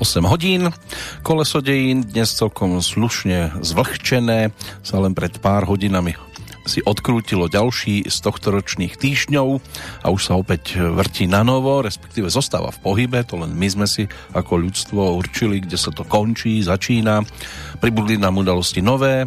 bolo 0.00 0.08
8 0.08 0.24
hodín. 0.32 0.72
Koleso 1.20 1.60
dejín 1.60 2.00
dnes 2.08 2.32
celkom 2.32 2.80
slušne 2.80 3.60
zvlhčené, 3.60 4.48
sa 4.80 4.96
len 4.96 5.12
pred 5.12 5.36
pár 5.44 5.68
hodinami 5.68 6.16
si 6.70 6.78
odkrútilo 6.86 7.50
ďalší 7.50 8.06
z 8.06 8.16
tohto 8.22 8.54
ročných 8.54 8.94
týždňov 8.94 9.58
a 10.00 10.14
už 10.14 10.22
sa 10.30 10.38
opäť 10.38 10.78
vrtí 10.78 11.26
na 11.26 11.42
novo, 11.42 11.82
respektíve 11.82 12.30
zostáva 12.30 12.70
v 12.70 12.78
pohybe, 12.78 13.26
to 13.26 13.34
len 13.34 13.50
my 13.58 13.66
sme 13.66 13.86
si 13.90 14.06
ako 14.30 14.62
ľudstvo 14.62 15.18
určili, 15.18 15.58
kde 15.58 15.74
sa 15.74 15.90
to 15.90 16.06
končí, 16.06 16.62
začína. 16.62 17.26
Pribudli 17.82 18.14
nám 18.14 18.38
udalosti 18.38 18.78
nové, 18.78 19.26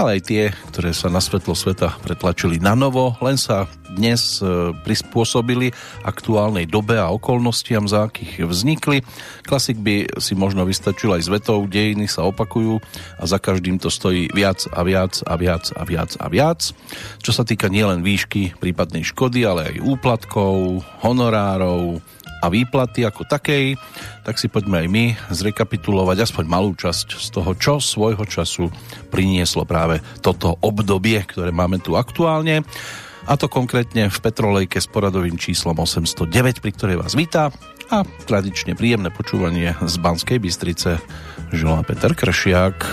ale 0.00 0.08
aj 0.16 0.20
tie, 0.24 0.42
ktoré 0.72 0.96
sa 0.96 1.12
na 1.12 1.20
svetlo 1.20 1.52
sveta 1.52 1.92
pretlačili 2.00 2.56
na 2.56 2.72
novo, 2.72 3.18
len 3.20 3.36
sa 3.36 3.68
dnes 3.90 4.38
e, 4.38 4.70
prispôsobili 4.84 5.74
aktuálnej 6.06 6.70
dobe 6.70 7.00
a 7.00 7.10
okolnostiam, 7.10 7.88
za 7.88 8.06
akých 8.06 8.46
vznikli. 8.46 9.02
Klasik 9.42 9.80
by 9.80 10.20
si 10.20 10.36
možno 10.38 10.62
vystačil 10.68 11.16
aj 11.16 11.22
s 11.26 11.32
vetou, 11.32 11.66
dejiny 11.66 12.06
sa 12.06 12.28
opakujú 12.28 12.78
a 13.18 13.24
za 13.24 13.40
každým 13.40 13.80
to 13.80 13.90
stojí 13.90 14.30
viac 14.30 14.62
a 14.70 14.80
viac 14.86 15.18
a 15.26 15.34
viac 15.34 15.72
a 15.74 15.82
viac 15.82 16.10
a 16.20 16.26
viac. 16.30 16.60
Čo 17.20 17.32
sa 17.34 17.44
týka 17.44 17.68
nielen 17.68 18.00
výšky 18.00 18.56
prípadnej 18.56 19.04
škody, 19.04 19.44
ale 19.44 19.74
aj 19.74 19.84
úplatkov, 19.84 20.82
honorárov, 21.04 22.00
a 22.38 22.46
výplaty 22.46 23.02
ako 23.02 23.26
takej, 23.26 23.74
tak 24.22 24.38
si 24.38 24.46
poďme 24.46 24.86
aj 24.86 24.88
my 24.88 25.04
zrekapitulovať 25.34 26.30
aspoň 26.30 26.44
malú 26.46 26.70
časť 26.74 27.18
z 27.18 27.28
toho, 27.34 27.50
čo 27.58 27.82
svojho 27.82 28.22
času 28.22 28.70
prinieslo 29.10 29.66
práve 29.66 29.98
toto 30.22 30.54
obdobie, 30.62 31.18
ktoré 31.26 31.50
máme 31.50 31.82
tu 31.82 31.98
aktuálne. 31.98 32.62
A 33.28 33.36
to 33.36 33.50
konkrétne 33.50 34.08
v 34.08 34.18
Petrolejke 34.22 34.80
s 34.80 34.88
poradovým 34.88 35.36
číslom 35.36 35.76
809, 35.76 36.64
pri 36.64 36.70
ktorej 36.72 36.96
vás 36.96 37.12
vítá 37.12 37.52
a 37.88 38.04
tradične 38.04 38.76
príjemné 38.76 39.12
počúvanie 39.12 39.76
z 39.84 39.94
Banskej 40.00 40.38
Bystrice 40.40 41.00
želá 41.52 41.84
Peter 41.84 42.12
Kršiak. 42.12 42.84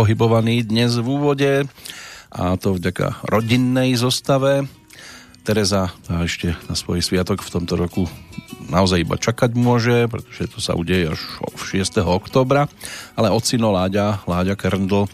Takto 0.00 0.16
rozpohybovaný 0.16 0.64
dnes 0.64 0.96
v 0.96 1.12
úvode 1.12 1.68
a 2.32 2.56
to 2.56 2.72
vďaka 2.72 3.20
rodinnej 3.20 4.00
zostave. 4.00 4.64
Tereza 5.44 5.92
tá 6.08 6.24
ešte 6.24 6.56
na 6.72 6.72
svoj 6.72 7.04
sviatok 7.04 7.44
v 7.44 7.52
tomto 7.52 7.76
roku 7.76 8.08
naozaj 8.72 9.04
iba 9.04 9.20
čakať 9.20 9.52
môže, 9.60 10.08
pretože 10.08 10.56
to 10.56 10.64
sa 10.64 10.72
udeje 10.72 11.12
až 11.12 11.20
6. 11.52 12.00
oktobra, 12.00 12.64
ale 13.12 13.28
ocino 13.28 13.76
Láďa, 13.76 14.24
Láďa 14.24 14.56
Kerndl, 14.56 15.04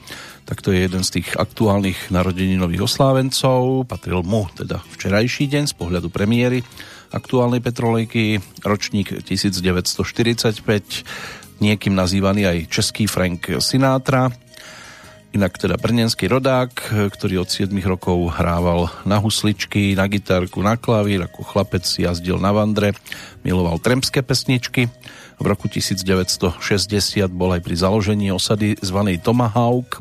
tak 0.47 0.63
to 0.63 0.71
je 0.71 0.87
jeden 0.87 1.03
z 1.03 1.19
tých 1.19 1.35
aktuálnych 1.35 2.15
narodeninových 2.15 2.87
oslávencov, 2.87 3.91
patril 3.91 4.23
mu 4.23 4.47
teda 4.55 4.87
včerajší 4.95 5.51
deň 5.51 5.67
z 5.67 5.75
pohľadu 5.75 6.15
premiéry 6.15 6.63
aktuálnej 7.11 7.59
petrolejky, 7.59 8.39
ročník 8.63 9.19
1945, 9.27 10.63
niekým 11.59 11.95
nazývaný 11.99 12.47
aj 12.47 12.71
český 12.71 13.11
Frank 13.11 13.51
Sinatra, 13.59 14.46
inak 15.37 15.61
teda 15.61 15.77
brnenský 15.77 16.33
rodák, 16.33 16.73
ktorý 17.13 17.45
od 17.45 17.49
7 17.53 17.69
rokov 17.85 18.33
hrával 18.41 18.89
na 19.05 19.21
husličky, 19.21 19.93
na 19.93 20.09
gitarku, 20.09 20.65
na 20.65 20.81
klavír, 20.81 21.29
ako 21.29 21.45
chlapec 21.45 21.85
jazdil 21.85 22.41
na 22.41 22.57
vandre, 22.57 22.97
miloval 23.45 23.77
tremské 23.77 24.25
pesničky. 24.25 24.89
V 25.37 25.45
roku 25.45 25.69
1960 25.69 26.57
bol 27.29 27.53
aj 27.53 27.61
pri 27.61 27.77
založení 27.77 28.33
osady 28.33 28.81
zvanej 28.81 29.21
Tomahawk, 29.21 30.01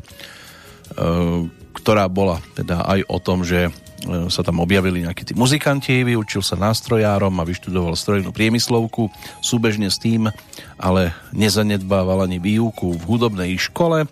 ktorá 1.76 2.08
bola 2.08 2.40
teda 2.56 2.82
aj 2.88 3.04
o 3.06 3.18
tom, 3.20 3.44
že 3.44 3.68
E, 4.06 4.30
sa 4.30 4.44
tam 4.46 4.62
objavili 4.62 5.02
nejakí 5.02 5.26
tí 5.26 5.34
muzikanti, 5.34 6.06
vyučil 6.06 6.44
sa 6.44 6.54
nástrojárom 6.54 7.32
a 7.40 7.48
vyštudoval 7.48 7.98
strojnú 7.98 8.30
priemyslovku. 8.30 9.10
Súbežne 9.42 9.90
s 9.90 9.98
tým 9.98 10.30
ale 10.76 11.16
nezanedbával 11.32 12.28
ani 12.28 12.36
výuku 12.36 12.94
v 12.94 13.02
hudobnej 13.08 13.56
škole. 13.56 14.04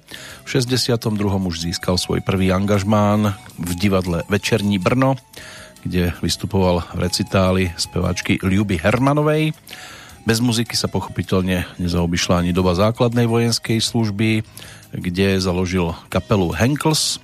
V 0.43 0.49
62. 0.49 1.13
už 1.21 1.69
získal 1.69 2.01
svoj 2.01 2.25
prvý 2.25 2.51
angažmán 2.51 3.37
v 3.61 3.71
divadle 3.77 4.25
Večerní 4.33 4.81
Brno, 4.81 5.21
kde 5.85 6.17
vystupoval 6.25 6.89
v 6.97 6.99
recitáli 7.05 7.65
speváčky 7.77 8.41
Ľuby 8.41 8.81
Hermanovej. 8.81 9.53
Bez 10.25 10.41
muziky 10.41 10.73
sa 10.73 10.89
pochopiteľne 10.89 11.69
nezaobyšla 11.77 12.41
ani 12.41 12.57
doba 12.57 12.73
základnej 12.73 13.29
vojenskej 13.29 13.77
služby, 13.85 14.41
kde 14.97 15.37
založil 15.37 15.93
kapelu 16.09 16.49
Henkels, 16.57 17.21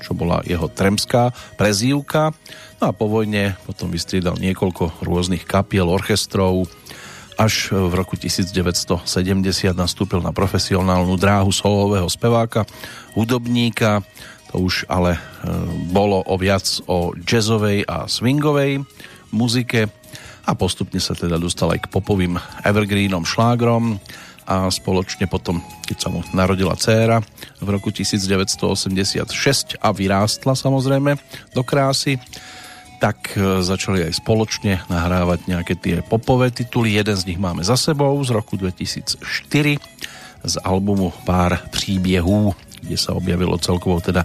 čo 0.00 0.12
bola 0.16 0.44
jeho 0.44 0.68
tremská 0.68 1.32
prezývka. 1.56 2.32
No 2.80 2.90
a 2.90 2.92
po 2.92 3.08
vojne 3.08 3.56
potom 3.64 3.88
vystriedal 3.88 4.36
niekoľko 4.36 5.00
rôznych 5.00 5.48
kapiel, 5.48 5.88
orchestrov, 5.88 6.68
až 7.36 7.76
v 7.76 7.92
roku 7.92 8.16
1970 8.16 9.04
nastúpil 9.76 10.24
na 10.24 10.32
profesionálnu 10.32 11.20
dráhu 11.20 11.52
solového 11.52 12.08
speváka, 12.08 12.64
hudobníka. 13.12 14.00
To 14.52 14.64
už 14.64 14.88
ale 14.88 15.16
e, 15.16 15.20
bolo 15.92 16.24
o 16.24 16.34
viac 16.40 16.64
o 16.88 17.12
jazzovej 17.12 17.84
a 17.84 18.08
swingovej 18.08 18.80
muzike 19.36 19.92
a 20.48 20.50
postupne 20.56 21.02
sa 21.02 21.12
teda 21.12 21.36
dostal 21.36 21.76
aj 21.76 21.84
k 21.84 21.92
popovým 21.92 22.40
evergreenom, 22.64 23.28
šlágrom 23.28 24.00
a 24.46 24.70
spoločne 24.70 25.26
potom, 25.28 25.60
keď 25.84 25.96
sa 25.98 26.08
mu 26.08 26.24
narodila 26.32 26.78
dcéra 26.78 27.20
v 27.60 27.68
roku 27.72 27.88
1986 27.88 29.80
a 29.80 29.88
vyrástla 29.92 30.52
samozrejme 30.52 31.16
do 31.56 31.62
krásy, 31.64 32.20
tak 33.00 33.36
e, 33.36 33.60
začali 33.64 34.04
aj 34.08 34.20
spoločne 34.20 34.80
nahrávať 34.88 35.48
nejaké 35.48 35.74
tie 35.76 35.96
popové 36.04 36.52
tituly. 36.52 36.96
Jeden 36.96 37.16
z 37.16 37.26
nich 37.28 37.40
máme 37.40 37.64
za 37.64 37.76
sebou 37.76 38.16
z 38.24 38.32
roku 38.32 38.56
2004 38.56 39.20
z 40.46 40.54
albumu 40.62 41.12
Pár 41.24 41.58
příběhů, 41.72 42.54
kde 42.84 42.96
sa 42.96 43.16
objavilo 43.16 43.58
celkovo 43.58 43.98
teda 44.00 44.24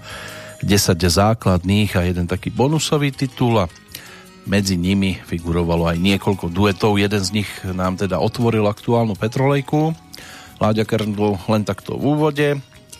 10 0.61 0.93
základných 1.01 1.97
a 1.97 2.05
jeden 2.05 2.29
taký 2.29 2.53
bonusový 2.53 3.09
titul 3.09 3.65
a 3.65 3.71
medzi 4.45 4.77
nimi 4.77 5.17
figurovalo 5.25 5.89
aj 5.89 5.97
niekoľko 5.97 6.49
duetov. 6.53 6.97
Jeden 7.01 7.21
z 7.21 7.41
nich 7.41 7.49
nám 7.65 7.97
teda 7.97 8.21
otvoril 8.21 8.65
aktuálnu 8.69 9.17
Petrolejku 9.17 9.93
Láďa 10.61 10.85
Kerndl 10.85 11.41
len 11.49 11.65
takto 11.65 11.97
v 11.97 12.03
úvode. 12.13 12.47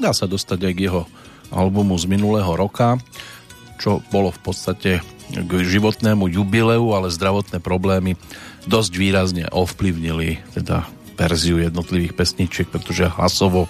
Dá 0.01 0.17
sa 0.17 0.25
dostať 0.25 0.59
aj 0.65 0.73
k 0.73 0.83
jeho 0.89 1.05
albumu 1.53 1.93
z 1.93 2.09
minulého 2.09 2.49
roka, 2.57 2.97
čo 3.77 4.01
bolo 4.09 4.33
v 4.33 4.39
podstate 4.41 4.91
k 5.29 5.51
životnému 5.61 6.25
jubileu, 6.25 6.89
ale 6.97 7.13
zdravotné 7.13 7.61
problémy 7.61 8.17
dosť 8.65 8.91
výrazne 8.97 9.45
ovplyvnili 9.53 10.41
teda 10.57 10.89
verziu 11.13 11.61
jednotlivých 11.61 12.17
pesničiek, 12.17 12.65
pretože 12.65 13.13
hlasovo 13.13 13.69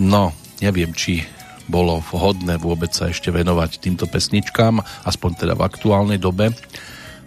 no, 0.00 0.32
neviem, 0.64 0.96
či 0.96 1.28
bolo 1.68 2.00
vhodné 2.00 2.56
vôbec 2.56 2.96
sa 2.96 3.12
ešte 3.12 3.28
venovať 3.28 3.84
týmto 3.84 4.08
pesničkám, 4.08 4.80
aspoň 5.04 5.30
teda 5.44 5.54
v 5.60 5.66
aktuálnej 5.68 6.16
dobe, 6.16 6.56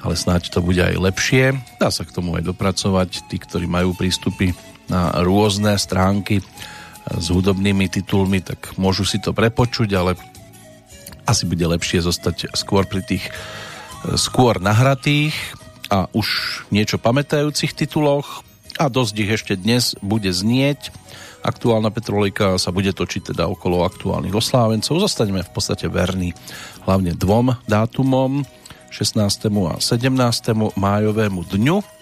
ale 0.01 0.13
snáď 0.17 0.49
to 0.49 0.65
bude 0.65 0.81
aj 0.81 0.97
lepšie. 0.97 1.53
Dá 1.77 1.93
sa 1.93 2.01
k 2.01 2.17
tomu 2.17 2.33
aj 2.33 2.49
dopracovať, 2.49 3.29
tí, 3.29 3.37
ktorí 3.37 3.69
majú 3.69 3.93
prístupy 3.93 4.57
na 4.89 5.13
rôzne 5.21 5.77
stránky 5.77 6.41
s 7.17 7.27
hudobnými 7.31 7.91
titulmi, 7.91 8.39
tak 8.39 8.75
môžu 8.79 9.03
si 9.03 9.19
to 9.19 9.35
prepočuť, 9.35 9.89
ale 9.97 10.11
asi 11.27 11.45
bude 11.45 11.63
lepšie 11.63 12.01
zostať 12.03 12.55
skôr 12.55 12.87
pri 12.87 13.03
tých 13.03 13.25
skôr 14.17 14.57
nahratých 14.57 15.35
a 15.91 16.09
už 16.15 16.61
niečo 16.73 16.97
pamätajúcich 16.97 17.75
tituloch 17.77 18.41
a 18.79 18.87
dosť 18.89 19.15
ich 19.21 19.31
ešte 19.31 19.53
dnes 19.59 19.93
bude 20.01 20.31
znieť. 20.31 20.89
Aktuálna 21.41 21.89
Petrolika 21.89 22.57
sa 22.61 22.69
bude 22.69 22.93
točiť 22.93 23.33
teda 23.33 23.49
okolo 23.49 23.81
aktuálnych 23.85 24.33
oslávencov. 24.33 25.01
Zostaneme 25.01 25.41
v 25.41 25.51
podstate 25.53 25.89
verní 25.89 26.37
hlavne 26.85 27.17
dvom 27.17 27.57
dátumom, 27.65 28.45
16. 28.93 29.49
a 29.49 29.75
17. 29.79 30.77
májovému 30.77 31.41
dňu 31.47 32.00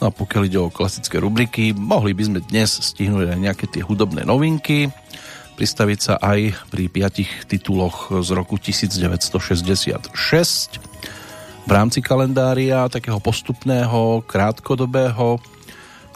No 0.00 0.08
a 0.08 0.16
pokiaľ 0.16 0.42
ide 0.48 0.56
o 0.56 0.72
klasické 0.72 1.20
rubriky, 1.20 1.76
mohli 1.76 2.16
by 2.16 2.24
sme 2.24 2.40
dnes 2.40 2.72
stihnúť 2.72 3.36
aj 3.36 3.38
nejaké 3.38 3.68
tie 3.68 3.84
hudobné 3.84 4.24
novinky, 4.24 4.88
pristaviť 5.60 5.98
sa 6.00 6.16
aj 6.16 6.56
pri 6.72 6.88
piatich 6.88 7.44
tituloch 7.44 8.08
z 8.08 8.32
roku 8.32 8.56
1966 8.56 10.08
v 11.68 11.70
rámci 11.70 12.00
kalendária 12.00 12.88
takého 12.88 13.20
postupného, 13.20 14.24
krátkodobého 14.24 15.36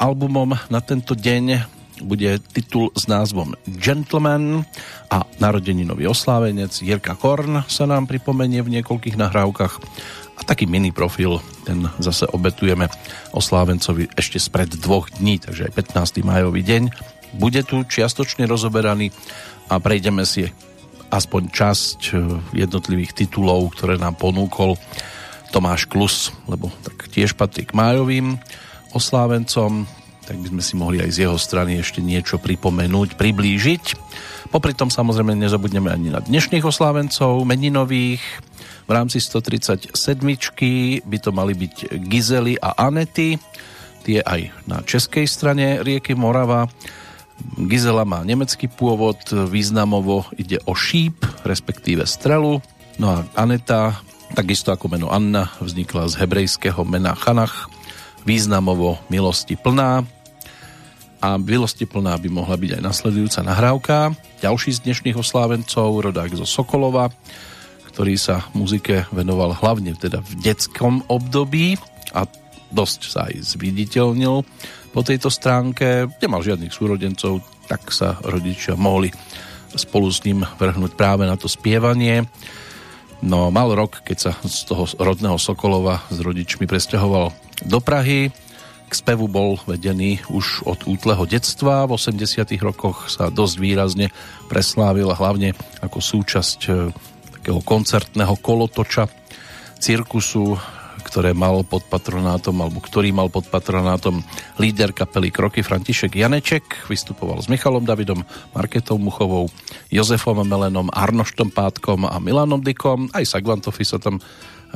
albumom 0.01 0.57
na 0.73 0.81
tento 0.81 1.12
deň 1.12 1.69
bude 2.03 2.43
titul 2.50 2.91
s 2.97 3.07
názvom 3.07 3.55
Gentleman 3.69 4.67
a 5.12 5.23
narodeninový 5.38 6.11
oslávenec 6.11 6.75
Jirka 6.83 7.14
Korn 7.14 7.62
sa 7.71 7.87
nám 7.87 8.11
pripomenie 8.11 8.67
v 8.67 8.81
niekoľkých 8.81 9.14
nahrávkach 9.14 9.79
taký 10.45 10.69
mini 10.69 10.93
profil, 10.93 11.41
ten 11.65 11.89
zase 11.99 12.29
obetujeme 12.29 12.87
oslávencovi 13.33 14.13
ešte 14.15 14.39
spred 14.39 14.77
dvoch 14.77 15.11
dní, 15.11 15.41
takže 15.41 15.69
aj 15.69 15.73
15. 15.97 16.23
majový 16.23 16.61
deň 16.63 16.83
bude 17.35 17.61
tu 17.67 17.83
čiastočne 17.83 18.47
rozoberaný 18.47 19.11
a 19.67 19.81
prejdeme 19.81 20.23
si 20.29 20.47
aspoň 21.11 21.43
časť 21.51 21.99
e, 22.11 22.13
jednotlivých 22.67 23.15
titulov, 23.25 23.75
ktoré 23.75 23.99
nám 23.99 24.19
ponúkol 24.19 24.75
Tomáš 25.55 25.87
Klus, 25.87 26.35
lebo 26.51 26.71
tak 26.83 27.07
tiež 27.11 27.39
patrí 27.39 27.63
k 27.63 27.77
májovým 27.79 28.39
oslávencom, 28.91 29.87
tak 30.25 30.37
by 30.41 30.47
sme 30.51 30.63
si 30.65 30.75
mohli 30.75 30.99
aj 30.99 31.11
z 31.15 31.19
jeho 31.29 31.39
strany 31.39 31.79
ešte 31.79 32.03
niečo 32.03 32.43
pripomenúť, 32.43 33.15
priblížiť. 33.15 33.85
Popri 34.51 34.73
tom 34.75 34.89
samozrejme 34.91 35.37
nezabudneme 35.39 35.91
ani 35.91 36.11
na 36.11 36.23
dnešných 36.23 36.65
oslávencov, 36.65 37.43
meninových, 37.47 38.23
v 38.85 38.91
rámci 38.91 39.21
137 39.21 39.97
by 41.05 41.19
to 41.21 41.31
mali 41.33 41.57
byť 41.57 41.97
Gizely 42.05 42.61
a 42.61 42.76
Anety, 42.76 43.41
tie 44.05 44.21
aj 44.21 44.53
na 44.69 44.85
českej 44.85 45.25
strane 45.25 45.81
rieky 45.81 46.12
Morava. 46.12 46.69
Gizela 47.57 48.05
má 48.05 48.23
nemecký 48.23 48.69
pôvod, 48.69 49.19
významovo 49.49 50.29
ide 50.37 50.61
o 50.69 50.76
šíp, 50.76 51.25
respektíve 51.43 52.05
strelu. 52.05 52.61
No 53.00 53.07
a 53.11 53.17
Aneta, 53.35 53.99
takisto 54.37 54.71
ako 54.71 54.93
meno 54.93 55.09
Anna, 55.11 55.50
vznikla 55.59 56.12
z 56.12 56.21
hebrejského 56.21 56.85
mena 56.87 57.17
Chanach, 57.17 57.67
významovo 58.23 59.00
milosti 59.09 59.57
plná. 59.59 60.05
A 61.25 61.41
milosti 61.41 61.88
plná 61.88 62.21
by 62.21 62.29
mohla 62.29 62.61
byť 62.61 62.71
aj 62.79 62.83
nasledujúca 62.85 63.41
nahrávka. 63.41 63.97
Ďalší 64.45 64.76
z 64.76 64.85
dnešných 64.85 65.17
oslávencov, 65.17 66.05
rodák 66.05 66.37
zo 66.37 66.45
Sokolova, 66.45 67.09
ktorý 67.95 68.19
sa 68.19 68.51
muzike 68.59 69.07
venoval 69.15 69.55
hlavne 69.55 69.95
teda 69.95 70.19
v 70.19 70.33
detskom 70.43 71.07
období 71.07 71.79
a 72.11 72.27
dosť 72.75 73.01
sa 73.07 73.31
aj 73.31 73.55
zviditeľnil 73.55 74.43
po 74.91 75.01
tejto 75.07 75.31
stránke. 75.31 76.11
Nemal 76.19 76.43
žiadnych 76.43 76.75
súrodencov, 76.75 77.47
tak 77.71 77.95
sa 77.95 78.19
rodičia 78.27 78.75
mohli 78.75 79.15
spolu 79.79 80.11
s 80.11 80.27
ním 80.27 80.43
vrhnúť 80.43 80.99
práve 80.99 81.23
na 81.23 81.39
to 81.39 81.47
spievanie. 81.47 82.27
No 83.23 83.55
mal 83.55 83.71
rok, 83.79 84.03
keď 84.03 84.19
sa 84.19 84.33
z 84.43 84.67
toho 84.67 84.91
rodného 84.99 85.39
Sokolova 85.39 86.03
s 86.11 86.19
rodičmi 86.19 86.67
presťahoval 86.67 87.31
do 87.63 87.79
Prahy. 87.79 88.35
K 88.91 88.93
spevu 88.93 89.31
bol 89.31 89.63
vedený 89.71 90.19
už 90.35 90.67
od 90.67 90.83
útleho 90.91 91.23
detstva. 91.31 91.87
V 91.87 91.95
80 91.95 92.43
rokoch 92.59 93.07
sa 93.07 93.31
dosť 93.31 93.55
výrazne 93.63 94.11
preslávil 94.51 95.15
hlavne 95.15 95.55
ako 95.79 95.99
súčasť 96.03 96.61
takého 97.45 97.61
koncertného 97.61 98.41
kolotoča 98.41 99.05
cirkusu, 99.77 100.57
ktoré 101.05 101.37
mal 101.37 101.61
pod 101.61 101.85
patronátom, 101.93 102.57
alebo 102.57 102.81
ktorý 102.81 103.13
mal 103.13 103.29
pod 103.29 103.53
patronátom 103.53 104.25
líder 104.57 104.97
kapely 104.97 105.29
Kroky 105.29 105.61
František 105.61 106.17
Janeček, 106.17 106.89
vystupoval 106.89 107.45
s 107.45 107.53
Michalom 107.53 107.85
Davidom, 107.85 108.25
Marketou 108.57 108.97
Muchovou, 108.97 109.53
Jozefom 109.93 110.41
Melenom, 110.41 110.89
Arnoštom 110.89 111.53
Pátkom 111.53 112.09
a 112.09 112.17
Milanom 112.17 112.65
Dykom, 112.65 113.13
aj 113.13 113.29
Sagvantofi 113.29 113.85
sa 113.85 114.01
tam 114.01 114.25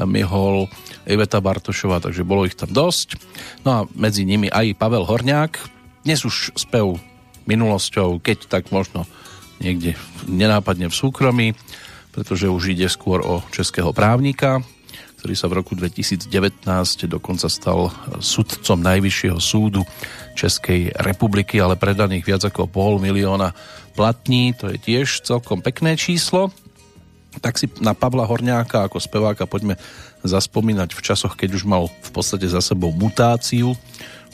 Mihol, 0.04 0.68
Iveta 1.08 1.40
Bartošová, 1.40 2.04
takže 2.04 2.20
bolo 2.20 2.44
ich 2.44 2.52
tam 2.52 2.68
dosť. 2.68 3.16
No 3.64 3.68
a 3.72 3.78
medzi 3.96 4.28
nimi 4.28 4.52
aj 4.52 4.76
Pavel 4.76 5.08
Horňák, 5.08 5.56
dnes 6.04 6.20
už 6.20 6.52
spev 6.52 7.00
minulosťou, 7.48 8.20
keď 8.20 8.60
tak 8.60 8.68
možno 8.68 9.08
niekde 9.56 9.96
nenápadne 10.28 10.92
v 10.92 10.98
súkromí, 11.00 11.56
pretože 12.18 12.50
už 12.50 12.74
ide 12.74 12.90
skôr 12.90 13.22
o 13.22 13.46
českého 13.54 13.94
právnika, 13.94 14.58
ktorý 15.22 15.38
sa 15.38 15.46
v 15.46 15.62
roku 15.62 15.78
2019 15.78 16.26
dokonca 17.06 17.46
stal 17.46 17.94
sudcom 18.18 18.74
Najvyššieho 18.82 19.38
súdu 19.38 19.86
Českej 20.34 20.90
republiky, 20.98 21.62
ale 21.62 21.78
predaných 21.78 22.26
viac 22.26 22.42
ako 22.42 22.66
pol 22.66 22.98
milióna 22.98 23.54
platní, 23.94 24.50
to 24.50 24.66
je 24.66 24.82
tiež 24.82 25.22
celkom 25.22 25.62
pekné 25.62 25.94
číslo. 25.94 26.50
Tak 27.38 27.54
si 27.54 27.70
na 27.78 27.94
Pavla 27.94 28.26
Horňáka 28.26 28.90
ako 28.90 28.98
speváka 28.98 29.46
poďme 29.46 29.78
zaspomínať 30.26 30.98
v 30.98 31.04
časoch, 31.06 31.38
keď 31.38 31.54
už 31.54 31.70
mal 31.70 31.86
v 31.86 32.10
podstate 32.10 32.50
za 32.50 32.58
sebou 32.58 32.90
mutáciu. 32.90 33.78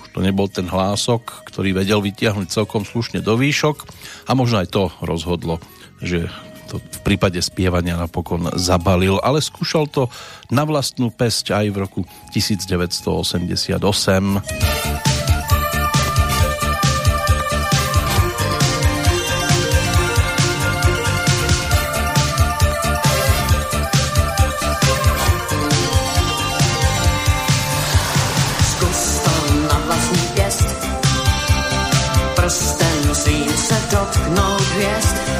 Už 0.00 0.08
to 0.08 0.24
nebol 0.24 0.48
ten 0.48 0.64
hlások, 0.64 1.44
ktorý 1.52 1.76
vedel 1.76 2.00
vytiahnuť 2.00 2.48
celkom 2.48 2.88
slušne 2.88 3.20
do 3.20 3.36
výšok 3.36 3.84
a 4.24 4.32
možno 4.32 4.64
aj 4.64 4.72
to 4.72 4.88
rozhodlo, 5.04 5.60
že 6.00 6.32
to 6.74 6.82
v 6.82 7.00
prípade 7.06 7.38
spievania 7.38 7.94
napokon 7.94 8.50
zabalil, 8.58 9.22
ale 9.22 9.38
skúšal 9.38 9.86
to 9.86 10.10
na 10.50 10.66
vlastnú 10.66 11.14
pesť 11.14 11.54
aj 11.54 11.66
v 11.70 11.76
roku 11.78 12.00
1988. 12.34 13.78
Mal 34.34 34.58
tak 34.74 35.33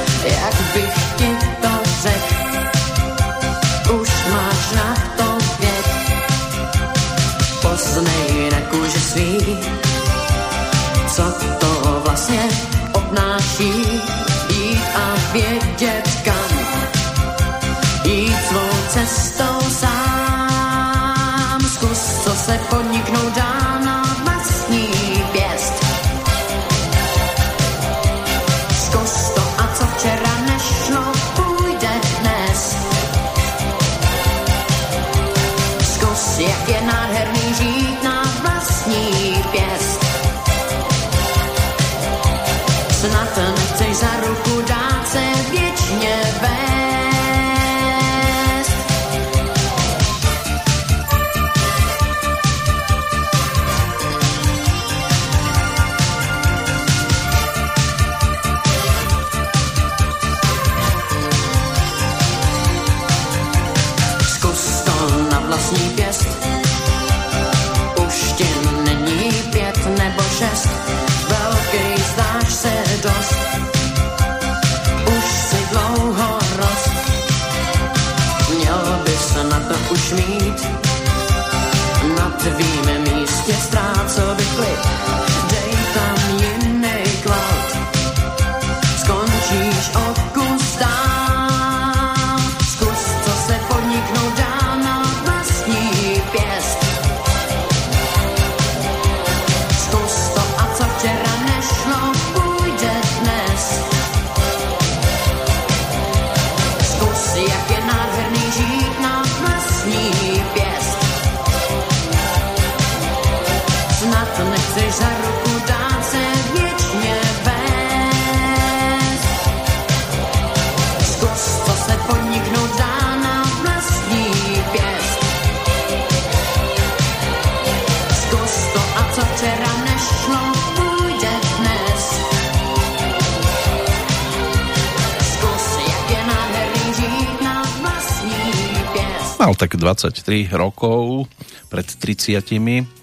23 139.94 140.50
rokov 140.58 141.30
pred 141.70 141.86
30 141.86 142.42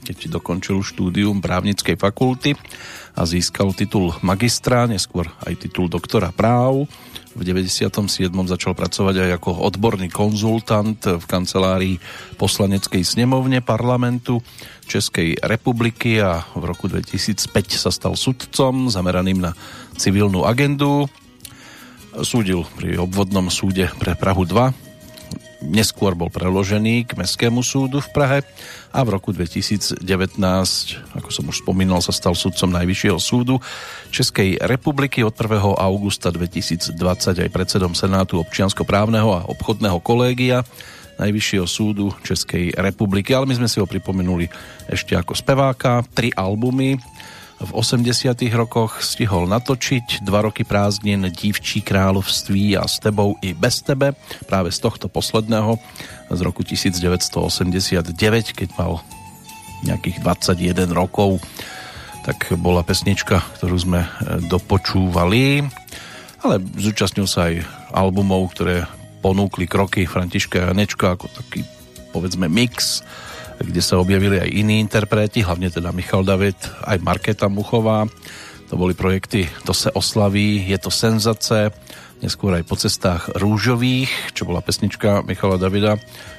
keď 0.04 0.18
dokončil 0.28 0.84
štúdium 0.84 1.40
právnickej 1.40 1.96
fakulty 1.96 2.52
a 3.16 3.24
získal 3.24 3.72
titul 3.72 4.12
magistra, 4.20 4.92
neskôr 4.92 5.32
aj 5.48 5.56
titul 5.56 5.88
doktora 5.88 6.36
práv. 6.36 6.92
V 7.32 7.42
97. 7.48 7.96
začal 8.28 8.76
pracovať 8.76 9.16
aj 9.24 9.30
ako 9.40 9.64
odborný 9.72 10.12
konzultant 10.12 11.00
v 11.00 11.24
kancelárii 11.24 11.96
poslaneckej 12.36 13.08
snemovne 13.08 13.64
parlamentu 13.64 14.44
Českej 14.84 15.40
republiky 15.40 16.20
a 16.20 16.44
v 16.60 16.64
roku 16.68 16.92
2005 16.92 17.48
sa 17.72 17.88
stal 17.88 18.20
sudcom 18.20 18.92
zameraným 18.92 19.40
na 19.48 19.56
civilnú 19.96 20.44
agendu. 20.44 21.08
Súdil 22.20 22.68
pri 22.76 23.00
obvodnom 23.00 23.48
súde 23.48 23.88
pre 23.96 24.20
Prahu 24.20 24.44
2 24.44 24.91
neskôr 25.72 26.12
bol 26.20 26.28
preložený 26.28 27.08
k 27.08 27.16
Mestskému 27.16 27.63
súdu 27.63 28.04
v 28.04 28.12
Prahe 28.12 28.40
a 28.92 29.00
v 29.08 29.10
roku 29.16 29.32
2019, 29.32 30.04
ako 31.16 31.30
som 31.32 31.48
už 31.48 31.63
spomínal, 31.63 32.04
sa 32.04 32.12
stal 32.12 32.36
sudcom 32.36 32.75
Najvyššieho 32.75 33.16
súdu 33.16 33.56
Českej 34.12 34.60
republiky 34.60 35.24
od 35.24 35.32
1. 35.32 35.80
augusta 35.80 36.28
2020 36.28 37.00
aj 37.40 37.50
predsedom 37.50 37.96
Senátu 37.96 38.44
občianskoprávneho 38.44 39.32
a 39.32 39.48
obchodného 39.48 40.04
kolégia 40.04 40.68
Najvyššieho 41.16 41.68
súdu 41.70 42.12
Českej 42.28 42.75
republiky. 42.75 43.32
Ale 43.32 43.48
my 43.48 43.63
sme 43.63 43.72
si 43.72 43.80
ho 43.80 43.88
pripomenuli 43.88 44.51
ešte 44.92 45.16
ako 45.16 45.32
speváka. 45.38 46.04
Tri 46.12 46.36
albumy 46.36 47.00
v 47.62 47.72
80 47.77 48.34
rokoch 48.58 49.06
stihol 49.06 49.46
natočiť 49.46 50.25
dva 50.25 50.50
roky 50.50 50.65
prázdnin 50.65 51.30
Dívčí 51.30 51.86
kráľovství 51.86 52.74
a 52.74 52.89
s 52.89 52.98
tebou 52.98 53.38
i 53.46 53.53
bez 53.53 53.86
tebe, 53.86 54.18
práve 54.50 54.74
z 54.74 54.82
tohto 54.82 55.06
posledného 55.06 55.77
z 56.34 56.39
roku 56.41 56.65
1989, 56.65 58.58
keď 58.58 58.70
mal 58.82 59.06
nejakých 59.86 60.25
21 60.25 60.89
rokov, 60.89 61.38
tak 62.25 62.53
bola 62.58 62.86
pesnička, 62.86 63.41
ktorú 63.58 63.77
sme 63.77 64.06
e, 64.06 64.10
dopočúvali, 64.46 65.65
ale 66.41 66.56
zúčastnil 66.77 67.25
sa 67.25 67.50
aj 67.50 67.65
albumov, 67.94 68.53
ktoré 68.53 68.86
ponúkli 69.22 69.70
kroky 69.70 70.10
Františka 70.10 70.70
Janečka 70.70 71.13
ako 71.13 71.30
taký 71.30 71.62
povedzme 72.10 72.50
mix 72.50 73.06
kde 73.62 73.82
sa 73.82 74.01
objavili 74.01 74.41
aj 74.41 74.50
iní 74.50 74.82
interpreti, 74.82 75.46
hlavne 75.46 75.70
teda 75.70 75.94
Michal 75.94 76.25
David, 76.25 76.58
aj 76.86 76.98
Marketa 77.01 77.48
Muchová. 77.48 78.10
To 78.72 78.80
boli 78.80 78.96
projekty 78.96 79.51
To 79.68 79.75
se 79.75 79.91
oslaví, 79.91 80.63
Je 80.63 80.80
to 80.80 80.88
senzace, 80.88 81.75
neskôr 82.22 82.53
aj 82.56 82.63
po 82.63 82.77
cestách 82.77 83.27
rúžových, 83.36 84.10
čo 84.32 84.46
bola 84.46 84.62
pesnička 84.62 85.25
Michala 85.25 85.58
Davida, 85.58 85.98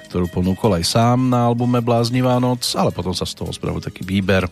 ktorú 0.08 0.30
ponúkol 0.30 0.78
aj 0.78 0.84
sám 0.86 1.28
na 1.28 1.48
albume 1.50 1.82
Bláznivá 1.84 2.38
noc, 2.38 2.64
ale 2.78 2.94
potom 2.94 3.12
sa 3.12 3.26
z 3.28 3.36
toho 3.36 3.50
spravil 3.52 3.82
taký 3.82 4.06
výber 4.06 4.46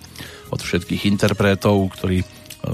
od 0.51 0.61
všetkých 0.61 1.07
interpretov, 1.07 1.79
ktorí 1.97 2.21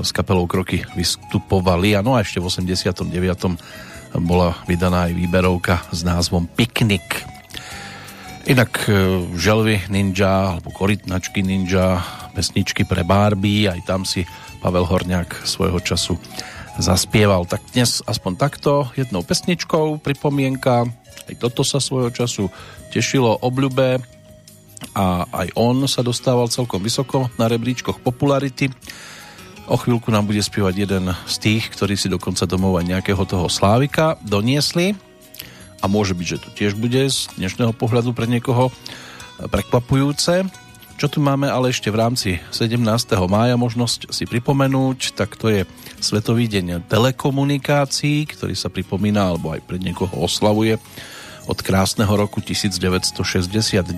s 0.03 0.11
kapelou 0.11 0.51
Kroky 0.51 0.83
vystupovali. 0.99 1.95
A 1.95 2.03
no 2.03 2.19
a 2.19 2.25
ešte 2.25 2.43
v 2.43 2.51
89. 2.51 3.07
bola 4.23 4.59
vydaná 4.67 5.07
aj 5.11 5.13
výberovka 5.15 5.75
s 5.93 6.03
názvom 6.03 6.49
Piknik. 6.51 7.05
Inak 8.47 8.87
e, 8.87 8.95
želvy 9.35 9.91
ninja 9.91 10.55
alebo 10.55 10.71
korytnačky 10.71 11.43
ninja, 11.43 11.99
pesničky 12.31 12.87
pre 12.87 13.03
Barbie, 13.03 13.67
aj 13.67 13.83
tam 13.83 14.07
si 14.07 14.23
Pavel 14.63 14.87
Horňák 14.87 15.43
svojho 15.43 15.83
času 15.83 16.15
zaspieval. 16.79 17.43
Tak 17.51 17.75
dnes 17.75 18.07
aspoň 18.07 18.33
takto, 18.39 18.87
jednou 18.95 19.27
pesničkou, 19.27 19.99
pripomienka. 19.99 20.87
Aj 21.27 21.35
toto 21.43 21.67
sa 21.67 21.83
svojho 21.83 22.15
času 22.15 22.47
tešilo 22.95 23.35
obľube 23.43 23.99
a 24.95 25.27
aj 25.27 25.51
on 25.59 25.83
sa 25.91 26.07
dostával 26.07 26.47
celkom 26.47 26.79
vysoko 26.79 27.27
na 27.43 27.51
rebríčkoch 27.51 27.99
popularity. 27.99 28.71
O 29.67 29.75
chvíľku 29.75 30.15
nám 30.15 30.31
bude 30.31 30.39
spievať 30.39 30.87
jeden 30.87 31.11
z 31.27 31.35
tých, 31.43 31.67
ktorí 31.75 31.99
si 31.99 32.07
dokonca 32.07 32.47
domov 32.47 32.79
aj 32.79 32.95
nejakého 32.95 33.27
toho 33.27 33.51
Slávika 33.51 34.15
doniesli 34.23 34.95
a 35.81 35.85
môže 35.89 36.17
byť, 36.17 36.27
že 36.27 36.43
to 36.43 36.49
tiež 36.53 36.73
bude 36.79 37.09
z 37.09 37.29
dnešného 37.37 37.73
pohľadu 37.77 38.17
pre 38.17 38.25
niekoho 38.29 38.73
prekvapujúce. 39.41 40.49
Čo 40.97 41.13
tu 41.13 41.21
máme 41.21 41.45
ale 41.45 41.69
ešte 41.69 41.93
v 41.93 42.01
rámci 42.01 42.41
17. 42.57 42.81
mája 43.29 43.61
možnosť 43.61 44.09
si 44.09 44.25
pripomenúť, 44.25 45.13
tak 45.13 45.37
to 45.37 45.53
je 45.53 45.69
Svetový 46.01 46.49
deň 46.49 46.89
telekomunikácií, 46.89 48.25
ktorý 48.33 48.57
sa 48.57 48.73
pripomína 48.73 49.37
alebo 49.37 49.53
aj 49.53 49.61
pre 49.65 49.77
niekoho 49.77 50.25
oslavuje 50.25 50.81
od 51.47 51.59
krásneho 51.63 52.11
roku 52.11 52.43
1969 52.43 53.93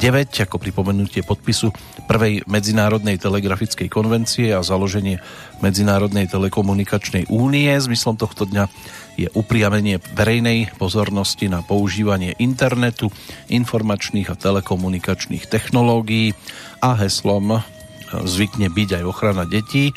ako 0.44 0.56
pripomenutie 0.60 1.24
podpisu 1.24 1.72
prvej 2.04 2.44
medzinárodnej 2.44 3.16
telegrafickej 3.16 3.88
konvencie 3.88 4.52
a 4.52 4.60
založenie 4.60 5.22
Medzinárodnej 5.64 6.28
telekomunikačnej 6.28 7.26
únie. 7.32 7.72
Zmyslom 7.72 8.20
tohto 8.20 8.44
dňa 8.44 8.68
je 9.18 9.26
upriamenie 9.34 9.98
verejnej 10.14 10.78
pozornosti 10.78 11.50
na 11.50 11.66
používanie 11.66 12.38
internetu, 12.38 13.10
informačných 13.50 14.30
a 14.30 14.38
telekomunikačných 14.38 15.50
technológií 15.50 16.38
a 16.78 16.94
heslom 17.02 17.58
zvykne 18.14 18.70
byť 18.70 19.02
aj 19.02 19.04
ochrana 19.04 19.44
detí 19.44 19.90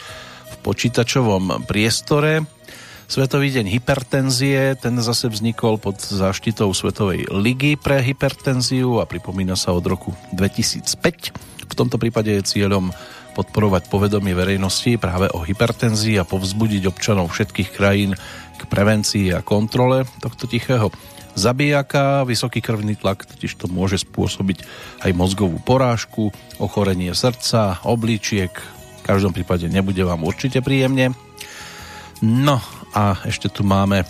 v 0.50 0.56
počítačovom 0.66 1.70
priestore. 1.70 2.44
Svetový 3.12 3.52
deň 3.52 3.68
hypertenzie, 3.68 4.80
ten 4.80 4.96
zase 5.04 5.28
vznikol 5.28 5.76
pod 5.78 6.00
záštitou 6.00 6.72
Svetovej 6.72 7.28
ligy 7.28 7.76
pre 7.76 8.00
hypertenziu 8.00 9.04
a 9.04 9.06
pripomína 9.06 9.60
sa 9.60 9.76
od 9.76 9.84
roku 9.84 10.16
2005. 10.32 11.36
V 11.68 11.74
tomto 11.76 12.00
prípade 12.00 12.32
je 12.32 12.44
cieľom 12.44 12.96
podporovať 13.32 13.88
povedomie 13.88 14.36
verejnosti 14.36 15.00
práve 15.00 15.32
o 15.32 15.44
hypertenzii 15.44 16.20
a 16.20 16.28
povzbudiť 16.28 16.84
občanov 16.88 17.32
všetkých 17.32 17.70
krajín 17.72 18.16
k 18.62 18.70
prevencii 18.70 19.34
a 19.34 19.42
kontrole 19.42 20.06
tohto 20.22 20.46
tichého 20.46 20.94
zabijaka. 21.34 22.28
Vysoký 22.28 22.62
krvný 22.62 22.96
tlak 23.00 23.26
totiž 23.26 23.58
to 23.58 23.66
môže 23.72 24.06
spôsobiť 24.06 24.64
aj 25.02 25.12
mozgovú 25.18 25.58
porážku, 25.64 26.30
ochorenie 26.62 27.12
srdca, 27.18 27.82
obličiek. 27.88 28.52
V 29.02 29.04
každom 29.04 29.34
prípade 29.34 29.66
nebude 29.66 30.06
vám 30.06 30.22
určite 30.22 30.62
príjemne. 30.62 31.18
No 32.22 32.62
a 32.94 33.18
ešte 33.26 33.50
tu 33.50 33.66
máme 33.66 34.06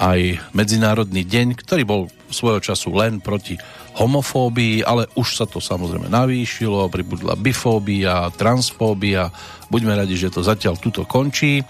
aj 0.00 0.40
Medzinárodný 0.56 1.28
deň, 1.28 1.60
ktorý 1.60 1.82
bol 1.84 2.02
svojho 2.32 2.72
času 2.72 2.96
len 2.96 3.20
proti 3.20 3.60
homofóbii, 4.00 4.80
ale 4.80 5.12
už 5.12 5.36
sa 5.36 5.44
to 5.44 5.60
samozrejme 5.60 6.08
navýšilo, 6.08 6.88
pribudla 6.88 7.36
bifóbia, 7.36 8.32
transfóbia. 8.32 9.28
Buďme 9.68 9.92
radi, 10.00 10.16
že 10.16 10.32
to 10.32 10.40
zatiaľ 10.40 10.80
tuto 10.80 11.04
končí. 11.04 11.60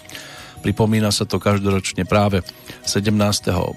Pripomína 0.60 1.08
sa 1.08 1.24
to 1.24 1.40
každoročne 1.40 2.04
práve 2.04 2.44
17. 2.84 3.16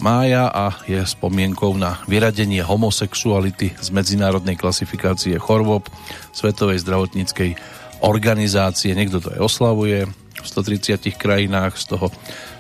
mája 0.03 0.51
a 0.51 0.75
je 0.83 0.99
spomienkou 0.99 1.79
na 1.79 2.03
vyradenie 2.11 2.59
homosexuality 2.59 3.71
z 3.79 3.87
medzinárodnej 3.95 4.59
klasifikácie 4.59 5.39
chorôb 5.39 5.87
Svetovej 6.35 6.83
zdravotníckej 6.83 7.55
organizácie. 8.03 8.91
Niekto 8.91 9.23
to 9.23 9.31
aj 9.31 9.39
oslavuje 9.39 10.03
v 10.43 10.45
130 10.45 11.07
krajinách, 11.15 11.79
z 11.79 11.95
toho 11.95 12.11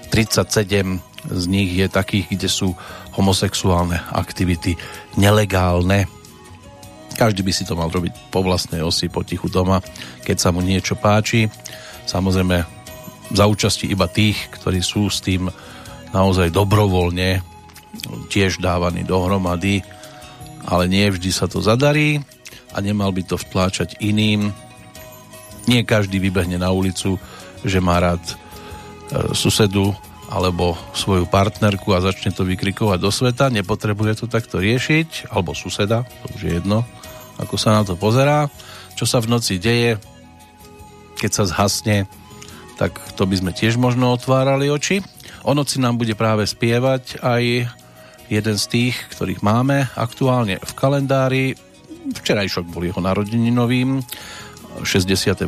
37 0.07 1.03
z 1.23 1.43
nich 1.47 1.75
je 1.75 1.87
takých, 1.91 2.35
kde 2.35 2.49
sú 2.51 2.75
homosexuálne 3.15 3.99
aktivity 4.11 4.79
nelegálne. 5.19 6.07
Každý 7.19 7.43
by 7.43 7.51
si 7.51 7.63
to 7.67 7.75
mal 7.75 7.91
robiť 7.91 8.31
po 8.31 8.39
vlastnej 8.39 8.79
osi, 8.79 9.11
potichu 9.11 9.51
doma, 9.51 9.83
keď 10.23 10.37
sa 10.39 10.49
mu 10.55 10.63
niečo 10.63 10.95
páči. 10.95 11.47
Samozrejme, 12.07 12.82
za 13.31 13.47
účasti 13.47 13.87
iba 13.87 14.09
tých, 14.11 14.51
ktorí 14.59 14.83
sú 14.83 15.07
s 15.07 15.23
tým 15.23 15.47
naozaj 16.11 16.51
dobrovoľne 16.51 17.41
tiež 18.29 18.59
dávaní 18.59 19.05
dohromady, 19.05 19.85
ale 20.65 20.89
nie 20.89 21.07
vždy 21.07 21.29
sa 21.31 21.45
to 21.47 21.63
zadarí 21.63 22.19
a 22.73 22.77
nemal 22.81 23.13
by 23.13 23.21
to 23.23 23.37
vtláčať 23.37 24.01
iným. 24.01 24.49
Nie 25.69 25.87
každý 25.87 26.19
vybehne 26.19 26.59
na 26.59 26.73
ulicu, 26.73 27.21
že 27.63 27.79
má 27.79 28.01
rád 28.01 28.23
e, 28.23 28.35
susedu 29.31 29.95
alebo 30.33 30.73
svoju 30.97 31.29
partnerku 31.29 31.93
a 31.93 32.01
začne 32.03 32.33
to 32.33 32.41
vykrikovať 32.41 32.99
do 32.99 33.11
sveta, 33.13 33.53
nepotrebuje 33.53 34.23
to 34.23 34.25
takto 34.25 34.57
riešiť, 34.57 35.29
alebo 35.29 35.53
suseda, 35.53 36.01
to 36.25 36.25
už 36.33 36.41
je 36.41 36.51
jedno, 36.57 36.81
ako 37.37 37.53
sa 37.53 37.77
na 37.77 37.85
to 37.85 37.93
pozerá, 37.93 38.49
čo 38.97 39.05
sa 39.05 39.21
v 39.21 39.29
noci 39.29 39.61
deje, 39.61 40.01
keď 41.21 41.31
sa 41.31 41.43
zhasne 41.45 42.09
tak 42.83 42.99
to 43.15 43.23
by 43.23 43.39
sme 43.39 43.55
tiež 43.55 43.79
možno 43.79 44.11
otvárali 44.11 44.67
oči. 44.67 44.99
O 45.47 45.55
noci 45.55 45.79
nám 45.79 45.95
bude 45.95 46.19
práve 46.19 46.43
spievať 46.43 47.23
aj 47.23 47.71
jeden 48.27 48.55
z 48.59 48.65
tých, 48.67 48.99
ktorých 49.15 49.39
máme 49.39 49.87
aktuálne 49.95 50.59
v 50.59 50.71
kalendári. 50.75 51.55
Včerajšok 52.11 52.67
bol 52.67 52.83
jeho 52.83 52.99
narodeninovým. 52.99 54.03
68. 54.83 55.47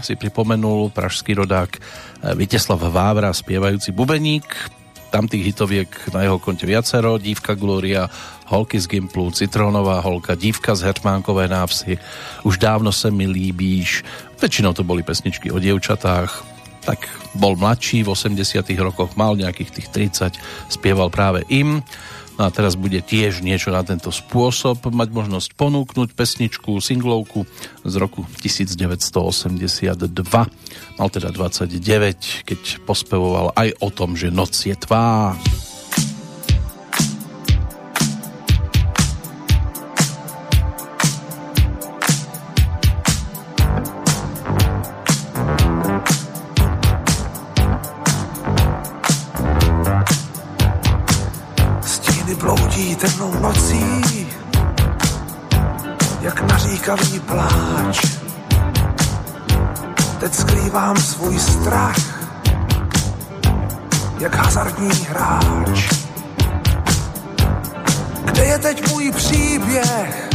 si 0.00 0.14
pripomenul 0.16 0.88
pražský 0.88 1.36
rodák 1.36 1.76
Viteslav 2.32 2.80
Vávra, 2.80 3.28
spievajúci 3.28 3.92
bubeník. 3.92 4.48
Tam 5.12 5.28
tých 5.28 5.52
hitoviek 5.52 5.90
na 6.16 6.24
jeho 6.24 6.40
konte 6.40 6.64
viacero. 6.64 7.20
Dívka 7.20 7.52
Gloria, 7.52 8.08
Holky 8.48 8.80
z 8.80 8.88
Gimplu, 8.88 9.28
Citrónová 9.36 10.00
holka, 10.00 10.32
Dívka 10.32 10.72
z 10.72 10.88
Hertmánkové 10.88 11.44
návsi. 11.44 12.00
Už 12.40 12.56
dávno 12.56 12.88
se 12.88 13.10
mi 13.12 13.28
líbíš. 13.28 14.00
Väčšinou 14.40 14.72
to 14.72 14.80
boli 14.80 15.04
pesničky 15.04 15.52
o 15.52 15.60
dievčatách 15.60 16.49
tak 16.82 17.08
bol 17.36 17.54
mladší, 17.54 18.02
v 18.02 18.12
80 18.12 18.64
rokoch 18.80 19.14
mal 19.14 19.36
nejakých 19.36 19.70
tých 19.70 19.88
30, 19.92 20.72
spieval 20.72 21.12
práve 21.12 21.44
im. 21.52 21.84
No 22.40 22.48
a 22.48 22.54
teraz 22.54 22.72
bude 22.72 23.04
tiež 23.04 23.44
niečo 23.44 23.68
na 23.68 23.84
tento 23.84 24.08
spôsob 24.08 24.88
mať 24.88 25.08
možnosť 25.12 25.52
ponúknuť 25.60 26.16
pesničku, 26.16 26.80
singlovku 26.80 27.44
z 27.84 27.94
roku 28.00 28.24
1982. 28.40 30.08
Mal 30.96 31.08
teda 31.12 31.28
29, 31.28 32.48
keď 32.48 32.60
pospevoval 32.88 33.52
aj 33.52 33.76
o 33.84 33.88
tom, 33.92 34.16
že 34.16 34.32
noc 34.32 34.56
je 34.56 34.72
tvá. 34.72 35.36
temnou 35.36 35.69
naříkavý 56.90 57.20
pláč. 57.20 58.06
Teď 60.20 60.34
skrývám 60.34 60.96
svůj 60.96 61.38
strach, 61.38 61.96
jak 64.18 64.34
hazardní 64.34 64.90
hráč. 65.08 65.88
Kde 68.24 68.44
je 68.44 68.58
teď 68.58 68.88
můj 68.88 69.12
příběh? 69.12 70.30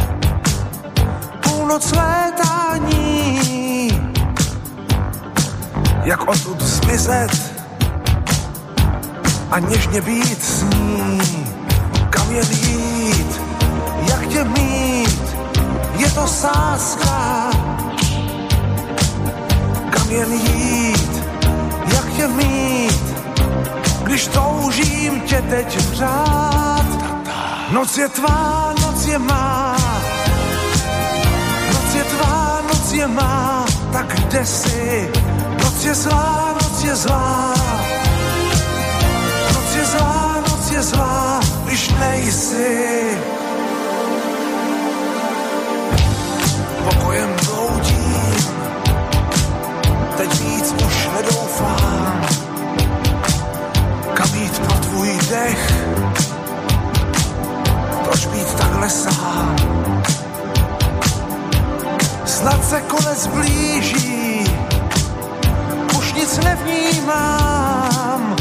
Půlnoc 1.44 1.91
létání, 1.91 3.39
jak 6.04 6.28
odtud 6.28 6.62
zmizet 6.62 7.54
a 9.52 9.60
něžně 9.60 10.02
být 10.02 10.44
s 10.44 10.63
ní 10.63 11.46
kam 12.10 12.32
jen 12.32 12.52
jít, 12.52 13.41
jak 14.10 14.28
tě 14.28 14.44
mít, 14.44 15.25
je 15.98 16.12
to 16.12 16.28
sáska. 16.28 17.50
Kam 19.90 20.12
jen 20.12 20.34
jít, 20.34 21.24
jak 21.94 22.14
tě 22.16 22.28
mít, 22.28 23.04
když 24.04 24.28
toužím 24.28 25.22
tě 25.22 25.42
teď 25.42 25.78
vřát. 25.78 26.86
Noc 27.72 27.98
je 27.98 28.10
tvá, 28.10 28.74
noc 28.82 29.06
je 29.06 29.20
má. 29.20 29.76
Noc 31.74 31.96
je 31.96 32.04
tvá, 32.04 32.62
noc 32.68 32.92
je 32.92 33.08
má, 33.08 33.66
tak 33.92 34.08
kde 34.08 34.46
jsi? 34.46 35.12
Noc 35.64 35.86
je 35.86 35.96
zlá, 35.96 36.56
noc 36.62 36.84
je 36.84 36.96
zlá. 36.96 37.54
Noc 39.54 39.76
je 39.76 39.86
zlá, 39.86 40.44
noc 40.50 40.72
je 40.72 40.84
zlá, 40.84 41.40
když 41.66 41.90
nejsi. 42.00 43.35
Teď 50.17 50.41
víc 50.41 50.75
už 50.88 51.10
nedoufám. 51.15 52.25
Kam 54.13 54.30
jít 54.36 54.60
pro 54.60 54.73
tvůj 54.73 55.19
dech, 55.30 55.73
proč 58.04 58.25
být 58.25 58.54
takhle 58.54 58.89
sám? 58.89 59.56
Snad 62.25 62.69
se 62.69 62.82
konec 62.82 63.28
blíží, 63.28 64.43
už 65.97 66.13
nic 66.13 66.39
nevnímám, 66.43 68.36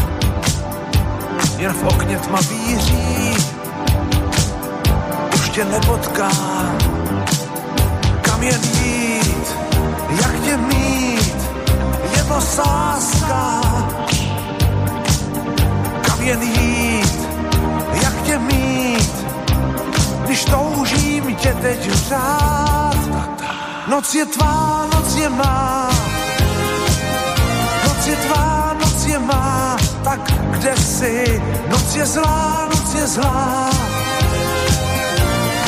jen 1.59 1.73
v 1.73 1.85
okně 1.85 2.19
tma 2.19 2.39
víří, 2.51 3.37
už 5.35 5.49
tě 5.51 5.65
nepotkám, 5.65 6.79
kam 8.23 8.43
jen 8.43 8.61
jít, 8.63 9.57
jak 10.11 10.41
tě 10.45 10.57
mít, 10.57 10.94
je 12.35 12.41
to 12.41 12.47
sáska, 12.47 13.61
kam 16.03 16.23
jen 16.23 16.43
jít, 16.43 17.29
jak 18.03 18.23
tě 18.23 18.39
mít, 18.39 19.13
když 20.25 20.45
toužím 20.45 21.35
tě 21.35 21.55
teď 21.63 21.91
řád. 21.91 22.97
Noc 23.87 24.15
je 24.15 24.27
tvá, 24.27 24.87
noc 24.95 25.15
je 25.15 25.29
má, 25.29 25.91
noc 27.85 28.07
je 28.07 28.17
tvá, 28.17 28.77
noc 28.81 29.07
je 29.07 29.19
má, 29.19 29.77
tak 30.05 30.21
kde 30.51 30.77
jsi? 30.77 31.43
Noc 31.69 31.95
je 31.97 32.07
zlá, 32.07 32.69
noc 32.71 32.95
je 32.95 33.07
zlá, 33.07 33.71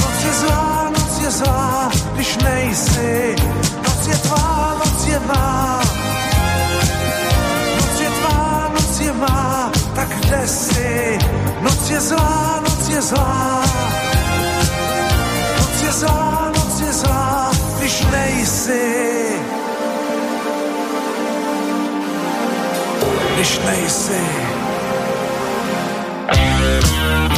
noc 0.01 0.25
je 0.25 0.33
zlá, 0.33 0.91
noc 0.91 1.19
je 1.23 1.31
zlá, 1.31 1.91
když 2.15 2.37
nejsi. 2.37 3.37
Noc 3.85 4.07
je 4.07 4.15
tvá, 4.15 4.77
noc 4.85 5.07
je 5.07 5.21
má, 5.21 5.81
je 9.01 9.13
má, 9.13 9.71
tak 9.95 10.09
kde 10.09 10.49
jsi? 10.49 11.19
Noc 11.61 11.91
je 11.91 12.01
zlá, 12.01 12.61
noc 12.61 12.89
je 12.89 13.03
zlá, 13.03 13.65
noc 15.59 15.83
je 15.83 15.93
zlá, 15.93 16.53
noc 16.57 16.81
je 16.81 16.93
zlá, 16.93 17.51
když 17.79 18.07
nejsi. 18.11 19.07
Když 23.35 23.61
nejsi. 23.67 24.47
kam 26.27 27.36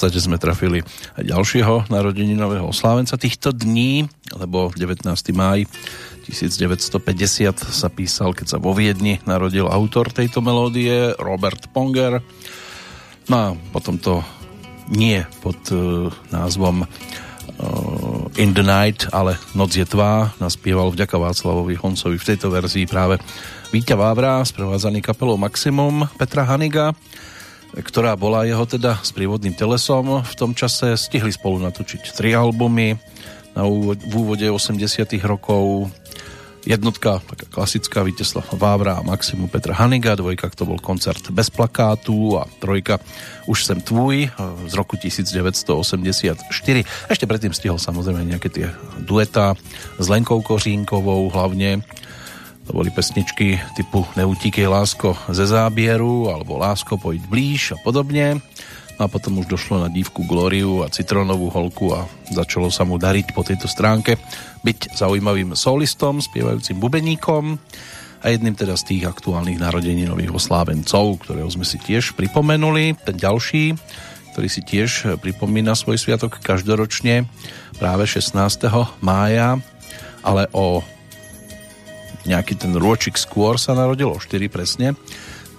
podstate 0.00 0.24
sme 0.24 0.40
trafili 0.40 0.80
ďalšieho 1.20 1.92
narodeninového 1.92 2.72
oslávenca 2.72 3.20
týchto 3.20 3.52
dní, 3.52 4.08
lebo 4.32 4.72
19. 4.72 5.04
máj 5.36 5.68
1950 6.24 6.96
sa 7.60 7.88
písal, 7.92 8.32
keď 8.32 8.56
sa 8.56 8.56
vo 8.56 8.72
Viedni 8.72 9.20
narodil 9.28 9.68
autor 9.68 10.08
tejto 10.08 10.40
melódie, 10.40 11.12
Robert 11.20 11.68
Ponger. 11.76 12.24
No 13.28 13.36
a 13.36 13.46
potom 13.76 14.00
to 14.00 14.24
nie 14.88 15.20
pod 15.44 15.60
uh, 15.68 16.08
názvom 16.32 16.88
uh, 16.88 18.40
In 18.40 18.56
the 18.56 18.64
Night, 18.64 19.04
ale 19.12 19.36
Noc 19.52 19.76
je 19.76 19.84
tvá, 19.84 20.32
naspieval 20.40 20.96
vďaka 20.96 21.20
Václavovi 21.20 21.76
Honcovi 21.76 22.16
v 22.16 22.24
tejto 22.24 22.48
verzii 22.48 22.88
práve 22.88 23.20
Víťa 23.68 24.00
Vávra, 24.00 24.40
sprevádzaný 24.48 25.04
kapelou 25.04 25.36
Maximum 25.36 26.08
Petra 26.16 26.48
Haniga, 26.48 26.96
ktorá 27.90 28.14
bola 28.14 28.46
jeho 28.46 28.62
teda 28.70 29.02
s 29.02 29.10
prívodným 29.10 29.58
telesom. 29.58 30.22
V 30.22 30.34
tom 30.38 30.54
čase 30.54 30.94
stihli 30.94 31.34
spolu 31.34 31.58
natočiť 31.58 32.14
tri 32.14 32.30
albumy 32.38 32.94
na 33.58 33.66
úvod, 33.66 33.98
v 33.98 34.14
úvode 34.14 34.46
80 34.46 35.10
rokov. 35.26 35.90
Jednotka, 36.62 37.18
taká 37.24 37.48
klasická, 37.50 38.04
Víteslav 38.06 38.46
Vávra 38.54 39.00
a 39.00 39.02
Maximu 39.02 39.48
Petra 39.48 39.74
Haniga, 39.74 40.12
dvojka, 40.12 40.52
to 40.52 40.68
bol 40.68 40.76
koncert 40.76 41.32
bez 41.32 41.48
plakátu 41.50 42.36
a 42.36 42.44
trojka 42.60 43.00
Už 43.48 43.64
sem 43.64 43.80
tvůj 43.80 44.28
z 44.68 44.74
roku 44.76 44.94
1984. 45.00 46.46
Ešte 47.10 47.24
predtým 47.26 47.56
stihol 47.56 47.80
samozrejme 47.80 48.22
nejaké 48.22 48.52
tie 48.52 48.70
dueta 49.02 49.56
s 49.98 50.06
Lenkou 50.06 50.44
Kořínkovou 50.44 51.32
hlavne, 51.32 51.80
to 52.70 52.78
boli 52.78 52.94
pesničky 52.94 53.58
typu 53.74 54.06
Neutíkej 54.14 54.70
lásko 54.70 55.18
ze 55.34 55.42
zábieru 55.42 56.30
alebo 56.30 56.54
Lásko 56.54 57.02
pojď 57.02 57.26
blíž 57.26 57.74
a 57.74 57.76
podobne. 57.82 58.38
No 58.94 59.00
a 59.02 59.10
potom 59.10 59.42
už 59.42 59.50
došlo 59.50 59.82
na 59.82 59.90
dívku 59.90 60.22
Gloriu 60.22 60.86
a 60.86 60.92
Citronovú 60.94 61.50
holku 61.50 61.90
a 61.90 62.06
začalo 62.30 62.70
sa 62.70 62.86
mu 62.86 62.94
dariť 62.94 63.34
po 63.34 63.42
tejto 63.42 63.66
stránke 63.66 64.22
byť 64.62 64.94
zaujímavým 64.94 65.58
solistom, 65.58 66.22
spievajúcim 66.22 66.78
bubeníkom 66.78 67.58
a 68.22 68.30
jedným 68.30 68.54
teda 68.54 68.78
z 68.78 68.86
tých 68.86 69.02
aktuálnych 69.10 69.58
narodeninových 69.58 70.30
oslávencov, 70.30 71.26
ktorého 71.26 71.50
sme 71.50 71.66
si 71.66 71.74
tiež 71.74 72.14
pripomenuli. 72.14 72.94
Ten 73.02 73.18
ďalší, 73.18 73.74
ktorý 74.30 74.46
si 74.46 74.62
tiež 74.62 75.18
pripomína 75.18 75.74
svoj 75.74 75.98
sviatok 75.98 76.38
každoročne 76.38 77.26
práve 77.82 78.06
16. 78.06 78.38
mája, 79.02 79.58
ale 80.22 80.46
o 80.54 80.86
nejaký 82.28 82.56
ten 82.58 82.72
rôčik 82.76 83.16
skôr 83.16 83.56
sa 83.56 83.72
narodil, 83.72 84.10
o 84.12 84.18
4 84.18 84.48
presne, 84.52 84.98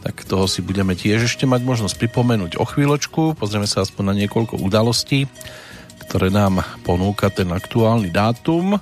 tak 0.02 0.26
toho 0.26 0.50
si 0.50 0.66
budeme 0.66 0.98
tiež 0.98 1.30
ešte 1.30 1.46
mať 1.46 1.62
možnosť 1.62 1.96
pripomenúť 2.02 2.58
o 2.58 2.66
chvíľočku. 2.66 3.38
Pozrieme 3.38 3.70
sa 3.70 3.86
aspoň 3.86 4.04
na 4.10 4.18
niekoľko 4.26 4.58
udalostí, 4.58 5.30
ktoré 6.10 6.34
nám 6.34 6.66
ponúka 6.82 7.30
ten 7.30 7.54
aktuálny 7.54 8.10
dátum. 8.10 8.82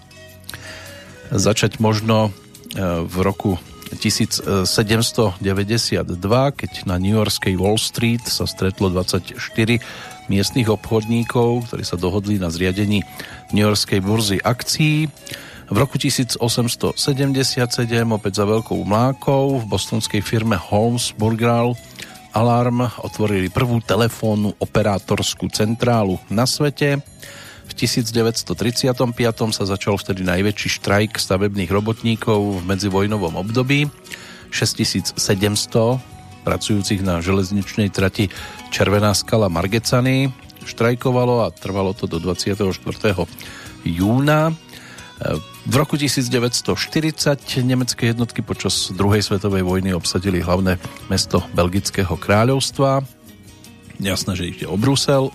Začať 1.30 1.84
možno 1.84 2.32
v 2.80 3.16
roku 3.20 3.60
1792, 3.90 4.64
keď 6.56 6.72
na 6.86 6.96
New 7.02 7.16
Yorkskej 7.18 7.58
Wall 7.60 7.82
Street 7.82 8.24
sa 8.24 8.48
stretlo 8.48 8.88
24 8.88 9.36
miestnych 10.30 10.70
obchodníkov, 10.70 11.68
ktorí 11.68 11.84
sa 11.84 11.98
dohodli 11.98 12.38
na 12.38 12.54
zriadení 12.54 13.02
New 13.50 13.66
Yorkskej 13.66 14.00
burzy 14.00 14.38
akcií. 14.40 15.10
V 15.70 15.78
roku 15.78 16.02
1877 16.02 16.90
opäť 18.10 18.34
za 18.42 18.46
veľkou 18.50 18.82
mlákou 18.82 19.62
v 19.62 19.66
bostonskej 19.70 20.26
firme 20.26 20.58
Holmes 20.58 21.14
Burgral 21.14 21.78
Alarm 22.34 22.90
otvorili 23.06 23.54
prvú 23.54 23.78
telefónnu 23.78 24.58
operátorskú 24.58 25.46
centrálu 25.54 26.18
na 26.34 26.50
svete. 26.50 27.06
V 27.70 27.74
1935 27.78 28.90
sa 29.54 29.64
začal 29.70 30.02
vtedy 30.02 30.26
najväčší 30.26 30.82
štrajk 30.82 31.22
stavebných 31.22 31.70
robotníkov 31.70 32.62
v 32.62 32.66
medzivojnovom 32.66 33.38
období. 33.38 33.94
6700 34.50 35.22
pracujúcich 36.50 37.06
na 37.06 37.22
železničnej 37.22 37.94
trati 37.94 38.34
Červená 38.74 39.14
skala 39.14 39.54
Margecany 39.54 40.34
štrajkovalo 40.66 41.46
a 41.46 41.54
trvalo 41.54 41.94
to 41.94 42.10
do 42.10 42.18
24. 42.18 42.74
júna. 43.86 44.50
V 45.70 45.78
roku 45.78 46.02
1940 46.02 46.66
nemecké 47.62 48.10
jednotky 48.10 48.42
počas 48.42 48.90
druhej 48.90 49.22
svetovej 49.22 49.62
vojny 49.62 49.94
obsadili 49.94 50.42
hlavné 50.42 50.82
mesto 51.14 51.46
Belgického 51.54 52.18
kráľovstva. 52.18 53.06
Jasné, 54.02 54.34
že 54.34 54.50
ide 54.50 54.66
o 54.66 54.82
Brusel. 54.82 55.30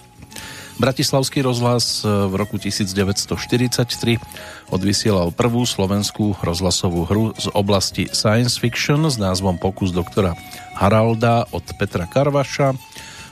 Bratislavský 0.83 1.39
rozhlas 1.39 2.03
v 2.03 2.35
roku 2.35 2.59
1943 2.59 4.75
odvysielal 4.75 5.31
prvú 5.31 5.63
slovenskú 5.63 6.35
rozhlasovú 6.43 7.07
hru 7.07 7.31
z 7.39 7.55
oblasti 7.55 8.11
science 8.11 8.59
fiction 8.59 9.07
s 9.07 9.15
názvom 9.15 9.63
Pokus 9.63 9.95
doktora 9.95 10.35
Haralda 10.75 11.47
od 11.55 11.63
Petra 11.79 12.11
Karvaša. 12.11 12.75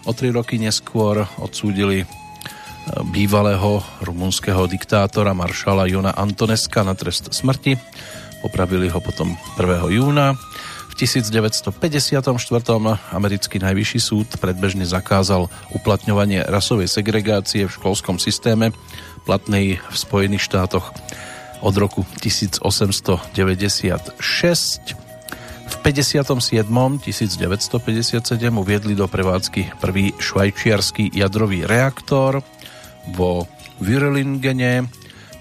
O 0.06 0.14
tri 0.14 0.30
roky 0.30 0.54
neskôr 0.54 1.26
odsúdili 1.42 2.06
bývalého 3.12 3.82
rumunského 4.02 4.66
diktátora 4.66 5.32
maršala 5.32 5.86
Jona 5.86 6.12
Antoneska 6.12 6.82
na 6.82 6.94
trest 6.94 7.34
smrti. 7.34 7.78
Popravili 8.42 8.90
ho 8.90 8.98
potom 8.98 9.38
1. 9.58 9.94
júna. 9.94 10.34
V 10.90 10.94
1954. 11.00 11.72
americký 13.16 13.56
najvyšší 13.56 14.00
súd 14.02 14.28
predbežne 14.36 14.84
zakázal 14.84 15.48
uplatňovanie 15.72 16.44
rasovej 16.44 16.90
segregácie 16.90 17.64
v 17.64 17.72
školskom 17.72 18.20
systéme 18.20 18.76
platnej 19.24 19.80
v 19.80 19.96
Spojených 19.96 20.52
štátoch 20.52 20.92
od 21.62 21.74
roku 21.78 22.04
1896. 22.20 24.20
V 25.72 25.76
57. 25.80 27.00
1957 27.00 28.20
uviedli 28.52 28.92
do 28.92 29.08
prevádzky 29.08 29.80
prvý 29.80 30.12
švajčiarsky 30.20 31.16
jadrový 31.16 31.64
reaktor 31.64 32.44
vo 33.10 33.50
Virelingene 33.82 34.86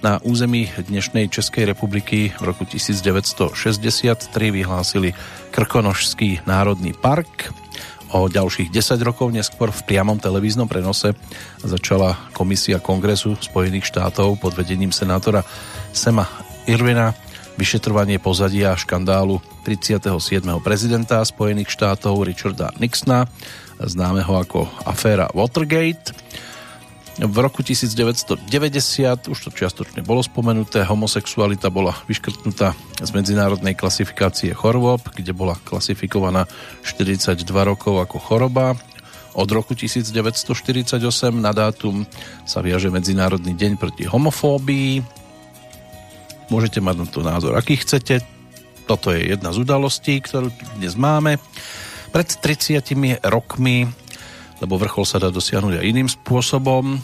na 0.02 0.18
území 0.26 0.66
dnešnej 0.74 1.30
Českej 1.30 1.70
republiky 1.70 2.34
v 2.34 2.44
roku 2.44 2.66
1963 2.66 4.34
vyhlásili 4.50 5.14
Krkonožský 5.54 6.42
národný 6.50 6.98
park. 6.98 7.54
O 8.12 8.28
ďalších 8.28 8.74
10 8.74 8.98
rokov 9.06 9.30
neskôr 9.30 9.70
v 9.70 9.86
priamom 9.86 10.18
televíznom 10.18 10.66
prenose 10.66 11.14
začala 11.62 12.18
Komisia 12.34 12.82
Kongresu 12.82 13.38
Spojených 13.40 13.88
štátov 13.88 14.42
pod 14.42 14.58
vedením 14.58 14.92
senátora 14.92 15.46
Sema 15.94 16.28
Irvina 16.68 17.16
vyšetrovanie 17.62 18.18
pozadia 18.18 18.74
škandálu 18.74 19.38
37. 19.64 20.10
prezidenta 20.66 21.22
Spojených 21.22 21.70
štátov 21.70 22.26
Richarda 22.26 22.74
Nixona, 22.82 23.30
známeho 23.78 24.34
ako 24.34 24.66
aféra 24.82 25.30
Watergate. 25.38 26.10
V 27.20 27.38
roku 27.44 27.60
1990, 27.60 28.48
už 29.28 29.38
to 29.44 29.50
čiastočne 29.52 30.00
bolo 30.00 30.24
spomenuté, 30.24 30.88
homosexualita 30.88 31.68
bola 31.68 31.92
vyškrtnutá 32.08 32.72
z 33.04 33.10
medzinárodnej 33.12 33.76
klasifikácie 33.76 34.56
chorôb, 34.56 35.04
kde 35.12 35.36
bola 35.36 35.60
klasifikovaná 35.68 36.48
42 36.88 37.44
rokov 37.68 38.00
ako 38.00 38.16
choroba. 38.16 38.80
Od 39.36 39.50
roku 39.52 39.76
1948 39.76 41.04
na 41.36 41.52
dátum 41.52 42.08
sa 42.48 42.64
viaže 42.64 42.88
Medzinárodný 42.88 43.60
deň 43.60 43.76
proti 43.76 44.08
homofóbii. 44.08 45.04
Môžete 46.48 46.80
mať 46.80 46.96
na 46.96 47.08
to 47.12 47.20
názor, 47.24 47.60
aký 47.60 47.76
chcete. 47.80 48.24
Toto 48.88 49.12
je 49.12 49.36
jedna 49.36 49.52
z 49.52 49.64
udalostí, 49.64 50.20
ktorú 50.20 50.52
dnes 50.80 50.96
máme. 50.96 51.40
Pred 52.12 52.28
30 52.44 53.24
rokmi 53.24 53.88
lebo 54.62 54.78
vrchol 54.78 55.06
sa 55.10 55.18
dá 55.18 55.34
dosiahnuť 55.34 55.82
aj 55.82 55.90
iným 55.90 56.08
spôsobom, 56.08 57.02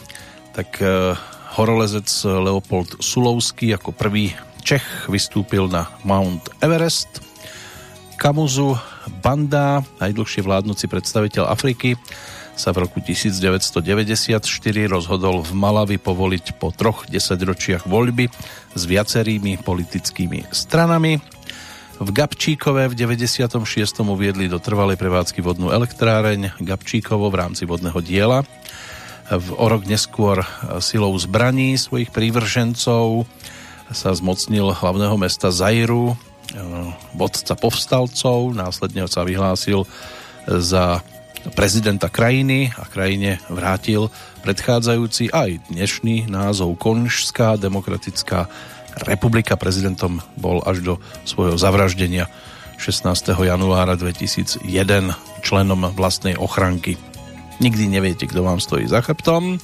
tak 0.53 0.77
e, 0.79 1.17
horolezec 1.57 2.07
Leopold 2.23 3.01
Sulovský 3.01 3.73
ako 3.73 3.91
prvý 3.91 4.31
Čech 4.61 5.07
vystúpil 5.07 5.65
na 5.71 5.87
Mount 6.03 6.51
Everest. 6.59 7.23
Kamuzu 8.19 8.75
Banda, 9.23 9.79
najdlhšie 10.01 10.43
vládnúci 10.43 10.91
predstaviteľ 10.91 11.47
Afriky, 11.47 11.95
sa 12.57 12.73
v 12.73 12.89
roku 12.89 12.97
1994 12.97 14.41
rozhodol 14.89 15.45
v 15.45 15.51
Malavi 15.53 16.01
povoliť 16.01 16.57
po 16.57 16.73
troch 16.73 17.05
desaťročiach 17.05 17.85
voľby 17.85 18.25
s 18.73 18.81
viacerými 18.89 19.61
politickými 19.61 20.49
stranami. 20.49 21.36
V 21.97 22.13
Gabčíkove 22.13 22.85
v 22.85 22.93
96. 22.93 23.57
uviedli 24.05 24.45
do 24.45 24.61
trvalej 24.61 25.01
prevádzky 25.01 25.41
vodnú 25.41 25.73
elektráreň 25.73 26.61
Gabčíkovo 26.61 27.33
v 27.33 27.41
rámci 27.41 27.65
vodného 27.65 27.97
diela. 28.05 28.45
V 29.33 29.47
o 29.57 29.65
rok 29.65 29.81
neskôr 29.89 30.45
silou 30.77 31.17
zbraní 31.17 31.73
svojich 31.73 32.13
prívržencov 32.13 33.25
sa 33.89 34.13
zmocnil 34.13 34.77
hlavného 34.77 35.17
mesta 35.17 35.49
Zairu, 35.49 36.13
vodca 37.17 37.57
povstalcov, 37.57 38.53
následne 38.53 39.09
sa 39.09 39.25
vyhlásil 39.25 39.89
za 40.45 41.01
prezidenta 41.57 42.13
krajiny 42.13 42.77
a 42.77 42.85
krajine 42.85 43.41
vrátil 43.49 44.13
predchádzajúci 44.45 45.33
aj 45.33 45.73
dnešný 45.73 46.29
názov 46.29 46.77
Konžská 46.77 47.57
demokratická 47.57 48.45
republika. 49.05 49.59
Prezidentom 49.59 50.23
bol 50.39 50.63
až 50.65 50.81
do 50.81 50.93
svojho 51.27 51.59
zavraždenia 51.59 52.31
16. 52.81 53.33
januára 53.33 53.97
2001 53.97 54.63
členom 55.41 55.81
vlastnej 55.93 56.37
ochranky. 56.37 56.97
Nikdy 57.57 57.89
neviete, 57.89 58.29
kto 58.29 58.45
vám 58.45 58.61
stojí 58.61 58.85
za 58.85 59.01
chrbtom. 59.01 59.57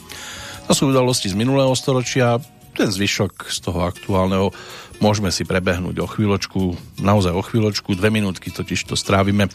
To 0.65 0.73
sú 0.73 0.89
udalosti 0.89 1.29
z 1.29 1.37
minulého 1.37 1.73
storočia, 1.77 2.41
ten 2.73 2.89
zvyšok 2.89 3.53
z 3.53 3.57
toho 3.69 3.85
aktuálneho 3.85 4.49
môžeme 4.97 5.29
si 5.29 5.45
prebehnúť 5.45 6.01
o 6.01 6.07
chvíľočku, 6.09 6.73
naozaj 7.05 7.33
o 7.37 7.45
chvíľočku, 7.45 7.93
dve 7.93 8.09
minútky 8.09 8.49
totiž 8.49 8.89
to 8.89 8.97
strávime 8.97 9.45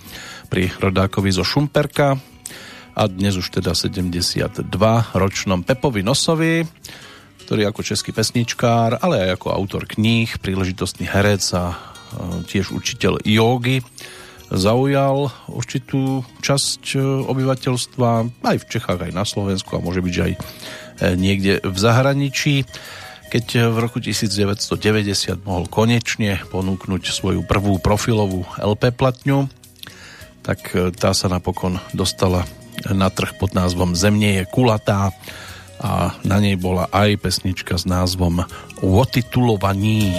pri 0.46 0.70
rodákovi 0.78 1.34
zo 1.34 1.42
Šumperka 1.42 2.14
a 2.94 3.02
dnes 3.10 3.34
už 3.34 3.58
teda 3.58 3.74
72 3.74 4.70
ročnom 5.18 5.66
Pepovi 5.66 6.06
Nosovi 6.06 6.62
ktorý 7.48 7.64
ako 7.64 7.80
český 7.80 8.12
pesničkár, 8.12 9.00
ale 9.00 9.24
aj 9.24 9.40
ako 9.40 9.56
autor 9.56 9.88
kníh, 9.88 10.28
príležitostný 10.36 11.08
herec 11.08 11.40
a 11.56 11.72
e, 11.72 11.76
tiež 12.44 12.76
učiteľ 12.76 13.24
jógy 13.24 13.80
zaujal 14.52 15.32
určitú 15.48 16.28
časť 16.44 16.82
e, 16.92 17.00
obyvateľstva 17.24 18.10
aj 18.44 18.56
v 18.60 18.68
Čechách, 18.68 19.00
aj 19.00 19.16
na 19.16 19.24
Slovensku 19.24 19.72
a 19.72 19.80
môže 19.80 20.04
byť 20.04 20.16
aj 20.28 20.32
e, 20.36 20.38
niekde 21.16 21.64
v 21.64 21.76
zahraničí. 21.80 22.68
Keď 23.32 23.72
v 23.72 23.76
roku 23.80 23.96
1990 23.96 25.40
mohol 25.48 25.72
konečne 25.72 26.44
ponúknuť 26.52 27.02
svoju 27.08 27.48
prvú 27.48 27.80
profilovú 27.80 28.44
LP 28.60 28.92
platňu, 28.92 29.48
tak 30.44 30.68
tá 31.00 31.16
sa 31.16 31.32
napokon 31.32 31.80
dostala 31.96 32.44
na 32.84 33.08
trh 33.08 33.40
pod 33.40 33.56
názvom 33.56 33.96
Zemne 33.96 34.36
je 34.36 34.44
kulatá 34.44 35.16
a 35.78 36.14
na 36.26 36.36
nej 36.42 36.58
bola 36.58 36.90
aj 36.90 37.22
pesnička 37.22 37.78
s 37.78 37.86
názvom 37.86 38.42
Otitulovaní. 38.82 40.14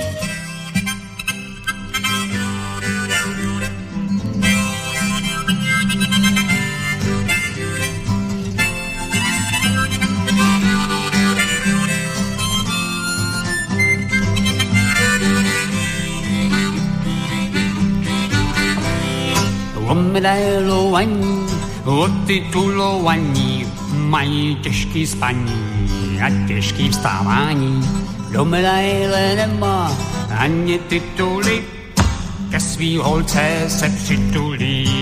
Omrelovaní, 19.90 21.50
otitulovaní, 21.82 23.59
mají 23.94 24.56
těžký 24.56 25.08
spaní 25.08 26.20
a 26.26 26.48
těžký 26.48 26.90
vstávání. 26.90 27.90
Do 28.32 28.46
medaile 28.46 29.36
nemá 29.36 29.98
ani 30.38 30.80
tituly, 30.80 31.64
ke 32.52 32.60
svý 32.60 32.98
holce 32.98 33.66
se 33.68 33.90
přitulí. 33.90 34.99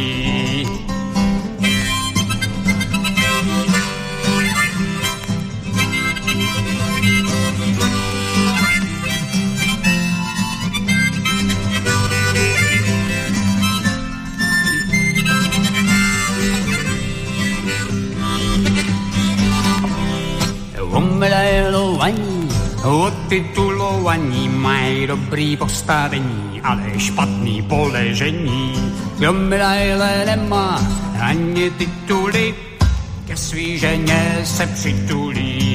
modelovaní. 21.38 22.50
Otitulovaní 22.84 24.50
mají 24.50 25.08
dobrý 25.08 25.58
postavení, 25.58 26.62
ale 26.63 27.00
špatný 27.00 27.62
poležení. 27.62 28.93
Kdo 29.17 29.34
medaile 29.34 30.23
nemá 30.26 30.82
ani 31.19 31.69
tituly, 31.71 32.56
ke 33.28 33.38
svý 33.38 33.78
ženě 33.78 34.39
se 34.43 34.65
přitulí. 34.67 35.66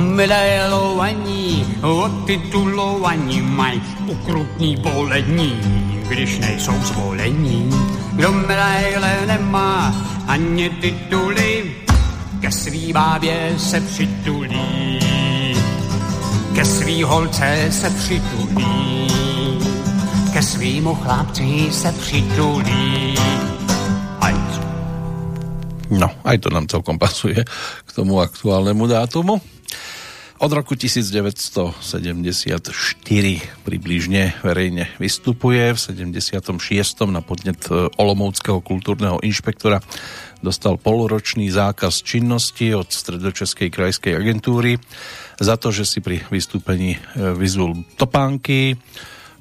Omedailování, 0.00 1.66
otitulovaní 1.82 3.40
mají 3.42 3.82
ukrutní 4.06 4.76
bolení, 4.76 5.60
když 6.08 6.38
nejsou 6.38 6.72
zvolení. 6.82 7.70
Kdo 8.12 8.32
medaile 8.32 9.26
nemá 9.26 9.94
ani 10.26 10.70
tituly, 10.70 11.72
ke 12.40 12.50
svý 12.50 12.92
bábě 12.92 13.54
se 13.56 13.80
přitulí, 13.80 15.00
ke 16.54 16.64
svý 16.64 17.02
holce 17.02 17.68
se 17.70 17.90
přitulí, 17.90 19.08
ke 20.32 20.42
svýmu 20.42 20.94
chlapci 20.94 21.68
se 21.70 21.92
přitulí. 21.92 23.14
No, 25.90 26.06
aj 26.24 26.38
to 26.38 26.54
nám 26.54 26.70
celkom 26.70 27.02
pasuje 27.02 27.44
k 27.84 27.90
tomu 27.92 28.22
aktuálnemu 28.22 28.86
dátumu. 28.86 29.42
Od 30.40 30.48
roku 30.56 30.72
1974 30.72 31.84
približne 33.60 34.22
verejne 34.40 34.88
vystupuje. 34.96 35.76
V 35.76 35.78
76. 35.78 36.56
na 37.12 37.20
podnet 37.20 37.60
e, 37.68 37.92
Olomouckého 38.00 38.64
kultúrneho 38.64 39.20
inšpektora 39.20 39.84
dostal 40.40 40.80
poloročný 40.80 41.52
zákaz 41.52 42.00
činnosti 42.00 42.72
od 42.72 42.88
Stredočeskej 42.88 43.68
krajskej 43.68 44.16
agentúry 44.16 44.80
za 45.36 45.60
to, 45.60 45.68
že 45.68 45.84
si 45.84 46.00
pri 46.00 46.24
vystúpení 46.32 46.96
e, 46.96 47.36
vyzul 47.36 47.84
topánky. 48.00 48.80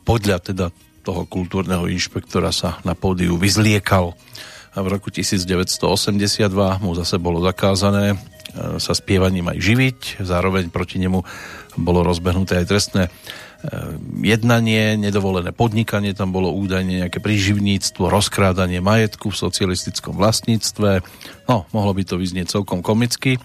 Podľa 0.04 0.52
teda 0.52 0.68
toho 1.08 1.24
kultúrneho 1.32 1.88
inšpektora 1.88 2.52
sa 2.52 2.84
na 2.84 2.92
pódiu 2.92 3.40
vyzliekal. 3.40 4.20
A 4.76 4.84
v 4.84 4.88
roku 4.92 5.16
1982 5.16 5.80
mu 6.84 6.92
zase 6.92 7.16
bolo 7.16 7.40
zakázané 7.40 8.20
sa 8.56 8.94
spievaním 8.98 9.50
aj 9.54 9.58
živiť. 9.62 10.00
Zároveň 10.26 10.74
proti 10.74 10.98
nemu 10.98 11.22
bolo 11.78 12.02
rozbehnuté 12.02 12.60
aj 12.60 12.66
trestné 12.66 13.04
e, 13.08 13.12
jednanie, 14.26 14.98
nedovolené 14.98 15.54
podnikanie, 15.54 16.18
tam 16.18 16.34
bolo 16.34 16.50
údajne 16.52 17.06
nejaké 17.06 17.22
príživníctvo, 17.22 18.10
rozkrádanie 18.10 18.82
majetku 18.82 19.30
v 19.30 19.40
socialistickom 19.40 20.18
vlastníctve. 20.18 21.06
No, 21.46 21.70
mohlo 21.72 21.94
by 21.94 22.04
to 22.04 22.18
vyznieť 22.18 22.60
celkom 22.60 22.82
komicky 22.82 23.38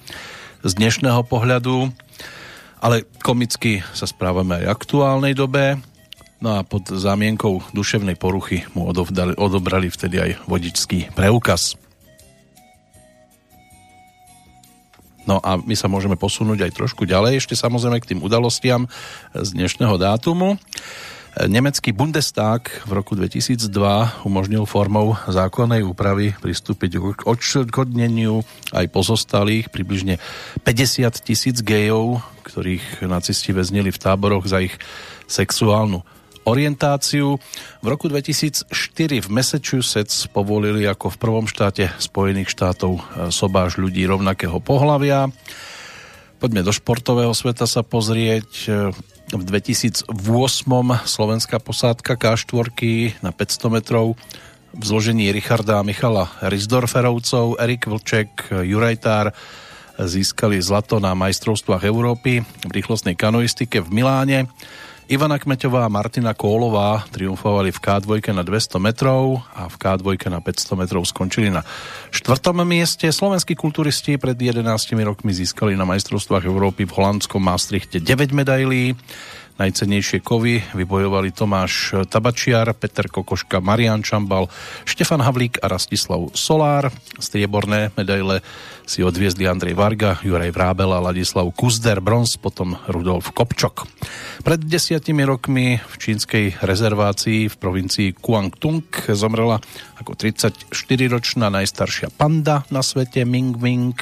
z 0.64 0.72
dnešného 0.72 1.20
pohľadu, 1.28 1.92
ale 2.80 3.04
komicky 3.20 3.84
sa 3.92 4.08
správame 4.08 4.60
aj 4.60 4.64
v 4.64 4.72
aktuálnej 4.72 5.34
dobe. 5.36 5.76
No 6.40 6.60
a 6.60 6.66
pod 6.66 6.92
zámienkou 6.92 7.72
duševnej 7.72 8.20
poruchy 8.20 8.68
mu 8.76 8.88
odobrali 9.36 9.88
vtedy 9.88 10.16
aj 10.20 10.30
vodičský 10.44 11.16
preukaz. 11.16 11.80
No 15.24 15.40
a 15.40 15.56
my 15.56 15.72
sa 15.72 15.88
môžeme 15.88 16.20
posunúť 16.20 16.68
aj 16.68 16.76
trošku 16.76 17.08
ďalej, 17.08 17.40
ešte 17.40 17.56
samozrejme 17.56 17.96
k 18.00 18.12
tým 18.12 18.20
udalostiam 18.20 18.84
z 19.32 19.48
dnešného 19.56 19.96
dátumu. 19.96 20.60
Nemecký 21.34 21.90
Bundestag 21.90 22.70
v 22.86 22.94
roku 22.94 23.18
2002 23.18 23.66
umožnil 24.22 24.70
formou 24.70 25.18
zákonnej 25.26 25.82
úpravy 25.82 26.30
pristúpiť 26.38 27.02
k 27.02 27.26
odškodneniu 27.26 28.46
aj 28.70 28.86
pozostalých 28.94 29.66
približne 29.66 30.22
50 30.62 31.10
tisíc 31.26 31.58
gejov, 31.58 32.22
ktorých 32.46 33.02
nacisti 33.10 33.50
väznili 33.50 33.90
v 33.90 33.98
táboroch 33.98 34.46
za 34.46 34.62
ich 34.62 34.78
sexuálnu 35.26 36.06
orientáciu. 36.44 37.40
V 37.80 37.86
roku 37.88 38.08
2004 38.08 38.68
v 39.24 39.28
Massachusetts 39.28 40.28
povolili 40.28 40.84
ako 40.84 41.12
v 41.12 41.20
prvom 41.20 41.46
štáte 41.48 41.90
Spojených 41.96 42.52
štátov 42.52 42.92
e, 42.96 43.02
sobáž 43.32 43.80
ľudí 43.80 44.04
rovnakého 44.04 44.60
pohlavia. 44.60 45.32
Poďme 46.38 46.60
do 46.60 46.72
športového 46.72 47.32
sveta 47.32 47.64
sa 47.64 47.80
pozrieť. 47.80 48.48
E, 48.68 48.92
v 49.32 49.42
2008 49.42 50.12
slovenská 51.08 51.56
posádka 51.56 52.20
K4 52.20 53.24
na 53.24 53.32
500 53.32 53.76
metrov 53.80 54.20
v 54.74 54.82
zložení 54.84 55.32
Richarda 55.32 55.80
Michala 55.80 56.28
Rizdorferovcov, 56.44 57.56
Erik 57.56 57.88
Vlček, 57.88 58.52
Juraj 58.52 58.96
Tár 59.00 59.26
získali 59.94 60.58
zlato 60.58 60.98
na 60.98 61.14
majstrovstvách 61.14 61.86
Európy 61.86 62.42
v 62.42 62.70
rýchlostnej 62.70 63.14
kanoistike 63.14 63.78
v 63.78 63.88
Miláne. 63.94 64.38
Ivana 65.04 65.36
Kmeťová 65.36 65.84
a 65.84 65.92
Martina 65.92 66.32
Kólová 66.32 67.04
triumfovali 67.12 67.68
v 67.68 67.76
K2 67.76 68.32
na 68.32 68.40
200 68.40 68.80
metrov 68.80 69.44
a 69.52 69.68
v 69.68 69.76
K2 69.76 70.16
na 70.32 70.40
500 70.40 70.80
metrov 70.80 71.04
skončili 71.04 71.52
na 71.52 71.60
štvrtom 72.08 72.64
mieste. 72.64 73.12
Slovenskí 73.12 73.52
kulturisti 73.52 74.16
pred 74.16 74.32
11 74.32 74.64
rokmi 75.04 75.36
získali 75.36 75.76
na 75.76 75.84
majstrovstvách 75.84 76.48
Európy 76.48 76.88
v 76.88 76.96
holandskom 76.96 77.44
Maastrichte 77.44 78.00
9 78.00 78.32
medailí. 78.32 78.96
Najcenejšie 79.54 80.18
kovy 80.18 80.66
vybojovali 80.74 81.30
Tomáš 81.30 81.94
Tabačiar, 82.10 82.74
Peter 82.74 83.06
Kokoška, 83.06 83.62
Marian 83.62 84.02
Čambal, 84.02 84.50
Štefan 84.82 85.22
Havlík 85.22 85.62
a 85.62 85.70
Rastislav 85.70 86.34
Solár. 86.34 86.90
Strieborné 87.22 87.94
medaile 87.94 88.42
si 88.82 89.06
odviezli 89.06 89.46
Andrej 89.46 89.78
Varga, 89.78 90.18
Juraj 90.26 90.50
Vrábel 90.50 90.90
a 90.90 90.98
Ladislav 90.98 91.46
Kuzder, 91.54 92.02
bronz, 92.02 92.34
potom 92.34 92.74
Rudolf 92.90 93.30
Kopčok. 93.30 93.86
Pred 94.42 94.66
desiatimi 94.66 95.22
rokmi 95.22 95.78
v 95.78 95.94
čínskej 96.02 96.58
rezervácii 96.58 97.46
v 97.46 97.54
provincii 97.54 98.10
Kuangtung 98.18 98.82
zomrela 99.14 99.62
ako 100.02 100.18
34-ročná 100.18 101.46
najstaršia 101.54 102.10
panda 102.10 102.66
na 102.74 102.82
svete 102.82 103.22
Ming 103.22 103.54
Ming. 103.62 103.94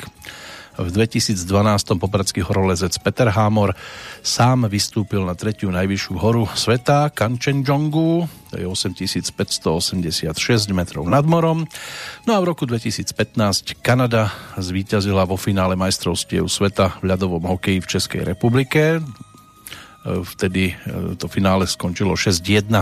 V 0.72 0.88
2012 0.88 1.36
popradský 2.00 2.40
horolezec 2.40 2.96
Peter 3.04 3.28
Hámor 3.28 3.76
sám 4.24 4.64
vystúpil 4.72 5.20
na 5.20 5.36
tretiu 5.36 5.68
najvyššiu 5.68 6.14
horu 6.16 6.48
sveta 6.48 7.12
Kanchenjungu, 7.12 8.24
to 8.48 8.54
je 8.56 8.64
8586 8.64 10.32
metrov 10.72 11.04
nad 11.04 11.28
morom. 11.28 11.68
No 12.24 12.30
a 12.32 12.38
v 12.40 12.48
roku 12.48 12.64
2015 12.64 13.84
Kanada 13.84 14.32
zvíťazila 14.56 15.28
vo 15.28 15.36
finále 15.36 15.76
majstrovstiev 15.76 16.48
sveta 16.48 16.96
v 17.04 17.12
ľadovom 17.12 17.52
hokeji 17.52 17.84
v 17.84 17.90
Českej 17.92 18.22
republike. 18.24 19.04
Vtedy 20.08 20.72
e, 20.72 21.14
to 21.20 21.28
finále 21.28 21.68
skončilo 21.68 22.16
6-1 22.16 22.80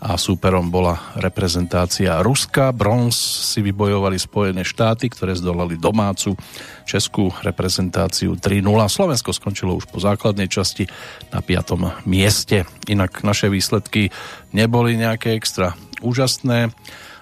a 0.00 0.20
súperom 0.20 0.68
bola 0.68 1.16
reprezentácia 1.16 2.20
Ruska. 2.20 2.70
Bronz 2.70 3.16
si 3.48 3.64
vybojovali 3.64 4.20
Spojené 4.20 4.62
štáty, 4.62 5.08
ktoré 5.08 5.32
zdolali 5.32 5.80
domácu 5.80 6.36
českú 6.84 7.32
reprezentáciu 7.40 8.36
3-0. 8.36 8.62
Slovensko 8.92 9.32
skončilo 9.32 9.72
už 9.74 9.88
po 9.88 9.98
základnej 9.98 10.52
časti 10.52 10.84
na 11.32 11.40
5. 11.40 12.04
mieste. 12.04 12.68
Inak 12.86 13.24
naše 13.24 13.48
výsledky 13.48 14.12
neboli 14.52 15.00
nejaké 15.00 15.32
extra 15.32 15.72
úžasné, 16.04 16.70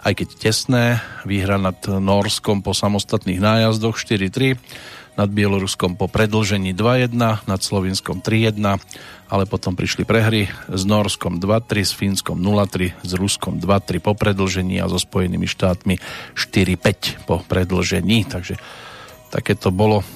aj 0.04 0.12
keď 0.12 0.28
tesné. 0.36 0.84
Výhra 1.22 1.56
nad 1.56 1.78
Norskom 1.86 2.60
po 2.60 2.74
samostatných 2.74 3.38
nájazdoch 3.40 3.96
4-3, 3.96 4.58
nad 5.14 5.30
Bieloruskom 5.30 5.94
po 5.94 6.10
predlžení 6.10 6.74
2-1, 6.74 7.14
nad 7.46 7.60
Slovinskom 7.62 8.20
3-1 8.20 8.80
ale 9.34 9.50
potom 9.50 9.74
prišli 9.74 10.06
prehry 10.06 10.46
s 10.70 10.86
Norskom 10.86 11.42
2-3, 11.42 11.82
s 11.82 11.90
Fínskom 11.96 12.38
0-3, 12.38 12.94
s 13.02 13.12
Ruskom 13.18 13.58
2-3 13.58 13.98
po 13.98 14.14
predlžení 14.14 14.78
a 14.78 14.86
so 14.86 15.00
Spojenými 15.00 15.50
štátmi 15.50 15.98
4-5 16.36 17.26
po 17.26 17.42
predlžení. 17.42 18.28
Takže 18.28 18.54
takéto 19.34 19.74
bolo 19.74 20.04
e, 20.04 20.06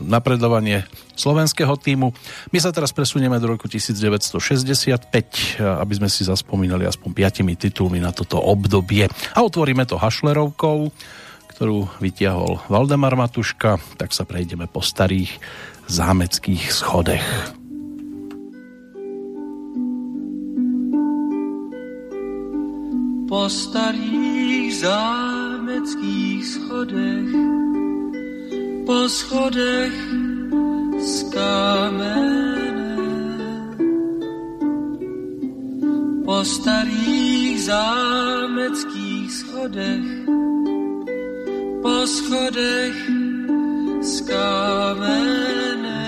napredovanie 0.00 0.88
slovenského 1.18 1.76
týmu. 1.76 2.14
My 2.54 2.58
sa 2.62 2.72
teraz 2.72 2.94
presunieme 2.94 3.36
do 3.36 3.52
roku 3.52 3.66
1965, 3.68 5.60
aby 5.60 5.92
sme 5.98 6.08
si 6.08 6.24
zaspomínali 6.24 6.86
aspoň 6.86 7.10
piatimi 7.12 7.52
titulmi 7.58 8.00
na 8.00 8.16
toto 8.16 8.40
obdobie. 8.40 9.10
A 9.36 9.44
otvoríme 9.44 9.84
to 9.84 10.00
Hašlerovkou, 10.00 10.88
ktorú 11.58 11.90
vytiahol 11.98 12.62
Valdemar 12.70 13.18
Matuška, 13.18 13.82
tak 13.98 14.14
sa 14.14 14.22
prejdeme 14.22 14.70
po 14.70 14.78
starých 14.78 15.42
zámeckých 15.90 16.70
schodech. 16.70 17.26
po 23.28 23.44
starých 23.44 24.72
zámeckých 24.72 26.40
schodech 26.40 27.28
po 28.88 29.04
schodech 29.04 29.92
z 30.96 31.14
kamene, 31.28 32.96
po 36.24 36.40
starých 36.40 37.68
zámeckých 37.68 39.28
schodech, 39.28 40.08
po 41.82 42.06
schodech 42.06 42.96
z 44.00 44.14
kamene. 44.26 46.04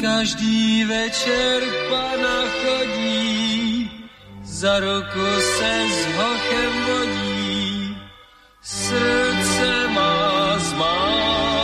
Každý 0.00 0.84
večer 0.84 1.62
pana 1.90 2.38
chodí, 2.60 3.90
za 4.44 4.80
ruku 4.80 5.26
se 5.56 5.72
s 5.88 6.00
hochem 6.16 6.72
vodí, 6.86 7.96
srdce 8.62 9.88
má 9.88 10.58
zmámené. 10.58 11.55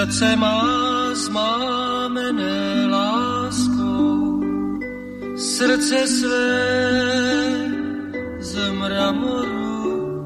Srdce 0.00 0.36
má 0.36 0.64
zmámené 1.14 2.86
láskou, 2.88 4.40
srdce 5.36 6.06
své 6.06 6.56
z 8.40 8.70
mramoru. 8.72 10.24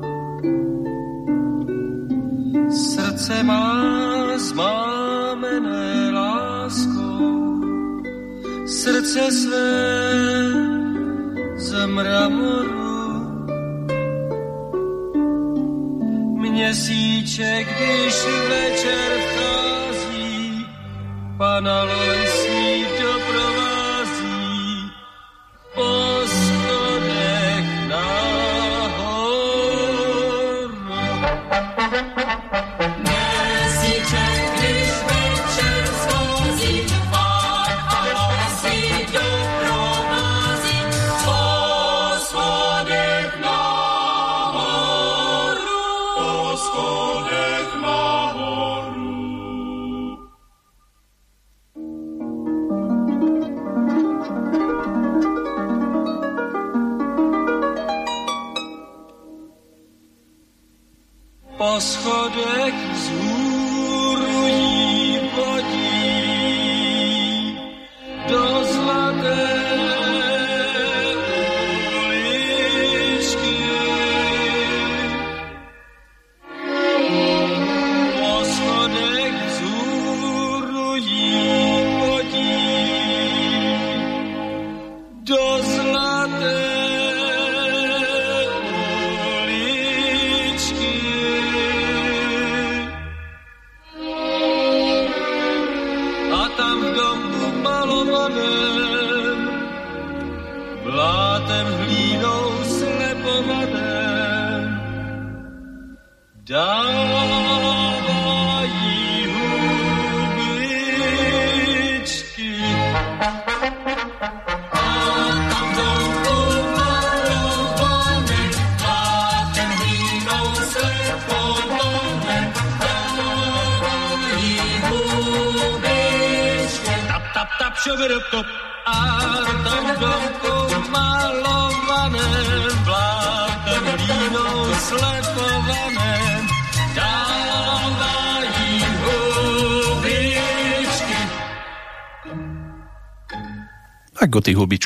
Srdce 2.70 3.42
má 3.42 4.38
zmámené 4.38 6.10
láskou, 6.10 7.60
srdce 8.66 9.30
své 9.30 9.74
z 11.56 11.86
mramoru. 11.86 12.84
Měsíček, 16.38 17.66
když 17.66 18.14
večer 18.48 19.10
vchází, 19.20 19.43
pana 21.44 21.76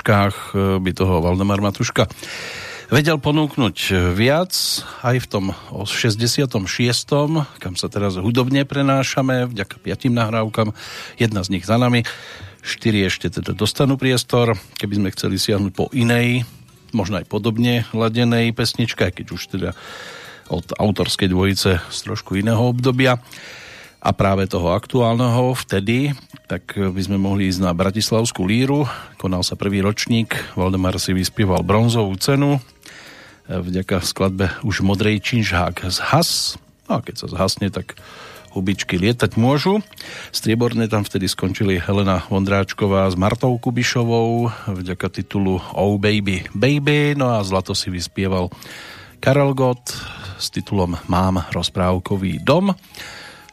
hubičkách 0.09 0.56
e, 0.56 0.80
by 0.80 0.90
toho 0.96 1.20
Valdemar 1.20 1.61
Matuška 1.61 2.09
vedel 2.88 3.20
ponúknuť 3.20 3.92
viac 4.16 4.56
aj 5.04 5.16
v 5.20 5.26
tom 5.28 5.44
66. 5.84 6.48
kam 7.61 7.74
sa 7.76 7.86
teraz 7.92 8.16
hudobne 8.16 8.64
prenášame 8.64 9.44
vďaka 9.44 9.76
piatim 9.76 10.16
nahrávkam, 10.16 10.72
jedna 11.20 11.44
z 11.44 11.52
nich 11.52 11.68
za 11.68 11.76
nami 11.76 12.09
štyri 12.64 13.04
ešte 13.04 13.28
teda 13.28 13.52
dostanú 13.52 14.00
priestor 14.00 14.56
keby 14.80 14.94
sme 14.96 15.12
chceli 15.12 15.36
siahnuť 15.36 15.72
po 15.76 15.92
inej 15.92 16.48
možno 16.96 17.20
aj 17.20 17.28
podobne 17.28 17.84
ladenej 17.92 18.56
pesničke 18.56 19.12
keď 19.12 19.26
už 19.28 19.42
teda 19.52 19.70
od 20.48 20.72
autorskej 20.72 21.28
dvojice 21.28 21.84
z 21.84 21.98
trošku 22.00 22.40
iného 22.40 22.64
obdobia 22.64 23.20
a 23.99 24.11
práve 24.14 24.46
toho 24.46 24.72
aktuálneho 24.72 25.53
vtedy, 25.59 26.14
tak 26.46 26.78
by 26.78 27.01
sme 27.03 27.18
mohli 27.18 27.51
ísť 27.51 27.61
na 27.61 27.74
Bratislavskú 27.74 28.46
líru. 28.46 28.86
Konal 29.18 29.42
sa 29.42 29.59
prvý 29.59 29.82
ročník, 29.82 30.34
Valdemar 30.55 30.96
si 31.03 31.11
vyspieval 31.12 31.66
bronzovú 31.66 32.14
cenu 32.18 32.62
vďaka 33.49 34.05
skladbe 34.05 34.53
už 34.61 34.84
Modrej 34.84 35.24
činžhák 35.24 35.88
z 35.88 35.99
Has. 36.12 36.61
No 36.84 37.01
a 37.01 37.05
keď 37.05 37.24
sa 37.24 37.26
zhasne, 37.32 37.72
tak 37.72 37.96
hubičky 38.53 39.01
lietať 39.01 39.40
môžu. 39.40 39.80
Strieborné 40.32 40.88
tam 40.88 41.05
vtedy 41.05 41.28
skončili 41.28 41.80
Helena 41.80 42.24
Vondráčková 42.28 43.09
s 43.09 43.16
Martou 43.16 43.57
Kubišovou 43.57 44.53
vďaka 44.72 45.09
titulu 45.12 45.61
Oh 45.76 45.96
Baby 46.01 46.49
Baby, 46.53 47.16
no 47.16 47.32
a 47.32 47.44
zlato 47.44 47.72
si 47.72 47.88
vyspieval 47.92 48.53
Karel 49.20 49.53
Gott 49.53 49.96
s 50.36 50.49
titulom 50.53 50.96
Mám 51.09 51.44
rozprávkový 51.53 52.40
dom. 52.44 52.72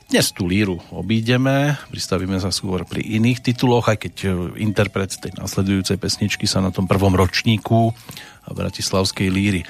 Dnes 0.06 0.30
tú 0.30 0.45
líru 0.45 0.78
obídeme, 0.93 1.82
pristavíme 1.89 2.38
sa 2.38 2.53
skôr 2.53 2.86
pri 2.86 3.01
iných 3.01 3.41
tituloch, 3.41 3.89
aj 3.89 4.06
keď 4.06 4.16
interpret 4.53 5.18
tej 5.18 5.34
nasledujúcej 5.34 5.97
pesničky 5.97 6.45
sa 6.45 6.62
na 6.62 6.70
tom 6.70 6.86
prvom 6.86 7.18
ročníku 7.18 7.89
Bratislavskej 8.45 9.34
líry 9.34 9.66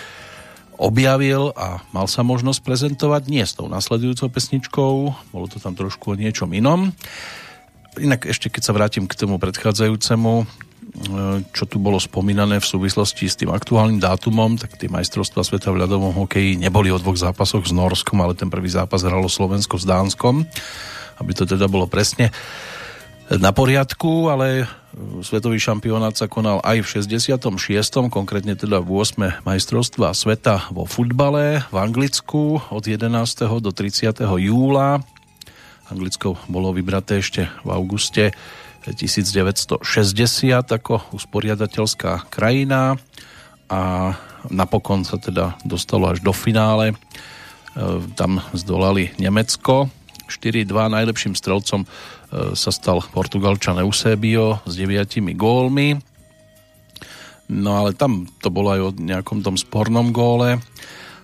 objavil 0.76 1.56
a 1.56 1.80
mal 1.96 2.12
sa 2.12 2.20
možnosť 2.28 2.68
prezentovať 2.68 3.32
nie 3.32 3.48
s 3.48 3.56
tou 3.56 3.72
nasledujúcou 3.72 4.28
pesničkou, 4.28 4.94
bolo 5.32 5.46
to 5.48 5.64
tam 5.64 5.72
trošku 5.72 6.12
o 6.12 6.20
niečom 6.20 6.52
inom. 6.52 6.92
Inak 7.96 8.28
ešte 8.28 8.52
keď 8.52 8.62
sa 8.68 8.76
vrátim 8.76 9.08
k 9.08 9.16
tomu 9.16 9.40
predchádzajúcemu 9.40 10.44
čo 11.52 11.68
tu 11.68 11.76
bolo 11.76 12.00
spomínané 12.00 12.64
v 12.64 12.68
súvislosti 12.68 13.28
s 13.28 13.36
tým 13.36 13.52
aktuálnym 13.52 14.00
dátumom, 14.00 14.56
tak 14.56 14.80
tie 14.80 14.88
majstrovstvá 14.88 15.44
sveta 15.44 15.76
v 15.76 15.84
ľadovom 15.84 16.16
hokeji 16.16 16.56
neboli 16.56 16.88
o 16.88 16.98
dvoch 16.98 17.20
zápasoch 17.20 17.68
s 17.68 17.76
Norskom, 17.76 18.24
ale 18.24 18.32
ten 18.32 18.48
prvý 18.48 18.72
zápas 18.72 19.04
hralo 19.04 19.28
Slovensko 19.28 19.76
s 19.76 19.84
Dánskom, 19.84 20.48
aby 21.20 21.32
to 21.36 21.44
teda 21.44 21.68
bolo 21.68 21.86
presne 21.86 22.32
na 23.26 23.50
poriadku, 23.50 24.30
ale 24.30 24.70
svetový 25.26 25.58
šampionát 25.58 26.14
sa 26.14 26.30
konal 26.30 26.62
aj 26.62 26.86
v 26.86 26.88
66. 27.02 27.42
konkrétne 28.14 28.54
teda 28.54 28.80
v 28.80 29.02
8. 29.02 29.42
majstrovstva 29.44 30.14
sveta 30.14 30.70
vo 30.70 30.86
futbale 30.86 31.66
v 31.74 31.76
Anglicku 31.76 32.62
od 32.70 32.84
11. 32.86 33.10
do 33.60 33.72
30. 33.74 34.22
júla. 34.22 35.02
Anglicko 35.90 36.38
bolo 36.46 36.70
vybraté 36.70 37.20
ešte 37.20 37.50
v 37.66 37.70
auguste 37.74 38.32
1960 38.94 39.82
ako 40.62 40.94
usporiadateľská 41.16 42.30
krajina 42.30 43.00
a 43.66 44.14
napokon 44.54 45.02
sa 45.02 45.18
teda 45.18 45.58
dostalo 45.66 46.14
až 46.14 46.22
do 46.22 46.30
finále. 46.30 46.94
E, 46.94 46.96
tam 48.14 48.46
zdolali 48.54 49.10
Nemecko 49.18 49.90
4-2 50.30 50.70
najlepším 50.70 51.34
strelcom 51.38 51.86
e, 51.86 51.88
sa 52.58 52.72
stal 52.74 53.02
Portugalčan 53.14 53.78
Eusebio 53.82 54.62
s 54.66 54.74
deviatimi 54.78 55.38
gólmi. 55.38 55.98
No 57.46 57.86
ale 57.86 57.94
tam 57.94 58.26
to 58.42 58.50
bolo 58.50 58.74
aj 58.74 58.82
o 58.82 58.90
nejakom 58.98 59.46
tom 59.46 59.54
spornom 59.54 60.10
góle 60.10 60.58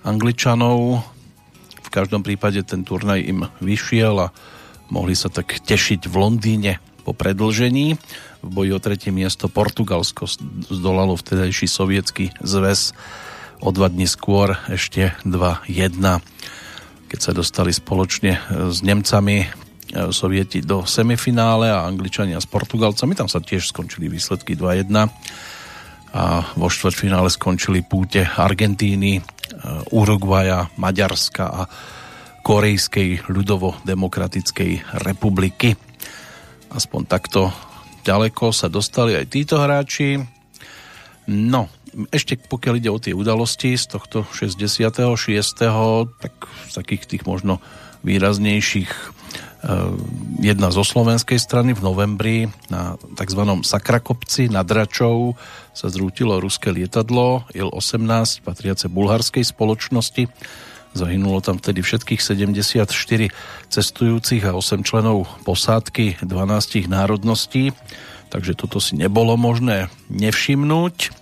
Angličanov. 0.06 1.02
V 1.82 1.90
každom 1.90 2.22
prípade 2.22 2.62
ten 2.62 2.86
turnaj 2.86 3.26
im 3.26 3.50
vyšiel 3.58 4.30
a 4.30 4.34
mohli 4.94 5.18
sa 5.18 5.34
tak 5.34 5.62
tešiť 5.66 6.06
v 6.06 6.16
Londýne 6.16 6.74
po 7.02 7.18
predlžení. 7.18 7.98
V 8.42 8.50
boji 8.50 8.72
o 8.72 8.80
tretie 8.80 9.10
miesto 9.10 9.50
Portugalsko 9.50 10.30
zdolalo 10.70 11.18
vtedajší 11.18 11.68
sovietský 11.68 12.32
zväz 12.42 12.94
o 13.62 13.70
dva 13.70 13.90
dní 13.90 14.10
skôr 14.10 14.58
ešte 14.70 15.14
2-1 15.26 16.22
keď 17.12 17.20
sa 17.20 17.36
dostali 17.36 17.76
spoločne 17.76 18.40
s 18.72 18.80
Nemcami 18.80 19.44
e, 19.44 19.48
Sovieti 20.16 20.64
do 20.64 20.88
semifinále 20.88 21.68
a 21.68 21.84
Angličania 21.84 22.40
s 22.40 22.48
Portugalcami. 22.48 23.20
Tam 23.20 23.28
sa 23.28 23.44
tiež 23.44 23.68
skončili 23.68 24.08
výsledky 24.08 24.56
2-1 24.56 24.88
a 26.16 26.24
vo 26.56 26.68
štvrťfinále 26.72 27.28
skončili 27.28 27.84
púte 27.84 28.24
Argentíny, 28.24 29.20
e, 29.20 29.22
Uruguaja, 29.92 30.72
Maďarska 30.80 31.46
a 31.52 31.62
Korejskej 32.40 33.28
ľudovo-demokratickej 33.28 35.04
republiky. 35.04 35.76
Aspoň 36.72 37.02
takto 37.04 37.52
ďaleko 38.08 38.56
sa 38.56 38.72
dostali 38.72 39.12
aj 39.16 39.28
títo 39.28 39.60
hráči. 39.60 40.24
No, 41.28 41.68
ešte 42.10 42.40
pokiaľ 42.40 42.74
ide 42.80 42.90
o 42.90 43.00
tie 43.00 43.12
udalosti 43.12 43.76
z 43.76 43.92
tohto 43.92 44.24
66. 44.32 45.04
tak 46.20 46.34
z 46.68 46.74
takých 46.74 47.04
tých 47.08 47.24
možno 47.28 47.60
výraznejších 48.02 48.90
e, 48.90 49.08
jedna 50.42 50.72
zo 50.72 50.82
slovenskej 50.82 51.38
strany 51.38 51.76
v 51.76 51.84
novembri 51.84 52.38
na 52.72 52.96
tzv. 53.20 53.42
Sakrakopci 53.62 54.48
nad 54.48 54.66
Račou 54.66 55.36
sa 55.76 55.92
zrútilo 55.92 56.40
ruské 56.40 56.72
lietadlo 56.72 57.46
Il-18 57.52 58.48
patriace 58.48 58.88
bulharskej 58.88 59.44
spoločnosti 59.44 60.32
Zahynulo 60.92 61.40
tam 61.40 61.56
vtedy 61.56 61.80
všetkých 61.80 62.20
74 62.20 62.84
cestujúcich 63.72 64.44
a 64.44 64.52
8 64.52 64.84
členov 64.84 65.24
posádky 65.48 66.20
12 66.20 66.92
národností, 66.92 67.72
takže 68.28 68.60
toto 68.60 68.84
si 68.84 69.00
nebolo 69.00 69.40
možné 69.40 69.88
nevšimnúť. 70.12 71.16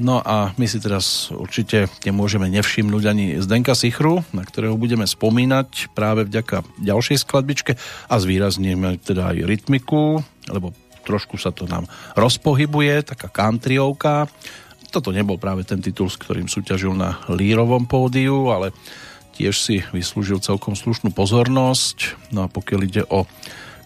No 0.00 0.18
a 0.18 0.50
my 0.58 0.66
si 0.66 0.82
teraz 0.82 1.30
určite 1.30 1.86
nemôžeme 2.02 2.50
nevšimnúť 2.50 3.04
ani 3.06 3.26
Zdenka 3.38 3.78
Sichru, 3.78 4.26
na 4.34 4.42
ktorého 4.42 4.74
budeme 4.74 5.06
spomínať 5.06 5.94
práve 5.94 6.26
vďaka 6.26 6.66
ďalšej 6.82 7.22
skladbičke 7.22 7.72
a 8.10 8.14
zvýrazníme 8.18 8.98
teda 9.06 9.30
aj 9.30 9.46
rytmiku, 9.46 10.18
lebo 10.50 10.74
trošku 11.04 11.36
sa 11.36 11.52
to 11.52 11.68
nám 11.68 11.86
rozpohybuje, 12.16 13.06
taká 13.06 13.28
countryovka 13.28 14.26
toto 14.94 15.10
nebol 15.10 15.42
práve 15.42 15.66
ten 15.66 15.82
titul, 15.82 16.06
s 16.06 16.14
ktorým 16.14 16.46
súťažil 16.46 16.94
na 16.94 17.18
lírovom 17.26 17.90
pódiu, 17.90 18.54
ale 18.54 18.70
tiež 19.34 19.54
si 19.58 19.82
vyslúžil 19.90 20.38
celkom 20.38 20.78
slušnú 20.78 21.10
pozornosť. 21.10 22.30
No 22.30 22.46
a 22.46 22.48
pokiaľ 22.48 22.80
ide 22.86 23.02
o 23.10 23.26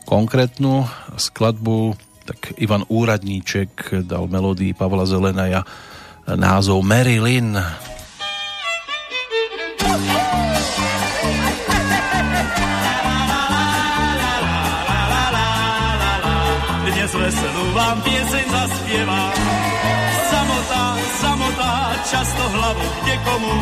konkrétnu 0.04 0.84
skladbu, 1.16 1.96
tak 2.28 2.52
Ivan 2.60 2.84
Úradníček 2.92 4.04
dal 4.04 4.28
melódii 4.28 4.76
Pavla 4.76 5.08
Zelenaja 5.08 5.64
názov 6.28 6.84
Marilyn. 6.84 7.56
Dnes 16.84 17.12
veselú 17.16 17.64
vám 17.72 17.96
pieseň 18.04 18.44
zaspievám 18.52 19.32
samotá 19.88 20.17
často 22.08 22.44
hlavu 22.48 22.86
kde 23.02 23.14
komu 23.20 23.56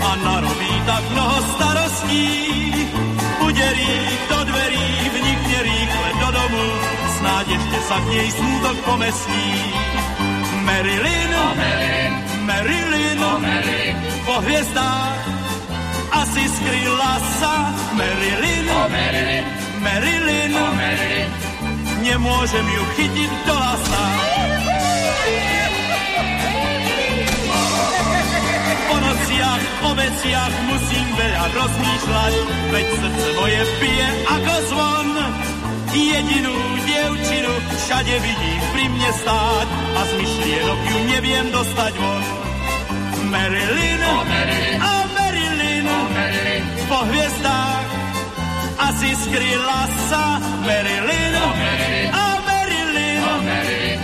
a 0.00 0.10
narobí 0.24 0.72
tak 0.88 1.02
mnoho 1.12 1.38
starostí. 1.56 2.26
Uderí 3.42 3.94
do 4.32 4.38
dverí, 4.48 4.88
vnikne 5.12 5.58
rýchle 5.66 6.10
do 6.24 6.28
domu, 6.32 6.64
snáď 7.20 7.46
ešte 7.58 7.78
sa 7.84 7.96
k 8.00 8.06
nej 8.16 8.28
smútok 8.32 8.76
pomestí. 8.88 9.46
Marilyn, 10.62 11.32
oh, 11.36 11.52
Marilyn, 12.48 13.20
po 14.24 14.36
hviezdách 14.40 15.20
asi 16.12 16.42
skryla 16.48 17.12
sa 17.42 17.54
Marilyn, 17.98 18.66
oh, 18.72 18.86
Marilyn, 18.88 19.44
Marilyn, 19.82 20.54
nemôžem 22.00 22.66
ju 22.72 22.82
chytiť 22.96 23.30
do 23.44 23.54
lasa. 23.58 24.04
O 29.42 29.44
nociach, 29.44 29.66
o 29.82 29.90
veciach 29.98 30.54
musím 30.70 31.06
veľa 31.18 31.44
rozmýšľať, 31.50 32.34
veď 32.70 32.86
srdce 32.94 33.28
moje 33.34 33.62
pije 33.82 34.08
ako 34.30 34.54
zvon. 34.70 35.08
Jedinú 35.92 36.54
dievčinu 36.86 37.52
všade 37.74 38.16
vidím 38.22 38.62
pri 38.70 38.84
mne 38.86 39.10
stáť 39.10 39.68
a 39.98 40.00
z 40.06 40.12
myšlienok 40.14 40.78
ju 40.78 40.98
neviem 41.10 41.46
dostať 41.50 41.92
von. 41.98 42.22
Marilyn, 43.34 44.02
oh, 44.06 44.22
Marilyn, 44.30 44.78
oh, 44.78 45.04
Marilyn, 45.10 45.86
oh, 45.90 46.06
Marilyn, 46.14 46.62
po 46.86 47.00
hviezdách 47.02 47.86
asi 48.78 49.10
skryla 49.26 49.80
sa 50.06 50.38
Marilyn, 50.62 51.34
oh, 51.34 51.50
Marilyn, 51.50 52.10
oh, 52.14 52.36
Marilyn, 52.46 53.18
oh, 53.26 53.40
Marilyn, 53.42 53.98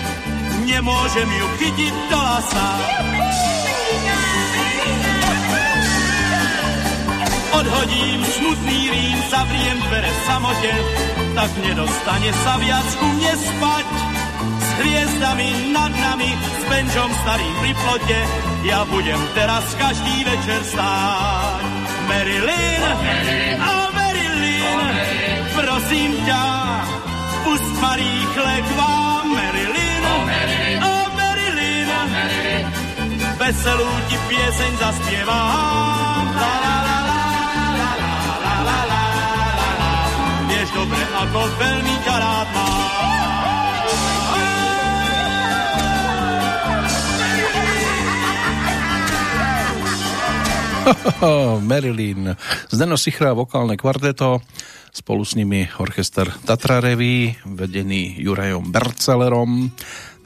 nemôžem 0.67 1.29
ju 1.31 1.47
chytiť 1.63 1.95
do 2.11 2.19
lasa. 2.19 2.69
Odhodím 7.59 8.23
smutný 8.23 8.81
rým, 8.87 9.19
zavriem 9.35 9.79
dvere 9.91 10.07
v 10.07 10.21
samote, 10.31 10.73
tak 11.35 11.51
nedostane 11.59 12.31
sa 12.47 12.55
viac 12.63 12.87
ku 13.03 13.07
mne 13.19 13.35
spať. 13.35 13.87
S 14.63 14.71
hviezdami 14.79 15.75
nad 15.75 15.91
nami, 15.91 16.31
s 16.39 16.63
Benžom 16.71 17.11
starým 17.11 17.55
pri 17.59 17.73
plote, 17.83 18.21
ja 18.63 18.87
budem 18.87 19.19
teraz 19.35 19.67
každý 19.75 20.17
večer 20.23 20.61
stáť. 20.71 21.63
Marilyn, 22.07 22.83
oh, 23.59 23.91
Marilyn, 23.91 24.79
prosím 25.59 26.11
ťa, 26.31 26.45
pust 27.43 27.75
ma 27.83 27.93
rýchle 27.99 28.55
k 28.55 28.69
vám, 28.79 29.25
Marilyn, 29.35 30.03
oh, 30.07 30.23
Marilyn, 30.31 30.79
oh, 30.87 31.07
Marilyn, 31.11 31.91
veselú 33.35 33.91
ti 34.07 34.17
pieseň 34.31 34.73
zaspievam. 34.79 36.78
La. 40.69 40.75
dobre, 40.77 41.03
ako 41.03 41.41
veľmi 41.57 41.95
ťa 42.05 42.17
rád 42.19 42.49
Marilyn. 51.69 52.33
Zdeno 52.73 52.97
Sichra, 52.97 53.37
vokálne 53.37 53.77
kvarteto, 53.77 54.41
spolu 54.93 55.21
s 55.21 55.37
nimi 55.37 55.69
orchester 55.77 56.33
Tatra 56.49 56.81
Revy, 56.81 57.37
vedený 57.45 58.17
Jurajom 58.25 58.73
Bercelerom. 58.73 59.69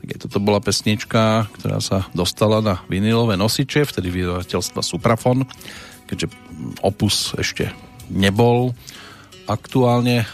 je 0.07 0.17
toto 0.19 0.39
bola 0.39 0.63
pesnička, 0.63 1.51
ktorá 1.59 1.83
sa 1.83 2.07
dostala 2.15 2.63
na 2.63 2.75
vinilové 2.87 3.35
nosiče, 3.35 3.87
vtedy 3.87 4.11
vydavateľstva 4.15 4.83
Suprafon, 4.87 5.47
keďže 6.07 6.31
opus 6.83 7.35
ešte 7.35 7.75
nebol 8.11 8.75
aktuálne 9.53 10.25
e, 10.25 10.27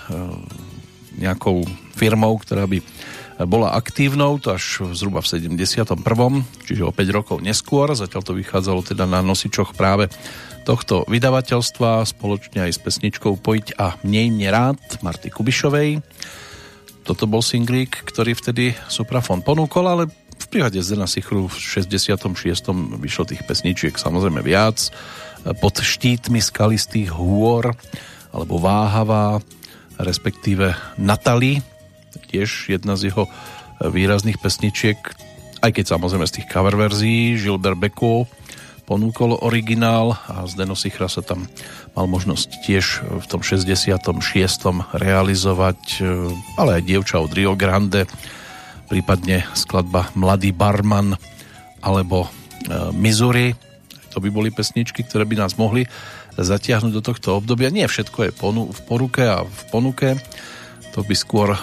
nejakou 1.18 1.66
firmou, 1.98 2.38
ktorá 2.38 2.70
by 2.70 2.78
bola 3.46 3.70
aktívnou, 3.78 4.42
to 4.42 4.50
až 4.50 4.82
zhruba 4.98 5.22
v 5.22 5.30
71. 5.30 5.94
čiže 6.66 6.82
o 6.82 6.90
5 6.90 6.98
rokov 7.14 7.36
neskôr, 7.38 7.94
zatiaľ 7.94 8.22
to 8.26 8.34
vychádzalo 8.34 8.82
teda 8.82 9.06
na 9.06 9.22
nosičoch 9.22 9.78
práve 9.78 10.10
tohto 10.66 11.06
vydavateľstva 11.06 12.02
spoločne 12.02 12.66
aj 12.66 12.72
s 12.74 12.82
pesničkou 12.82 13.38
Pojiť 13.38 13.78
a 13.78 13.94
mnej 14.02 14.28
nerád 14.34 15.00
Marty 15.06 15.30
Kubišovej. 15.30 16.02
Toto 17.06 17.24
bol 17.24 17.40
singlík, 17.40 18.04
ktorý 18.04 18.34
vtedy 18.36 18.76
Suprafon 18.90 19.40
ponúkol, 19.40 19.86
ale 19.86 20.04
v 20.12 20.46
prípade 20.50 20.76
Zdena 20.82 21.08
Sichru 21.08 21.48
v 21.48 21.56
66. 21.56 22.20
vyšlo 23.00 23.24
tých 23.24 23.42
pesničiek 23.48 23.96
samozrejme 23.96 24.44
viac. 24.44 24.92
Pod 25.62 25.80
štítmi 25.80 26.42
skalistých 26.42 27.16
hôr 27.16 27.72
alebo 28.34 28.60
Váhavá, 28.60 29.40
respektíve 29.98 30.76
Natali, 31.00 31.64
tiež 32.28 32.68
jedna 32.70 32.94
z 32.94 33.10
jeho 33.10 33.24
výrazných 33.80 34.42
pesničiek, 34.42 34.98
aj 35.62 35.70
keď 35.74 35.84
samozrejme 35.96 36.26
z 36.28 36.34
tých 36.38 36.50
cover 36.50 36.74
verzií 36.76 37.38
Gilbert 37.38 37.78
Beko 37.78 38.28
ponúkol 38.88 39.36
originál 39.44 40.16
a 40.28 40.48
Zdeno 40.48 40.72
Sichra 40.72 41.12
sa 41.12 41.20
tam 41.20 41.44
mal 41.92 42.08
možnosť 42.08 42.48
tiež 42.64 42.84
v 43.20 43.26
tom 43.28 43.44
66. 43.44 44.00
realizovať, 44.96 45.80
ale 46.56 46.70
aj 46.80 46.82
dievča 46.88 47.20
od 47.20 47.28
Rio 47.36 47.52
Grande, 47.52 48.08
prípadne 48.88 49.44
skladba 49.52 50.08
Mladý 50.16 50.56
barman 50.56 51.20
alebo 51.84 52.32
Missouri. 52.96 53.52
To 54.16 54.24
by 54.24 54.32
boli 54.32 54.48
pesničky, 54.48 55.04
ktoré 55.04 55.28
by 55.28 55.36
nás 55.36 55.60
mohli 55.60 55.84
zatiahnuť 56.42 56.92
do 56.94 57.02
tohto 57.02 57.38
obdobia. 57.38 57.74
Nie 57.74 57.90
všetko 57.90 58.18
je 58.28 58.30
v 58.70 58.80
poruke 58.86 59.22
a 59.26 59.42
v 59.42 59.62
ponuke 59.70 60.18
to 60.98 61.06
by 61.06 61.14
skôr 61.14 61.54
e, 61.54 61.60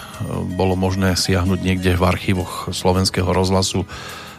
bolo 0.56 0.80
možné 0.80 1.12
siahnuť 1.12 1.60
niekde 1.60 1.92
v 1.92 2.08
archívoch 2.08 2.72
slovenského 2.72 3.28
rozhlasu, 3.28 3.84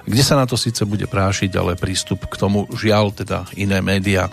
kde 0.10 0.24
sa 0.26 0.40
na 0.40 0.50
to 0.50 0.58
síce 0.58 0.82
bude 0.90 1.06
prášiť, 1.06 1.54
ale 1.54 1.78
prístup 1.78 2.26
k 2.26 2.40
tomu 2.40 2.66
žiaľ 2.74 3.14
teda 3.14 3.46
iné 3.54 3.78
médiá 3.84 4.32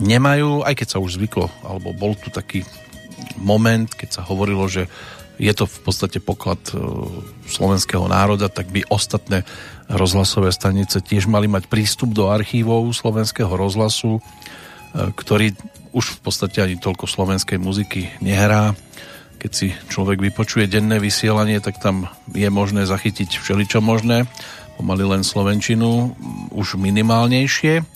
nemajú, 0.00 0.64
aj 0.64 0.74
keď 0.80 0.88
sa 0.96 1.02
už 1.02 1.20
zvyklo, 1.20 1.52
alebo 1.60 1.92
bol 1.92 2.16
tu 2.16 2.32
taký 2.32 2.64
moment, 3.36 3.90
keď 3.90 4.08
sa 4.16 4.22
hovorilo, 4.24 4.64
že 4.70 4.86
je 5.38 5.52
to 5.54 5.68
v 5.68 5.78
podstate 5.84 6.18
poklad 6.24 6.58
e, 6.70 6.80
slovenského 7.44 8.08
národa, 8.08 8.48
tak 8.48 8.72
by 8.72 8.88
ostatné 8.88 9.44
rozhlasové 9.92 10.56
stanice 10.56 11.04
tiež 11.04 11.28
mali 11.28 11.52
mať 11.52 11.68
prístup 11.68 12.16
do 12.16 12.32
archívov 12.32 12.88
slovenského 12.96 13.52
rozhlasu, 13.52 14.24
ktorý 14.94 15.52
už 15.92 16.18
v 16.18 16.20
podstate 16.20 16.62
ani 16.64 16.76
toľko 16.76 17.08
slovenskej 17.08 17.56
muziky 17.56 18.12
nehrá 18.20 18.76
keď 19.38 19.52
si 19.54 19.70
človek 19.70 20.18
vypočuje 20.18 20.66
denné 20.66 20.98
vysielanie, 20.98 21.62
tak 21.62 21.78
tam 21.78 22.10
je 22.34 22.50
možné 22.50 22.84
zachytiť 22.84 23.38
všeličo 23.38 23.78
možné, 23.78 24.26
pomaly 24.74 25.06
len 25.06 25.22
Slovenčinu, 25.22 26.18
už 26.50 26.74
minimálnejšie. 26.74 27.86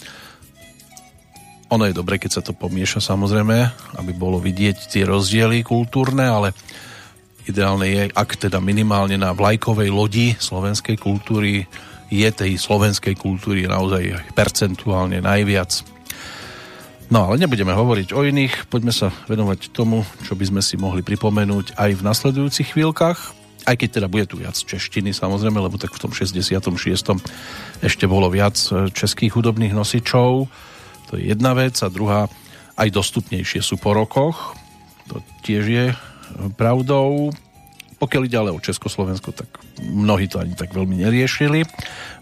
Ono 1.75 1.85
je 1.89 1.95
dobre, 1.95 2.23
keď 2.23 2.31
sa 2.31 2.43
to 2.47 2.55
pomieša 2.55 3.03
samozrejme, 3.03 3.59
aby 3.99 4.13
bolo 4.15 4.39
vidieť 4.39 4.87
tie 4.87 5.03
rozdiely 5.03 5.67
kultúrne, 5.67 6.23
ale 6.23 6.49
ideálne 7.51 7.91
je, 7.91 8.03
ak 8.15 8.39
teda 8.39 8.63
minimálne 8.63 9.19
na 9.19 9.35
vlajkovej 9.35 9.91
lodi 9.91 10.39
slovenskej 10.39 10.95
kultúry 10.95 11.67
je 12.13 12.29
tej 12.29 12.61
slovenskej 12.61 13.19
kultúry 13.19 13.67
naozaj 13.67 14.31
percentuálne 14.37 15.19
najviac. 15.25 15.92
No 17.13 17.29
ale 17.29 17.37
nebudeme 17.37 17.77
hovoriť 17.77 18.17
o 18.17 18.25
iných, 18.25 18.73
poďme 18.73 18.89
sa 18.89 19.13
venovať 19.29 19.69
tomu, 19.69 20.01
čo 20.25 20.33
by 20.33 20.49
sme 20.49 20.63
si 20.65 20.81
mohli 20.81 21.05
pripomenúť 21.05 21.77
aj 21.77 22.01
v 22.01 22.07
nasledujúcich 22.09 22.73
chvíľkach, 22.73 23.37
aj 23.69 23.77
keď 23.77 23.89
teda 24.01 24.09
bude 24.09 24.25
tu 24.25 24.41
viac 24.41 24.57
češtiny 24.57 25.13
samozrejme, 25.13 25.61
lebo 25.61 25.77
tak 25.77 25.93
v 25.93 26.09
tom 26.09 26.17
66. 26.17 26.73
ešte 27.85 28.05
bolo 28.09 28.33
viac 28.33 28.57
e, 28.73 28.89
českých 28.89 29.37
hudobných 29.37 29.77
nosičov, 29.77 30.49
to 31.13 31.21
je 31.21 31.37
jedna 31.37 31.53
vec 31.53 31.77
a 31.85 31.93
druhá, 31.93 32.33
aj 32.81 32.89
dostupnejšie 32.89 33.61
sú 33.61 33.77
po 33.77 33.93
rokoch, 33.93 34.57
to 35.13 35.21
tiež 35.45 35.65
je 35.69 35.87
e, 35.93 35.97
pravdou. 36.57 37.29
Pokiaľ 38.01 38.23
ide 38.25 38.41
ale 38.41 38.57
o 38.57 38.65
Československo, 38.65 39.37
tak 39.37 39.53
mnohí 39.85 40.33
to 40.33 40.41
ani 40.41 40.57
tak 40.57 40.73
veľmi 40.73 41.05
neriešili. 41.05 41.61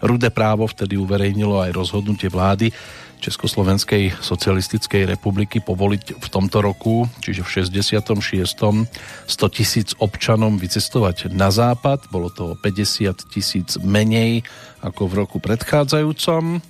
Rudé 0.03 0.35
právo 0.35 0.67
vtedy 0.67 0.99
uverejnilo 0.99 1.63
aj 1.63 1.71
rozhodnutie 1.71 2.27
vlády, 2.27 2.75
Československej 3.21 4.17
socialistickej 4.17 5.05
republiky 5.05 5.61
povoliť 5.61 6.17
v 6.17 6.27
tomto 6.27 6.65
roku, 6.65 7.05
čiže 7.21 7.45
v 7.45 7.69
66. 7.69 8.09
100 8.09 9.55
tisíc 9.55 9.93
občanom 10.01 10.57
vycestovať 10.57 11.29
na 11.29 11.53
západ. 11.53 12.09
Bolo 12.09 12.33
to 12.33 12.57
50 12.57 13.29
tisíc 13.29 13.77
menej 13.77 14.41
ako 14.81 15.05
v 15.05 15.13
roku 15.21 15.37
predchádzajúcom. 15.37 16.65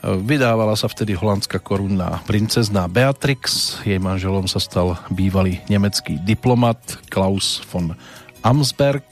Vydávala 0.00 0.72
sa 0.80 0.88
vtedy 0.88 1.12
holandská 1.12 1.60
korunná 1.60 2.24
princezná 2.24 2.88
Beatrix. 2.88 3.76
Jej 3.84 4.00
manželom 4.00 4.48
sa 4.48 4.56
stal 4.56 4.96
bývalý 5.12 5.60
nemecký 5.68 6.16
diplomat 6.24 6.80
Klaus 7.12 7.60
von 7.68 7.92
Amsberg. 8.40 9.04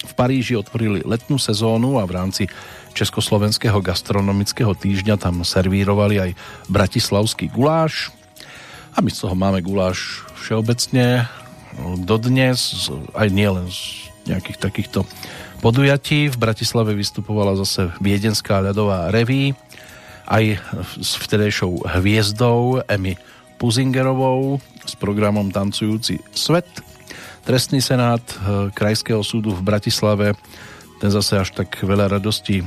V 0.00 0.12
Paríži 0.16 0.56
otvorili 0.56 1.04
letnú 1.04 1.36
sezónu 1.36 2.00
a 2.00 2.08
v 2.08 2.16
rámci 2.16 2.42
Československého 2.92 3.78
gastronomického 3.80 4.74
týždňa 4.74 5.16
tam 5.16 5.42
servírovali 5.46 6.16
aj 6.18 6.30
bratislavský 6.66 7.50
guláš 7.50 8.10
a 8.94 8.98
my 8.98 9.10
z 9.10 9.18
toho 9.22 9.34
máme 9.38 9.62
guláš 9.62 10.26
všeobecne 10.40 11.30
dodnes, 12.02 12.90
aj 13.14 13.28
nielen 13.30 13.70
z 13.70 14.10
nejakých 14.26 14.58
takýchto 14.58 15.06
podujatí. 15.62 16.28
V 16.28 16.36
Bratislave 16.36 16.92
vystupovala 16.98 17.54
zase 17.56 17.94
Viedenská 18.02 18.58
ľadová 18.58 19.08
reví, 19.14 19.54
aj 20.26 20.58
s 20.98 21.16
vtedejšou 21.18 21.86
hviezdou 21.86 22.82
Emy 22.86 23.14
Puzingerovou 23.58 24.58
s 24.86 24.96
programom 24.96 25.52
Tancujúci 25.52 26.22
svet. 26.32 26.66
Trestný 27.44 27.80
senát 27.82 28.22
eh, 28.22 28.68
Krajského 28.72 29.22
súdu 29.24 29.52
v 29.54 29.64
Bratislave 29.64 30.34
ten 31.00 31.08
zase 31.08 31.40
až 31.40 31.56
tak 31.56 31.80
veľa 31.80 32.20
radostí 32.20 32.60
e, 32.60 32.64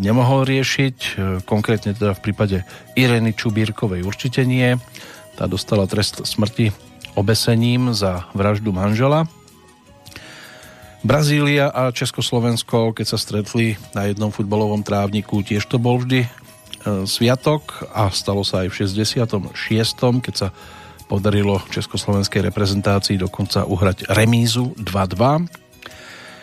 nemohol 0.00 0.48
riešiť. 0.48 0.96
E, 0.96 1.10
konkrétne 1.44 1.92
teda 1.92 2.16
v 2.16 2.24
prípade 2.24 2.56
Ireny 2.96 3.36
Čubírkovej 3.36 4.04
určite 4.04 4.44
nie. 4.48 4.76
Tá 5.36 5.48
dostala 5.48 5.88
trest 5.88 6.24
smrti 6.24 6.72
obesením 7.16 7.92
za 7.92 8.28
vraždu 8.36 8.72
manžela. 8.72 9.28
Brazília 11.00 11.72
a 11.72 11.88
Československo, 11.96 12.92
keď 12.92 13.06
sa 13.08 13.16
stretli 13.16 13.80
na 13.96 14.04
jednom 14.12 14.28
futbalovom 14.28 14.84
trávniku, 14.84 15.40
tiež 15.40 15.64
to 15.64 15.80
bol 15.80 15.96
vždy 15.96 16.24
e, 16.24 16.28
sviatok 17.08 17.88
a 17.96 18.12
stalo 18.12 18.44
sa 18.44 18.64
aj 18.64 18.68
v 18.68 18.76
66. 18.84 19.48
keď 20.20 20.34
sa 20.36 20.48
podarilo 21.10 21.58
československej 21.74 22.46
reprezentácii 22.52 23.18
dokonca 23.18 23.66
uhrať 23.66 24.06
remízu 24.12 24.76
2-2 24.78 25.69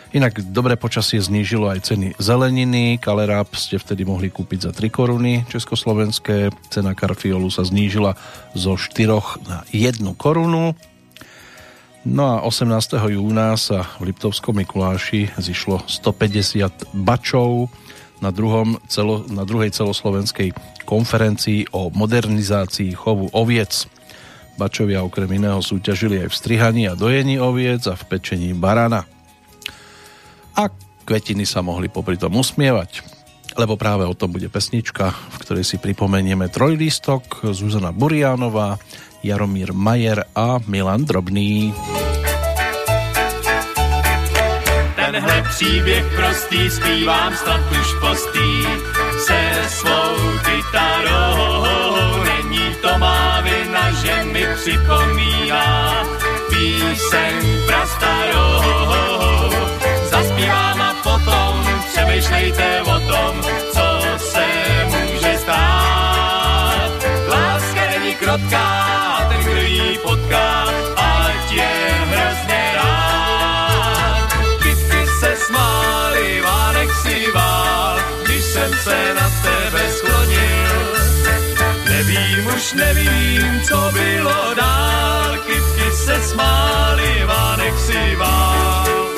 Inak 0.08 0.40
dobré 0.40 0.72
počasie 0.80 1.20
znížilo 1.20 1.68
aj 1.68 1.92
ceny 1.92 2.16
zeleniny. 2.16 2.96
Kaleráp 2.96 3.52
ste 3.52 3.76
vtedy 3.76 4.08
mohli 4.08 4.32
kúpiť 4.32 4.64
za 4.64 4.72
3 4.72 4.88
koruny 4.88 5.44
československé. 5.52 6.48
Cena 6.72 6.96
karfiolu 6.96 7.52
sa 7.52 7.68
znížila 7.68 8.16
zo 8.56 8.80
4 8.80 9.44
na 9.44 9.68
1 9.68 10.00
korunu. 10.16 10.72
No 12.08 12.24
a 12.24 12.40
18. 12.40 12.72
júna 13.20 13.52
sa 13.60 13.84
v 14.00 14.08
Liptovskom 14.08 14.56
Mikuláši 14.56 15.28
zišlo 15.36 15.84
150 15.84 16.88
bačov 16.96 17.68
na, 18.24 18.32
druhom 18.32 18.80
celo, 18.88 19.28
na 19.28 19.44
druhej 19.44 19.76
celoslovenskej 19.76 20.56
konferencii 20.88 21.68
o 21.76 21.92
modernizácii 21.92 22.96
chovu 22.96 23.28
oviec. 23.36 23.84
Bačovia 24.56 25.04
okrem 25.04 25.36
iného 25.36 25.60
súťažili 25.60 26.24
aj 26.24 26.32
v 26.32 26.38
strihaní 26.40 26.82
a 26.88 26.96
dojení 26.96 27.36
oviec 27.36 27.84
a 27.84 27.92
v 27.92 28.08
pečení 28.08 28.56
barana 28.56 29.04
a 30.58 30.66
kvetiny 31.06 31.46
sa 31.46 31.62
mohli 31.62 31.86
popri 31.86 32.18
tom 32.18 32.34
usmievať. 32.34 33.06
Lebo 33.54 33.78
práve 33.78 34.04
o 34.06 34.14
tom 34.14 34.34
bude 34.34 34.50
pesnička, 34.50 35.14
v 35.14 35.36
ktorej 35.42 35.64
si 35.66 35.76
pripomenieme 35.78 36.50
trojlistok, 36.50 37.46
Zuzana 37.54 37.94
Burianová, 37.94 38.78
Jaromír 39.22 39.74
Majer 39.74 40.26
a 40.34 40.58
Milan 40.66 41.06
Drobný. 41.06 41.74
Tenhle 44.94 45.42
příběh 45.48 46.04
prostý 46.16 46.70
zpívám 46.70 47.32
snad 47.34 47.62
už 47.72 47.88
postý 48.00 48.50
se 49.26 49.40
svou 49.68 50.14
kytarou. 50.44 52.22
Není 52.22 52.66
to 52.82 52.98
má 52.98 53.40
vina, 53.40 53.90
že 53.90 54.24
mi 54.24 54.44
připomíná 54.54 56.04
píseň 56.50 57.57
Přemýšlejte 62.18 62.82
o 62.82 63.00
tom, 63.00 63.42
co 63.72 64.18
se 64.18 64.46
může 64.84 65.38
stát. 65.38 66.90
Láska 67.28 67.80
není 67.90 68.14
krotká, 68.14 69.26
ten, 69.28 69.40
kdo 69.40 69.60
ji 69.60 69.98
potká, 69.98 70.64
ať 70.96 71.52
je 71.52 71.94
hrozně 72.06 72.72
rád. 72.74 74.32
Kytky 74.62 75.06
se 75.20 75.36
smály, 75.36 76.40
vánek 76.40 76.88
si 77.02 77.30
vál, 77.34 77.98
když 78.24 78.44
jsem 78.44 78.72
se 78.84 79.14
na 79.14 79.30
tebe 79.42 79.92
sklonil. 79.92 80.96
Nevím, 81.88 82.46
už 82.56 82.72
nevím, 82.72 83.62
co 83.68 83.90
bylo 83.92 84.54
dál, 84.54 85.38
kytky 85.46 85.96
se 85.96 86.22
smály, 86.22 87.24
vánek 87.26 87.78
si 87.78 88.16
vál. 88.16 89.17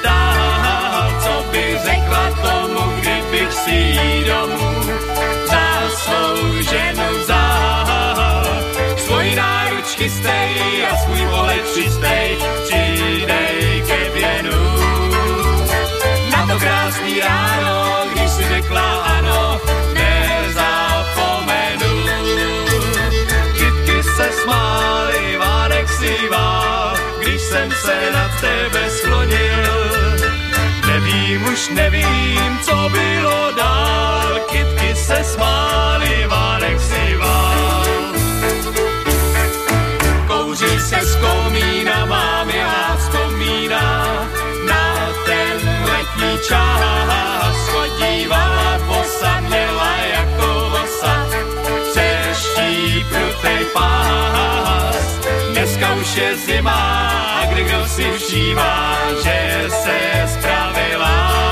Ptal, 0.00 1.12
co 1.20 1.44
by 1.52 1.78
řekla 1.84 2.30
tomu, 2.30 2.80
kdybych 3.00 3.52
si 3.52 3.70
jí 3.70 4.24
domů 4.24 4.74
za 5.46 5.90
svou 5.96 6.62
ženu 6.62 7.18
vzal. 7.18 8.46
Svoj 8.96 9.34
náruč 9.34 9.86
chystej 9.96 10.86
a 10.90 10.96
svůj 10.96 11.26
pohled 11.30 11.74
čistej, 11.74 12.38
přidej 12.64 13.82
ke 13.86 14.10
věnu. 14.14 14.62
Na 16.30 16.46
to 16.46 16.58
krásný 16.58 17.20
ráno, 17.20 18.06
když 18.12 18.30
si 18.30 18.44
řekla 18.48 19.02
ano, 19.02 19.60
nezapomenu. 19.94 21.92
Kytky 23.58 24.02
se 24.02 24.32
smály, 24.42 25.36
vánek 25.38 25.88
si 25.88 26.28
vál, 26.30 26.96
když 27.18 27.42
jsem 27.42 27.70
se 27.72 28.10
na 28.12 28.28
tebe 28.40 28.90
sklonil. 28.90 29.53
Už 31.54 31.68
nevím, 31.68 32.58
co 32.62 32.88
bylo 32.88 33.52
dál, 33.56 34.40
kytky 34.50 34.96
se 34.96 35.24
smály, 35.24 36.26
vánek 36.26 36.80
si 36.80 37.16
vál. 37.16 37.84
Kouří 40.26 40.80
se 40.80 40.98
z 41.02 41.16
komína, 41.16 42.06
mám 42.06 42.50
já 42.50 42.96
vzpomíná 42.98 44.28
na 44.68 45.08
ten 45.24 45.84
letní 45.84 46.38
čas. 46.48 47.56
Chodívala 47.70 48.78
posadněla 48.86 49.96
jako 49.96 50.70
vosa, 50.70 51.26
přeští 51.90 53.06
prutej 53.08 53.64
pás. 53.72 55.20
Dneska 55.52 55.94
už 55.94 56.16
je 56.16 56.36
zima, 56.36 57.42
kdy 57.48 57.64
kdo 57.64 57.86
si 57.86 58.12
všímá, 58.18 58.98
že 59.24 59.64
se 59.68 60.26
spravila. 60.26 61.43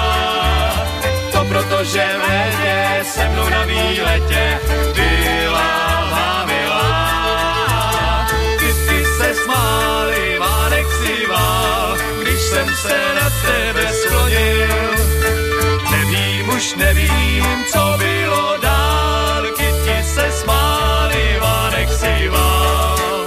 Že 1.83 2.07
v 2.19 3.05
se 3.05 3.29
mnou 3.29 3.49
na 3.49 3.65
výletě 3.65 4.59
byla 4.95 6.45
milá. 6.47 8.27
Kytky 8.59 9.05
se 9.19 9.35
smály, 9.35 10.39
vánek 10.39 10.87
si 10.87 11.27
vál, 11.27 11.97
když 12.23 12.41
jsem 12.41 12.69
se 12.75 12.99
na 13.15 13.31
tebe 13.31 13.93
sklonil. 13.93 14.69
Nevím, 15.91 16.49
už 16.49 16.75
nevím, 16.75 17.65
co 17.73 17.95
bylo 17.99 18.59
dál, 18.63 19.43
kytky 19.43 20.03
se 20.15 20.33
smály, 20.33 21.39
vánek 21.41 21.89
si 21.93 22.29
vál. 22.29 23.27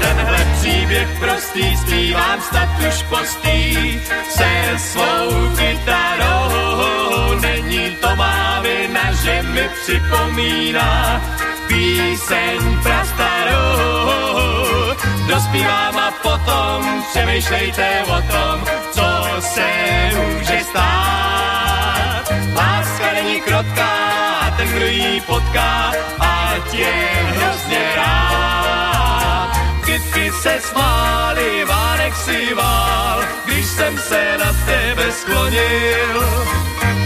Tenhle 0.00 0.46
příběh 0.60 1.08
prostý 1.20 1.76
zpívám 1.76 2.42
snad 2.42 2.68
už 2.88 3.02
postý 3.02 4.00
se 4.28 4.78
svou 4.78 5.56
kytarou. 5.56 6.11
To 8.00 8.16
má 8.16 8.60
vina, 8.60 9.12
že 9.12 9.42
mi 9.42 9.68
připomíná 9.82 11.22
píseň 11.66 12.82
prastarou. 12.82 14.32
Dospívám 15.28 15.98
a 15.98 16.10
potom 16.22 17.04
přemýšlejte 17.10 18.02
o 18.06 18.22
tom, 18.32 18.64
co 18.90 19.06
se 19.40 19.70
může 20.16 20.60
stát. 20.70 22.32
Láska 22.54 23.12
není 23.14 23.40
krotká 23.40 23.92
ten, 24.56 24.68
kdo 24.68 24.86
ji 24.86 25.20
potká, 25.20 25.92
ať 26.18 26.74
je 26.74 26.94
hrozně 27.22 27.92
rád. 27.96 29.50
Kytky 29.84 30.32
se 30.42 30.60
smály, 30.60 31.64
vánek 31.64 32.16
si 32.16 32.54
vál, 32.54 33.22
když 33.44 33.66
jsem 33.66 33.98
se 33.98 34.38
na 34.38 34.52
tebe 34.66 35.12
sklonil. 35.12 36.22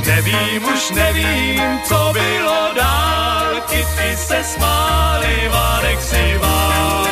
Nevím, 0.07 0.65
už 0.65 0.91
nevím, 0.91 1.61
co 1.85 2.11
bylo 2.13 2.59
dál, 2.77 3.61
kytky 3.61 4.17
se 4.17 4.45
smály, 4.45 5.49
vánek 5.51 6.03
si 6.03 6.39
vál. 6.39 7.07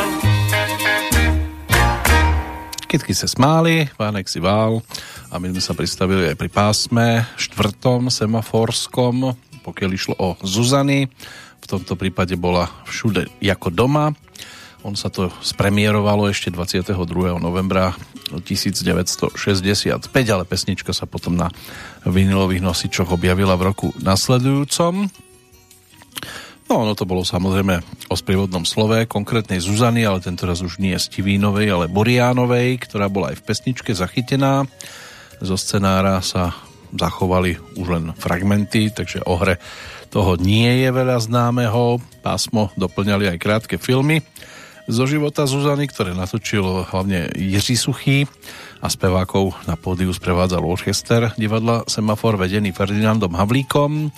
Kytky 2.87 3.11
sa 3.11 3.27
smáli, 3.27 3.91
Vánek 3.99 4.31
si 4.31 4.39
vál 4.39 4.79
a 5.27 5.43
my 5.43 5.51
sme 5.51 5.59
sa 5.59 5.75
pristavili 5.75 6.31
aj 6.31 6.39
pri 6.39 6.47
pásme 6.47 7.27
štvrtom 7.35 8.07
semaforskom, 8.07 9.35
pokiaľ 9.67 9.91
išlo 9.91 10.15
o 10.15 10.39
Zuzany. 10.47 11.11
V 11.59 11.67
tomto 11.67 11.99
prípade 11.99 12.39
bola 12.39 12.71
všude 12.87 13.27
ako 13.43 13.75
doma. 13.75 14.15
On 14.87 14.95
sa 14.95 15.11
to 15.11 15.35
spremierovalo 15.43 16.31
ešte 16.31 16.55
22. 16.55 16.95
novembra 17.43 17.99
1965, 18.31 19.35
ale 20.31 20.45
pesnička 20.47 20.95
sa 20.95 21.11
potom 21.11 21.35
na 21.35 21.51
vinilových 22.09 22.65
nosičoch 22.65 23.13
objavila 23.13 23.57
v 23.57 23.73
roku 23.73 23.89
nasledujúcom. 24.01 25.09
No, 26.65 26.75
ono 26.81 26.97
to 26.97 27.05
bolo 27.05 27.21
samozrejme 27.21 27.85
o 28.09 28.17
sprievodnom 28.17 28.65
slove, 28.65 29.05
konkrétnej 29.05 29.61
Zuzany, 29.61 30.09
ale 30.09 30.25
tentoraz 30.25 30.65
už 30.65 30.81
nie 30.81 30.97
Stivínovej, 30.97 31.69
ale 31.69 31.93
Boriánovej, 31.93 32.81
ktorá 32.81 33.13
bola 33.13 33.37
aj 33.37 33.45
v 33.45 33.47
pesničke 33.53 33.93
zachytená. 33.93 34.65
Zo 35.45 35.61
scenára 35.61 36.25
sa 36.25 36.57
zachovali 36.95 37.61
už 37.77 37.87
len 37.91 38.05
fragmenty, 38.17 38.89
takže 38.89 39.21
o 39.29 39.37
hre 39.37 39.61
toho 40.09 40.41
nie 40.41 40.87
je 40.87 40.91
veľa 40.95 41.21
známeho. 41.21 42.01
Pásmo 42.25 42.73
doplňali 42.81 43.35
aj 43.35 43.43
krátke 43.43 43.77
filmy 43.77 44.25
zo 44.85 45.09
života 45.09 45.49
Zuzany, 45.49 45.89
ktoré 45.89 46.13
natočil 46.13 46.85
hlavne 46.89 47.33
Jiří 47.33 47.77
Suchý 47.77 48.19
a 48.85 48.89
spevákov 48.93 49.57
na 49.65 49.81
pódiu 49.81 50.13
sprevádzal 50.13 50.61
orchester 50.61 51.33
divadla 51.41 51.89
Semafor 51.89 52.37
vedený 52.37 52.77
Ferdinandom 52.77 53.33
Havlíkom 53.33 54.13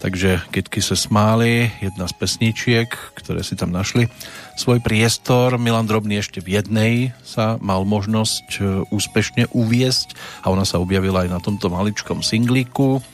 takže 0.00 0.40
Kytky 0.50 0.82
se 0.82 0.96
smáli, 0.96 1.70
jedna 1.84 2.08
z 2.08 2.16
pesničiek, 2.16 2.88
ktoré 3.14 3.44
si 3.44 3.52
tam 3.52 3.70
našli 3.70 4.08
svoj 4.56 4.80
priestor. 4.80 5.60
Milan 5.60 5.84
Drobný 5.84 6.24
ešte 6.24 6.40
v 6.40 6.56
jednej 6.56 6.94
sa 7.20 7.60
mal 7.60 7.84
možnosť 7.84 8.46
e, 8.58 8.60
úspešne 8.88 9.52
uviesť 9.52 10.16
a 10.40 10.48
ona 10.48 10.64
sa 10.64 10.80
objavila 10.80 11.28
aj 11.28 11.30
na 11.30 11.40
tomto 11.44 11.68
maličkom 11.68 12.24
singlíku. 12.24 13.04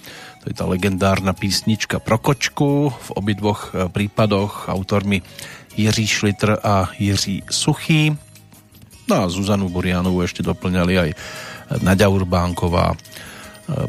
To 0.40 0.44
je 0.47 0.55
tá 0.55 0.62
legendárna 0.62 1.34
písnička 1.34 1.99
pro 1.99 2.22
kočku. 2.22 2.94
V 2.94 3.09
obidvoch 3.18 3.74
e, 3.74 3.90
prípadoch 3.90 4.70
autormi 4.70 5.26
Jiří 5.74 6.07
Šlitr 6.07 6.62
a 6.62 6.94
Jiří 7.03 7.51
Suchý. 7.51 8.26
No 9.07 9.22
a 9.22 9.30
Zuzanu 9.30 9.70
Burianovú 9.70 10.26
ešte 10.26 10.42
doplňali 10.42 10.94
aj 10.98 11.11
Nadia 11.82 12.11
Urbánková, 12.11 12.94
e, 12.94 12.96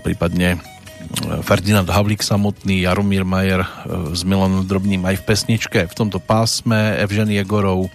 prípadne 0.02 0.62
Ferdinand 1.42 1.88
Havlík 1.88 2.22
samotný, 2.22 2.86
Jaromír 2.86 3.26
Majer 3.26 3.66
e, 3.66 3.70
s 4.14 4.22
Milanom 4.22 4.66
Drobným 4.66 5.02
aj 5.10 5.22
v 5.22 5.26
pesničke, 5.26 5.80
v 5.90 5.98
tomto 5.98 6.22
pásme, 6.22 6.98
Evžen 7.02 7.34
Jegorov, 7.34 7.90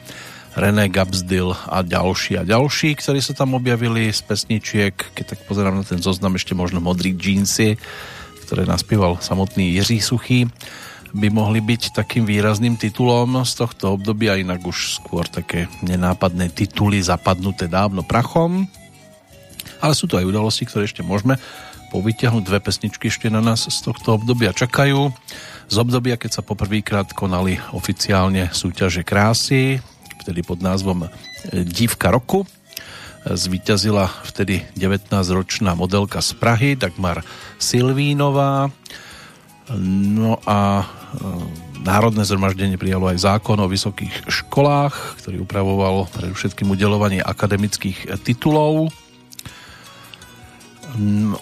René 0.52 0.90
Gabsdil 0.90 1.54
a 1.54 1.80
ďalší 1.80 2.36
a 2.36 2.44
ďalší, 2.44 3.00
ktorí 3.00 3.24
sa 3.24 3.32
tam 3.32 3.56
objavili 3.56 4.12
z 4.12 4.20
pesničiek, 4.20 4.92
keď 5.16 5.24
tak 5.36 5.40
pozerám 5.48 5.80
na 5.80 5.84
ten 5.86 6.02
zoznam, 6.02 6.36
ešte 6.36 6.52
možno 6.52 6.82
Modrý 6.82 7.16
džínsy, 7.16 7.80
ktoré 8.44 8.68
naspieval 8.68 9.16
samotný 9.22 9.78
Jiří 9.80 10.04
Suchý, 10.04 10.50
by 11.12 11.28
mohli 11.28 11.60
byť 11.60 11.92
takým 11.92 12.24
výrazným 12.24 12.80
titulom 12.80 13.44
z 13.44 13.52
tohto 13.52 14.00
obdobia, 14.00 14.40
inak 14.40 14.64
už 14.64 15.00
skôr 15.00 15.28
také 15.28 15.68
nenápadné 15.84 16.48
tituly 16.48 17.04
zapadnuté 17.04 17.68
dávno 17.68 18.00
prachom. 18.00 18.64
Ale 19.82 19.92
sú 19.92 20.08
to 20.08 20.16
aj 20.16 20.24
udalosti, 20.24 20.64
ktoré 20.64 20.88
ešte 20.88 21.04
môžeme 21.04 21.36
povyťahnuť. 21.92 22.42
Dve 22.48 22.60
pesničky 22.64 23.12
ešte 23.12 23.28
na 23.28 23.44
nás 23.44 23.68
z 23.68 23.78
tohto 23.84 24.16
obdobia 24.16 24.56
čakajú. 24.56 25.12
Z 25.68 25.76
obdobia, 25.76 26.16
keď 26.16 26.40
sa 26.40 26.42
poprvýkrát 26.42 27.12
konali 27.12 27.60
oficiálne 27.76 28.48
súťaže 28.48 29.04
krásy, 29.04 29.84
vtedy 30.24 30.40
pod 30.40 30.64
názvom 30.64 31.10
Dívka 31.52 32.08
roku. 32.08 32.48
Zvíťazila 33.22 34.10
vtedy 34.26 34.66
19-ročná 34.74 35.78
modelka 35.78 36.18
z 36.18 36.34
Prahy, 36.38 36.74
Dagmar 36.74 37.22
Silvínová. 37.58 38.70
No 39.78 40.42
a 40.42 40.82
e, 40.82 41.01
Národné 41.82 42.22
zhromaždenie 42.22 42.78
prijalo 42.78 43.10
aj 43.10 43.26
zákon 43.26 43.58
o 43.58 43.66
vysokých 43.66 44.30
školách, 44.30 45.18
ktorý 45.20 45.42
upravoval 45.42 46.06
predovšetkým 46.14 46.70
udelovanie 46.70 47.18
akademických 47.20 48.22
titulov 48.22 48.94
18. 50.92 51.40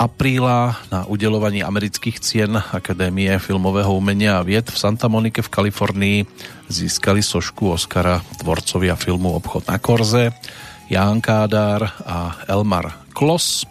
apríla 0.00 0.80
na 0.88 1.04
udelovaní 1.04 1.60
amerických 1.60 2.16
cien 2.16 2.56
Akadémie 2.56 3.28
filmového 3.36 3.92
umenia 3.92 4.40
a 4.40 4.46
vied 4.46 4.72
v 4.72 4.80
Santa 4.80 5.04
Monike 5.12 5.44
v 5.44 5.52
Kalifornii 5.52 6.18
získali 6.72 7.20
sošku 7.20 7.76
Oscara 7.76 8.24
tvorcovia 8.40 8.96
filmu 8.96 9.36
Obchod 9.36 9.68
na 9.68 9.76
Korze, 9.76 10.32
Ján 10.88 11.20
Kádár 11.20 11.92
a 12.08 12.40
Elmar 12.48 13.04
Klos. 13.12 13.68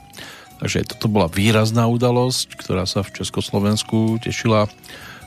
Takže 0.61 0.85
toto 0.85 1.09
bola 1.09 1.25
výrazná 1.25 1.89
udalosť, 1.89 2.53
ktorá 2.53 2.85
sa 2.85 3.01
v 3.01 3.17
Československu 3.17 4.21
tešila 4.21 4.69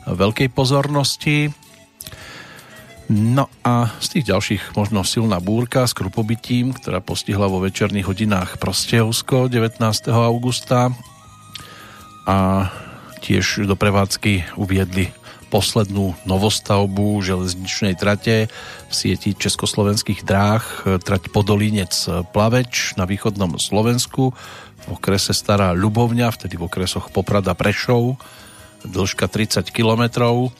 veľkej 0.06 0.46
pozornosti. 0.54 1.50
No 3.10 3.50
a 3.66 3.90
z 3.98 4.06
tých 4.14 4.30
ďalších 4.30 4.62
možno 4.78 5.02
silná 5.02 5.42
búrka 5.42 5.84
s 5.84 5.92
krupobytím, 5.92 6.70
ktorá 6.72 7.02
postihla 7.02 7.50
vo 7.50 7.58
večerných 7.60 8.06
hodinách 8.06 8.62
Prostejovsko 8.62 9.50
19. 9.50 9.82
augusta 10.14 10.94
a 12.24 12.70
tiež 13.20 13.66
do 13.66 13.74
prevádzky 13.74 14.56
uviedli 14.56 15.10
poslednú 15.52 16.16
novostavbu 16.24 17.20
železničnej 17.22 17.94
trate 17.94 18.48
v 18.88 18.92
sieti 18.92 19.36
československých 19.36 20.26
dráh 20.26 20.64
trať 21.04 21.30
Podolinec 21.30 21.94
Plaveč 22.32 22.96
na 22.98 23.06
východnom 23.06 23.54
Slovensku 23.60 24.32
v 24.84 24.96
okrese 24.96 25.32
Stará 25.32 25.72
Ľubovňa, 25.72 26.28
vtedy 26.32 26.60
v 26.60 26.68
okresoch 26.68 27.08
Poprada 27.10 27.56
Prešov, 27.56 28.20
dĺžka 28.84 29.28
30 29.28 29.68
kilometrov 29.72 30.52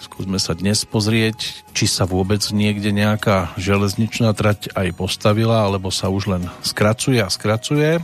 Skúsme 0.00 0.40
sa 0.40 0.56
dnes 0.56 0.88
pozrieť, 0.88 1.60
či 1.76 1.84
sa 1.84 2.08
vôbec 2.08 2.40
niekde 2.56 2.88
nejaká 2.88 3.52
železničná 3.60 4.32
trať 4.32 4.72
aj 4.72 4.96
postavila, 4.96 5.68
alebo 5.68 5.92
sa 5.92 6.08
už 6.08 6.32
len 6.32 6.48
skracuje 6.64 7.20
a 7.20 7.28
skracuje. 7.28 8.00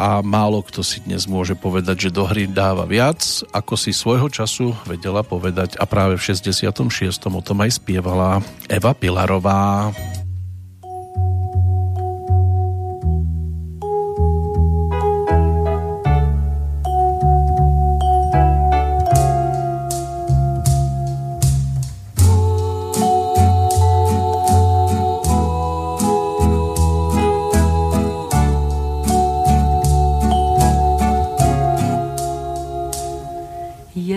A 0.00 0.24
málo 0.24 0.64
kto 0.64 0.80
si 0.80 1.04
dnes 1.04 1.28
môže 1.28 1.52
povedať, 1.52 2.08
že 2.08 2.16
do 2.16 2.24
hry 2.24 2.48
dáva 2.48 2.88
viac, 2.88 3.20
ako 3.52 3.76
si 3.76 3.92
svojho 3.92 4.32
času 4.32 4.72
vedela 4.88 5.20
povedať 5.20 5.76
a 5.76 5.84
práve 5.84 6.16
v 6.16 6.24
66. 6.24 6.72
o 7.28 7.42
tom 7.44 7.58
aj 7.60 7.76
spievala 7.76 8.40
Eva 8.64 8.96
Pilarová. 8.96 9.92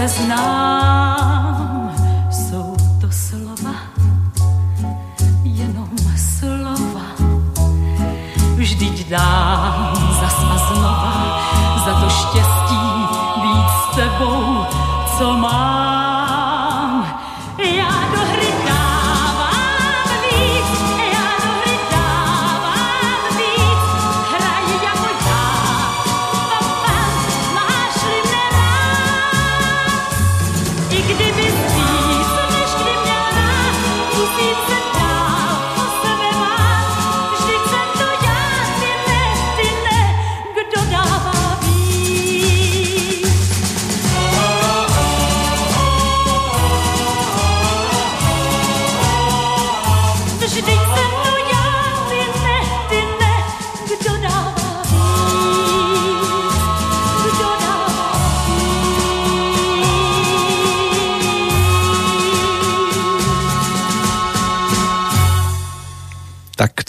se 0.00 0.08
znám, 0.08 0.89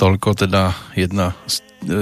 Toľko 0.01 0.33
teda 0.33 0.73
jedna 0.97 1.37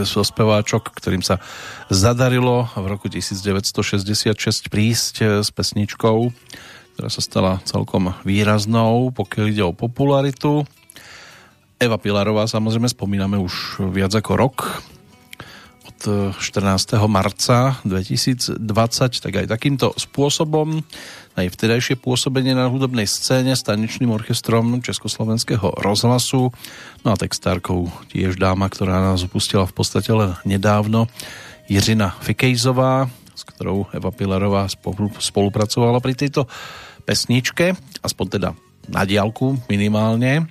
zo 0.07 0.23
speváčok, 0.23 0.95
ktorým 0.95 1.19
sa 1.19 1.43
zadarilo 1.91 2.71
v 2.71 2.85
roku 2.87 3.11
1966 3.11 4.71
prísť 4.71 5.15
e, 5.19 5.23
s 5.43 5.51
pesničkou, 5.51 6.31
ktorá 6.95 7.09
sa 7.11 7.19
stala 7.19 7.59
celkom 7.67 8.15
výraznou, 8.23 9.11
pokiaľ 9.11 9.45
ide 9.51 9.63
o 9.67 9.75
popularitu. 9.75 10.63
Eva 11.75 11.99
Pilarová 11.99 12.47
samozrejme 12.47 12.87
spomíname 12.87 13.35
už 13.35 13.83
viac 13.91 14.15
ako 14.15 14.31
rok, 14.39 14.79
od 15.83 15.99
14. 16.39 16.95
marca 17.11 17.83
2020, 17.83 18.63
tak 19.19 19.33
aj 19.43 19.51
takýmto 19.51 19.91
spôsobom 19.99 20.87
aj 21.37 21.53
vtedajšie 21.53 21.95
pôsobenie 21.99 22.57
na 22.57 22.69
hudobnej 22.69 23.05
scéne 23.05 23.53
s 23.53 23.65
tanečným 23.65 24.09
orchestrom 24.09 24.81
Československého 24.81 25.77
rozhlasu. 25.81 26.49
No 27.05 27.07
a 27.13 27.19
textárkou 27.19 27.91
tiež 28.09 28.39
dáma, 28.39 28.69
ktorá 28.71 29.01
nás 29.01 29.21
opustila 29.25 29.69
v 29.69 29.75
podstate 29.75 30.09
len 30.13 30.33
nedávno, 30.47 31.11
Jiřina 31.69 32.17
Fikejzová, 32.25 33.05
s 33.37 33.45
ktorou 33.45 33.87
Eva 33.93 34.09
Pilarová 34.09 34.65
spolupracovala 35.21 36.01
pri 36.01 36.17
tejto 36.17 36.49
pesničke, 37.05 37.77
aspoň 38.01 38.25
teda 38.27 38.49
na 38.89 39.05
diálku 39.05 39.61
minimálne. 39.69 40.49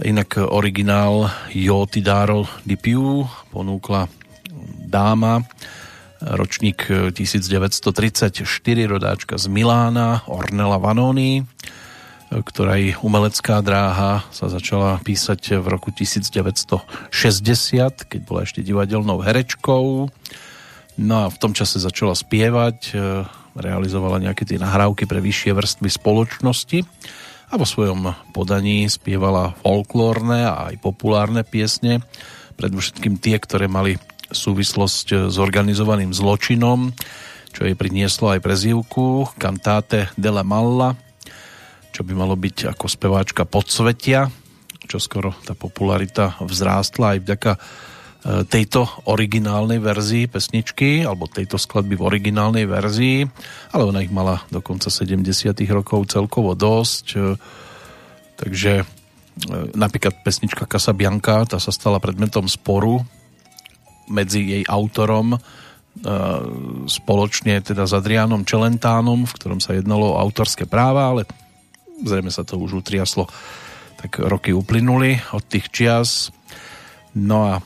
Inak 0.00 0.40
originál 0.40 1.28
Jo 1.52 1.88
Tidaro 1.88 2.44
di 2.64 2.76
Piu 2.76 3.24
ponúkla 3.52 4.08
dáma, 4.86 5.44
ročník 6.20 6.84
1934, 7.16 8.44
rodáčka 8.86 9.40
z 9.40 9.46
Milána, 9.48 10.22
Ornella 10.28 10.76
Vanoni. 10.76 11.48
ktorej 12.30 12.94
umelecká 13.02 13.58
dráha 13.58 14.22
sa 14.30 14.46
začala 14.46 15.02
písať 15.02 15.58
v 15.58 15.66
roku 15.66 15.90
1960, 15.90 17.10
keď 18.06 18.20
bola 18.22 18.46
ešte 18.46 18.62
divadelnou 18.62 19.18
herečkou. 19.18 20.06
No 21.00 21.16
a 21.24 21.26
v 21.26 21.36
tom 21.42 21.56
čase 21.56 21.82
začala 21.82 22.14
spievať, 22.14 22.78
e, 22.94 23.26
realizovala 23.58 24.22
nejaké 24.22 24.46
tie 24.46 24.62
nahrávky 24.62 25.10
pre 25.10 25.18
vyššie 25.18 25.58
vrstvy 25.58 25.90
spoločnosti 25.90 26.78
a 27.50 27.58
vo 27.58 27.66
svojom 27.66 28.14
podaní 28.30 28.86
spievala 28.86 29.58
folklórne 29.66 30.46
a 30.46 30.70
aj 30.70 30.78
populárne 30.78 31.42
piesne, 31.42 31.98
predovšetkým 32.54 33.18
tie, 33.18 33.42
ktoré 33.42 33.66
mali 33.66 33.98
súvislosť 34.30 35.28
s 35.28 35.36
organizovaným 35.36 36.14
zločinom, 36.14 36.94
čo 37.50 37.66
jej 37.66 37.74
prinieslo 37.74 38.30
aj 38.30 38.40
prezývku 38.46 39.34
Cantate 39.36 40.08
della 40.14 40.46
Malla, 40.46 40.94
čo 41.90 42.06
by 42.06 42.12
malo 42.14 42.38
byť 42.38 42.70
ako 42.70 42.86
speváčka 42.86 43.42
podsvetia, 43.44 44.30
čo 44.86 45.02
skoro 45.02 45.34
tá 45.46 45.54
popularita 45.54 46.38
vzrástla 46.42 47.14
aj 47.14 47.18
vďaka 47.26 47.52
e, 47.54 47.58
tejto 48.46 48.86
originálnej 49.10 49.82
verzii 49.82 50.30
pesničky, 50.30 51.02
alebo 51.02 51.30
tejto 51.30 51.58
skladby 51.58 51.98
v 51.98 52.06
originálnej 52.06 52.66
verzii, 52.66 53.26
ale 53.74 53.82
ona 53.86 54.02
ich 54.02 54.14
mala 54.14 54.42
do 54.50 54.62
konca 54.62 54.90
70 54.90 55.26
rokov 55.70 56.10
celkovo 56.10 56.54
dosť, 56.54 57.06
e, 57.14 57.18
takže 58.38 58.72
e, 58.82 58.84
napríklad 59.74 60.22
pesnička 60.22 60.70
Casabianca, 60.70 61.46
tá 61.46 61.58
sa 61.58 61.74
stala 61.74 61.98
predmetom 61.98 62.46
sporu 62.46 63.02
medzi 64.10 64.42
jej 64.42 64.64
autorom 64.66 65.38
spoločne 66.88 67.60
teda 67.60 67.84
s 67.84 67.92
Adrianom 67.92 68.46
Čelentánom, 68.46 69.28
v 69.28 69.36
ktorom 69.36 69.60
sa 69.60 69.76
jednalo 69.76 70.16
o 70.16 70.20
autorské 70.20 70.64
práva, 70.64 71.12
ale 71.12 71.22
zrejme 72.00 72.32
sa 72.32 72.46
to 72.46 72.56
už 72.56 72.80
utriaslo, 72.80 73.28
tak 74.00 74.16
roky 74.22 74.56
uplynuli 74.56 75.20
od 75.36 75.44
tých 75.44 75.68
čias. 75.68 76.32
No 77.12 77.52
a 77.52 77.54
e, 77.60 77.62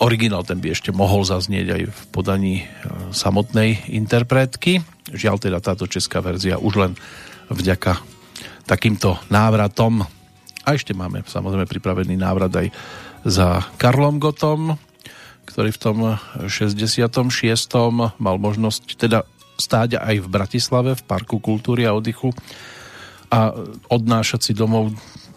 originál 0.00 0.46
ten 0.48 0.62
by 0.62 0.72
ešte 0.72 0.88
mohol 0.88 1.28
zaznieť 1.28 1.66
aj 1.68 1.82
v 1.90 2.00
podaní 2.08 2.64
e, 2.64 2.66
samotnej 3.12 3.92
interpretky. 3.92 4.80
Žiaľ 5.12 5.36
teda 5.36 5.58
táto 5.60 5.84
česká 5.84 6.24
verzia 6.24 6.56
už 6.56 6.74
len 6.80 6.92
vďaka 7.52 8.00
takýmto 8.64 9.20
návratom. 9.28 10.00
A 10.64 10.68
ešte 10.72 10.96
máme 10.96 11.20
samozrejme 11.28 11.68
pripravený 11.68 12.16
návrat 12.16 12.56
aj 12.56 12.72
za 13.24 13.64
Karlom 13.80 14.20
Gotom, 14.20 14.76
ktorý 15.48 15.72
v 15.72 15.80
tom 15.80 15.98
66. 16.44 17.10
mal 18.20 18.36
možnosť 18.36 18.84
teda 19.00 19.24
stáť 19.56 19.96
aj 19.96 20.16
v 20.20 20.28
Bratislave 20.28 20.90
v 20.98 21.02
Parku 21.06 21.40
kultúry 21.40 21.88
a 21.88 21.96
oddychu 21.96 22.34
a 23.32 23.54
odnášať 23.88 24.40
si 24.40 24.52
domov 24.52 24.92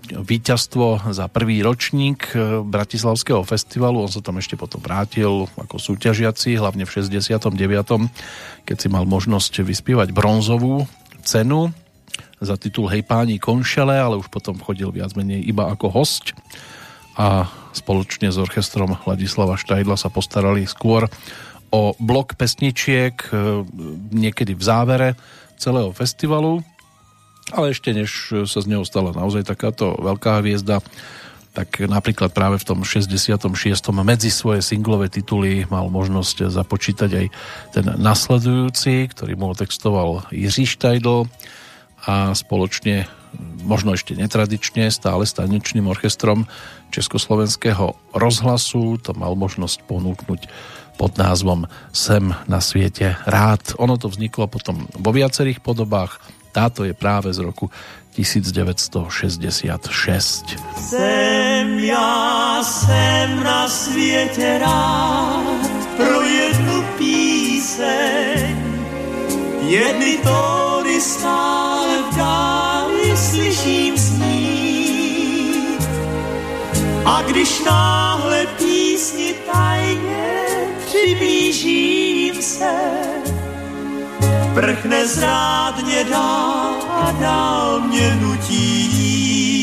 víťazstvo 0.07 1.11
za 1.11 1.27
prvý 1.27 1.59
ročník 1.59 2.31
e, 2.31 2.63
Bratislavského 2.63 3.43
festivalu. 3.43 4.07
On 4.07 4.11
sa 4.11 4.23
tam 4.23 4.39
ešte 4.39 4.55
potom 4.55 4.79
vrátil 4.79 5.51
ako 5.59 5.75
súťažiaci, 5.75 6.55
hlavne 6.55 6.87
v 6.87 6.93
69. 7.03 7.51
keď 8.63 8.77
si 8.79 8.87
mal 8.87 9.03
možnosť 9.03 9.67
vyspievať 9.67 10.15
bronzovú 10.15 10.87
cenu 11.27 11.75
za 12.39 12.55
titul 12.55 12.87
Hej 12.87 13.03
páni 13.03 13.35
konšele, 13.41 13.97
ale 13.99 14.15
už 14.15 14.31
potom 14.31 14.55
chodil 14.61 14.87
viac 14.95 15.11
menej 15.17 15.43
iba 15.43 15.67
ako 15.67 15.91
host 15.91 16.31
a 17.19 17.49
spoločne 17.77 18.33
s 18.33 18.41
orchestrom 18.41 18.97
Ladislava 19.05 19.55
Štajdla 19.55 19.95
sa 19.95 20.09
postarali 20.09 20.65
skôr 20.65 21.05
o 21.69 21.93
blok 22.01 22.33
pesničiek 22.33 23.13
e, 23.13 23.63
niekedy 24.09 24.57
v 24.57 24.63
závere 24.63 25.09
celého 25.61 25.93
festivalu, 25.93 26.65
ale 27.53 27.71
ešte 27.71 27.95
než 27.95 28.09
sa 28.49 28.59
z 28.59 28.67
neho 28.67 28.83
stala 28.83 29.15
naozaj 29.15 29.47
takáto 29.47 29.95
veľká 29.97 30.43
hviezda, 30.43 30.83
tak 31.57 31.81
napríklad 31.81 32.37
práve 32.37 32.61
v 32.61 32.67
tom 32.69 32.85
66. 32.85 33.49
medzi 34.05 34.29
svoje 34.29 34.61
singlové 34.61 35.09
tituly 35.09 35.65
mal 35.73 35.89
možnosť 35.89 36.53
započítať 36.53 37.09
aj 37.17 37.25
ten 37.73 37.85
nasledujúci, 37.97 39.09
ktorý 39.09 39.33
mu 39.33 39.57
otextoval 39.57 40.29
Jiří 40.29 40.69
Štajdl 40.69 41.25
a 42.05 42.37
spoločne 42.37 43.09
možno 43.67 43.93
ešte 43.93 44.15
netradične, 44.15 44.87
stále 44.87 45.27
s 45.27 45.35
tanečným 45.35 45.91
orchestrom 45.91 46.47
Československého 46.89 47.99
rozhlasu 48.15 48.95
to 49.03 49.11
mal 49.11 49.35
možnosť 49.35 49.83
ponúknuť 49.83 50.47
pod 50.97 51.13
názvom 51.19 51.69
Sem 51.93 52.33
na 52.49 52.57
sviete 52.63 53.19
rád. 53.27 53.75
Ono 53.77 53.99
to 53.99 54.09
vzniklo 54.09 54.47
potom 54.49 54.89
vo 54.97 55.11
viacerých 55.13 55.61
podobách. 55.61 56.17
Táto 56.55 56.87
je 56.87 56.95
práve 56.97 57.29
z 57.29 57.45
roku 57.45 57.69
1966. 58.17 59.77
Sem 60.73 61.67
ja, 61.85 62.65
sem 62.65 63.29
na 63.45 63.69
sviete 63.69 64.57
rád 64.57 65.69
pro 66.01 66.25
jednu 66.25 66.81
píseň. 66.97 68.57
Jedny 69.69 70.17
tóny 70.25 70.97
stále 70.97 72.09
v 72.09 72.17
dáli 72.17 72.66
slyším 73.17 73.97
snít. 73.97 75.81
A 77.05 77.21
když 77.21 77.63
náhle 77.63 78.45
písni 78.57 79.35
tajně 79.53 80.33
přiblížím 80.85 82.41
se, 82.41 82.73
prchne 84.53 85.07
zrádně 85.07 86.03
dál 86.03 86.75
a 86.89 87.11
dál 87.11 87.79
mě 87.79 88.17
nutí 88.21 88.91
jít. 88.91 89.57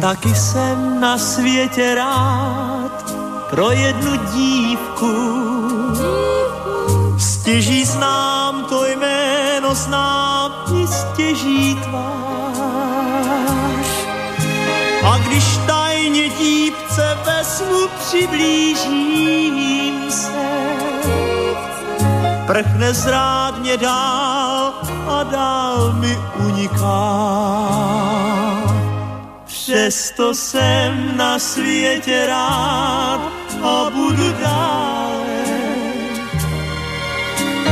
Taky 0.00 0.34
jsem 0.34 1.00
na 1.00 1.18
světě 1.18 1.94
rád 1.94 3.14
pro 3.50 3.70
jednu 3.70 4.16
dívku. 4.16 5.65
Stěží 7.46 7.84
znám 7.84 8.64
to 8.64 8.86
jméno, 8.86 9.74
znám 9.74 10.52
i 10.74 10.86
stěží 10.86 11.74
tvář. 11.74 13.86
A 15.04 15.18
když 15.18 15.58
tajně 15.66 16.28
dípce 16.28 17.18
vezmu, 17.24 17.88
přiblížím 18.00 20.10
se. 20.10 20.46
Prchne 22.46 22.94
zrádně 22.94 23.76
dál 23.76 24.72
a 25.08 25.22
dál 25.22 25.92
mi 25.92 26.18
uniká. 26.36 27.28
Přesto 29.44 30.34
jsem 30.34 31.16
na 31.16 31.38
světě 31.38 32.26
rád 32.26 33.20
a 33.62 33.90
budu 33.90 34.32
dále. 34.42 35.15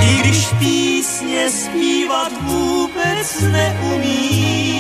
I 0.05 0.17
když 0.21 0.47
písně 0.59 1.51
zpívat 1.51 2.33
vůbec 2.41 3.41
neumím, 3.41 4.75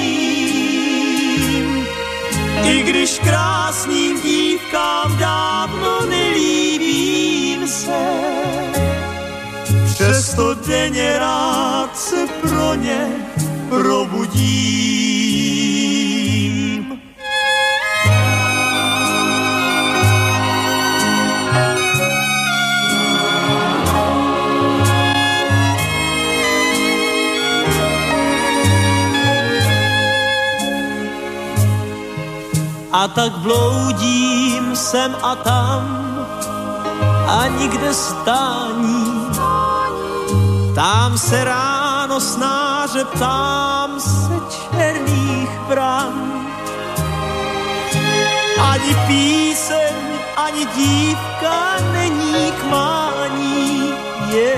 i 2.64 2.82
když 2.82 3.18
krásným 3.18 4.20
dívkám 4.20 5.18
dávno 5.18 6.06
nelíbím 6.08 7.68
se, 7.68 8.06
přesto 9.94 10.54
denně 10.54 11.18
rád 11.18 11.98
se 11.98 12.26
pro 12.40 12.74
ně 12.74 13.06
probudím. 13.68 15.33
A 32.94 33.08
tak 33.08 33.32
bloudím 33.42 34.76
sem 34.76 35.16
a 35.22 35.34
tam 35.34 35.82
a 37.26 37.46
nikde 37.58 37.94
stání. 37.94 39.26
Tam 40.74 41.18
se 41.18 41.44
ráno 41.44 42.20
snáře 42.20 43.04
ptám 43.04 44.00
se 44.00 44.40
černých 44.50 45.50
bran. 45.68 46.14
Ani 48.58 48.94
píseň, 49.06 49.94
ani 50.36 50.66
dívka 50.66 51.76
není 51.92 52.52
k 52.52 52.64
mání. 52.70 53.94
Je, 54.30 54.54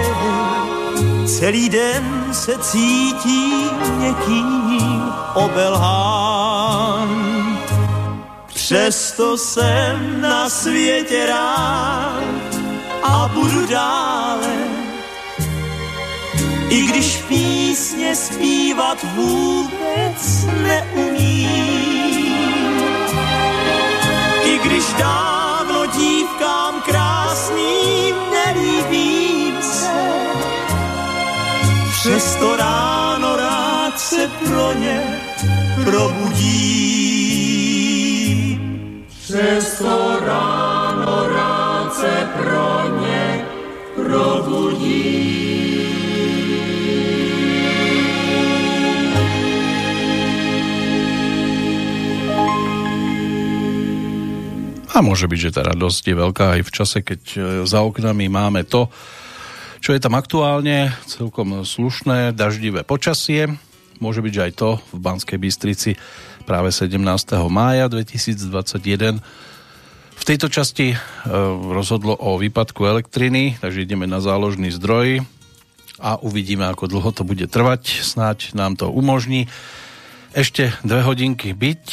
celý 1.26 1.68
den 1.68 2.28
se 2.32 2.58
cítím 2.58 3.70
někým 3.98 5.02
obelhán. 5.34 7.25
Přesto 8.66 9.38
jsem 9.38 10.20
na 10.20 10.50
světě 10.50 11.26
rád 11.26 12.24
a 13.02 13.30
budu 13.34 13.66
dále. 13.66 14.54
I 16.68 16.82
když 16.82 17.16
písně 17.28 18.16
zpívat 18.16 18.98
vůbec 19.14 20.46
neumím. 20.62 21.48
I 24.44 24.58
když 24.64 24.84
dávno 24.98 25.86
dívkám 25.86 26.82
krásným 26.82 28.14
nelíbím 28.30 29.62
se, 29.62 30.12
přesto 31.92 32.56
ráno 32.56 33.36
rád 33.36 34.00
se 34.00 34.30
pro 34.44 34.72
ně 34.72 35.20
probudím. 35.84 37.45
Přesto 39.26 40.22
ráno 40.22 41.26
rád 41.26 41.94
se 41.94 42.28
pro 42.38 43.00
ně 43.02 43.44
probudím. 43.94 45.66
A 54.94 55.02
môže 55.02 55.26
byť, 55.26 55.40
že 55.42 55.50
tá 55.58 55.66
radosť 55.66 56.02
je 56.06 56.14
veľká 56.14 56.46
aj 56.54 56.60
v 56.62 56.70
čase, 56.70 56.98
keď 57.02 57.22
e, 57.34 57.38
za 57.66 57.82
oknami 57.82 58.30
máme 58.30 58.62
to, 58.62 58.86
čo 59.82 59.90
je 59.90 59.98
tam 59.98 60.14
aktuálne, 60.14 60.94
celkom 61.02 61.66
slušné, 61.66 62.30
daždivé 62.30 62.86
počasie. 62.86 63.50
Môže 63.98 64.22
byť, 64.22 64.32
že 64.38 64.44
aj 64.46 64.52
to 64.54 64.78
v 64.94 64.98
Banskej 65.02 65.38
Bystrici 65.42 65.98
práve 66.46 66.70
17. 66.70 67.02
mája 67.50 67.90
2021 67.90 69.18
v 70.16 70.22
tejto 70.24 70.48
časti 70.48 70.94
e, 70.94 70.96
rozhodlo 71.74 72.14
o 72.16 72.38
výpadku 72.40 72.86
elektriny, 72.86 73.58
takže 73.58 73.84
ideme 73.84 74.06
na 74.06 74.22
záložný 74.22 74.70
zdroj 74.72 75.26
a 75.98 76.16
uvidíme, 76.22 76.64
ako 76.70 76.88
dlho 76.88 77.10
to 77.12 77.26
bude 77.26 77.44
trvať. 77.50 78.00
Snáď 78.00 78.54
nám 78.54 78.78
to 78.78 78.88
umožní 78.88 79.50
ešte 80.32 80.72
dve 80.86 81.02
hodinky 81.02 81.52
byť 81.56 81.84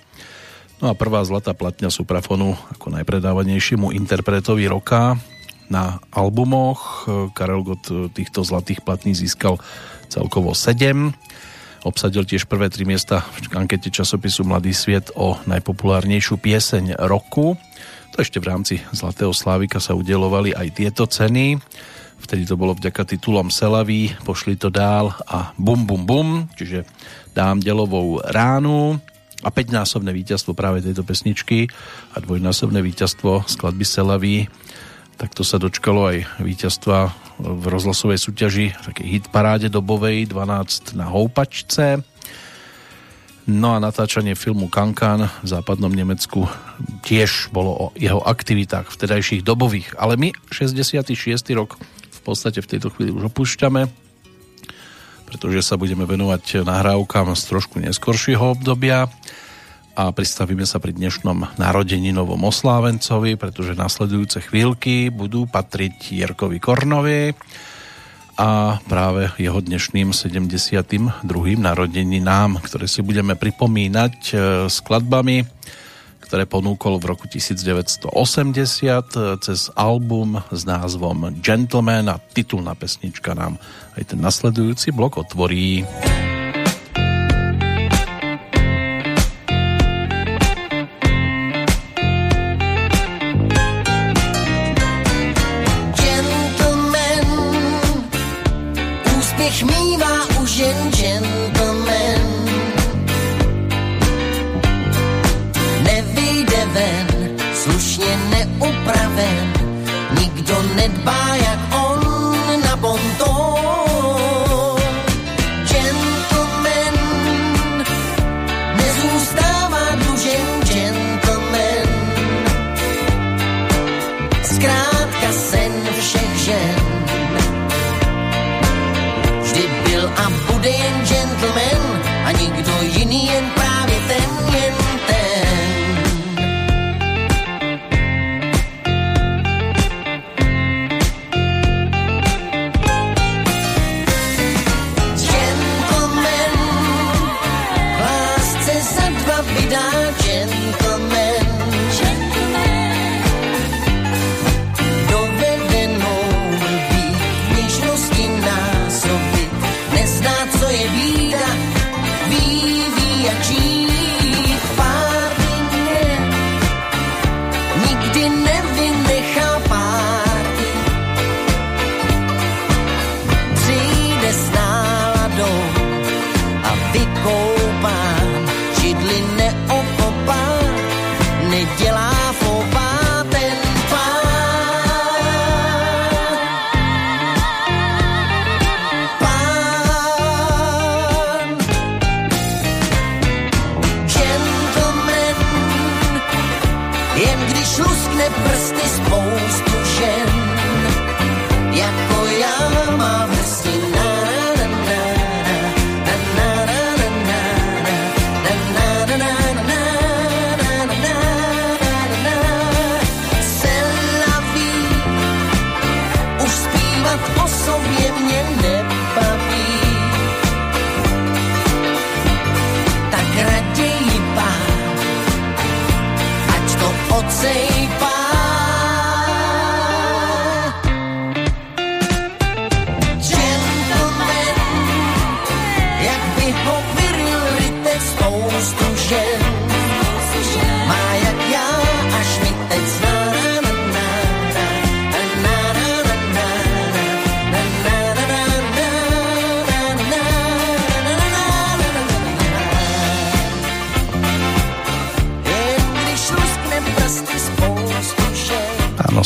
No 0.78 0.86
a 0.86 0.94
prvá 0.94 1.26
zlatá 1.26 1.58
platňa 1.58 1.90
suprafonu 1.90 2.54
ako 2.70 2.94
najpredávanejšiemu 2.94 3.90
interpretovi 3.98 4.70
roka 4.70 5.18
na 5.66 5.98
albumoch. 6.14 7.02
Karel 7.34 7.66
Gott 7.66 7.90
týchto 8.14 8.46
zlatých 8.46 8.86
platní 8.86 9.10
získal 9.10 9.58
celkovo 10.06 10.54
7. 10.54 11.10
Obsadil 11.82 12.22
tiež 12.22 12.46
prvé 12.46 12.70
tri 12.70 12.86
miesta 12.86 13.26
v 13.26 13.58
ankete 13.58 13.90
časopisu 13.90 14.46
Mladý 14.46 14.70
sviet 14.70 15.10
o 15.18 15.34
najpopulárnejšiu 15.50 16.38
pieseň 16.38 16.94
roku. 17.10 17.58
To 18.14 18.16
ešte 18.22 18.38
v 18.38 18.46
rámci 18.46 18.74
Zlatého 18.94 19.34
Slávika 19.34 19.82
sa 19.82 19.98
udelovali 19.98 20.54
aj 20.54 20.78
tieto 20.78 21.10
ceny. 21.10 21.58
Vtedy 22.22 22.46
to 22.46 22.54
bolo 22.54 22.78
vďaka 22.78 23.02
titulom 23.02 23.50
Selaví, 23.50 24.14
pošli 24.22 24.54
to 24.54 24.70
dál 24.70 25.10
a 25.26 25.50
bum 25.58 25.82
bum 25.86 26.06
bum, 26.06 26.28
čiže 26.54 26.86
dám 27.34 27.58
delovou 27.58 28.22
ránu 28.22 29.02
a 29.42 29.48
5-násobné 29.54 30.10
víťazstvo 30.10 30.54
práve 30.54 30.82
tejto 30.82 31.06
pesničky 31.06 31.70
a 32.14 32.22
dvojnásobné 32.22 32.82
víťazstvo 32.82 33.46
skladby 33.46 33.84
Selaví. 33.86 34.36
Takto 35.18 35.42
sa 35.42 35.58
dočkalo 35.58 36.14
aj 36.14 36.16
víťazstva 36.42 36.98
v 37.38 37.64
rozhlasovej 37.70 38.18
súťaži, 38.18 38.66
takej 38.82 39.06
hit 39.06 39.24
paráde 39.30 39.70
dobovej, 39.70 40.30
12 40.30 40.98
na 40.98 41.10
houpačce. 41.10 42.02
No 43.48 43.72
a 43.72 43.80
natáčanie 43.80 44.36
filmu 44.36 44.68
Kankan 44.68 45.26
v 45.26 45.46
západnom 45.48 45.90
Nemecku 45.90 46.44
tiež 47.06 47.48
bolo 47.48 47.72
o 47.72 47.86
jeho 47.96 48.20
aktivitách 48.20 48.92
vtedajších 48.92 49.40
dobových. 49.40 49.96
Ale 49.96 50.20
my 50.20 50.34
66. 50.52 51.16
rok 51.56 51.80
podstate 52.28 52.60
v 52.60 52.70
tejto 52.76 52.92
chvíli 52.92 53.08
už 53.08 53.32
opúšťame, 53.32 53.88
pretože 55.28 55.60
sa 55.60 55.76
budeme 55.76 56.08
venovať 56.08 56.64
nahrávkam 56.64 57.36
z 57.36 57.42
trošku 57.44 57.76
neskoršieho 57.84 58.56
obdobia 58.56 59.12
a 59.98 60.14
pristavíme 60.14 60.62
sa 60.64 60.80
pri 60.80 60.94
dnešnom 60.94 61.58
narodeninovom 61.60 62.40
oslávencovi, 62.48 63.36
pretože 63.36 63.76
nasledujúce 63.76 64.40
chvíľky 64.46 65.12
budú 65.12 65.44
patriť 65.44 66.16
Jerkovi 66.16 66.56
Kornovi 66.56 67.36
a 68.38 68.78
práve 68.86 69.34
jeho 69.42 69.58
dnešným 69.58 70.14
72. 70.14 71.26
narodeninám, 71.58 72.62
ktoré 72.62 72.86
si 72.86 73.02
budeme 73.02 73.34
pripomínať 73.34 74.14
e, 74.30 74.34
skladbami 74.70 75.42
ktoré 76.28 76.44
ponúkol 76.44 77.00
v 77.00 77.16
roku 77.16 77.24
1980 77.24 78.12
cez 79.40 79.60
album 79.72 80.36
s 80.52 80.68
názvom 80.68 81.40
Gentleman 81.40 82.12
a 82.12 82.20
titulná 82.20 82.76
pesnička 82.76 83.32
nám 83.32 83.56
aj 83.96 84.12
ten 84.12 84.20
nasledujúci 84.20 84.92
blok 84.92 85.24
otvorí. 85.24 85.88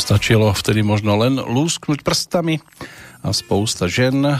Stačilo 0.03 0.51
vtedy 0.51 0.83
možno 0.83 1.15
len 1.15 1.39
lúsknuť 1.39 2.03
prstami 2.03 2.59
a 3.23 3.31
spousta 3.31 3.87
žen 3.87 4.27
eh, 4.27 4.35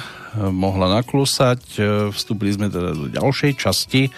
mohla 0.52 0.92
naklusať. 1.00 1.62
Eh, 1.80 1.84
Vstúpili 2.12 2.52
sme 2.52 2.68
teda 2.68 2.92
do 2.92 3.08
ďalšej 3.08 3.52
časti 3.56 4.12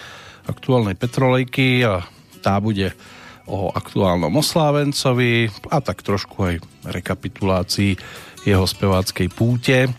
aktuálnej 0.50 0.98
Petrolejky 0.98 1.86
a 1.86 2.02
tá 2.42 2.58
bude 2.58 2.90
o 3.46 3.70
aktuálnom 3.70 4.34
oslávencovi 4.42 5.46
a 5.70 5.78
tak 5.78 6.02
trošku 6.02 6.36
aj 6.42 6.54
rekapitulácii 6.82 7.94
jeho 8.46 8.66
speváckej 8.66 9.30
púte. 9.30 9.86
E, 9.86 9.90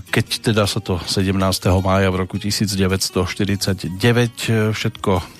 Keď 0.00 0.52
teda 0.52 0.64
sa 0.64 0.80
to 0.80 0.96
17. 1.00 1.36
mája 1.84 2.08
v 2.08 2.16
roku 2.24 2.40
1949 2.40 4.00
e, 4.48 4.72
všetko 4.72 5.35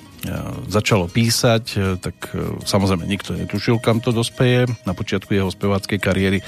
začalo 0.67 1.07
písať, 1.11 1.65
e, 1.75 1.79
tak 1.99 2.17
e, 2.35 2.61
samozrejme 2.67 3.07
nikto 3.07 3.35
netušil, 3.35 3.79
kam 3.83 4.03
to 4.03 4.11
dospeje. 4.11 4.67
Na 4.85 4.93
počiatku 4.93 5.33
jeho 5.33 5.51
speváckej 5.51 5.99
kariéry 5.99 6.39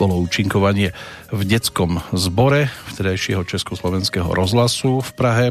bolo 0.00 0.18
účinkovanie 0.20 0.94
v 1.32 1.40
detskom 1.46 2.02
zbore 2.14 2.70
vtedajšieho 2.92 3.42
Československého 3.46 4.30
rozhlasu 4.30 5.00
v 5.02 5.10
Prahe, 5.14 5.46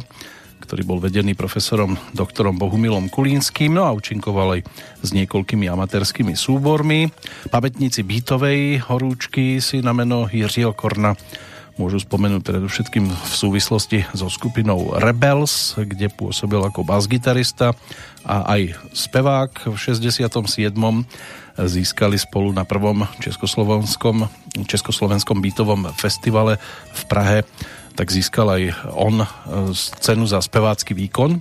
ktorý 0.64 0.81
bol 0.88 0.99
vedený 1.03 1.38
profesorom 1.38 1.99
doktorom 2.15 2.57
Bohumilom 2.57 3.11
Kulínským, 3.11 3.76
no 3.77 3.85
a 3.85 3.93
účinkoval 3.93 4.60
aj 4.60 4.61
s 5.06 5.10
niekoľkými 5.14 5.69
amatérskými 5.69 6.34
súbormi. 6.34 7.11
Pamätníci 7.53 8.02
Bítovej 8.02 8.81
horúčky 8.89 9.61
si 9.61 9.85
na 9.85 9.93
meno 9.93 10.26
Jiřího 10.31 10.73
Korna 10.73 11.14
môžu 11.76 11.99
spomenúť 11.99 12.41
predovšetkým 12.43 13.06
v 13.07 13.34
súvislosti 13.35 14.07
so 14.15 14.31
skupinou 14.31 14.95
Rebels, 14.95 15.76
kde 15.76 16.07
pôsobil 16.07 16.60
ako 16.64 16.88
basgitarista 16.88 17.76
a 18.23 18.56
aj 18.56 18.80
spevák 18.95 19.72
v 19.72 19.76
67. 19.76 20.23
získali 21.56 22.18
spolu 22.19 22.56
na 22.56 22.64
prvom 22.64 23.03
československom, 23.19 24.27
československom 24.68 25.43
bytovom 25.43 25.91
festivale 25.95 26.60
v 26.95 27.02
Prahe 27.11 27.39
tak 27.95 28.11
získal 28.11 28.52
aj 28.52 28.64
on 28.91 29.23
e, 29.23 29.27
cenu 29.76 30.27
za 30.27 30.43
spevácky 30.43 30.91
výkon. 30.91 31.39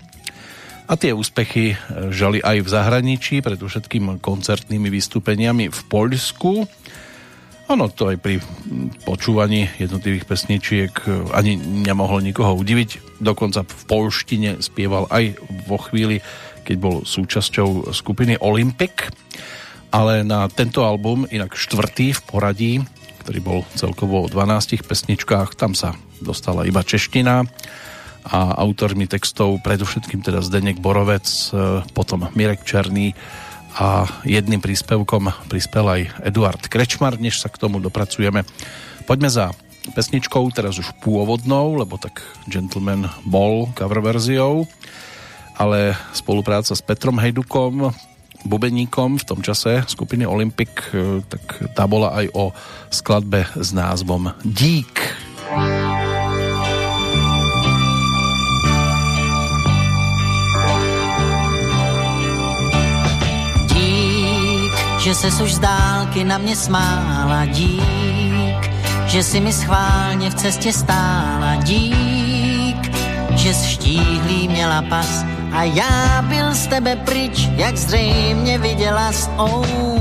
A 0.84 0.94
tie 1.00 1.16
úspechy 1.16 1.74
žali 2.12 2.44
aj 2.44 2.60
v 2.60 2.68
zahraničí, 2.68 3.34
predovšetkým 3.40 4.20
koncertnými 4.20 4.92
vystúpeniami 4.92 5.72
v 5.72 5.80
Poľsku. 5.88 6.68
Ono 7.72 7.88
to 7.88 8.12
aj 8.12 8.20
pri 8.20 8.44
počúvaní 9.08 9.72
jednotlivých 9.80 10.28
pesničiek 10.28 10.92
e, 11.08 11.32
ani 11.32 11.56
nemohlo 11.56 12.20
nikoho 12.20 12.52
udiviť. 12.60 13.20
Dokonca 13.24 13.64
v 13.64 13.82
polštine 13.88 14.60
spieval 14.60 15.08
aj 15.08 15.40
vo 15.64 15.80
chvíli, 15.80 16.20
keď 16.68 16.76
bol 16.76 16.96
súčasťou 17.08 17.88
skupiny 17.96 18.36
Olympic. 18.44 19.08
Ale 19.88 20.26
na 20.26 20.44
tento 20.52 20.84
album, 20.84 21.24
inak 21.32 21.56
štvrtý 21.56 22.12
v 22.12 22.20
poradí, 22.28 22.72
ktorý 23.24 23.40
bol 23.40 23.58
celkovo 23.72 24.26
o 24.26 24.28
12 24.28 24.84
pesničkách, 24.84 25.56
tam 25.56 25.72
sa 25.72 25.96
dostala 26.20 26.68
iba 26.68 26.84
čeština 26.84 27.48
a 28.24 28.38
autormi 28.60 29.08
textov 29.08 29.60
predovšetkým 29.64 30.20
teda 30.20 30.44
Zdeněk 30.44 30.84
Borovec, 30.84 31.24
e, 31.48 31.80
potom 31.96 32.28
Mirek 32.36 32.60
Černý 32.60 33.16
a 33.74 34.06
jedným 34.22 34.62
príspevkom 34.62 35.50
prispel 35.50 35.86
aj 35.86 36.00
Eduard 36.22 36.62
Krečmar, 36.70 37.18
než 37.18 37.42
sa 37.42 37.50
k 37.50 37.58
tomu 37.58 37.82
dopracujeme. 37.82 38.46
Poďme 39.04 39.28
za 39.30 39.50
pesničkou, 39.92 40.48
teraz 40.54 40.80
už 40.80 40.94
pôvodnou, 41.04 41.76
lebo 41.76 42.00
tak 42.00 42.24
Gentleman 42.48 43.10
bol 43.26 43.68
cover 43.76 44.00
verziou, 44.00 44.64
ale 45.58 45.98
spolupráca 46.16 46.72
s 46.72 46.80
Petrom 46.80 47.20
Hejdukom, 47.20 47.92
bubeníkom 48.48 49.20
v 49.20 49.24
tom 49.26 49.40
čase 49.44 49.84
skupiny 49.84 50.24
Olympic, 50.24 50.72
e, 50.92 51.20
tak 51.24 51.74
tá 51.76 51.84
bola 51.84 52.16
aj 52.16 52.26
o 52.32 52.44
skladbe 52.88 53.44
s 53.56 53.72
názvom 53.76 54.32
Dík. 54.40 54.92
Dík. 55.44 55.83
Že 65.04 65.14
se 65.14 65.28
už 65.42 65.54
z 65.54 65.58
dálky 65.58 66.24
na 66.24 66.38
mě 66.38 66.56
smála 66.56 67.44
dík, 67.46 68.70
že 69.06 69.22
si 69.22 69.40
mi 69.40 69.52
schválně 69.52 70.30
v 70.30 70.34
cestě 70.34 70.72
stála 70.72 71.54
dík, 71.60 72.96
že 73.36 73.54
štíhlý 73.54 74.48
měla 74.48 74.82
pas 74.82 75.24
a 75.52 75.62
já 75.62 76.24
byl 76.28 76.54
z 76.54 76.66
tebe 76.66 76.96
pryč, 76.96 77.48
jak 77.56 77.76
zřejmě 77.76 78.58
viděla 78.58 79.12
s 79.12 79.28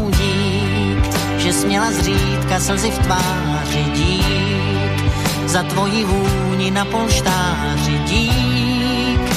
dík, 0.09 1.03
že 1.37 1.53
směla 1.53 1.91
zřídka 1.91 2.59
slzy 2.59 2.91
v 2.91 2.99
tváři 2.99 3.83
dík, 3.95 5.11
za 5.45 5.63
tvoji 5.63 6.05
vůni 6.05 6.71
na 6.71 6.85
polštáři 6.85 7.99
dík, 8.07 9.35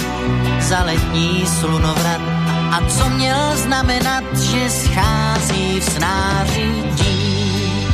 za 0.60 0.82
letní 0.82 1.46
slunovrat 1.46 2.45
a 2.72 2.80
co 2.88 3.08
měl 3.08 3.56
znamenat, 3.56 4.24
že 4.38 4.70
schází 4.70 5.80
v 5.80 5.84
snáři 5.84 6.70
dík, 6.94 7.90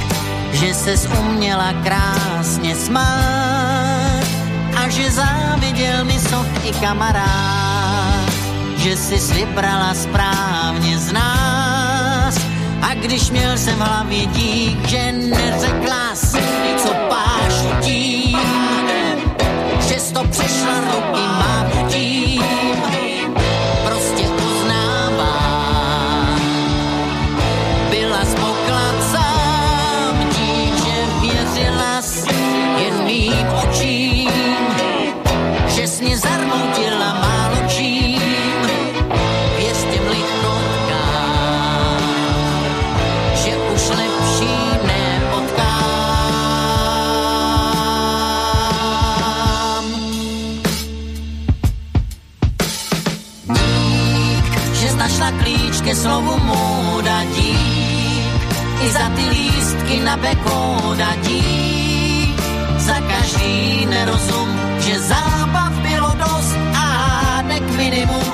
že 0.53 0.75
se 0.75 1.09
uměla 1.09 1.73
krásně 1.85 2.77
smát 2.77 4.27
a 4.77 4.89
že 4.89 5.11
záviděl 5.11 6.05
mi 6.05 6.19
sok 6.19 6.47
i 6.65 6.73
kamarád, 6.73 8.33
že 8.77 8.97
si 8.97 9.35
vybrala 9.35 9.95
správně 9.95 10.99
z 10.99 11.13
nás. 11.13 12.35
A 12.83 12.95
když 12.95 13.31
měl 13.31 13.59
jsem 13.59 13.75
v 13.75 13.81
hlavě 13.81 14.27
dík, 14.27 14.89
že 14.89 15.13
neřekla 15.13 16.15
si, 16.15 16.43
co 16.77 16.95
pášu 17.09 17.69
tím, 17.81 18.39
že 19.89 20.13
to 20.13 20.25
přešla 20.25 20.81
ruky 20.81 21.21
mávnutím 21.21 21.82
slovu 56.03 56.35
móda 56.43 57.23
dík, 57.31 58.43
i 58.83 58.87
za 58.91 59.07
ty 59.15 59.25
lístky 59.31 59.97
na 60.03 60.19
bekóda 60.19 61.15
dík, 61.23 62.39
za 62.83 62.99
každý 62.99 63.87
nerozum, 63.87 64.51
že 64.83 64.99
zábav 64.99 65.73
bylo 65.87 66.11
dost 66.19 66.59
a 66.75 66.87
hádek 67.07 67.63
minimum 67.79 68.27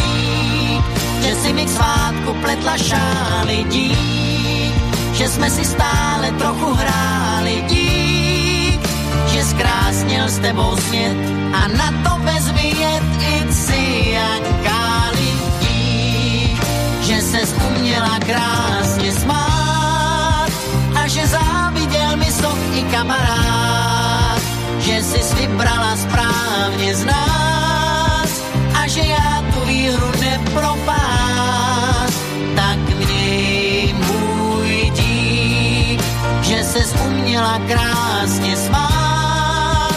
dík, 0.00 0.84
že 1.20 1.32
si 1.44 1.50
mi 1.52 1.64
k 1.68 1.74
svátku 1.76 2.30
pletla 2.40 2.76
šály 2.80 3.58
dík, 3.68 4.74
že 5.12 5.28
jsme 5.28 5.50
si 5.52 5.64
stále 5.64 6.32
trochu 6.40 6.68
hráli 6.72 7.56
dík, 7.68 8.80
že 9.28 9.40
zkrásnil 9.52 10.24
s 10.32 10.38
tebou 10.40 10.72
svět 10.88 11.16
a 11.52 11.60
na 11.76 11.88
to 12.04 12.12
vezmi 12.24 12.72
jet 12.72 13.04
i 13.20 13.34
ciankáli 13.52 14.79
ses 17.40 17.54
uměla 17.70 18.18
krásně 18.18 19.12
smát 19.12 20.50
a 21.02 21.06
že 21.06 21.26
záviděl 21.26 22.16
mi 22.16 22.32
sok 22.32 22.58
i 22.72 22.82
kamarád, 22.82 24.42
že 24.78 25.02
si 25.02 25.34
vybrala 25.34 25.96
správně 25.96 26.94
z 26.94 27.04
nás 27.04 28.30
a 28.82 28.86
že 28.86 29.00
já 29.00 29.44
tu 29.54 29.60
výhru 29.66 30.12
nepropás, 30.20 32.12
tak 32.56 32.78
měj 32.98 33.94
můj 33.94 34.90
dík, 34.90 36.00
že 36.42 36.64
ses 36.64 36.94
uměla 37.06 37.60
krásně 37.68 38.56
smát 38.56 39.96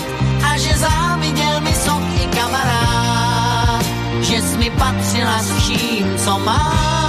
a 0.52 0.58
že 0.58 0.78
záviděl 0.78 1.62
mi 1.62 1.76
sok 1.76 2.04
i 2.24 2.28
kamarád, 2.38 3.86
že 4.22 4.42
jsi 4.42 4.58
mi 4.58 4.70
patřila 4.70 5.40
s 5.40 5.52
vším, 5.52 6.18
co 6.18 6.40
mám. 6.40 7.03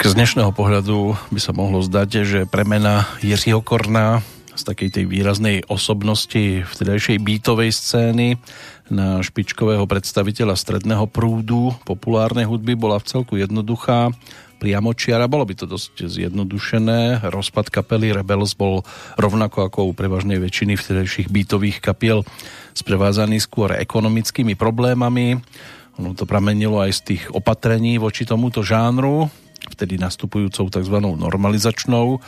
Tak 0.00 0.16
z 0.16 0.16
dnešného 0.16 0.56
pohľadu 0.56 1.12
by 1.28 1.40
sa 1.44 1.52
mohlo 1.52 1.84
zdať, 1.84 2.24
že 2.24 2.40
premena 2.48 3.04
Jiřího 3.20 3.60
Korna 3.60 4.24
z 4.56 4.64
takej 4.64 4.96
tej 4.96 5.04
výraznej 5.04 5.68
osobnosti 5.68 6.64
vtedajšej 6.64 7.20
beatovej 7.20 7.68
scény 7.68 8.40
na 8.88 9.20
špičkového 9.20 9.84
predstaviteľa 9.84 10.56
stredného 10.56 11.04
prúdu 11.04 11.76
populárnej 11.84 12.48
hudby 12.48 12.80
bola 12.80 12.96
v 12.96 13.12
celku 13.12 13.36
jednoduchá 13.36 14.08
priamočiara. 14.56 15.28
Bolo 15.28 15.44
by 15.44 15.52
to 15.60 15.68
dosť 15.68 16.08
zjednodušené. 16.08 17.20
Rozpad 17.20 17.68
kapely 17.68 18.16
Rebels 18.16 18.56
bol 18.56 18.80
rovnako 19.20 19.68
ako 19.68 19.80
u 19.84 19.92
prevažnej 19.92 20.40
väčšiny 20.40 20.80
vtedajších 20.80 21.28
beatových 21.28 21.84
kapiel 21.84 22.24
sprevádzaný 22.72 23.36
skôr 23.36 23.76
ekonomickými 23.76 24.56
problémami. 24.56 25.44
Ono 26.00 26.16
to 26.16 26.24
pramenilo 26.24 26.80
aj 26.80 26.96
z 26.96 27.00
tých 27.04 27.22
opatrení 27.36 28.00
voči 28.00 28.24
tomuto 28.24 28.64
žánru, 28.64 29.28
vtedy 29.70 29.96
nastupujúcou 29.96 30.66
tzv. 30.68 30.96
normalizačnou 30.98 32.18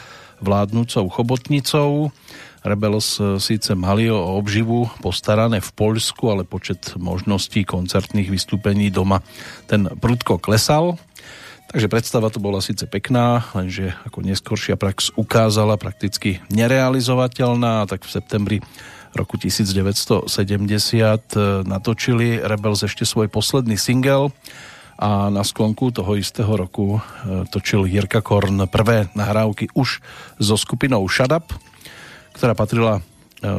vládnúcou 0.43 1.07
chobotnicou. 1.11 2.15
Rebels 2.63 3.19
síce 3.43 3.75
mali 3.75 4.07
o 4.07 4.39
obživu 4.39 4.87
postarané 5.03 5.59
v 5.59 5.71
Poľsku, 5.75 6.31
ale 6.31 6.47
počet 6.47 6.95
možností 6.95 7.67
koncertných 7.67 8.31
vystúpení 8.31 8.91
doma 8.95 9.19
ten 9.67 9.91
prudko 9.99 10.39
klesal. 10.39 10.95
Takže 11.73 11.89
predstava 11.89 12.29
to 12.29 12.39
bola 12.39 12.61
síce 12.61 12.85
pekná, 12.87 13.49
lenže 13.57 13.97
ako 14.07 14.23
neskoršia 14.23 14.77
prax 14.77 15.11
ukázala 15.17 15.81
prakticky 15.81 16.39
nerealizovateľná, 16.53 17.89
tak 17.89 18.05
v 18.05 18.13
septembri 18.13 18.59
roku 19.17 19.41
1970 19.41 20.29
natočili 21.65 22.39
Rebels 22.45 22.85
ešte 22.85 23.09
svoj 23.09 23.33
posledný 23.33 23.81
single 23.81 24.31
a 25.03 25.35
na 25.35 25.43
sklonku 25.43 25.91
toho 25.91 26.15
istého 26.15 26.55
roku 26.55 27.03
točil 27.51 27.91
Jirka 27.91 28.23
Korn 28.23 28.71
prvé 28.71 29.11
nahrávky 29.19 29.75
už 29.75 29.99
so 30.39 30.55
skupinou 30.55 31.03
Shut 31.11 31.35
Up, 31.35 31.51
ktorá 32.39 32.55
patrila 32.55 33.03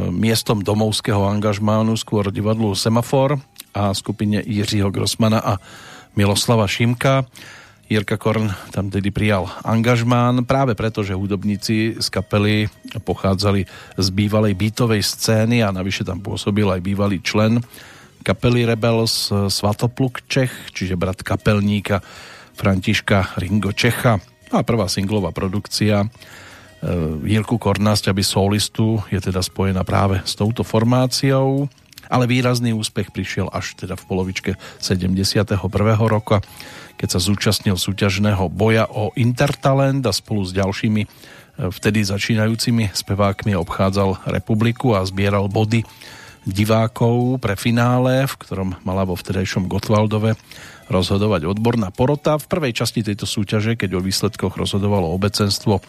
miestom 0.07 0.63
domovského 0.63 1.19
angažmánu 1.27 1.99
skôr 1.99 2.31
divadlu 2.31 2.71
Semafor 2.79 3.43
a 3.75 3.91
skupine 3.91 4.39
Jiřího 4.39 4.87
Grossmana 4.87 5.43
a 5.43 5.53
Miloslava 6.15 6.63
Šimka. 6.63 7.27
Jirka 7.91 8.15
Korn 8.15 8.47
tam 8.71 8.87
tedy 8.87 9.11
prijal 9.11 9.51
angažmán 9.67 10.47
práve 10.47 10.79
preto, 10.79 11.03
že 11.03 11.19
hudobníci 11.19 11.99
z 11.99 12.07
kapely 12.07 12.71
pochádzali 13.03 13.67
z 13.99 14.07
bývalej 14.15 14.55
beatovej 14.55 15.03
scény 15.03 15.59
a 15.59 15.75
navyše 15.75 16.07
tam 16.07 16.23
pôsobil 16.23 16.71
aj 16.71 16.79
bývalý 16.79 17.19
člen 17.19 17.59
kapely 18.23 18.63
Rebels 18.63 19.29
Svatopluk 19.29 20.23
Čech, 20.31 20.71
čiže 20.71 20.95
brat 20.95 21.19
kapelníka 21.21 21.99
Františka 22.55 23.35
Ringo 23.35 23.75
Čecha. 23.75 24.23
A 24.55 24.63
prvá 24.63 24.87
singlová 24.87 25.35
produkcia 25.35 26.07
Jirku 27.23 27.59
Korna 27.59 27.95
z 27.99 28.11
ťaby 28.11 28.23
solistu 28.23 29.03
je 29.11 29.19
teda 29.19 29.43
spojená 29.43 29.83
práve 29.83 30.23
s 30.23 30.35
touto 30.39 30.63
formáciou, 30.63 31.67
ale 32.07 32.27
výrazný 32.27 32.75
úspech 32.75 33.11
prišiel 33.11 33.47
až 33.51 33.75
teda 33.79 33.95
v 33.95 34.03
polovičke 34.07 34.51
71. 34.79 35.59
roka, 36.07 36.43
keď 36.99 37.07
sa 37.07 37.19
zúčastnil 37.19 37.75
súťažného 37.79 38.51
boja 38.51 38.87
o 38.87 39.15
Intertalent 39.15 40.03
a 40.03 40.11
spolu 40.11 40.43
s 40.43 40.51
ďalšími 40.51 41.01
vtedy 41.53 42.01
začínajúcimi 42.01 42.91
spevákmi 42.91 43.53
obchádzal 43.57 44.25
republiku 44.29 44.97
a 44.97 45.05
zbieral 45.05 45.47
body 45.47 45.85
divákov 46.43 47.39
pre 47.39 47.55
finále, 47.55 48.27
v 48.27 48.35
ktorom 48.35 48.69
mala 48.83 49.07
vo 49.07 49.15
vtedajšom 49.15 49.71
Gotwaldove 49.71 50.35
rozhodovať 50.91 51.47
odborná 51.47 51.89
porota. 51.95 52.35
V 52.35 52.49
prvej 52.51 52.75
časti 52.75 53.01
tejto 53.01 53.23
súťaže, 53.23 53.79
keď 53.79 53.97
o 53.97 54.03
výsledkoch 54.03 54.59
rozhodovalo 54.59 55.11
obecenstvo, 55.15 55.79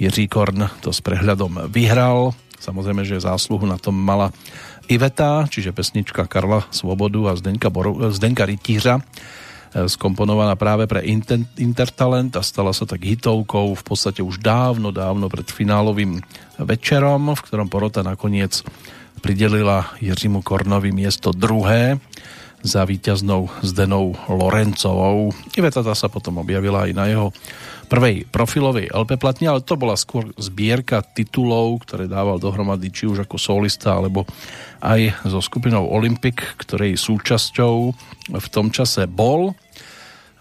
Jiří 0.00 0.26
Korn 0.32 0.68
to 0.80 0.90
s 0.90 1.04
prehľadom 1.04 1.68
vyhral. 1.68 2.32
Samozrejme, 2.58 3.06
že 3.06 3.22
zásluhu 3.22 3.68
na 3.68 3.78
tom 3.78 3.94
mala 3.94 4.34
Iveta, 4.88 5.44
čiže 5.46 5.76
pesnička 5.76 6.24
Karla 6.24 6.64
Svobodu 6.72 7.28
a 7.28 7.36
Zdenka, 7.36 7.68
Boru, 7.68 8.00
Zdenka 8.08 8.48
Rytířa, 8.48 9.04
skomponovaná 9.68 10.56
práve 10.56 10.88
pre 10.88 11.04
Inter 11.04 11.44
Intertalent 11.60 12.32
a 12.40 12.42
stala 12.42 12.72
sa 12.72 12.88
tak 12.88 13.04
hitovkou 13.04 13.76
v 13.76 13.84
podstate 13.84 14.24
už 14.24 14.40
dávno, 14.40 14.88
dávno 14.88 15.28
pred 15.28 15.44
finálovým 15.44 16.24
večerom, 16.56 17.36
v 17.36 17.44
ktorom 17.44 17.68
porota 17.68 18.00
nakoniec 18.00 18.64
pridelila 19.18 19.98
Jiřímu 20.00 20.42
Kornovi 20.42 20.94
miesto 20.94 21.34
druhé 21.34 21.98
za 22.62 22.82
víťaznou 22.82 23.50
Zdenou 23.62 24.18
Lorencovou. 24.26 25.30
Iveta 25.54 25.82
tá 25.82 25.94
sa 25.94 26.10
potom 26.10 26.42
objavila 26.42 26.90
aj 26.90 26.92
na 26.94 27.04
jeho 27.06 27.30
prvej 27.88 28.26
profilovej 28.28 28.90
LP 28.92 29.16
platni, 29.16 29.48
ale 29.48 29.64
to 29.64 29.78
bola 29.78 29.96
skôr 29.96 30.28
zbierka 30.36 31.00
titulov, 31.00 31.86
ktoré 31.86 32.10
dával 32.10 32.36
dohromady 32.36 32.92
či 32.92 33.08
už 33.08 33.24
ako 33.24 33.40
solista, 33.40 33.96
alebo 33.96 34.28
aj 34.82 35.24
so 35.24 35.40
skupinou 35.40 35.88
Olympic, 35.88 36.58
ktorej 36.60 36.98
súčasťou 36.98 37.74
v 38.36 38.48
tom 38.52 38.68
čase 38.74 39.08
bol. 39.08 39.56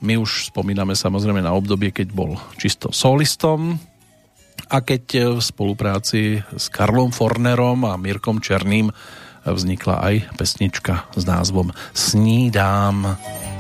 My 0.04 0.20
už 0.20 0.54
spomíname 0.54 0.94
samozrejme 0.94 1.42
na 1.42 1.56
obdobie, 1.56 1.90
keď 1.90 2.14
bol 2.14 2.38
čisto 2.60 2.92
solistom, 2.94 3.80
a 4.68 4.82
keď 4.82 5.38
v 5.38 5.42
spolupráci 5.42 6.22
s 6.42 6.66
Karlom 6.74 7.14
Fornerom 7.14 7.86
a 7.86 7.96
Mirkom 7.96 8.42
Černým 8.42 8.92
vznikla 9.48 9.96
aj 10.04 10.16
pesnička 10.36 11.08
s 11.16 11.24
názvom 11.24 11.72
Snídám. 11.96 13.16
Snídám, 13.16 13.57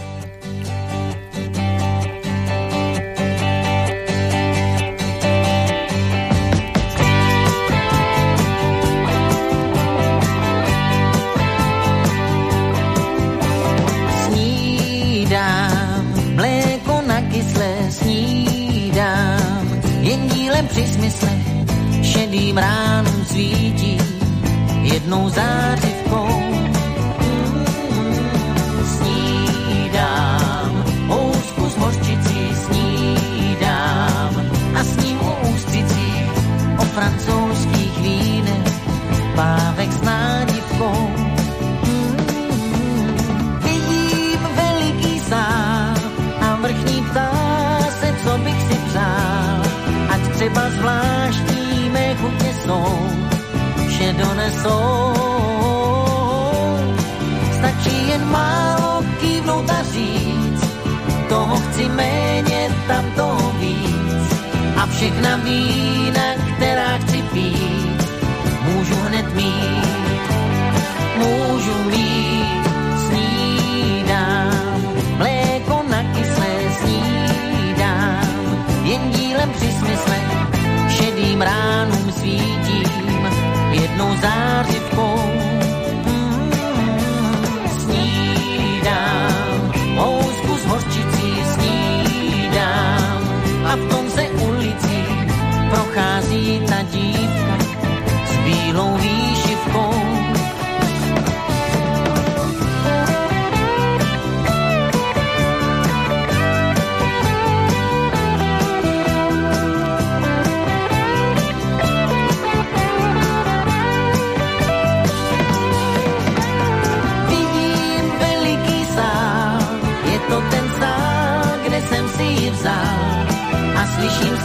šedým 22.38 22.58
ránem 22.58 23.26
svítí, 23.26 23.98
jednou 24.82 25.30
zářivkou. 25.30 26.27
Donesou. 54.18 55.14
Stačí 57.58 58.08
jen 58.10 58.24
málo 58.32 59.04
kývnout 59.22 59.70
a 59.70 59.84
říct, 59.84 60.64
toho 61.30 61.56
chci 61.56 61.90
méně, 61.90 62.70
tam 62.88 63.12
toho 63.16 63.52
víc. 63.60 64.28
A 64.78 64.86
všechna 64.86 65.36
vína, 65.38 66.07
jednou 83.98 84.16
zářivkou 84.22 85.18
mm, 86.06 86.52
snídám, 87.80 89.72
housku 89.96 90.58
s 90.58 90.66
hořčicí 90.66 91.44
snídám 91.54 93.22
a 93.66 93.76
v 93.76 93.90
tom 93.90 94.10
se 94.10 94.22
ulicí 94.22 95.04
prochází 95.70 96.62
ta 96.68 96.82
dívka 96.82 97.58
s 98.26 98.38
bílou 98.38 98.98
výšivkou. 98.98 99.17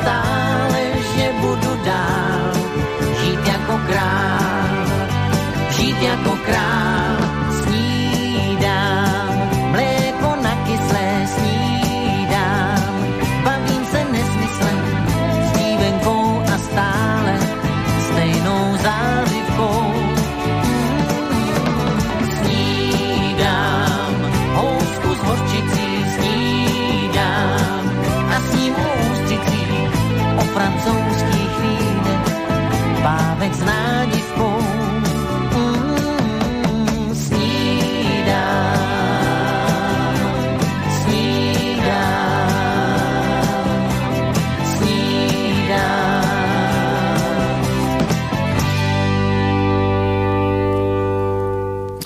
Stále, 0.03 0.83
že 1.15 1.27
budu 1.41 1.73
dál 1.85 2.53
žít 3.23 3.43
jako 3.47 3.75
král, 3.87 4.75
žít 5.71 6.03
jako 6.03 6.32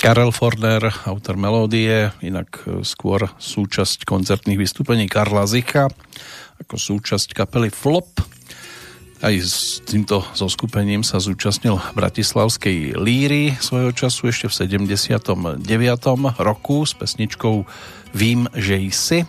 Karel 0.06 0.30
Forner, 0.30 0.86
autor 1.10 1.34
melódie, 1.34 2.14
inak 2.22 2.62
e, 2.62 2.86
skôr 2.86 3.26
súčasť 3.26 4.06
koncertných 4.06 4.54
vystúpení 4.54 5.10
Karla 5.10 5.50
Zicha, 5.50 5.90
ako 6.62 6.78
súčasť 6.78 7.34
kapely 7.34 7.74
Flop. 7.74 8.22
Aj 9.18 9.34
s 9.34 9.82
týmto 9.82 10.22
zoskupením 10.30 11.02
sa 11.02 11.18
zúčastnil 11.18 11.82
Bratislavskej 11.98 12.94
líry 12.94 13.58
svojho 13.58 13.90
času 13.90 14.30
ešte 14.30 14.46
v 14.46 14.86
79. 14.86 15.66
roku 16.38 16.86
s 16.86 16.94
pesničkou 16.94 17.66
Vím, 18.14 18.46
že 18.54 18.78
jsi 18.78 19.26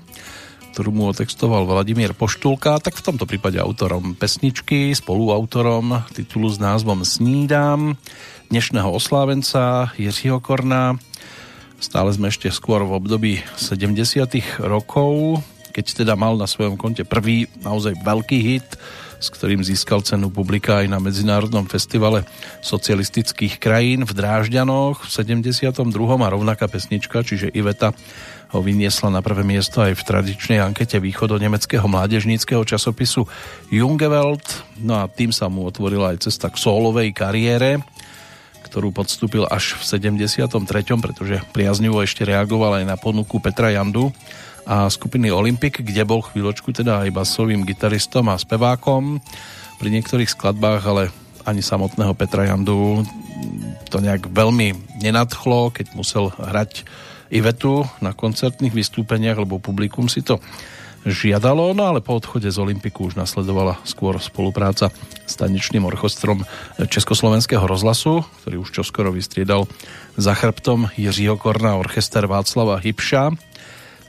ktorú 0.78 0.94
mu 0.94 1.10
otextoval 1.10 1.66
Vladimír 1.66 2.14
Poštulka, 2.14 2.78
tak 2.78 3.02
v 3.02 3.06
tomto 3.10 3.26
prípade 3.26 3.58
autorom 3.58 4.14
pesničky, 4.14 4.94
spoluautorom 4.94 6.06
titulu 6.14 6.54
s 6.54 6.62
názvom 6.62 7.02
Snídám, 7.02 7.98
dnešného 8.48 8.88
oslávenca 8.96 9.92
Jiřího 10.00 10.40
Korna. 10.40 10.96
Stále 11.84 12.16
sme 12.16 12.32
ešte 12.32 12.48
skôr 12.48 12.80
v 12.88 12.96
období 12.96 13.34
70 13.60 14.64
rokov, 14.64 15.44
keď 15.76 15.86
teda 16.04 16.14
mal 16.16 16.40
na 16.40 16.48
svojom 16.48 16.80
konte 16.80 17.04
prvý 17.04 17.52
naozaj 17.60 18.00
veľký 18.00 18.40
hit, 18.40 18.80
s 19.20 19.28
ktorým 19.36 19.60
získal 19.68 20.00
cenu 20.00 20.32
publika 20.32 20.80
aj 20.80 20.88
na 20.88 21.04
Medzinárodnom 21.04 21.68
festivale 21.68 22.24
socialistických 22.64 23.60
krajín 23.60 24.08
v 24.08 24.16
Drážďanoch 24.16 25.04
v 25.04 25.10
72. 25.12 25.76
a 26.24 26.28
rovnaká 26.32 26.72
pesnička, 26.72 27.28
čiže 27.28 27.52
Iveta 27.52 27.92
ho 28.56 28.64
vyniesla 28.64 29.12
na 29.12 29.20
prvé 29.20 29.44
miesto 29.44 29.84
aj 29.84 29.92
v 29.92 30.06
tradičnej 30.08 30.64
ankete 30.64 31.04
východo-nemeckého 31.04 31.84
mládežníckého 31.84 32.64
časopisu 32.64 33.28
Jungewelt. 33.68 34.64
No 34.80 35.04
a 35.04 35.12
tým 35.12 35.36
sa 35.36 35.52
mu 35.52 35.68
otvorila 35.68 36.16
aj 36.16 36.32
cesta 36.32 36.48
k 36.48 36.56
solovej 36.56 37.12
kariére, 37.12 37.84
ktorú 38.68 38.92
podstúpil 38.92 39.48
až 39.48 39.80
v 39.80 40.12
73., 40.12 40.60
pretože 41.00 41.42
priaznivo 41.56 42.04
ešte 42.04 42.28
reagoval 42.28 42.84
aj 42.84 42.86
na 42.86 43.00
ponuku 43.00 43.40
Petra 43.40 43.72
Jandu 43.72 44.12
a 44.68 44.92
skupiny 44.92 45.32
Olympic, 45.32 45.80
kde 45.80 46.04
bol 46.04 46.20
chvíľočku 46.20 46.76
teda 46.76 47.08
aj 47.08 47.16
basovým 47.16 47.64
gitaristom 47.64 48.28
a 48.28 48.36
spevákom. 48.36 49.24
Pri 49.80 49.90
niektorých 49.90 50.28
skladbách 50.28 50.84
ale 50.84 51.04
ani 51.48 51.64
samotného 51.64 52.12
Petra 52.12 52.52
Jandu 52.52 53.08
to 53.88 54.04
nejak 54.04 54.28
veľmi 54.28 55.00
nenadchlo, 55.00 55.72
keď 55.72 55.96
musel 55.96 56.28
hrať 56.36 56.84
Ivetu 57.32 57.88
na 58.00 58.12
koncertných 58.16 58.72
vystúpeniach, 58.72 59.40
lebo 59.40 59.60
publikum 59.60 60.08
si 60.12 60.24
to 60.24 60.40
žiadalo, 61.08 61.72
no 61.72 61.88
ale 61.88 62.04
po 62.04 62.20
odchode 62.20 62.52
z 62.52 62.60
Olympiku 62.60 63.08
už 63.08 63.16
nasledovala 63.16 63.80
skôr 63.88 64.20
spolupráca 64.20 64.92
s 65.24 65.34
tanečným 65.40 65.88
orchestrom 65.88 66.44
Československého 66.76 67.64
rozhlasu, 67.64 68.28
ktorý 68.44 68.68
už 68.68 68.76
čoskoro 68.76 69.16
vystriedal 69.16 69.72
za 70.20 70.36
chrbtom 70.36 70.92
Jiřího 71.00 71.40
Korna 71.40 71.80
orchester 71.80 72.28
Václava 72.28 72.76
Hybša. 72.84 73.32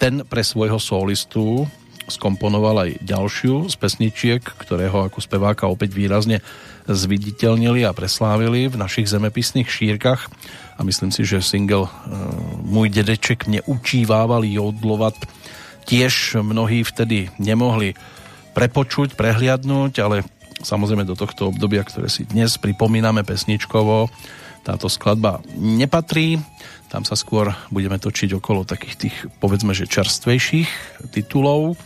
Ten 0.02 0.26
pre 0.26 0.42
svojho 0.42 0.82
solistu 0.82 1.70
skomponoval 2.08 2.88
aj 2.88 2.90
ďalšiu 3.04 3.68
z 3.68 3.74
pesničiek, 3.78 4.42
ktorého 4.42 5.06
ako 5.06 5.20
speváka 5.20 5.68
opäť 5.68 5.94
výrazne 5.94 6.40
zviditeľnili 6.88 7.84
a 7.84 7.92
preslávili 7.92 8.66
v 8.66 8.80
našich 8.80 9.12
zemepisných 9.12 9.68
šírkach 9.68 10.26
a 10.78 10.80
myslím 10.82 11.12
si, 11.12 11.28
že 11.28 11.44
single 11.44 11.86
Můj 12.64 12.88
dedeček 12.88 13.46
mě 13.46 13.62
učívával 13.62 14.44
jodlovat 14.44 15.14
tiež 15.88 16.44
mnohí 16.44 16.84
vtedy 16.84 17.32
nemohli 17.40 17.96
prepočuť, 18.52 19.16
prehliadnúť, 19.16 19.92
ale 20.04 20.16
samozrejme 20.60 21.08
do 21.08 21.16
tohto 21.16 21.48
obdobia, 21.48 21.80
ktoré 21.80 22.12
si 22.12 22.28
dnes 22.28 22.60
pripomíname 22.60 23.24
pesničkovo, 23.24 24.12
táto 24.68 24.92
skladba 24.92 25.40
nepatrí. 25.56 26.36
Tam 26.92 27.08
sa 27.08 27.16
skôr 27.16 27.56
budeme 27.72 27.96
točiť 27.96 28.36
okolo 28.36 28.68
takých 28.68 28.94
tých, 28.96 29.16
povedzme, 29.40 29.72
že 29.72 29.88
čerstvejších 29.88 30.68
titulov. 31.12 31.80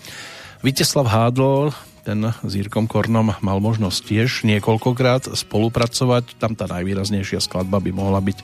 Viteslav 0.63 1.07
Hádl, 1.11 1.71
ten 2.03 2.35
s 2.35 2.53
Jirkom 2.55 2.91
Kornom 2.91 3.35
mal 3.39 3.59
možnosť 3.63 3.99
tiež 4.03 4.31
niekoľkokrát 4.47 5.31
spolupracovať. 5.31 6.39
Tam 6.39 6.59
tá 6.59 6.67
najvýraznejšia 6.67 7.39
skladba 7.39 7.79
by 7.79 7.91
mohla 7.95 8.19
byť 8.19 8.43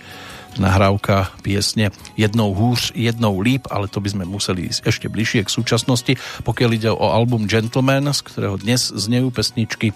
nahrávka 0.59 1.33
piesne 1.41 1.95
Jednou 2.19 2.55
húř, 2.55 2.93
jednou 2.95 3.39
líp, 3.41 3.71
ale 3.71 3.87
to 3.87 4.03
by 4.03 4.11
sme 4.11 4.25
museli 4.27 4.69
ísť 4.69 4.81
ešte 4.85 5.07
bližšie 5.07 5.47
k 5.47 5.55
súčasnosti. 5.55 6.13
Pokiaľ 6.43 6.71
ide 6.75 6.91
o 6.91 7.07
album 7.15 7.47
Gentleman, 7.47 8.11
z 8.11 8.21
ktorého 8.27 8.59
dnes 8.59 8.91
znejú 8.91 9.31
pesničky, 9.31 9.95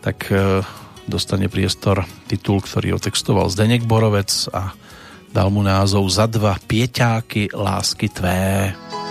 tak 0.00 0.32
e, 0.32 0.64
dostane 1.06 1.46
priestor 1.52 2.08
titul, 2.26 2.64
ktorý 2.64 2.96
otextoval 2.96 3.52
Zdenek 3.52 3.84
Borovec 3.84 4.32
a 4.50 4.72
dal 5.32 5.48
mu 5.52 5.60
názov 5.64 6.08
Za 6.08 6.28
dva 6.28 6.56
pieťáky 6.56 7.52
lásky 7.52 8.08
tvé. 8.12 8.72
Jen 8.72 9.01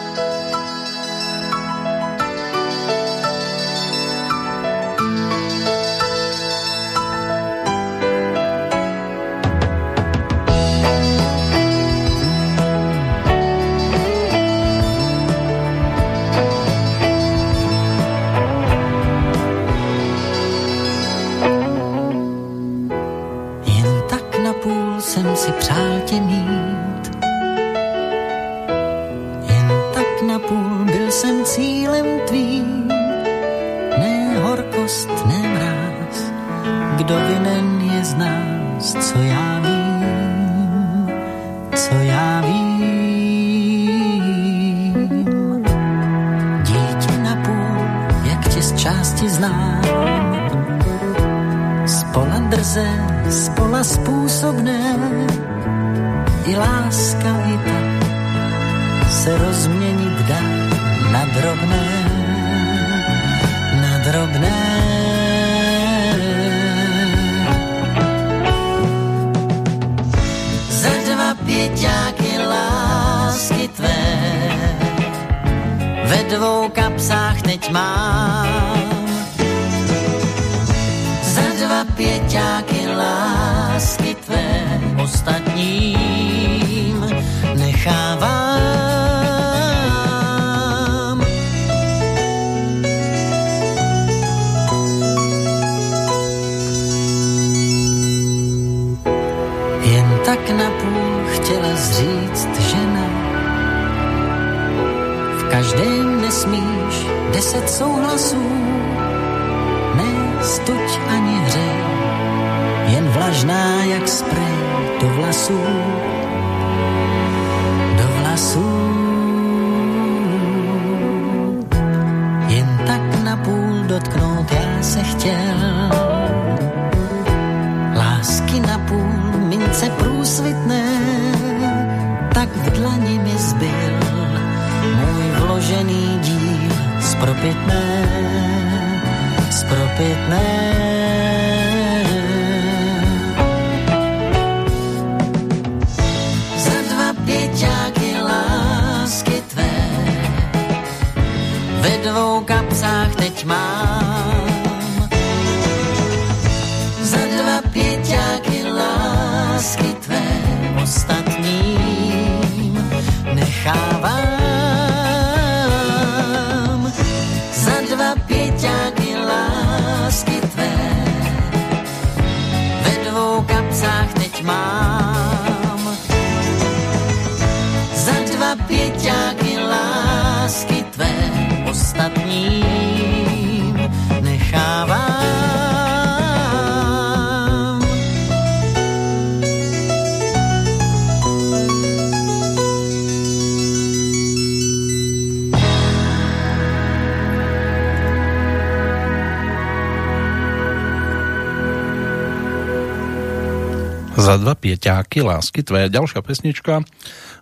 pieťáky 204.61 205.25
lásky 205.25 205.65
tvé. 205.65 205.89
Ďalšia 205.89 206.21
pesnička 206.21 206.85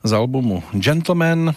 z 0.08 0.12
albumu 0.16 0.64
Gentleman. 0.72 1.52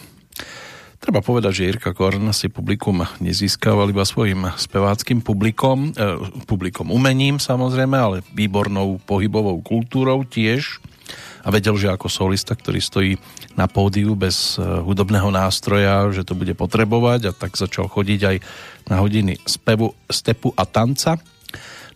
Treba 1.03 1.19
povedať, 1.19 1.51
že 1.59 1.67
Jirka 1.67 1.91
Korn 1.91 2.31
si 2.31 2.47
publikum 2.47 3.03
nezískaval 3.19 3.91
iba 3.91 4.07
svojim 4.07 4.47
speváckým 4.55 5.19
publikom, 5.19 5.91
eh, 5.91 6.15
publikom 6.47 6.91
umením 6.91 7.43
samozrejme, 7.43 7.95
ale 7.95 8.17
výbornou 8.31 9.03
pohybovou 9.03 9.59
kultúrou 9.59 10.23
tiež. 10.23 10.79
A 11.43 11.51
vedel, 11.51 11.75
že 11.75 11.91
ako 11.91 12.07
solista, 12.07 12.55
ktorý 12.55 12.79
stojí 12.79 13.11
na 13.59 13.67
pódiu 13.67 14.15
bez 14.15 14.55
eh, 14.55 14.63
hudobného 14.63 15.27
nástroja, 15.27 16.07
že 16.15 16.23
to 16.23 16.39
bude 16.39 16.55
potrebovať 16.55 17.19
a 17.27 17.35
tak 17.35 17.59
začal 17.59 17.91
chodiť 17.91 18.19
aj 18.23 18.37
na 18.87 19.03
hodiny 19.03 19.43
spevu, 19.43 19.91
stepu 20.07 20.55
a 20.55 20.63
tanca. 20.63 21.19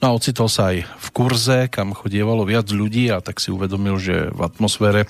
No 0.03 0.11
a 0.11 0.15
ocitol 0.19 0.51
sa 0.51 0.75
aj 0.75 0.96
kurze, 1.17 1.65
kam 1.65 1.97
chodievalo 1.97 2.45
viac 2.45 2.69
ľudí 2.69 3.09
a 3.09 3.17
tak 3.25 3.41
si 3.41 3.49
uvedomil, 3.49 3.97
že 3.97 4.29
v 4.29 4.39
atmosfére, 4.45 5.09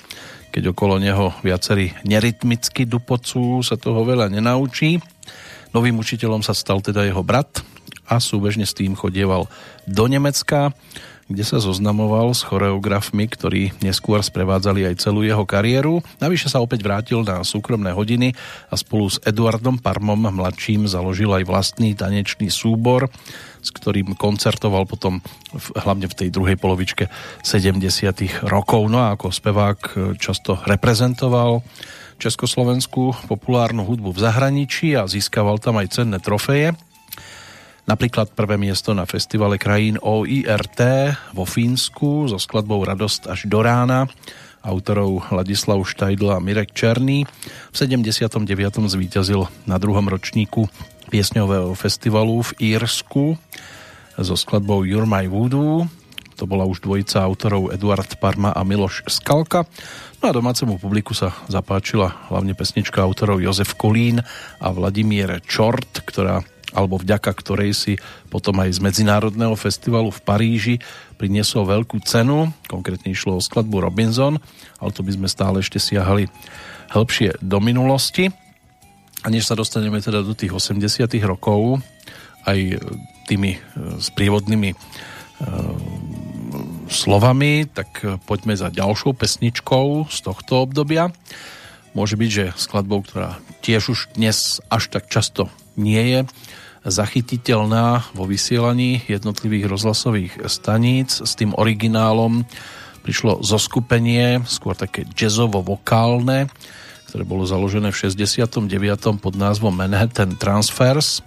keď 0.55 0.71
okolo 0.71 1.03
neho 1.03 1.35
viacerí 1.43 1.91
nerytmicky 2.07 2.87
dupocú, 2.87 3.59
sa 3.59 3.75
toho 3.75 4.07
veľa 4.07 4.31
nenaučí. 4.31 5.03
Novým 5.75 5.99
učiteľom 5.99 6.47
sa 6.47 6.55
stal 6.55 6.79
teda 6.79 7.03
jeho 7.03 7.19
brat 7.27 7.59
a 8.07 8.23
súbežne 8.23 8.63
s 8.63 8.71
tým 8.71 8.95
chodieval 8.95 9.51
do 9.83 10.07
Nemecka, 10.07 10.71
kde 11.27 11.43
sa 11.43 11.59
zoznamoval 11.59 12.31
s 12.31 12.47
choreografmi, 12.47 13.27
ktorí 13.27 13.75
neskôr 13.83 14.23
sprevádzali 14.23 14.87
aj 14.87 15.03
celú 15.03 15.27
jeho 15.27 15.43
kariéru. 15.43 15.99
Navyše 16.23 16.47
sa 16.47 16.63
opäť 16.63 16.87
vrátil 16.87 17.27
na 17.27 17.43
súkromné 17.43 17.91
hodiny 17.91 18.31
a 18.71 18.75
spolu 18.79 19.11
s 19.11 19.19
Eduardom 19.27 19.75
Parmom 19.75 20.31
mladším 20.31 20.87
založil 20.87 21.27
aj 21.35 21.43
vlastný 21.43 21.99
tanečný 21.99 22.47
súbor, 22.47 23.11
s 23.59 23.69
ktorým 23.75 24.15
koncertoval 24.15 24.87
potom 24.87 25.19
v, 25.51 25.67
hlavne 25.75 26.07
v 26.07 26.15
tej 26.15 26.29
druhej 26.31 26.55
polovičke 26.55 27.11
70. 27.43 27.83
rokov. 28.47 28.87
No 28.87 29.03
a 29.03 29.19
ako 29.19 29.27
spevák 29.27 29.79
často 30.15 30.63
reprezentoval 30.63 31.59
československú 32.17 33.29
populárnu 33.29 33.85
hudbu 33.85 34.09
v 34.15 34.23
zahraničí 34.23 34.97
a 34.97 35.05
získaval 35.05 35.61
tam 35.61 35.77
aj 35.77 35.93
cenné 35.93 36.17
trofeje. 36.17 36.73
Napríklad 37.87 38.35
prvé 38.35 38.59
miesto 38.59 38.91
na 38.91 39.07
festivale 39.07 39.55
krajín 39.55 39.95
OIRT 40.03 40.79
vo 41.31 41.47
Fínsku 41.47 42.27
so 42.27 42.35
skladbou 42.35 42.83
Radost 42.83 43.31
až 43.31 43.47
do 43.47 43.63
rána 43.63 44.11
autorov 44.59 45.23
Ladislav 45.31 45.79
Štajdl 45.87 46.35
a 46.35 46.43
Mirek 46.43 46.75
Černý. 46.75 47.23
V 47.71 47.75
79. 47.79 48.43
zvíťazil 48.91 49.47
na 49.63 49.79
druhom 49.79 50.03
ročníku 50.03 50.67
piesňového 51.07 51.71
festivalu 51.79 52.43
v 52.51 52.75
Írsku 52.75 53.39
so 54.19 54.35
skladbou 54.35 54.83
You're 54.83 55.07
My 55.07 55.31
Voodoo. 55.31 55.87
To 56.37 56.43
bola 56.43 56.67
už 56.67 56.83
dvojica 56.83 57.23
autorov 57.23 57.71
Eduard 57.71 58.19
Parma 58.19 58.51
a 58.51 58.67
Miloš 58.67 59.07
Skalka. 59.07 59.63
No 60.19 60.27
a 60.27 60.35
domácemu 60.35 60.75
publiku 60.75 61.15
sa 61.15 61.31
zapáčila 61.47 62.27
hlavne 62.27 62.51
pesnička 62.51 62.99
autorov 62.99 63.39
Jozef 63.39 63.79
Kolín 63.79 64.19
a 64.59 64.67
Vladimír 64.75 65.39
Čort, 65.47 66.03
ktorá 66.03 66.43
alebo 66.75 66.99
vďaka 66.99 67.31
ktorej 67.31 67.71
si 67.71 67.93
potom 68.27 68.59
aj 68.59 68.75
z 68.75 68.83
Medzinárodného 68.83 69.55
festivalu 69.55 70.11
v 70.11 70.23
Paríži 70.23 70.75
priniesol 71.15 71.63
veľkú 71.63 72.03
cenu, 72.03 72.51
konkrétne 72.67 73.11
išlo 73.11 73.39
o 73.39 73.43
skladbu 73.43 73.79
Robinson, 73.79 74.39
ale 74.81 74.91
to 74.91 75.05
by 75.05 75.11
sme 75.15 75.27
stále 75.31 75.63
ešte 75.63 75.79
siahali 75.79 76.27
hĺbšie 76.91 77.39
do 77.39 77.63
minulosti. 77.63 78.31
A 79.25 79.27
než 79.33 79.49
sa 79.49 79.57
dostaneme 79.57 79.97
teda 79.99 80.21
do 80.21 80.35
tých 80.37 80.53
80 80.53 81.07
rokov, 81.25 81.81
aj 82.47 82.79
tými 83.27 83.59
sprievodnými 83.99 84.71
e, 84.71 84.75
slovami, 86.87 87.67
tak 87.67 87.99
poďme 88.23 88.55
za 88.55 88.71
ďalšou 88.71 89.11
pesničkou 89.19 90.07
z 90.07 90.17
tohto 90.23 90.63
obdobia. 90.63 91.11
Môže 91.91 92.15
byť, 92.15 92.29
že 92.29 92.45
skladbou, 92.55 93.03
ktorá 93.03 93.35
tiež 93.65 93.91
už 93.91 93.99
dnes 94.15 94.63
až 94.71 94.87
tak 94.87 95.11
často 95.11 95.51
nie 95.77 96.03
je 96.03 96.19
zachytiteľná 96.87 98.09
vo 98.15 98.25
vysielaní 98.25 99.03
jednotlivých 99.07 99.65
rozhlasových 99.67 100.33
staníc. 100.47 101.19
S 101.19 101.35
tým 101.35 101.53
originálom 101.53 102.47
prišlo 103.03 103.39
zoskupenie, 103.39 104.43
skôr 104.47 104.75
také 104.75 105.07
jazzovo-vokálne, 105.15 106.51
ktoré 107.07 107.23
bolo 107.23 107.47
založené 107.47 107.95
v 107.95 108.11
69. 108.11 108.67
pod 109.23 109.33
názvom 109.39 109.71
Manhattan 109.71 110.35
Transfers. 110.35 111.23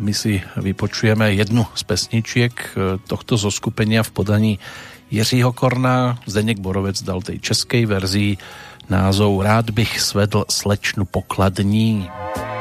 My 0.00 0.16
si 0.16 0.40
vypočujeme 0.56 1.36
jednu 1.36 1.68
z 1.76 1.82
pesničiek 1.84 2.54
e, 2.56 2.66
tohto 3.04 3.36
zoskupenia 3.36 4.00
v 4.00 4.10
podaní 4.10 4.52
Jiřího 5.12 5.52
Korna. 5.52 6.16
Zdeněk 6.24 6.64
Borovec 6.64 6.96
dal 7.04 7.20
tej 7.20 7.44
českej 7.44 7.84
verzii 7.86 8.40
názov 8.88 9.44
Rád 9.44 9.70
bych 9.70 10.00
svedl 10.00 10.48
slečnu 10.48 11.04
pokladní. 11.04 12.08
Když 12.08 12.51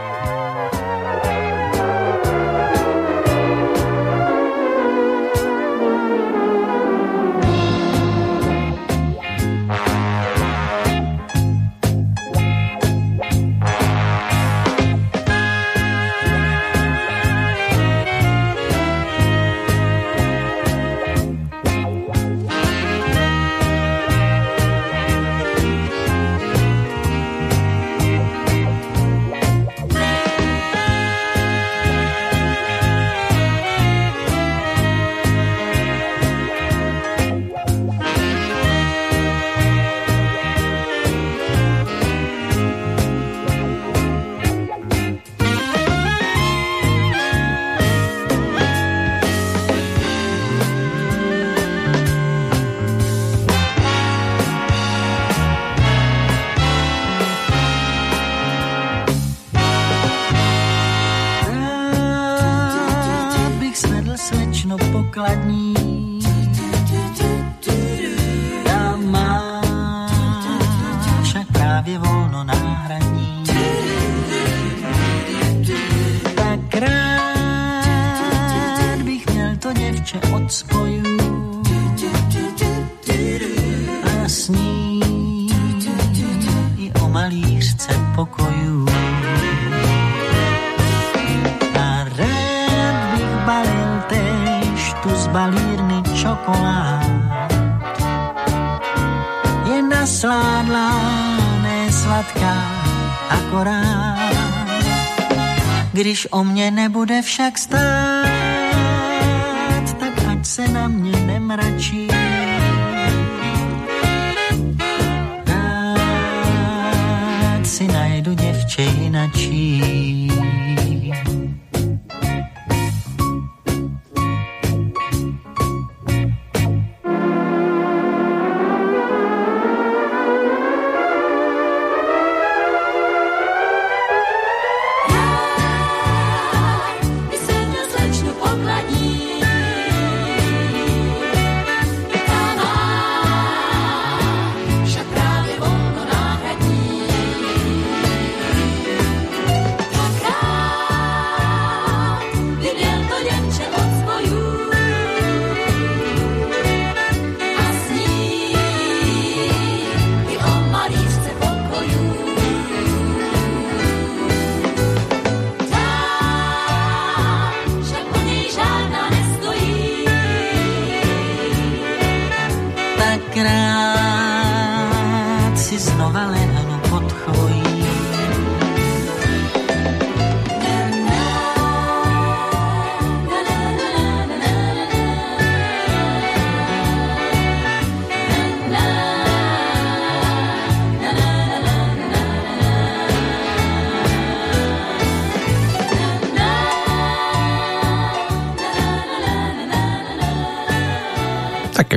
o 106.31 106.43
mě 106.43 106.71
nebude 106.71 107.21
však 107.21 107.57
stát, 107.57 107.90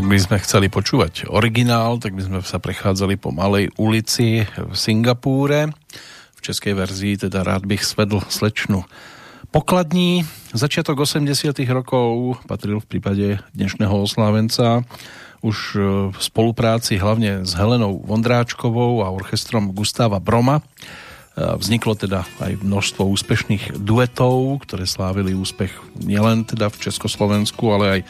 by 0.04 0.20
sme 0.20 0.36
chceli 0.44 0.68
počúvať 0.68 1.32
originál, 1.32 1.96
tak 1.96 2.12
by 2.12 2.22
sme 2.28 2.38
sa 2.44 2.60
prechádzali 2.60 3.16
po 3.16 3.32
Malej 3.32 3.72
ulici 3.80 4.44
v 4.44 4.74
Singapúre. 4.76 5.72
V 6.36 6.40
českej 6.44 6.76
verzii 6.76 7.16
teda 7.16 7.40
rád 7.40 7.64
bych 7.64 7.80
svedl 7.80 8.20
slečnu 8.28 8.84
pokladní. 9.48 10.28
Začiatok 10.52 11.08
80 11.08 11.56
rokov 11.72 12.36
patril 12.44 12.84
v 12.84 12.90
prípade 12.90 13.26
dnešného 13.56 13.96
oslávenca 14.04 14.84
už 15.40 15.56
e, 15.72 15.78
v 16.12 16.18
spolupráci 16.20 17.00
hlavne 17.00 17.48
s 17.48 17.56
Helenou 17.56 18.04
Vondráčkovou 18.04 19.04
a 19.04 19.12
orchestrom 19.12 19.72
Gustava 19.72 20.20
Broma. 20.20 20.60
E, 20.60 20.62
vzniklo 21.38 21.96
teda 21.96 22.28
aj 22.44 22.60
množstvo 22.60 23.08
úspešných 23.08 23.80
duetov, 23.80 24.64
ktoré 24.68 24.84
slávili 24.84 25.32
úspech 25.32 25.72
nielen 25.96 26.44
teda 26.44 26.72
v 26.72 26.80
Československu, 26.88 27.64
ale 27.72 27.86
aj 27.88 28.00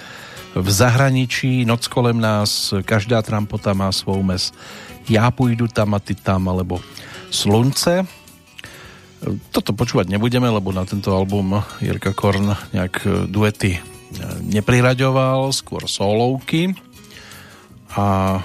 v 0.54 0.68
zahraničí, 0.70 1.66
noc 1.66 1.90
kolem 1.90 2.20
nás, 2.20 2.74
každá 2.86 3.22
trampota 3.22 3.74
má 3.74 3.90
svou 3.92 4.22
mes. 4.22 4.54
Já 5.08 5.30
půjdu 5.30 5.68
tam 5.68 5.94
a 5.94 5.98
ty 5.98 6.14
tam, 6.14 6.48
alebo 6.48 6.80
Slunce. 7.30 8.06
Toto 9.50 9.72
počúvať 9.72 10.08
nebudeme, 10.12 10.46
lebo 10.46 10.70
na 10.70 10.84
tento 10.84 11.10
album 11.16 11.58
Jirka 11.80 12.12
Korn 12.12 12.54
nejak 12.76 13.26
duety 13.26 13.80
nepriraďoval, 14.44 15.50
skôr 15.50 15.88
solovky. 15.90 16.76
A, 17.94 18.38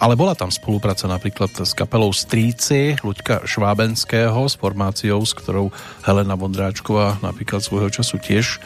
ale 0.00 0.14
bola 0.16 0.32
tam 0.32 0.48
spolupráca 0.48 1.08
napríklad 1.08 1.50
s 1.52 1.72
kapelou 1.76 2.12
Stríci 2.12 2.96
Luďka 3.04 3.44
Švábenského 3.44 4.48
s 4.48 4.54
formáciou, 4.56 5.20
s 5.24 5.32
ktorou 5.36 5.74
Helena 6.04 6.36
Vondráčková 6.36 7.20
napríklad 7.20 7.60
svojho 7.60 7.92
času 7.92 8.16
tiež 8.20 8.60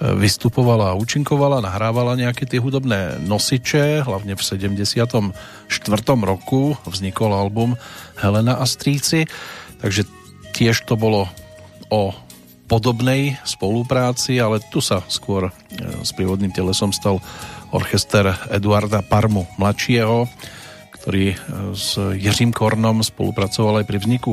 vystupovala 0.00 0.92
a 0.92 0.98
účinkovala, 0.98 1.64
nahrávala 1.64 2.20
nejaké 2.20 2.44
tie 2.44 2.60
hudobné 2.60 3.16
nosiče, 3.24 4.04
hlavne 4.04 4.36
v 4.36 4.42
74. 4.42 5.32
roku 6.20 6.76
vznikol 6.84 7.32
album 7.32 7.80
Helena 8.20 8.60
a 8.60 8.64
Stríci, 8.68 9.24
takže 9.80 10.04
tiež 10.52 10.84
to 10.84 11.00
bolo 11.00 11.28
o 11.88 12.12
podobnej 12.66 13.38
spolupráci, 13.46 14.36
ale 14.42 14.58
tu 14.58 14.82
sa 14.82 15.00
skôr 15.06 15.48
e, 15.48 15.52
s 16.02 16.10
prívodným 16.12 16.50
telesom 16.50 16.90
stal 16.90 17.22
orchester 17.70 18.34
Eduarda 18.50 19.06
Parmu 19.06 19.46
mladšieho, 19.54 20.26
ktorý 20.98 21.26
e, 21.32 21.36
s 21.78 21.94
Jiřím 21.94 22.50
Kornom 22.50 23.06
spolupracoval 23.06 23.80
aj 23.80 23.86
pri 23.86 23.98
vzniku 24.02 24.32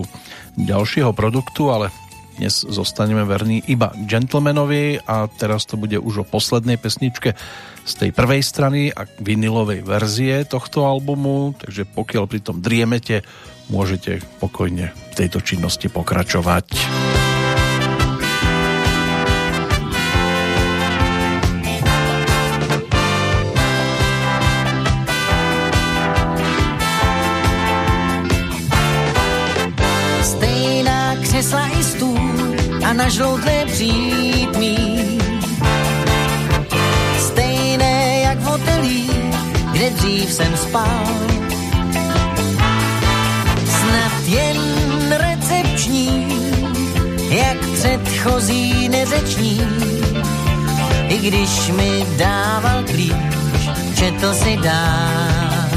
ďalšieho 0.57 1.13
produktu, 1.13 1.69
ale 1.69 1.93
dnes 2.37 2.65
zostaneme 2.65 3.21
verní 3.23 3.61
iba 3.69 3.93
Gentlemanovi 4.09 4.99
a 5.05 5.29
teraz 5.29 5.69
to 5.69 5.77
bude 5.77 5.97
už 5.99 6.23
o 6.23 6.29
poslednej 6.29 6.81
pesničke 6.81 7.37
z 7.83 7.93
tej 7.99 8.09
prvej 8.15 8.41
strany 8.41 8.89
a 8.89 9.05
vinilovej 9.19 9.83
verzie 9.83 10.47
tohto 10.47 10.87
albumu, 10.87 11.53
takže 11.59 11.85
pokiaľ 11.89 12.23
pri 12.25 12.39
tom 12.41 12.57
driemete, 12.63 13.21
môžete 13.69 14.23
pokojne 14.39 14.91
v 14.91 15.13
tejto 15.15 15.39
činnosti 15.43 15.87
pokračovať. 15.87 17.22
Spal. 40.73 41.05
Snad 43.65 44.27
jen 44.27 44.61
recepční, 45.11 46.27
jak 47.29 47.57
předchozí 47.73 48.89
neřeční. 48.89 49.61
I 51.07 51.17
když 51.17 51.67
mi 51.67 52.05
dával 52.17 52.83
klíč, 52.83 53.13
četl 53.95 54.33
si 54.33 54.57
dál. 54.57 55.69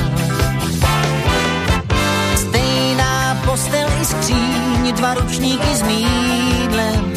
Stejná 2.37 3.43
postel 3.45 3.89
i 4.03 4.05
skříň, 4.05 4.95
dva 4.97 5.15
ručníky 5.15 5.75
s 5.75 5.83
mídlem 5.83 7.17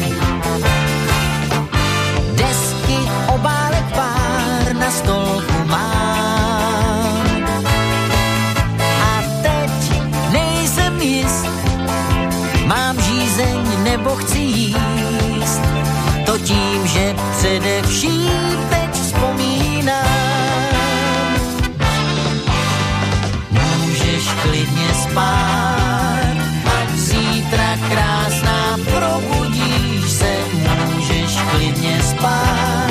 obálek 3.34 3.84
pár 3.94 4.76
na 4.76 4.90
stolku 4.90 5.39
chci 14.20 14.38
jíst. 14.38 15.60
To 16.26 16.38
tím, 16.38 16.86
že 16.86 17.14
především 17.38 18.68
teď 18.70 18.90
vzpomínám. 18.92 20.04
Můžeš 23.50 24.28
klidně 24.42 24.94
spát, 25.02 26.36
ať 26.80 26.90
zítra 26.94 27.78
krásná 27.90 28.78
probudíš 28.84 30.10
se, 30.10 30.36
můžeš 30.94 31.38
klidně 31.50 32.02
spát 32.02 32.90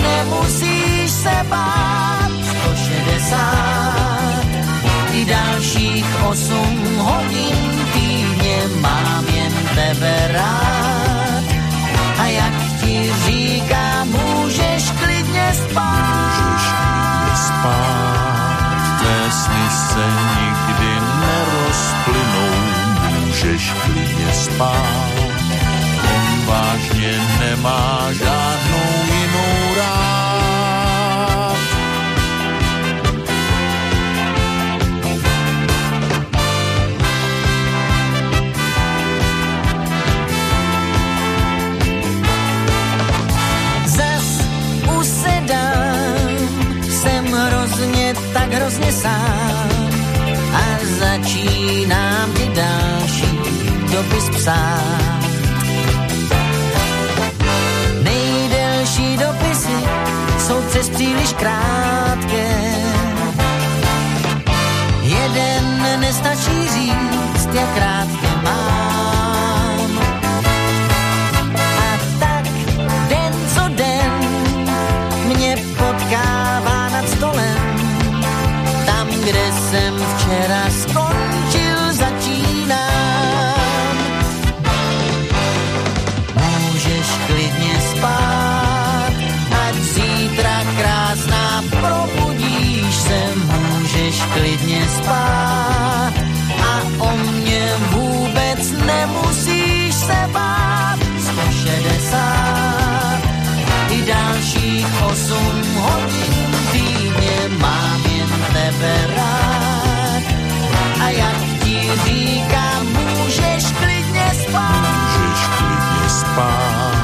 nemusíš 0.00 1.10
se 1.10 1.44
bát. 1.48 2.30
160 2.62 4.44
i 5.12 5.24
dalších 5.24 6.06
8 6.28 6.79
tebe 9.90 10.30
rád. 10.32 11.44
A 12.18 12.24
jak 12.26 12.54
ti 12.80 13.12
říkám, 13.26 14.08
můžeš 14.08 14.90
klidně 14.90 15.52
spát. 15.54 16.06
Můžeš 16.14 16.64
klidně 16.78 17.34
spát, 17.46 18.98
tvé 18.98 19.20
sny 19.30 19.64
se 19.88 20.06
nikdy 20.38 20.90
nerozplynou. 21.20 22.54
Můžeš 23.26 23.72
klidně 23.84 24.32
spát, 24.32 25.10
on 26.14 26.46
vážně 26.46 27.12
nemá 27.40 28.12
žádnou 28.12 28.79
hrozně 48.80 48.92
sám 48.92 49.68
a 50.54 50.62
začínám 50.98 52.32
ti 52.32 52.50
další 52.54 53.38
dopis 53.92 54.28
psát. 54.30 55.20
Nejdelší 58.02 59.16
dopisy 59.16 59.76
jsou 60.38 60.62
přes 60.68 60.88
příliš 60.88 61.32
krátké. 61.32 62.74
Jeden 65.02 66.00
nestačí 66.00 66.68
říct, 66.74 67.48
jak 67.54 67.76
rád 67.76 68.09
klidně 94.32 94.88
spát 94.88 96.12
a 96.62 96.82
o 96.98 97.16
mě 97.16 97.72
vůbec 97.90 98.72
nemusíš 98.86 99.94
se 99.94 100.28
bát. 100.32 100.98
160 101.18 103.20
i 103.90 104.02
dalších 104.02 104.86
8 105.02 105.36
hodin 105.76 106.56
týdně 106.72 107.48
mám 107.58 108.00
tebe 108.52 109.06
rád. 109.16 110.22
A 111.04 111.08
jak 111.08 111.36
ti 111.64 111.90
říkám, 112.04 112.86
můžeš 113.18 113.64
klidně 113.80 114.30
spát. 114.42 114.82
Můžeš 114.82 115.40
klidně 115.58 116.08
spát, 116.08 116.94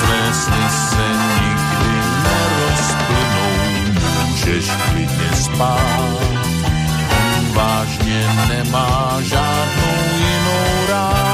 tvé 0.00 0.32
sny 0.32 0.64
se 0.88 1.06
nikdy 1.40 1.94
nerozplynou. 2.24 3.52
Můžeš 4.26 4.64
klidně 4.90 5.30
spát, 5.36 6.21
vážně 8.12 8.54
nemá 8.54 9.20
žádnou 9.22 9.96
jinou 10.18 10.86
rád. 10.88 11.32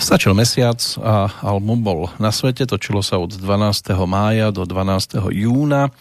Stačil 0.00 0.34
mesiac 0.34 0.98
a 0.98 1.30
album 1.46 1.86
bol 1.86 2.10
na 2.18 2.34
svete, 2.34 2.66
točilo 2.66 2.98
sa 2.98 3.22
od 3.22 3.30
12. 3.30 3.94
mája 4.10 4.50
do 4.50 4.66
12. 4.66 5.22
júna 5.30 5.94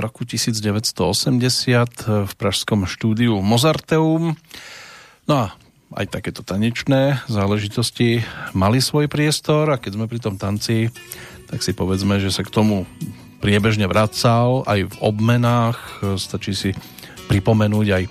roku 0.00 0.24
1980 0.24 0.96
v 2.24 2.32
pražskom 2.40 2.88
štúdiu 2.88 3.44
Mozarteum. 3.44 4.40
No 5.28 5.34
a 5.36 5.52
aj 5.96 6.06
takéto 6.08 6.40
tanečné 6.40 7.20
záležitosti 7.28 8.24
mali 8.56 8.80
svoj 8.80 9.08
priestor 9.08 9.68
a 9.72 9.80
keď 9.80 9.96
sme 9.96 10.06
pri 10.08 10.20
tom 10.20 10.40
tanci, 10.40 10.88
tak 11.48 11.60
si 11.60 11.76
povedzme, 11.76 12.16
že 12.16 12.32
sa 12.32 12.40
k 12.44 12.52
tomu 12.52 12.88
priebežne 13.44 13.84
vracal 13.90 14.64
aj 14.64 14.88
v 14.88 14.94
obmenách. 15.04 15.78
Stačí 16.16 16.56
si 16.56 16.70
pripomenúť 17.28 17.86
aj 17.92 18.04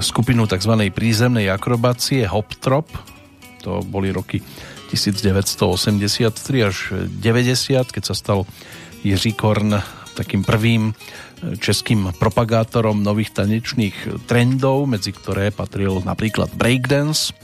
skupinu 0.00 0.46
tzv. 0.46 0.72
prízemnej 0.94 1.50
akrobácie 1.50 2.22
Hop 2.30 2.54
Trop, 2.62 2.86
to 3.62 3.82
boli 3.82 4.14
roky 4.14 4.42
1983 4.92 6.68
až 6.68 6.76
90, 7.08 7.92
keď 7.92 8.02
sa 8.02 8.14
stal 8.14 8.44
Jiří 9.02 9.34
Korn 9.34 9.80
takým 10.12 10.44
prvým 10.44 10.92
českým 11.58 12.14
propagátorom 12.16 13.02
nových 13.02 13.34
tanečných 13.34 14.26
trendov, 14.30 14.86
medzi 14.86 15.10
ktoré 15.10 15.50
patril 15.50 16.02
napríklad 16.06 16.54
breakdance 16.54 17.34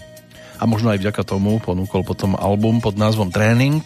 a 0.59 0.67
možno 0.67 0.91
aj 0.91 1.03
vďaka 1.03 1.23
tomu 1.23 1.59
ponúkol 1.63 2.03
potom 2.03 2.35
album 2.35 2.83
pod 2.83 2.99
názvom 2.99 3.31
Training, 3.31 3.83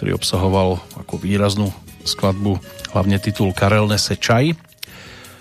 ktorý 0.00 0.16
obsahoval 0.16 0.80
ako 1.00 1.20
výraznú 1.20 1.72
skladbu, 2.04 2.60
hlavne 2.92 3.16
titul 3.20 3.52
Karel 3.56 3.88
nese 3.88 4.16
čaj. 4.16 4.52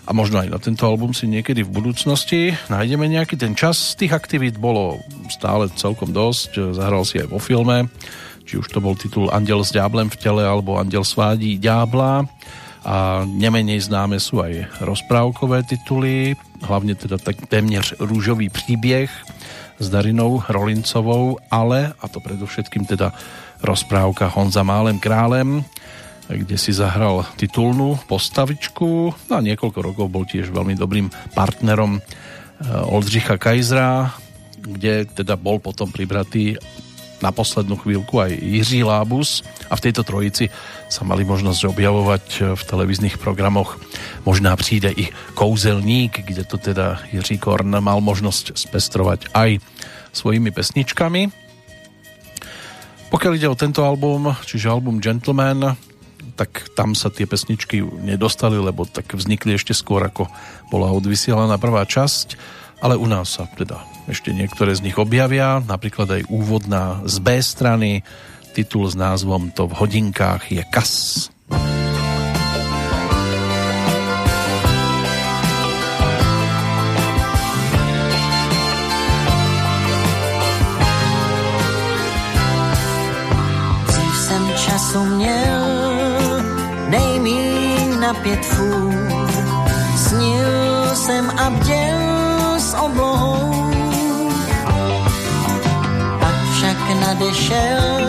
A 0.08 0.16
možno 0.16 0.40
aj 0.40 0.48
na 0.48 0.60
tento 0.60 0.88
album 0.88 1.12
si 1.12 1.28
niekedy 1.28 1.68
v 1.68 1.74
budúcnosti 1.84 2.56
nájdeme 2.72 3.12
nejaký 3.12 3.36
ten 3.36 3.60
čas. 3.60 3.92
Tých 4.00 4.16
aktivít 4.16 4.56
bolo 4.56 5.04
stále 5.28 5.68
celkom 5.76 6.16
dosť. 6.16 6.72
Zahral 6.80 7.04
si 7.04 7.20
aj 7.20 7.28
vo 7.28 7.44
filme, 7.44 7.92
či 8.48 8.56
už 8.56 8.72
to 8.72 8.80
bol 8.80 8.96
titul 8.96 9.28
Andel 9.28 9.68
s 9.68 9.76
ďáblem 9.76 10.08
v 10.08 10.16
tele 10.16 10.48
alebo 10.48 10.80
Andel 10.80 11.04
svádí 11.04 11.60
ďábla 11.60 12.24
a 12.88 13.28
nemenej 13.28 13.84
známe 13.84 14.16
sú 14.16 14.40
aj 14.40 14.80
rozprávkové 14.80 15.68
tituly, 15.68 16.40
hlavne 16.64 16.96
teda 16.96 17.20
tak 17.20 17.44
téměř 17.52 18.00
rúžový 18.00 18.48
príbeh 18.48 19.12
s 19.76 19.86
Darinou 19.92 20.40
Rolincovou, 20.48 21.36
ale, 21.52 21.92
a 22.00 22.06
to 22.08 22.24
predovšetkým 22.24 22.88
teda 22.88 23.12
rozprávka 23.60 24.32
Honza 24.32 24.64
Málem 24.64 25.04
králem, 25.04 25.68
kde 26.32 26.56
si 26.56 26.72
zahral 26.72 27.28
titulnú 27.36 28.00
postavičku 28.08 29.12
a 29.32 29.40
niekoľko 29.44 29.80
rokov 29.84 30.08
bol 30.08 30.24
tiež 30.24 30.52
veľmi 30.56 30.80
dobrým 30.80 31.12
partnerom 31.36 32.00
eh, 32.00 32.04
Oldřicha 32.88 33.36
Kajzra, 33.36 34.16
kde 34.64 35.12
teda 35.12 35.36
bol 35.36 35.60
potom 35.60 35.92
pribratý 35.92 36.56
na 37.22 37.34
poslednú 37.34 37.78
chvíľku 37.82 38.22
aj 38.22 38.32
Jiří 38.38 38.86
Lábus 38.86 39.42
a 39.68 39.76
v 39.76 39.84
tejto 39.90 40.06
trojici 40.06 40.54
sa 40.88 41.02
mali 41.04 41.26
možnosť 41.26 41.62
objavovať 41.68 42.24
v 42.56 42.62
televíznych 42.62 43.18
programoch. 43.18 43.76
Možná 44.24 44.56
přijde 44.56 44.94
i 44.94 45.10
Kouzelník, 45.34 46.22
kde 46.24 46.44
to 46.44 46.58
teda 46.58 47.02
Jiří 47.12 47.38
Korn 47.38 47.74
mal 47.82 48.00
možnosť 48.02 48.54
spestrovať 48.56 49.34
aj 49.34 49.60
svojimi 50.14 50.50
pesničkami. 50.54 51.30
Pokiaľ 53.08 53.32
ide 53.40 53.48
o 53.48 53.56
tento 53.56 53.88
album, 53.88 54.36
čiže 54.44 54.68
album 54.68 55.00
Gentleman, 55.00 55.80
tak 56.36 56.70
tam 56.78 56.94
sa 56.94 57.10
tie 57.10 57.26
pesničky 57.26 57.82
nedostali, 57.82 58.60
lebo 58.60 58.86
tak 58.86 59.16
vznikli 59.16 59.58
ešte 59.58 59.74
skôr, 59.74 60.06
ako 60.06 60.30
bola 60.70 60.94
odvysielaná 60.94 61.58
prvá 61.58 61.88
časť, 61.88 62.38
ale 62.82 62.96
u 62.98 63.06
nás 63.10 63.38
sa 63.38 63.50
teda 63.58 63.82
ešte 64.08 64.32
niektoré 64.32 64.74
z 64.78 64.86
nich 64.88 64.98
objavia, 64.98 65.60
napríklad 65.66 66.22
aj 66.22 66.22
úvodná 66.32 67.02
z 67.04 67.20
B 67.20 67.42
strany, 67.42 68.06
titul 68.56 68.88
s 68.88 68.96
názvom 68.98 69.54
To 69.54 69.70
v 69.70 69.78
hodinkách 69.78 70.50
je 70.50 70.64
kas. 70.72 71.28
Dřív 84.58 84.96
nejmíň 86.90 88.00
na 88.00 88.14
pět 88.14 88.46
fůr. 88.46 89.30
Snil 89.98 90.96
jsem 90.96 91.30
a 91.30 91.50
bděl 91.50 91.97
oblohou 92.88 93.68
nadešel 97.08 98.04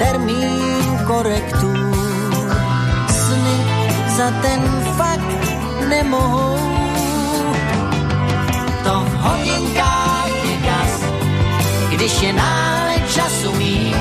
termín 0.00 0.82
korektur. 1.04 1.92
Sny 3.08 3.56
za 4.16 4.28
ten 4.40 4.60
fakt 4.96 5.30
nemohou. 5.88 6.56
To 8.84 8.94
v 9.04 9.12
hodinkách 9.24 10.32
je 10.48 10.56
gas, 10.64 10.94
když 11.92 12.14
je 12.22 12.32
nále 12.32 12.94
času 13.14 13.50
mý. 13.60 13.94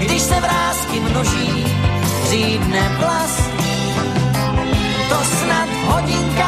Když 0.00 0.22
se 0.22 0.36
vrázky 0.40 1.00
množí, 1.00 1.64
řídne 2.30 2.84
vlas. 2.98 3.34
To 5.08 5.18
snad 5.24 5.68
gas, 5.88 6.39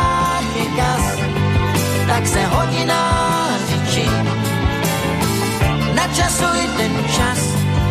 tak 2.22 2.30
se 2.30 2.46
hodináři 2.46 3.80
čím 3.94 4.28
načasuj 5.94 6.68
ten 6.76 7.04
čas 7.16 7.38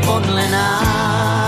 podle 0.06 0.50
nás 0.50 1.41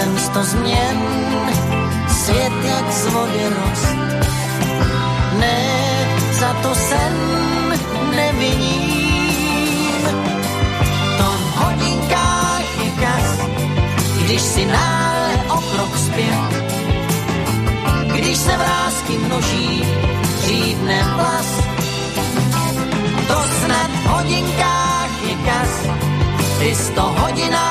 Jsem 0.00 0.18
sto 0.18 0.42
změn, 0.42 0.98
svět 2.08 2.52
jak 2.64 2.92
z 2.92 3.06
vody 3.06 3.44
rost. 3.48 3.94
Ne, 5.38 5.60
za 6.32 6.52
to 6.62 6.74
sen 6.74 7.16
neviním. 8.16 10.02
To 11.18 11.24
v 11.24 11.56
hodinkách 11.56 12.84
je 12.84 12.90
kas, 12.90 13.28
když 14.24 14.40
si 14.40 14.66
nále 14.66 15.30
o 15.48 15.56
krok 15.56 15.96
zpět. 15.98 16.50
Když 18.14 18.36
se 18.38 18.56
vrázky 18.56 19.18
množí, 19.18 19.84
řídne 20.46 21.04
vlas. 21.16 21.48
To 23.28 23.38
snad 23.64 23.90
v 23.90 24.06
hodinkách 24.06 25.10
je 25.28 25.34
kas, 25.34 25.72
ty 26.58 26.74
sto 26.74 27.02
hodináři 27.02 27.69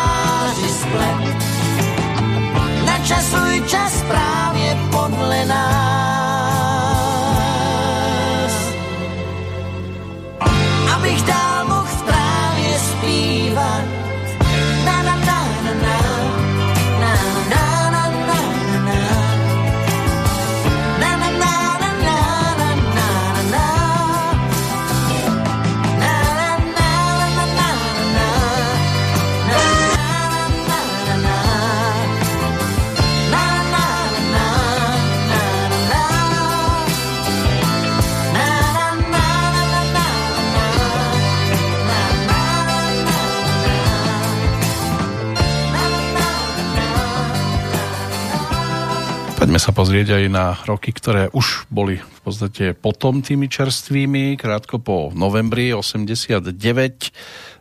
pozrieť 49.79 50.19
aj 50.19 50.25
na 50.27 50.59
roky, 50.67 50.91
ktoré 50.91 51.31
už 51.31 51.71
boli 51.71 52.03
v 52.03 52.19
podstate 52.19 52.75
potom 52.75 53.23
tými 53.23 53.47
čerstvými. 53.47 54.35
Krátko 54.35 54.75
po 54.75 55.07
novembri 55.15 55.71
89 55.71 56.51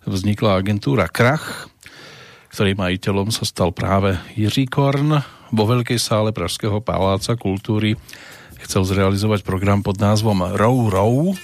vznikla 0.02 0.58
agentúra 0.58 1.06
Krach, 1.06 1.70
ktorým 2.50 2.82
majiteľom 2.82 3.30
sa 3.30 3.46
stal 3.46 3.70
práve 3.70 4.18
Jiří 4.34 4.66
Korn. 4.66 5.22
Vo 5.54 5.64
veľkej 5.70 6.02
sále 6.02 6.34
Pražského 6.34 6.82
paláca 6.82 7.38
kultúry 7.38 7.94
chcel 8.66 8.82
zrealizovať 8.82 9.46
program 9.46 9.86
pod 9.86 10.02
názvom 10.02 10.58
Row 10.58 10.90
Row, 10.90 11.38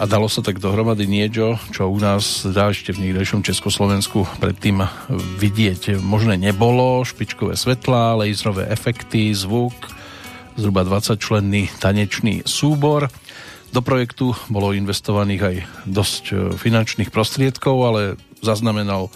a 0.00 0.08
dalo 0.08 0.32
sa 0.32 0.40
tak 0.40 0.64
dohromady 0.64 1.04
niečo, 1.04 1.60
čo 1.76 1.92
u 1.92 2.00
nás 2.00 2.48
dá 2.48 2.72
ešte 2.72 2.96
v 2.96 3.04
niekdejšom 3.04 3.44
Československu 3.44 4.24
predtým 4.40 4.80
vidieť 5.12 6.00
možné 6.00 6.40
nebolo. 6.40 7.04
Špičkové 7.04 7.52
svetlá, 7.52 8.16
laserové 8.16 8.64
efekty, 8.72 9.28
zvuk, 9.36 9.76
zhruba 10.56 10.88
20 10.88 11.20
členný 11.20 11.68
tanečný 11.84 12.48
súbor. 12.48 13.12
Do 13.76 13.84
projektu 13.84 14.32
bolo 14.48 14.72
investovaných 14.72 15.42
aj 15.44 15.56
dosť 15.84 16.24
e, 16.32 16.34
finančných 16.56 17.12
prostriedkov, 17.12 17.76
ale 17.84 18.00
zaznamenal 18.40 19.12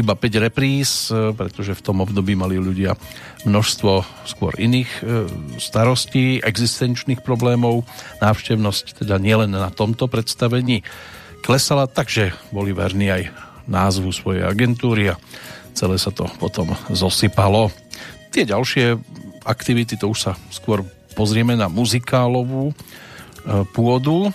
iba 0.00 0.16
5 0.16 0.46
repríz, 0.50 1.12
e, 1.12 1.36
pretože 1.36 1.76
v 1.76 1.84
tom 1.84 2.00
období 2.00 2.32
mali 2.32 2.56
ľudia 2.56 2.96
množstvo 3.44 4.24
skôr 4.24 4.56
iných 4.56 4.90
e, 5.00 5.00
starostí, 5.60 6.40
existenčných 6.40 7.20
problémov. 7.20 7.84
Návštevnosť 8.24 9.04
teda 9.04 9.20
nielen 9.20 9.52
na 9.52 9.68
tomto 9.68 10.08
predstavení 10.08 10.82
klesala, 11.44 11.88
takže 11.88 12.32
boli 12.50 12.72
verní 12.72 13.12
aj 13.12 13.22
názvu 13.68 14.10
svojej 14.10 14.44
agentúry 14.44 15.12
a 15.12 15.20
celé 15.76 15.96
sa 15.96 16.10
to 16.10 16.26
potom 16.42 16.74
zosypalo. 16.90 17.70
Tie 18.34 18.44
ďalšie 18.44 18.98
aktivity, 19.46 19.96
to 19.96 20.10
už 20.10 20.18
sa 20.30 20.32
skôr 20.52 20.84
pozrieme 21.14 21.54
na 21.56 21.68
muzikálovú 21.68 22.70
e, 22.70 22.74
pôdu. 23.76 24.32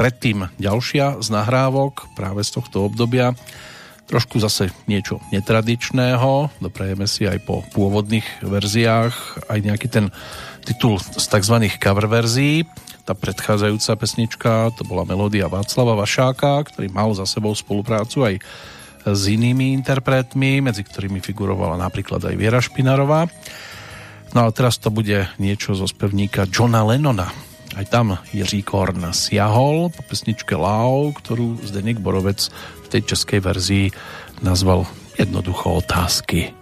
predtým 0.00 0.48
ďalšia 0.56 1.20
z 1.20 1.28
nahrávok 1.28 2.08
práve 2.16 2.40
z 2.40 2.56
tohto 2.56 2.88
obdobia. 2.88 3.36
Trošku 4.10 4.42
zase 4.42 4.74
niečo 4.90 5.22
netradičného, 5.30 6.50
doprajeme 6.58 7.06
si 7.06 7.30
aj 7.30 7.46
po 7.46 7.62
pôvodných 7.70 8.42
verziách 8.42 9.46
aj 9.46 9.58
nejaký 9.62 9.86
ten 9.86 10.10
titul 10.66 10.98
z 10.98 11.22
tzv. 11.30 11.70
cover 11.78 12.10
verzií. 12.10 12.66
Tá 13.06 13.14
predchádzajúca 13.14 13.94
pesnička 13.94 14.74
to 14.74 14.82
bola 14.82 15.06
melódia 15.06 15.46
Václava 15.46 15.94
Vašáka, 15.94 16.58
ktorý 16.66 16.90
mal 16.90 17.14
za 17.14 17.22
sebou 17.22 17.54
spoluprácu 17.54 18.26
aj 18.26 18.34
s 19.06 19.22
inými 19.30 19.78
interpretmi, 19.78 20.58
medzi 20.58 20.82
ktorými 20.82 21.22
figurovala 21.22 21.78
napríklad 21.78 22.18
aj 22.26 22.34
Viera 22.34 22.58
Špinarová. 22.58 23.30
No 24.34 24.46
a 24.46 24.50
teraz 24.50 24.82
to 24.82 24.90
bude 24.90 25.30
niečo 25.38 25.78
zo 25.78 25.86
spevníka 25.86 26.50
Johna 26.50 26.82
Lennona, 26.82 27.30
aj 27.78 27.86
tam 27.86 28.18
Jiří 28.34 28.66
Korn 28.66 29.14
siahol 29.14 29.94
po 29.94 30.02
pesničke 30.02 30.58
Lau, 30.58 31.14
ktorú 31.14 31.62
Zdeněk 31.62 32.02
Borovec 32.02 32.50
tej 32.90 33.02
českej 33.02 33.40
verzii 33.40 33.86
nazval 34.42 34.86
jednoducho 35.18 35.78
otázky. 35.78 36.59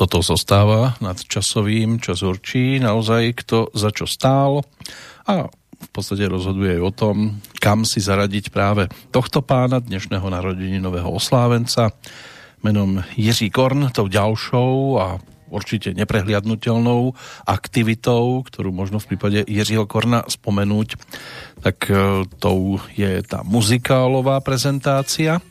Toto 0.00 0.24
zostáva 0.24 0.96
nad 1.04 1.20
časovým, 1.20 2.00
čas 2.00 2.24
určí 2.24 2.80
naozaj 2.80 3.36
kto 3.44 3.68
za 3.76 3.92
čo 3.92 4.08
stál 4.08 4.64
a 5.28 5.44
v 5.52 5.88
podstate 5.92 6.24
rozhoduje 6.24 6.80
aj 6.80 6.82
o 6.88 6.92
tom, 6.96 7.16
kam 7.60 7.84
si 7.84 8.00
zaradiť 8.00 8.48
práve 8.48 8.88
tohto 9.12 9.44
pána, 9.44 9.76
dnešného 9.76 10.24
narodeninového 10.24 11.04
oslávenca 11.04 11.92
menom 12.64 13.04
Jiří 13.12 13.52
Korn, 13.52 13.92
tou 13.92 14.08
ďalšou 14.08 14.96
a 14.96 15.20
určite 15.52 15.92
neprehliadnutelnou 15.92 17.12
aktivitou, 17.44 18.40
ktorú 18.40 18.72
možno 18.72 19.04
v 19.04 19.08
prípade 19.12 19.44
Jiřího 19.44 19.84
Korna 19.84 20.24
spomenúť, 20.24 20.96
tak 21.60 21.92
e, 21.92 22.24
tou 22.40 22.80
je 22.96 23.20
tá 23.26 23.44
muzikálová 23.44 24.40
prezentácia. 24.40 25.36
E, 25.36 25.42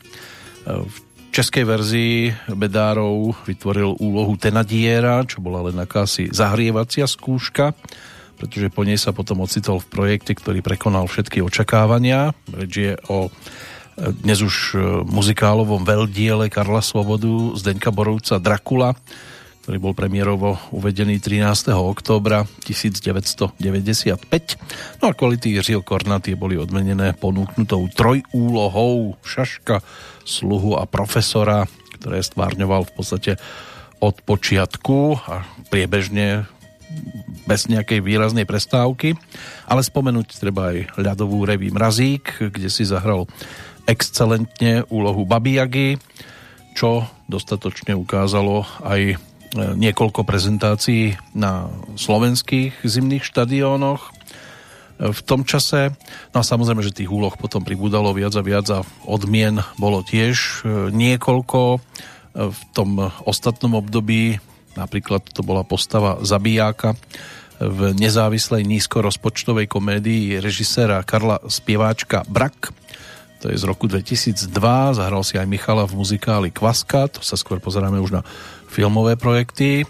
v 0.66 0.96
českej 1.30 1.64
verzii 1.64 2.16
Bedárov 2.50 3.38
vytvoril 3.46 3.96
úlohu 4.02 4.34
Tenadiera, 4.34 5.22
čo 5.24 5.38
bola 5.38 5.70
len 5.70 5.78
akási 5.78 6.28
zahrievacia 6.34 7.06
skúška, 7.06 7.72
pretože 8.36 8.68
po 8.74 8.82
nej 8.82 8.98
sa 8.98 9.14
potom 9.14 9.46
ocitol 9.46 9.78
v 9.78 9.90
projekte, 9.90 10.34
ktorý 10.34 10.60
prekonal 10.60 11.06
všetky 11.06 11.40
očakávania. 11.40 12.34
Reč 12.50 12.72
je 12.74 12.92
o 13.06 13.28
e, 13.28 13.30
dnes 14.20 14.42
už 14.42 14.56
e, 14.74 14.76
muzikálovom 15.06 15.86
veľdiele 15.86 16.50
Karla 16.50 16.82
Svobodu, 16.82 17.54
Zdeňka 17.54 17.94
Borovca 17.94 18.42
Dracula, 18.42 18.98
ktorý 19.60 19.76
bol 19.76 19.92
premiérovo 19.92 20.56
uvedený 20.72 21.20
13. 21.20 21.76
októbra 21.76 22.48
1995. 22.64 24.16
No 24.98 25.04
a 25.08 25.12
kvality 25.12 25.60
Jiřího 25.60 25.84
Korna 25.84 26.16
tie 26.16 26.32
boli 26.32 26.56
odmenené 26.56 27.12
ponúknutou 27.12 27.84
trojúlohou 27.92 29.20
šaška, 29.20 29.84
sluhu 30.24 30.80
a 30.80 30.88
profesora, 30.88 31.68
ktoré 32.00 32.24
stvárňoval 32.24 32.88
v 32.88 32.92
podstate 32.96 33.32
od 34.00 34.16
počiatku 34.24 35.20
a 35.28 35.44
priebežne 35.68 36.48
bez 37.44 37.68
nejakej 37.68 38.00
výraznej 38.00 38.48
prestávky. 38.48 39.12
Ale 39.68 39.84
spomenúť 39.84 40.40
treba 40.40 40.72
aj 40.72 40.96
ľadovú 40.96 41.44
reví 41.44 41.68
Mrazík, 41.68 42.50
kde 42.50 42.72
si 42.72 42.88
zahral 42.88 43.28
excelentne 43.84 44.88
úlohu 44.88 45.28
Babiagy, 45.28 46.00
čo 46.72 47.04
dostatočne 47.28 47.92
ukázalo 47.92 48.64
aj 48.82 49.29
niekoľko 49.56 50.22
prezentácií 50.22 51.18
na 51.34 51.66
slovenských 51.98 52.86
zimných 52.86 53.26
štadiónoch 53.26 54.02
e, 54.06 54.10
v 55.10 55.20
tom 55.26 55.42
čase. 55.42 55.94
No 56.30 56.42
a 56.42 56.44
samozrejme, 56.46 56.84
že 56.86 56.94
tých 56.94 57.10
úloh 57.10 57.34
potom 57.34 57.66
pribúdalo 57.66 58.14
viac 58.14 58.34
a 58.38 58.42
viac 58.46 58.66
a 58.70 58.86
odmien 59.06 59.58
bolo 59.80 60.06
tiež 60.06 60.62
niekoľko. 60.94 61.82
V 62.30 62.60
tom 62.70 63.10
ostatnom 63.26 63.74
období 63.74 64.38
napríklad 64.78 65.26
to 65.34 65.42
bola 65.42 65.66
postava 65.66 66.22
zabijáka 66.22 66.94
v 67.60 67.92
nezávislej 67.92 68.64
nízkorozpočtovej 68.64 69.68
komédii 69.68 70.40
režiséra 70.40 71.04
Karla 71.04 71.42
Spieváčka 71.44 72.24
Brak 72.24 72.72
to 73.40 73.48
je 73.48 73.56
z 73.56 73.64
roku 73.64 73.88
2002, 73.88 74.52
zahral 75.00 75.24
si 75.24 75.40
aj 75.40 75.48
Michala 75.48 75.88
v 75.88 75.96
muzikáli 75.96 76.52
Kvaska, 76.52 77.08
to 77.08 77.24
sa 77.24 77.40
skôr 77.40 77.56
pozeráme 77.56 77.96
už 77.96 78.20
na 78.20 78.22
filmové 78.68 79.16
projekty 79.16 79.88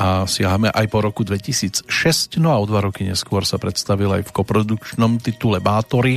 a 0.00 0.24
siahame 0.24 0.72
aj 0.72 0.86
po 0.88 1.04
roku 1.04 1.20
2006, 1.20 2.40
no 2.40 2.48
a 2.48 2.56
o 2.56 2.64
dva 2.64 2.80
roky 2.88 3.04
neskôr 3.04 3.44
sa 3.44 3.60
predstavil 3.60 4.08
aj 4.16 4.24
v 4.24 4.34
koprodukčnom 4.34 5.20
titule 5.20 5.60
Bátory 5.60 6.16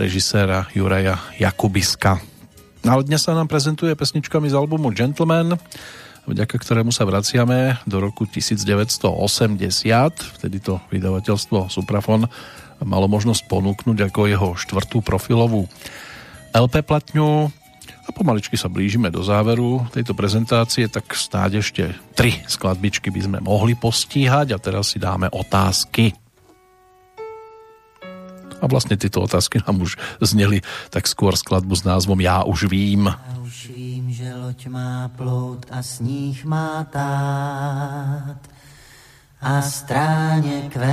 režiséra 0.00 0.66
Juraja 0.72 1.20
Jakubiska. 1.36 2.18
No 2.80 2.96
ale 2.96 3.04
dnes 3.04 3.20
sa 3.20 3.36
nám 3.36 3.52
prezentuje 3.52 3.92
pesničkami 3.92 4.48
z 4.48 4.56
albumu 4.56 4.88
Gentleman, 4.96 5.52
vďaka 6.24 6.56
ktorému 6.56 6.96
sa 6.96 7.04
vraciame 7.04 7.76
do 7.84 8.00
roku 8.00 8.24
1980, 8.24 9.04
vtedy 10.40 10.64
to 10.64 10.80
vydavateľstvo 10.88 11.68
Suprafon 11.68 12.24
malo 12.84 13.08
možnosť 13.10 13.48
ponúknuť 13.48 14.12
ako 14.12 14.20
jeho 14.28 14.48
štvrtú 14.54 15.00
profilovú 15.00 15.66
LP 16.54 16.86
platňu 16.86 17.50
a 18.04 18.08
pomaličky 18.12 18.54
sa 18.60 18.68
blížime 18.68 19.08
do 19.08 19.24
záveru 19.24 19.88
tejto 19.90 20.12
prezentácie, 20.12 20.86
tak 20.92 21.08
snáď 21.16 21.64
ešte 21.64 21.96
tri 22.12 22.36
skladbičky 22.44 23.08
by 23.08 23.20
sme 23.24 23.38
mohli 23.40 23.74
postíhať 23.74 24.52
a 24.54 24.58
teraz 24.60 24.92
si 24.92 25.00
dáme 25.00 25.32
otázky. 25.32 26.12
A 28.60 28.64
vlastne 28.70 28.96
tieto 28.96 29.24
otázky 29.24 29.60
nám 29.64 29.84
už 29.84 29.96
zneli 30.20 30.60
tak 30.88 31.08
skôr 31.08 31.36
skladbu 31.36 31.74
s 31.74 31.84
názvom 31.84 32.20
Já 32.20 32.44
už 32.44 32.70
vím. 32.70 33.08
Já 33.08 33.34
už 33.40 33.56
vím, 33.76 34.12
že 34.12 34.34
loď 34.34 34.60
má 34.68 35.10
plout 35.16 35.66
a 35.72 35.82
sníh 35.82 36.44
má 36.44 36.84
tát 36.88 38.53
a 39.44 39.62
stráně 39.62 40.62
kvést. 40.68 40.84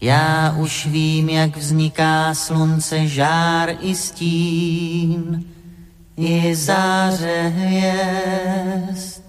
Já 0.00 0.54
už 0.58 0.86
vím, 0.86 1.28
jak 1.28 1.56
vzniká 1.56 2.34
slunce, 2.34 3.06
žár 3.06 3.76
i 3.80 3.94
stín, 3.94 5.44
i 6.16 6.54
záře 6.54 7.52
hvězd. 7.56 9.22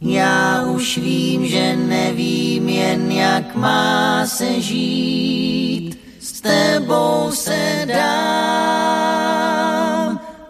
Já 0.00 0.62
už 0.62 0.98
vím, 0.98 1.46
že 1.46 1.76
nevím 1.76 2.68
jen, 2.68 3.12
jak 3.12 3.54
má 3.54 4.26
se 4.26 4.60
žít, 4.60 5.98
s 6.20 6.40
tebou 6.40 7.30
se 7.30 7.86
dám 7.86 8.90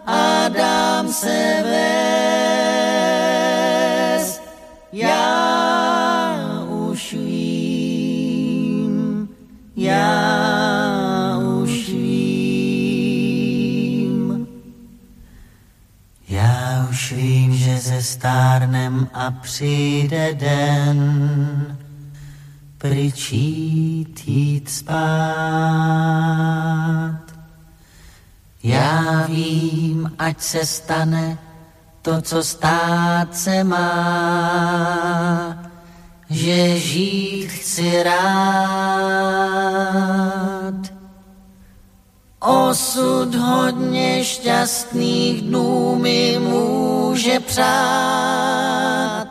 a 0.05 0.49
dám 0.49 1.07
se 1.07 1.63
vést. 1.63 2.54
Já 4.97 6.63
už 6.69 7.13
vím, 7.13 8.49
já 9.75 11.37
už 11.63 11.89
vím. 11.89 12.87
Já 16.29 16.87
už 16.89 17.11
vím, 17.11 17.55
že 17.55 17.77
ze 17.77 18.01
stárnem 18.03 19.09
a 19.13 19.31
přijde 19.31 20.33
den, 20.33 21.77
pryčít 22.77 24.27
jít 24.27 24.69
spát. 24.69 24.95
Já 28.63 29.25
vím, 29.27 30.11
ať 30.19 30.41
se 30.41 30.65
stane 30.65 31.44
to, 32.05 32.21
co 32.21 32.43
stát 32.43 33.27
se 33.37 33.63
má, 33.63 34.97
že 36.29 36.79
žít 36.79 37.47
chci 37.47 38.03
rád. 38.03 38.15
Osud 42.39 43.35
hodně 43.35 44.23
šťastných 44.23 45.41
dnů 45.41 45.95
mi 45.95 46.39
může 46.39 47.39
přát 47.39 49.27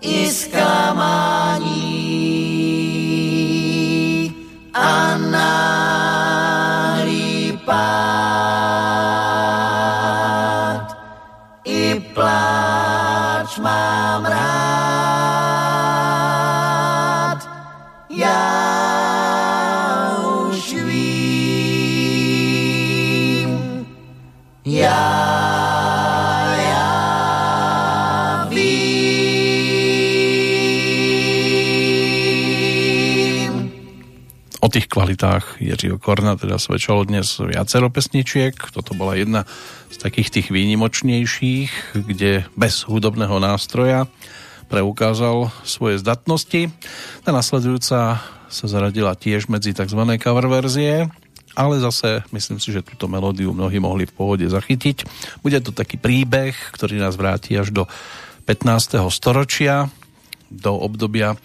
i 0.00 0.30
zklamání 0.30 1.83
O 34.64 34.72
tých 34.72 34.88
kvalitách 34.88 35.60
Jiřího 35.60 36.00
Korna 36.00 36.40
teda 36.40 36.56
svedčalo 36.56 37.04
dnes 37.04 37.36
viacero 37.36 37.92
pesničiek. 37.92 38.56
Toto 38.72 38.96
bola 38.96 39.12
jedna 39.12 39.44
z 39.92 40.00
takých 40.00 40.32
tých 40.32 40.48
výnimočnejších, 40.48 42.00
kde 42.08 42.48
bez 42.56 42.88
hudobného 42.88 43.36
nástroja 43.44 44.08
preukázal 44.72 45.52
svoje 45.68 46.00
zdatnosti. 46.00 46.72
Tá 47.28 47.36
nasledujúca 47.36 48.24
sa 48.24 48.64
zaradila 48.64 49.12
tiež 49.12 49.52
medzi 49.52 49.76
tzv. 49.76 50.00
cover 50.16 50.48
verzie, 50.48 51.12
ale 51.52 51.84
zase 51.84 52.24
myslím 52.32 52.56
si, 52.56 52.72
že 52.72 52.80
túto 52.80 53.04
melódiu 53.04 53.52
mnohí 53.52 53.76
mohli 53.76 54.08
v 54.08 54.16
pohode 54.16 54.48
zachytiť. 54.48 55.04
Bude 55.44 55.60
to 55.60 55.76
taký 55.76 56.00
príbeh, 56.00 56.56
ktorý 56.72 57.04
nás 57.04 57.20
vráti 57.20 57.52
až 57.52 57.68
do 57.68 57.84
15. 58.48 58.96
storočia, 59.12 59.92
do 60.48 60.72
obdobia 60.72 61.36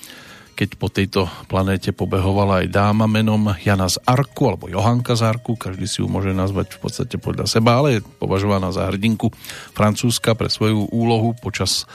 keď 0.60 0.76
po 0.76 0.92
tejto 0.92 1.32
planéte 1.48 1.96
pobehovala 1.96 2.60
aj 2.60 2.68
dáma 2.68 3.08
menom 3.08 3.56
Jana 3.64 3.88
z 3.88 3.96
Arku 4.04 4.52
alebo 4.52 4.68
Johanka 4.68 5.16
z 5.16 5.24
Arku, 5.24 5.56
každý 5.56 5.88
si 5.88 6.04
ju 6.04 6.12
môže 6.12 6.36
nazvať 6.36 6.76
v 6.76 6.80
podstate 6.84 7.16
podľa 7.16 7.48
seba, 7.48 7.80
ale 7.80 8.04
je 8.04 8.06
považovaná 8.20 8.68
za 8.76 8.84
hrdinku 8.92 9.32
Francúzska 9.72 10.36
pre 10.36 10.52
svoju 10.52 10.92
úlohu 10.92 11.32
počas 11.40 11.88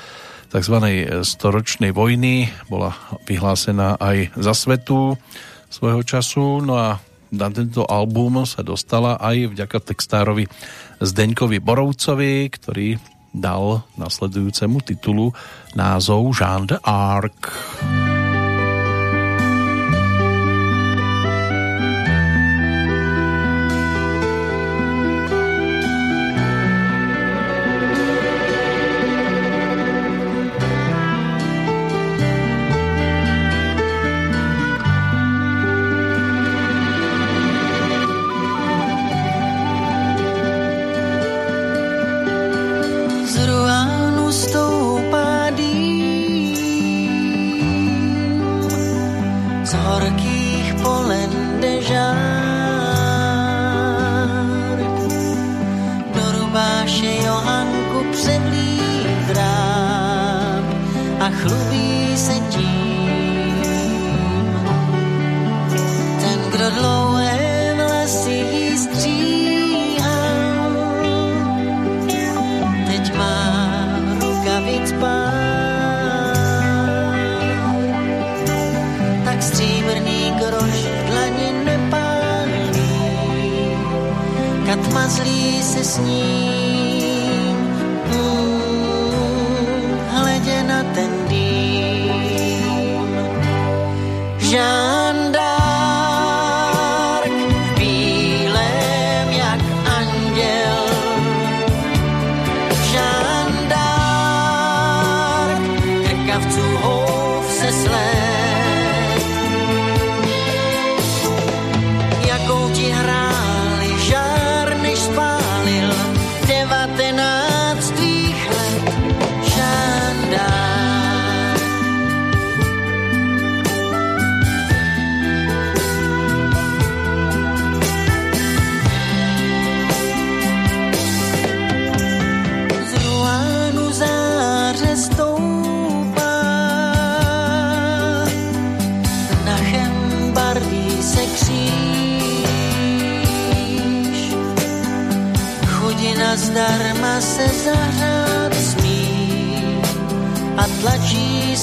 tzv. 0.49 0.81
storočnej 1.21 1.93
vojny. 1.93 2.49
Bola 2.73 2.97
vyhlásená 3.29 4.01
aj 4.01 4.33
za 4.33 4.57
svetu 4.57 5.21
svojho 5.69 6.01
času, 6.01 6.65
no 6.65 6.81
a 6.81 6.97
na 7.37 7.53
tento 7.53 7.85
album 7.85 8.49
sa 8.49 8.65
dostala 8.65 9.21
aj 9.21 9.53
vďaka 9.53 9.93
textárovi 9.93 10.49
Zdeňkovi 11.05 11.61
Borovcovi, 11.61 12.49
ktorý 12.49 12.97
dal 13.29 13.85
nasledujúcemu 14.01 14.79
titulu 14.89 15.37
názov 15.77 16.33
Jean 16.33 16.65
d'Arc. 16.65 17.45
sním, 17.83 18.14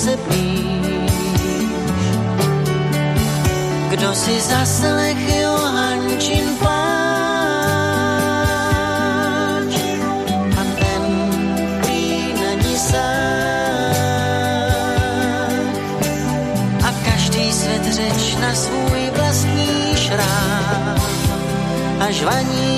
se 0.02 0.18
blíž. 0.18 1.12
Kdo 3.90 4.14
si 4.14 4.42
zaslech 4.42 5.22
Johančin 5.42 6.58
pláč, 6.60 7.02
a 10.58 10.64
ten 10.82 11.04
prý 11.82 12.34
není 12.34 12.76
sám. 12.78 13.02
A 16.88 16.90
každý 17.06 17.54
svět 17.54 17.86
řeč 17.94 18.36
na 18.42 18.56
svůj 18.56 19.12
vlastní 19.16 19.96
šrám, 19.96 20.98
až 22.00 22.24
vaní 22.24 22.71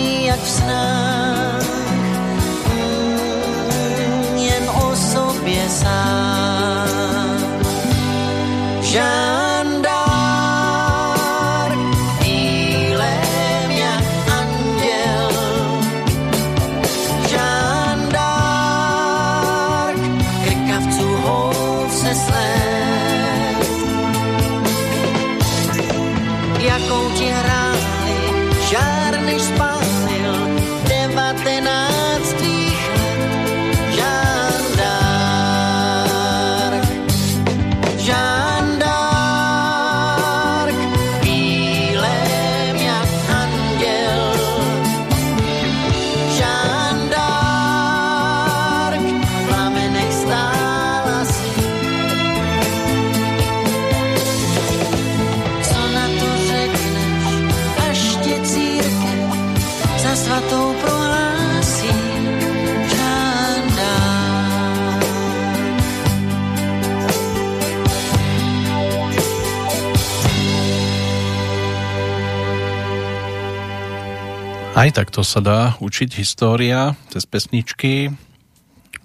Aj 74.74 74.90
takto 74.90 75.22
sa 75.22 75.38
dá 75.38 75.78
učiť 75.78 76.18
história 76.18 76.98
cez 77.14 77.30
pesničky. 77.30 78.10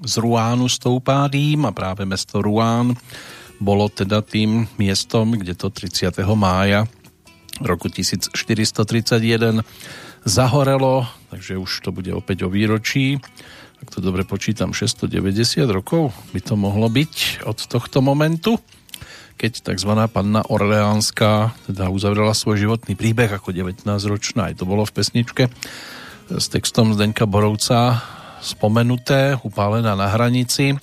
Z 0.01 0.15
Ruánu 0.17 0.65
stoupá 0.65 1.29
dým 1.29 1.69
a 1.69 1.77
práve 1.77 2.09
mesto 2.09 2.41
Ruán 2.41 2.97
bolo 3.61 3.93
teda 3.93 4.25
tým 4.25 4.65
miestom, 4.81 5.37
kde 5.37 5.53
to 5.53 5.69
30. 5.69 6.25
mája 6.33 6.89
roku 7.61 7.93
1431 7.93 9.61
zahorelo, 10.25 11.05
takže 11.29 11.61
už 11.61 11.85
to 11.85 11.93
bude 11.93 12.17
opäť 12.17 12.47
o 12.47 12.49
výročí. 12.49 13.21
Ak 13.85 13.93
to 13.93 14.01
dobre 14.01 14.25
počítam, 14.25 14.73
690 14.73 15.69
rokov 15.69 16.17
by 16.33 16.41
to 16.41 16.57
mohlo 16.57 16.89
byť 16.89 17.45
od 17.45 17.61
tohto 17.69 18.01
momentu 18.01 18.57
keď 19.39 19.73
tzv. 19.73 19.93
panna 20.11 20.43
Orleánska 20.43 21.55
teda 21.71 21.89
uzavrela 21.95 22.35
svoj 22.35 22.59
životný 22.59 22.99
príbeh 22.99 23.31
ako 23.31 23.55
19-ročná, 23.55 24.51
aj 24.51 24.59
to 24.59 24.65
bolo 24.67 24.83
v 24.83 24.93
pesničke 24.99 25.47
s 26.29 26.47
textom 26.53 26.93
Zdenka 26.93 27.25
Borovca 27.25 28.05
spomenuté, 28.45 29.41
upálená 29.41 29.97
na 29.97 30.13
hranici. 30.13 30.77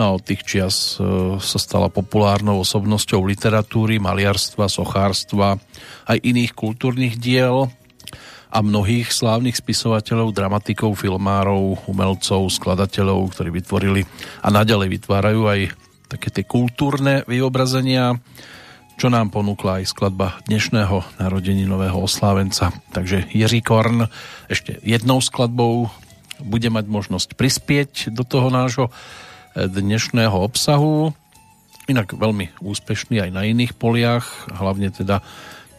No 0.00 0.18
od 0.18 0.22
tých 0.24 0.42
čias 0.42 0.96
e, 0.98 1.38
sa 1.38 1.58
stala 1.60 1.92
populárnou 1.92 2.64
osobnosťou 2.64 3.22
literatúry, 3.28 4.02
maliarstva, 4.02 4.66
sochárstva, 4.66 5.60
aj 6.08 6.18
iných 6.18 6.52
kultúrnych 6.56 7.20
diel 7.20 7.70
a 8.52 8.58
mnohých 8.60 9.14
slávnych 9.14 9.56
spisovateľov, 9.56 10.34
dramatikov, 10.34 10.98
filmárov, 10.98 11.88
umelcov, 11.88 12.50
skladateľov, 12.52 13.32
ktorí 13.32 13.48
vytvorili 13.62 14.02
a 14.44 14.48
naďalej 14.52 14.88
vytvárajú 15.00 15.42
aj 15.48 15.60
také 16.12 16.28
tie 16.28 16.44
kultúrne 16.44 17.24
vyobrazenia, 17.24 18.20
čo 19.00 19.08
nám 19.08 19.32
ponúkla 19.32 19.80
aj 19.80 19.96
skladba 19.96 20.36
dnešného 20.44 21.16
narodeninového 21.16 21.96
oslávenca. 21.96 22.68
Takže 22.92 23.32
Jiří 23.32 23.64
Korn 23.64 24.04
ešte 24.52 24.76
jednou 24.84 25.24
skladbou 25.24 25.88
bude 26.44 26.68
mať 26.68 26.84
možnosť 26.84 27.32
prispieť 27.32 28.12
do 28.12 28.28
toho 28.28 28.52
nášho 28.52 28.92
dnešného 29.56 30.36
obsahu. 30.36 31.16
Inak 31.88 32.12
veľmi 32.12 32.60
úspešný 32.60 33.24
aj 33.24 33.30
na 33.32 33.48
iných 33.48 33.72
poliach, 33.80 34.52
hlavne 34.52 34.92
teda, 34.92 35.24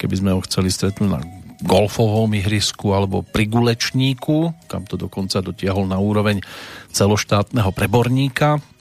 keby 0.02 0.16
sme 0.18 0.34
ho 0.34 0.42
chceli 0.50 0.74
stretnúť 0.74 1.10
na 1.14 1.22
golfovom 1.62 2.34
ihrisku 2.34 2.92
alebo 2.92 3.22
pri 3.22 3.46
gulečníku, 3.46 4.66
kam 4.66 4.90
to 4.90 4.98
dokonca 4.98 5.46
dotiahol 5.46 5.86
na 5.86 6.02
úroveň 6.02 6.42
celoštátneho 6.90 7.70
preborníka. 7.70 8.73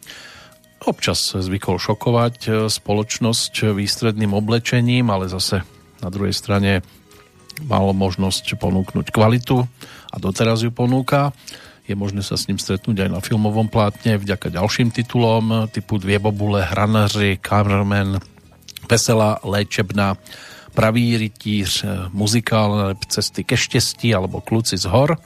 Občas 0.82 1.30
zvykol 1.30 1.78
šokovať 1.78 2.36
e, 2.42 2.50
spoločnosť 2.66 3.70
výstredným 3.70 4.34
oblečením, 4.34 5.14
ale 5.14 5.30
zase 5.30 5.62
na 6.02 6.10
druhej 6.10 6.34
strane 6.34 6.82
mal 7.62 7.94
možnosť 7.94 8.59
ponúknuť 8.59 9.14
kvalitu 9.14 9.62
a 10.10 10.16
doteraz 10.18 10.66
ju 10.66 10.74
ponúka. 10.74 11.30
Je 11.86 11.94
možné 11.94 12.26
sa 12.26 12.34
s 12.34 12.50
ním 12.50 12.59
stretnúť 12.59 13.06
aj 13.06 13.10
na 13.14 13.20
filmovom 13.22 13.70
plátne 13.70 14.18
vďaka 14.18 14.50
ďalším 14.50 14.90
titulom 14.90 15.70
typu 15.70 16.02
Dvie 16.02 16.18
bobule, 16.18 16.66
Hranaři, 16.66 17.38
Carmen, 17.38 18.18
Veselá 18.90 19.38
léčebná, 19.46 20.18
Pravý 20.74 21.20
rytíř, 21.20 21.84
e, 21.84 22.10
muzikálne 22.10 22.98
cesty 23.06 23.46
ke 23.46 23.54
štěstí 23.54 24.10
alebo 24.16 24.42
Kluci 24.42 24.74
z 24.80 24.90
hor. 24.90 25.20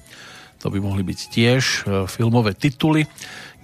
To 0.60 0.68
by 0.68 0.84
mohli 0.84 1.00
byť 1.00 1.20
tiež 1.32 1.62
e, 1.64 2.04
filmové 2.10 2.52
tituly, 2.52 3.08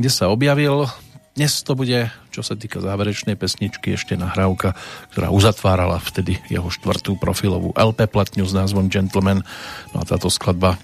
kde 0.01 0.09
sa 0.09 0.31
objavil 0.33 0.89
dnes 1.33 1.65
to 1.65 1.73
bude, 1.73 2.13
čo 2.29 2.45
sa 2.45 2.53
týka 2.53 2.85
záverečnej 2.85 3.41
pesničky, 3.41 3.97
ešte 3.97 4.21
nahrávka, 4.21 4.77
ktorá 5.17 5.33
uzatvárala 5.33 5.97
vtedy 5.97 6.37
jeho 6.53 6.69
štvrtú 6.69 7.17
profilovú 7.17 7.73
LP 7.73 8.05
platňu 8.05 8.45
s 8.45 8.53
názvom 8.53 8.93
Gentleman. 8.93 9.41
No 9.97 9.97
a 10.01 10.05
táto 10.05 10.29
skladba 10.29 10.77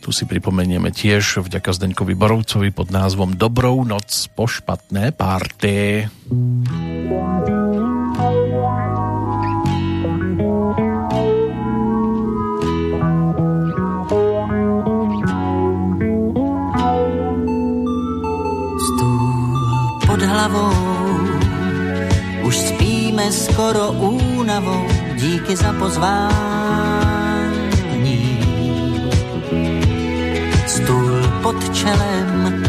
tu 0.00 0.14
si 0.14 0.22
pripomenieme 0.22 0.94
tiež 0.94 1.42
vďaka 1.42 1.74
Zdeňkovi 1.76 2.14
Borovcovi 2.14 2.70
pod 2.70 2.94
názvom 2.94 3.34
Dobrou 3.34 3.82
noc 3.82 4.30
po 4.32 4.46
špatné 4.46 5.10
párty. 5.12 6.06
Hlavou. 20.46 20.72
Už 22.42 22.58
spíme 22.58 23.32
skoro 23.32 23.92
únavou, 23.92 24.86
díky 25.14 25.56
za 25.56 25.72
pozvání. 25.72 26.36
Stůl 30.66 31.22
pod 31.42 31.74
čelem, 31.74 32.62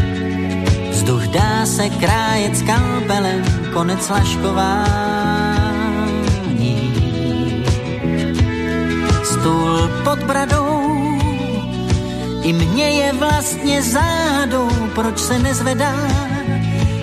vzduch 0.90 1.26
dá 1.26 1.66
se 1.66 1.88
krájet 1.90 2.56
skalpelem, 2.56 3.44
konec 3.72 4.08
laškování. 4.08 5.28
Stůl 9.24 9.90
pod 10.04 10.18
bradou, 10.18 10.80
i 12.42 12.52
mně 12.52 12.90
je 12.90 13.12
vlastně 13.12 13.82
zádou, 13.82 14.68
proč 14.94 15.18
se 15.18 15.38
nezvedá 15.38 15.94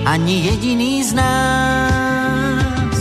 ani 0.06 0.45
jediný 0.45 1.03
z 1.03 1.14
nás. 1.14 2.98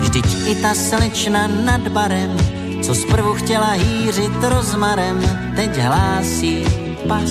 Vždyť 0.00 0.28
i 0.46 0.54
ta 0.60 0.74
slečna 0.74 1.48
nad 1.48 1.88
barem, 1.88 2.36
co 2.82 2.94
zprvu 2.94 3.34
chtěla 3.34 3.70
hýřit 3.70 4.32
rozmarem, 4.42 5.20
teď 5.56 5.78
hlásí 5.78 6.64
pas. 7.08 7.30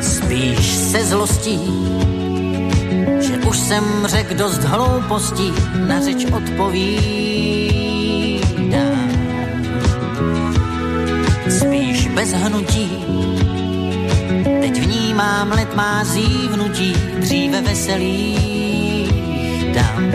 Spíš 0.00 0.74
se 0.74 1.04
zlostí, 1.04 1.60
že 3.20 3.38
už 3.38 3.58
jsem 3.58 3.84
řekl 4.04 4.34
dost 4.34 4.62
hloupostí, 4.62 5.52
na 5.88 6.00
řeč 6.00 6.24
odpovídá. 6.24 7.74
Spíš 11.48 12.08
bez 12.08 12.32
hnutí, 12.32 12.90
teď 14.64 14.80
vnímám 14.80 15.50
let 15.50 15.74
má 15.74 16.04
zívnutí, 16.04 16.96
dříve 17.20 17.60
veselých 17.60 19.12
dám. 19.74 20.12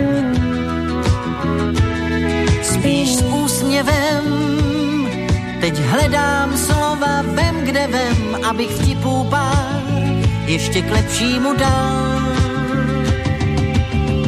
Spíš 2.63 3.15
s 3.15 3.21
úsměvem, 3.21 4.25
teď 5.61 5.79
hledám 5.79 6.57
slova 6.57 7.21
vem, 7.21 7.55
kde 7.65 7.87
vem, 7.87 8.45
abych 8.49 8.71
vtipů 8.71 9.23
pár 9.29 9.81
ještě 10.45 10.81
k 10.81 10.91
lepšímu 10.91 11.53
dal. 11.53 12.21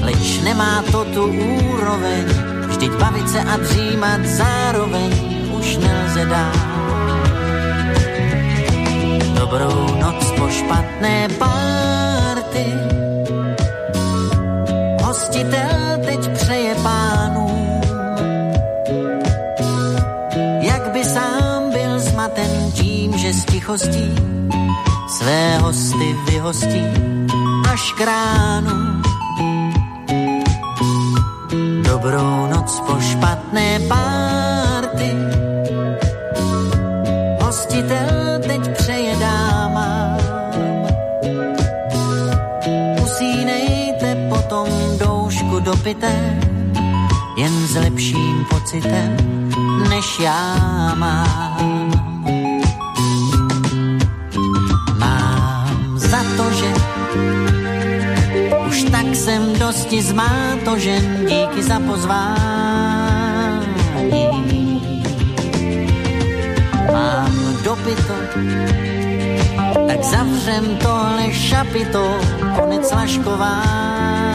Leč 0.01 0.41
nemá 0.43 0.83
to 0.91 1.05
tu 1.05 1.25
úroveň, 1.25 2.25
vždyť 2.67 2.91
bavit 2.91 3.29
se 3.29 3.39
a 3.39 3.57
dřímat 3.57 4.25
zároveň 4.25 5.11
už 5.57 5.77
nelze 5.77 6.25
dát. 6.25 6.70
Dobrou 9.41 9.97
noc 9.97 10.21
po 10.37 10.45
špatné 10.49 11.27
párty, 11.41 12.65
hostitel 15.03 15.97
teď 16.05 16.31
přeje 16.33 16.75
pánům, 16.75 17.81
jak 20.61 20.91
by 20.93 21.03
sám 21.05 21.71
byl 21.73 21.99
zmaten 21.99 22.71
tím, 22.71 23.17
že 23.17 23.33
z 23.33 23.45
tichostí 23.45 24.15
své 25.07 25.57
hosty 25.57 26.15
vyhostí 26.29 26.85
až 27.71 27.93
k 27.97 28.01
ránu. 28.01 29.01
Dobrou 31.81 32.47
noc 32.47 32.79
po 32.79 32.99
špatné 32.99 33.79
párty, 33.89 34.60
dopité, 45.91 46.39
jen 47.37 47.67
s 47.67 47.75
lepším 47.75 48.45
pocitem, 48.49 49.17
než 49.89 50.19
já 50.19 50.55
mám. 50.95 51.91
Mám 54.97 55.93
za 55.95 56.17
to, 56.37 56.51
že 56.51 56.73
už 58.67 58.83
tak 58.83 59.15
jsem 59.15 59.59
dosti 59.59 60.01
zmátožen, 60.01 61.25
díky 61.25 61.63
za 61.63 61.79
pozvání. 61.79 62.31
Mám 66.93 67.31
dopito, 67.63 68.13
tak 69.87 70.03
zavřem 70.03 70.77
tohle 70.77 71.33
šapito, 71.33 72.19
konec 72.59 72.91
laškování. 72.91 74.30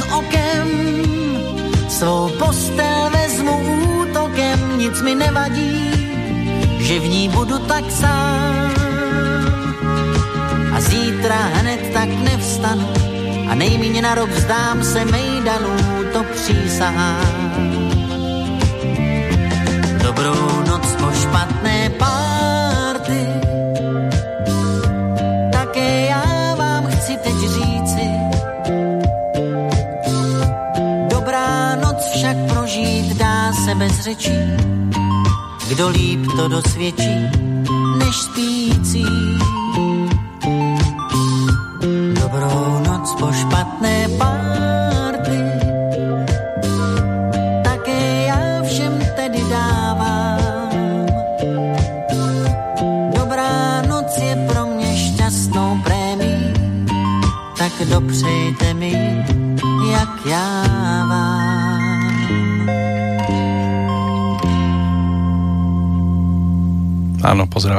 Pod 0.00 0.24
okem, 0.24 0.68
svou 1.88 2.28
postel 2.38 3.10
vezmu 3.10 3.52
útokem, 4.00 4.78
nic 4.78 5.02
mi 5.02 5.14
nevadí, 5.14 5.92
že 6.78 7.00
v 7.00 7.08
ní 7.08 7.28
budu 7.28 7.58
tak 7.58 7.84
sám. 7.90 8.70
A 10.74 10.80
zítra 10.80 11.36
hned 11.60 11.92
tak 11.92 12.08
nevstanu 12.08 12.88
a 13.50 13.54
nejméně 13.54 14.02
na 14.02 14.14
rok 14.14 14.30
vzdám 14.30 14.84
se 14.84 15.04
mejdanů, 15.04 15.76
to 16.12 16.24
přísahám. 16.24 17.70
Dobrou 20.02 20.64
noc 20.68 20.86
po 21.00 21.10
špatné 21.12 21.90
párty, 21.98 22.19
řečí, 34.10 34.38
kdo 35.68 35.88
líp 35.88 36.20
to 36.36 36.48
dosvědčí, 36.48 37.14
než 37.98 38.16
spící. 38.16 39.04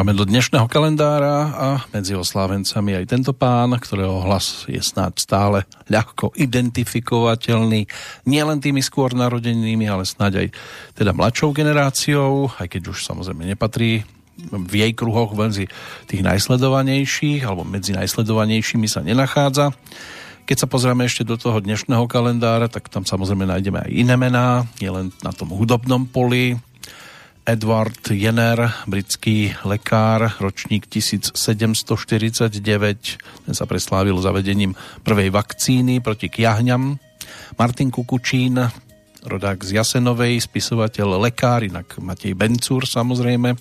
Pozeráme 0.02 0.18
do 0.18 0.26
dnešného 0.26 0.66
kalendára 0.66 1.38
a 1.54 1.68
medzi 1.94 2.18
oslávencami 2.18 2.98
aj 2.98 3.06
tento 3.06 3.38
pán, 3.38 3.70
ktorého 3.78 4.26
hlas 4.26 4.66
je 4.66 4.82
snáď 4.82 5.14
stále 5.22 5.60
ľahko 5.94 6.34
identifikovateľný 6.42 7.86
nielen 8.26 8.58
tými 8.58 8.82
skôr 8.82 9.14
narodenými, 9.14 9.86
ale 9.86 10.10
snáď 10.10 10.42
aj 10.42 10.48
teda 10.98 11.14
mladšou 11.14 11.54
generáciou, 11.54 12.50
aj 12.50 12.66
keď 12.74 12.98
už 12.98 13.06
samozrejme 13.06 13.46
nepatrí 13.46 14.02
v 14.50 14.74
jej 14.74 14.90
kruhoch 14.98 15.38
medzi 15.38 15.70
tých 16.10 16.26
najsledovanejších 16.26 17.46
alebo 17.46 17.62
medzi 17.62 17.94
najsledovanejšími 17.94 18.90
sa 18.90 19.06
nenachádza. 19.06 19.70
Keď 20.50 20.66
sa 20.66 20.66
pozrieme 20.66 21.06
ešte 21.06 21.22
do 21.22 21.38
toho 21.38 21.62
dnešného 21.62 22.10
kalendára, 22.10 22.66
tak 22.74 22.90
tam 22.90 23.06
samozrejme 23.06 23.46
nájdeme 23.46 23.86
aj 23.86 23.92
iné 23.94 24.18
mená, 24.18 24.66
nielen 24.82 25.14
na 25.22 25.30
tom 25.30 25.54
hudobnom 25.54 26.10
poli, 26.10 26.58
Edward 27.42 28.06
Jenner, 28.14 28.70
britský 28.86 29.58
lekár, 29.66 30.38
ročník 30.38 30.86
1749, 30.86 32.62
ten 33.50 33.54
sa 33.58 33.66
preslávil 33.66 34.14
zavedením 34.22 34.78
prvej 35.02 35.34
vakcíny 35.34 36.06
proti 36.06 36.30
kiahňam. 36.30 37.02
Martin 37.58 37.90
Kukučín, 37.90 38.62
rodák 39.26 39.58
z 39.66 39.74
Jasenovej, 39.74 40.38
spisovateľ, 40.38 41.18
lekár, 41.18 41.66
inak 41.66 41.98
Matej 41.98 42.38
Bencúr 42.38 42.86
samozrejme, 42.86 43.58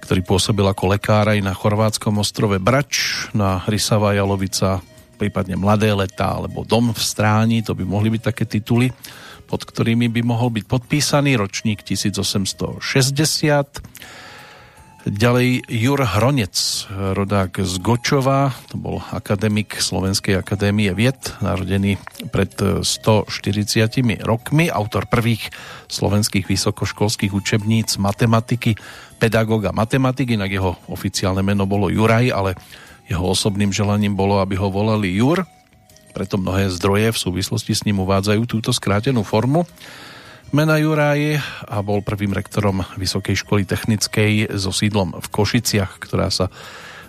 ktorý 0.00 0.20
pôsobil 0.24 0.64
ako 0.64 0.96
lekár 0.96 1.28
aj 1.28 1.44
na 1.44 1.52
chorvátskom 1.52 2.16
ostrove 2.16 2.56
Brač, 2.56 3.28
na 3.36 3.60
Rysava 3.68 4.16
Jalovica, 4.16 4.80
prípadne 5.20 5.60
Mladé 5.60 5.92
letá 5.92 6.32
alebo 6.32 6.64
Dom 6.64 6.96
v 6.96 7.00
stráni, 7.04 7.60
to 7.60 7.76
by 7.76 7.84
mohli 7.84 8.08
byť 8.16 8.22
také 8.24 8.48
tituly 8.48 8.88
pod 9.46 9.62
ktorými 9.64 10.10
by 10.10 10.20
mohol 10.26 10.50
byť 10.50 10.64
podpísaný 10.66 11.38
ročník 11.38 11.86
1860. 11.86 12.82
Ďalej 15.06 15.70
Jur 15.70 16.02
Hronec, 16.02 16.58
rodák 16.90 17.62
z 17.62 17.74
Gočova, 17.78 18.50
to 18.66 18.74
bol 18.74 18.98
akademik 19.14 19.78
Slovenskej 19.78 20.34
akadémie 20.34 20.90
vied, 20.98 21.30
narodený 21.38 21.94
pred 22.34 22.50
140 22.82 23.30
rokmi, 24.26 24.66
autor 24.66 25.06
prvých 25.06 25.54
slovenských 25.86 26.50
vysokoškolských 26.50 27.30
učebníc 27.30 28.02
matematiky, 28.02 28.74
pedagóg 29.22 29.70
a 29.70 29.72
matematik, 29.72 30.34
inak 30.34 30.50
jeho 30.50 30.74
oficiálne 30.90 31.46
meno 31.46 31.70
bolo 31.70 31.86
Juraj, 31.86 32.34
ale 32.34 32.58
jeho 33.06 33.30
osobným 33.30 33.70
želaním 33.70 34.18
bolo, 34.18 34.42
aby 34.42 34.58
ho 34.58 34.74
volali 34.74 35.14
Jur, 35.14 35.46
preto 36.16 36.40
mnohé 36.40 36.72
zdroje 36.72 37.12
v 37.12 37.22
súvislosti 37.28 37.76
s 37.76 37.84
ním 37.84 38.00
uvádzajú 38.00 38.48
túto 38.48 38.72
skrátenú 38.72 39.20
formu 39.20 39.68
mena 40.54 40.80
Juraj 40.80 41.42
a 41.68 41.84
bol 41.84 42.00
prvým 42.00 42.32
rektorom 42.32 42.80
Vysokej 42.96 43.44
školy 43.44 43.68
technickej 43.68 44.56
so 44.56 44.72
sídlom 44.72 45.18
v 45.18 45.26
Košiciach, 45.28 46.00
ktorá 46.00 46.32
sa 46.32 46.48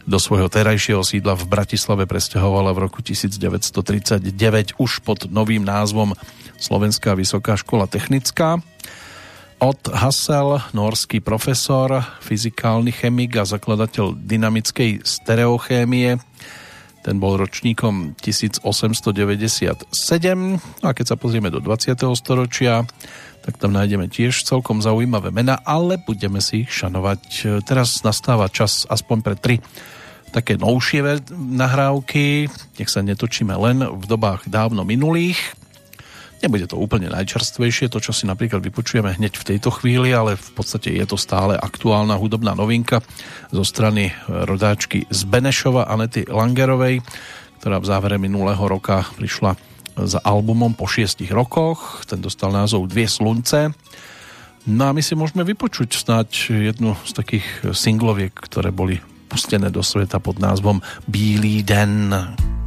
do 0.07 0.19
svojho 0.19 0.47
terajšieho 0.47 1.03
sídla 1.03 1.35
v 1.35 1.47
Bratislave 1.47 2.03
presťahovala 2.07 2.71
v 2.75 2.87
roku 2.87 3.03
1939 3.03 4.79
už 4.79 4.91
pod 5.03 5.27
novým 5.31 5.67
názvom 5.67 6.15
Slovenská 6.59 7.15
vysoká 7.15 7.59
škola 7.59 7.85
technická. 7.85 8.59
Od 9.57 9.79
Hassel, 9.89 10.63
norský 10.71 11.19
profesor, 11.19 12.03
fyzikálny 12.23 12.95
chemik 12.95 13.35
a 13.35 13.43
zakladateľ 13.43 14.15
dynamickej 14.15 15.03
stereochémie, 15.03 16.19
ten 17.07 17.23
bol 17.23 17.39
ročníkom 17.39 18.19
1897. 18.19 19.87
A 20.83 20.89
keď 20.91 21.05
sa 21.07 21.15
pozrieme 21.15 21.47
do 21.47 21.63
20. 21.63 21.95
storočia, 22.19 22.83
tak 23.47 23.55
tam 23.55 23.71
nájdeme 23.71 24.11
tiež 24.11 24.43
celkom 24.43 24.83
zaujímavé 24.83 25.31
mena, 25.31 25.55
ale 25.63 25.95
budeme 26.03 26.43
si 26.43 26.67
ich 26.67 26.71
šanovať. 26.75 27.63
Teraz 27.63 28.03
nastáva 28.03 28.51
čas 28.51 28.83
aspoň 28.91 29.17
pre 29.23 29.35
tri 29.39 29.55
také 30.35 30.59
novšie 30.59 31.31
nahrávky. 31.31 32.51
Nech 32.75 32.91
sa 32.91 32.99
netočíme 32.99 33.55
len 33.55 33.87
v 33.87 34.03
dobách 34.03 34.51
dávno 34.51 34.83
minulých. 34.83 35.39
Nebude 36.37 36.69
to 36.69 36.77
úplne 36.77 37.09
najčerstvejšie, 37.09 37.89
to, 37.89 37.97
čo 37.97 38.13
si 38.13 38.29
napríklad 38.29 38.61
vypočujeme 38.61 39.09
hneď 39.17 39.41
v 39.41 39.47
tejto 39.53 39.73
chvíli, 39.73 40.13
ale 40.13 40.37
v 40.37 40.49
podstate 40.53 40.93
je 40.93 41.05
to 41.09 41.17
stále 41.17 41.57
aktuálna 41.57 42.13
hudobná 42.13 42.53
novinka 42.53 43.01
zo 43.49 43.65
strany 43.65 44.13
rodáčky 44.29 45.09
z 45.09 45.25
Benešova 45.25 45.89
Anety 45.89 46.29
Langerovej, 46.29 47.01
ktorá 47.57 47.81
v 47.81 47.89
závere 47.89 48.21
minulého 48.21 48.61
roka 48.69 49.09
prišla 49.17 49.57
za 49.97 50.21
albumom 50.21 50.77
po 50.77 50.85
šiestich 50.85 51.33
rokoch. 51.33 52.05
Ten 52.05 52.21
dostal 52.21 52.53
názov 52.53 52.85
Dvie 52.85 53.09
slunce. 53.09 53.73
No 54.69 54.83
a 54.85 54.93
my 54.93 55.01
si 55.01 55.17
môžeme 55.17 55.41
vypočuť 55.41 55.97
snáď 55.97 56.53
jednu 56.53 56.93
z 57.01 57.17
takých 57.17 57.73
singloviek, 57.73 58.29
ktoré 58.29 58.69
boli 58.69 59.01
pustené 59.25 59.73
do 59.73 59.81
sveta 59.81 60.21
pod 60.21 60.37
názvom 60.37 60.85
Bílý 61.09 61.65
den. 61.65 62.13
Bílý 62.13 62.37
den. 62.45 62.57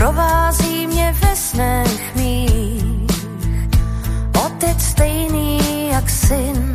Provází 0.00 0.86
mě 0.86 1.14
ve 1.22 1.36
snech 1.36 2.14
mých. 2.16 2.84
Otec 4.46 4.82
stejný 4.82 5.88
jak 5.88 6.10
syn, 6.10 6.69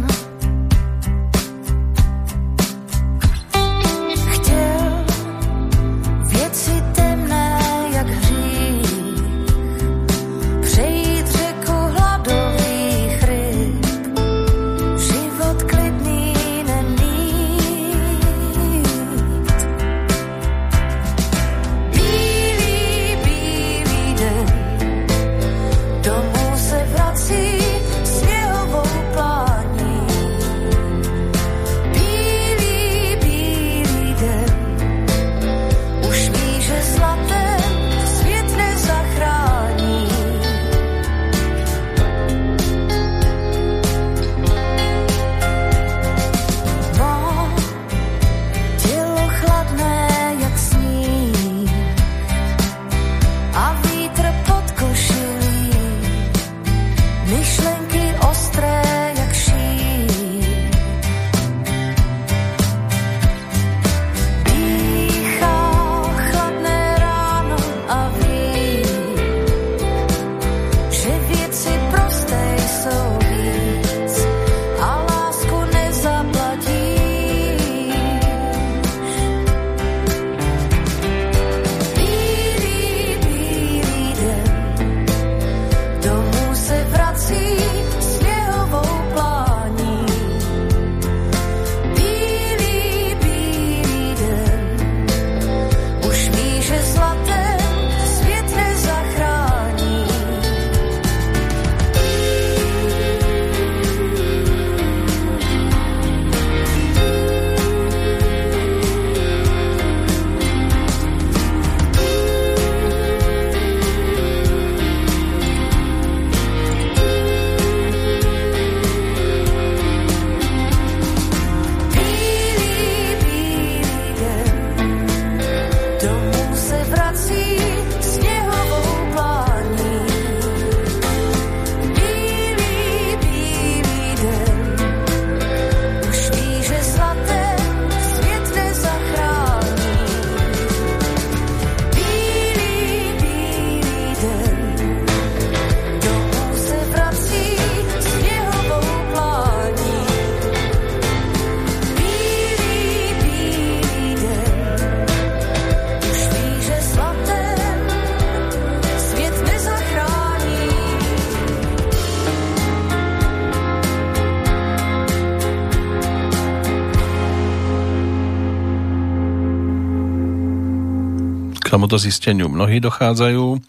tomuto 171.76 172.00
zisteniu 172.00 172.48
mnohí 172.48 172.80
dochádzajú 172.80 173.60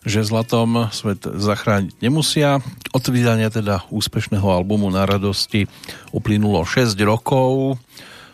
že 0.00 0.24
zlatom 0.24 0.88
svet 0.96 1.20
zachrániť 1.28 2.00
nemusia. 2.00 2.64
Od 2.96 3.04
vydania 3.12 3.52
teda 3.52 3.84
úspešného 3.92 4.48
albumu 4.48 4.88
Na 4.88 5.04
radosti 5.04 5.68
uplynulo 6.16 6.64
6 6.64 6.96
rokov, 7.04 7.76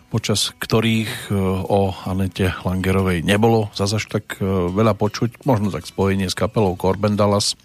počas 0.07 0.55
ktorých 0.55 1.27
e, 1.27 1.35
o 1.67 1.91
Anete 2.07 2.55
Langerovej 2.63 3.27
nebolo 3.27 3.67
zase 3.75 3.99
tak 4.07 4.39
e, 4.39 4.47
veľa 4.47 4.95
počuť, 4.95 5.43
možno 5.43 5.75
tak 5.75 5.91
spojenie 5.91 6.31
s 6.31 6.39
kapelou 6.39 6.79
Corben 6.79 7.19
Dallas, 7.19 7.59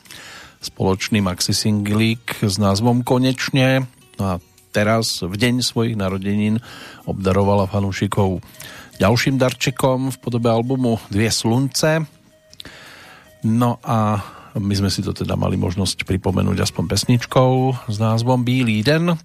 spoločný 0.66 1.22
maxi 1.22 1.54
singlík 1.54 2.42
s 2.42 2.58
názvom 2.58 3.06
Konečne. 3.06 3.86
No 4.18 4.24
a 4.26 4.36
teraz, 4.74 5.22
v 5.22 5.38
deň 5.38 5.62
svojich 5.62 5.94
narodenín, 5.94 6.58
obdarovala 7.06 7.70
fanúšikov 7.70 8.42
ďalším 9.02 9.41
darčekom 9.41 10.14
v 10.14 10.18
podobe 10.22 10.53
albumu 10.53 11.02
Dvie 11.10 11.34
slunce, 11.34 12.06
No 13.41 13.82
a 13.82 14.22
my 14.53 14.73
sme 14.78 14.94
si 14.94 15.02
to 15.02 15.18
teda 15.18 15.34
mali 15.34 15.57
možnosť 15.57 16.06
pripomenúť 16.06 16.61
aspoň 16.61 16.84
pesničkou 16.86 17.52
s 17.90 17.98
názvom 17.98 18.45
Bílý 18.45 18.86
den. 18.86 19.18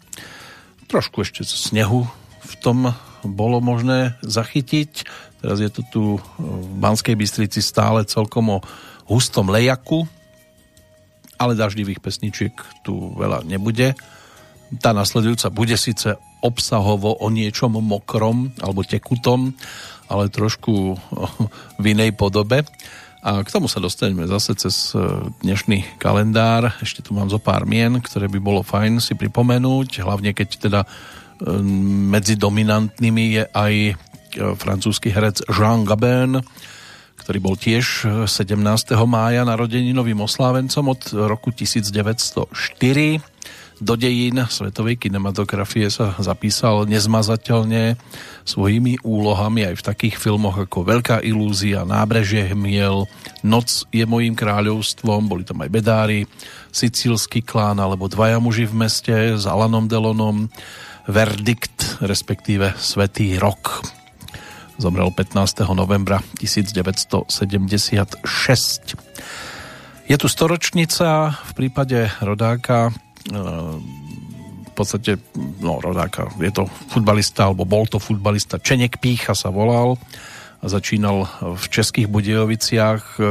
Trošku 0.88 1.20
ešte 1.20 1.44
snehu 1.44 2.08
v 2.40 2.54
tom 2.64 2.96
bolo 3.26 3.60
možné 3.60 4.16
zachytiť. 4.24 5.04
Teraz 5.44 5.60
je 5.60 5.68
to 5.68 5.82
tu 5.92 6.02
v 6.40 6.68
Banskej 6.80 7.12
Bystrici 7.12 7.60
stále 7.60 8.08
celkom 8.08 8.56
o 8.56 8.64
hustom 9.12 9.52
lejaku, 9.52 10.08
ale 11.36 11.52
daždivých 11.52 12.00
pesničiek 12.00 12.56
tu 12.80 13.12
veľa 13.20 13.44
nebude. 13.44 13.92
Tá 14.80 14.96
nasledujúca 14.96 15.52
bude 15.52 15.76
síce 15.76 16.16
obsahovo 16.46 17.18
o 17.18 17.26
niečom 17.26 17.74
mokrom 17.82 18.54
alebo 18.62 18.86
tekutom, 18.86 19.50
ale 20.06 20.30
trošku 20.30 20.94
v 21.82 21.84
inej 21.84 22.14
podobe. 22.14 22.62
A 23.26 23.42
k 23.42 23.50
tomu 23.50 23.66
sa 23.66 23.82
dostaneme 23.82 24.22
zase 24.30 24.54
cez 24.54 24.94
e, 24.94 25.02
dnešný 25.42 25.98
kalendár. 25.98 26.70
Ešte 26.78 27.02
tu 27.02 27.10
mám 27.10 27.26
zo 27.26 27.42
pár 27.42 27.66
mien, 27.66 27.98
ktoré 27.98 28.30
by 28.30 28.38
bolo 28.38 28.62
fajn 28.62 29.02
si 29.02 29.18
pripomenúť, 29.18 30.06
hlavne 30.06 30.30
keď 30.30 30.48
teda 30.62 30.80
e, 30.86 30.88
medzi 32.06 32.38
dominantnými 32.38 33.24
je 33.34 33.44
aj 33.50 33.74
e, 33.74 33.94
francúzsky 34.54 35.10
herec 35.10 35.42
Jean 35.50 35.82
Gabin, 35.82 36.38
ktorý 37.18 37.38
bol 37.42 37.58
tiež 37.58 38.06
17. 38.30 38.62
mája 39.10 39.42
narodeninovým 39.42 40.22
oslávencom 40.22 40.94
od 40.94 41.02
roku 41.26 41.50
1904 41.50 42.46
do 43.76 43.92
dejín 43.92 44.40
svetovej 44.48 44.96
kinematografie 44.96 45.92
sa 45.92 46.16
zapísal 46.16 46.88
nezmazateľne 46.88 48.00
svojimi 48.48 49.04
úlohami 49.04 49.68
aj 49.68 49.74
v 49.76 49.86
takých 49.86 50.16
filmoch 50.16 50.56
ako 50.56 50.86
Veľká 50.86 51.20
ilúzia, 51.20 51.84
Nábrežie 51.84 52.56
hmiel, 52.56 53.04
Noc 53.44 53.84
je 53.92 54.04
mojím 54.08 54.32
kráľovstvom, 54.32 55.28
boli 55.28 55.44
tam 55.44 55.60
aj 55.60 55.68
Bedári, 55.68 56.24
Sicílsky 56.72 57.44
klán 57.44 57.76
alebo 57.76 58.08
Dvaja 58.08 58.40
muži 58.40 58.64
v 58.64 58.86
meste 58.86 59.14
s 59.36 59.44
Alanom 59.44 59.84
Delonom, 59.88 60.48
Verdikt, 61.06 62.00
respektíve 62.00 62.74
Svetý 62.80 63.36
rok. 63.36 63.84
Zomrel 64.76 65.08
15. 65.12 65.64
novembra 65.72 66.20
1976. 66.40 68.24
Je 70.06 70.16
tu 70.20 70.26
storočnica 70.28 71.34
v 71.34 71.52
prípade 71.56 72.12
rodáka 72.20 72.92
v 73.26 74.72
podstate 74.74 75.18
no, 75.58 75.80
rodáka. 75.82 76.30
Je 76.38 76.52
to 76.52 76.68
futbalista, 76.92 77.48
alebo 77.48 77.66
bol 77.66 77.88
to 77.88 77.98
futbalista. 77.98 78.60
Čenek 78.60 79.00
Pícha 79.02 79.34
sa 79.34 79.50
volal 79.50 79.98
a 80.60 80.66
začínal 80.66 81.28
v 81.56 81.64
Českých 81.68 82.08
Budejoviciach 82.08 83.02
e, 83.16 83.22
e, 83.22 83.28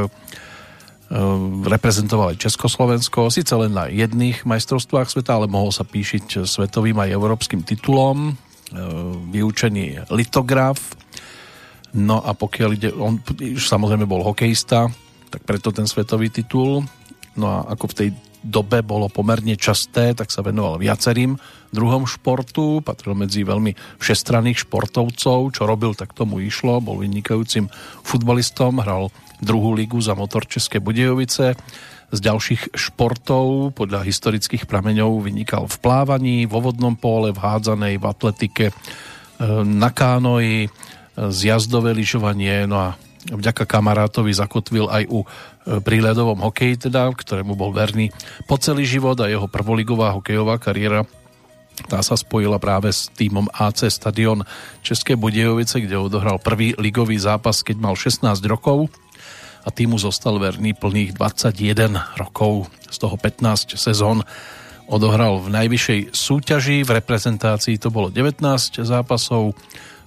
reprezentoval 1.66 2.34
aj 2.34 2.42
Československo, 2.42 3.34
síce 3.34 3.50
len 3.58 3.74
na 3.74 3.90
jedných 3.90 4.46
majstrovstvách 4.46 5.10
sveta, 5.10 5.38
ale 5.38 5.50
mohol 5.50 5.74
sa 5.74 5.82
píšiť 5.82 6.46
svetovým 6.46 6.98
aj 7.02 7.14
európskym 7.14 7.66
titulom, 7.66 8.30
e, 8.30 8.32
vyučený 9.34 10.06
litograf, 10.14 10.78
no 11.98 12.22
a 12.22 12.30
pokiaľ 12.36 12.70
ide, 12.78 12.90
on 12.94 13.18
samozrejme 13.58 14.06
bol 14.06 14.22
hokejista, 14.22 14.86
tak 15.30 15.42
preto 15.42 15.74
ten 15.74 15.90
svetový 15.90 16.30
titul, 16.30 16.86
no 17.34 17.46
a 17.50 17.74
ako 17.74 17.84
v 17.90 17.96
tej 17.98 18.08
dobe 18.46 18.80
bolo 18.86 19.10
pomerne 19.10 19.58
časté, 19.58 20.14
tak 20.14 20.30
sa 20.30 20.46
venoval 20.46 20.78
viacerým 20.78 21.34
druhom 21.74 22.06
športu, 22.06 22.80
patril 22.80 23.18
medzi 23.18 23.42
veľmi 23.42 23.74
všestranných 23.98 24.64
športovcov, 24.64 25.52
čo 25.52 25.62
robil, 25.66 25.92
tak 25.98 26.14
tomu 26.14 26.40
išlo, 26.40 26.78
bol 26.78 27.02
vynikajúcim 27.02 27.66
futbalistom, 28.06 28.80
hral 28.80 29.10
druhú 29.42 29.74
ligu 29.76 29.98
za 30.00 30.14
motor 30.14 30.46
České 30.46 30.80
Budejovice, 30.80 31.58
z 32.06 32.18
ďalších 32.22 32.78
športov 32.78 33.74
podľa 33.74 34.06
historických 34.06 34.70
prameňov 34.70 35.26
vynikal 35.26 35.66
v 35.66 35.76
plávaní, 35.82 36.36
vo 36.46 36.62
vodnom 36.62 36.94
pole, 36.94 37.34
v 37.34 37.42
hádzanej, 37.42 37.98
v 37.98 38.04
atletike, 38.06 38.66
e, 38.70 38.74
na 39.66 39.90
kánoji, 39.90 40.70
zjazdové 41.16 41.96
lyžovanie, 41.96 42.68
no 42.68 42.76
a 42.78 42.88
vďaka 43.30 43.66
kamarátovi 43.66 44.30
zakotvil 44.30 44.86
aj 44.86 45.04
u 45.10 45.26
pri 45.66 45.98
ľadovom 45.98 46.46
hokeji 46.46 46.86
teda, 46.86 47.10
ktorému 47.10 47.58
bol 47.58 47.74
verný 47.74 48.14
po 48.46 48.54
celý 48.54 48.86
život 48.86 49.18
a 49.18 49.26
jeho 49.26 49.50
prvoligová 49.50 50.14
hokejová 50.14 50.62
kariéra 50.62 51.02
tá 51.84 52.00
sa 52.00 52.16
spojila 52.16 52.56
práve 52.56 52.88
s 52.88 53.12
týmom 53.12 53.52
AC 53.52 53.84
Stadion 53.92 54.40
České 54.80 55.12
Budejovice, 55.12 55.84
kde 55.84 56.00
odohral 56.00 56.40
prvý 56.40 56.72
ligový 56.80 57.20
zápas, 57.20 57.60
keď 57.60 57.76
mal 57.76 57.92
16 57.92 58.40
rokov. 58.48 58.88
A 59.66 59.68
týmu 59.68 60.00
zostal 60.00 60.40
verný 60.40 60.72
plných 60.72 61.12
21 61.12 62.16
rokov, 62.16 62.72
z 62.88 62.96
toho 62.96 63.18
15 63.20 63.76
sezón 63.76 64.24
odohral 64.86 65.42
v 65.42 65.50
najvyššej 65.52 66.00
súťaži, 66.14 66.86
v 66.86 66.90
reprezentácii 67.02 67.76
to 67.76 67.90
bolo 67.90 68.08
19 68.08 68.46
zápasov, 68.86 69.52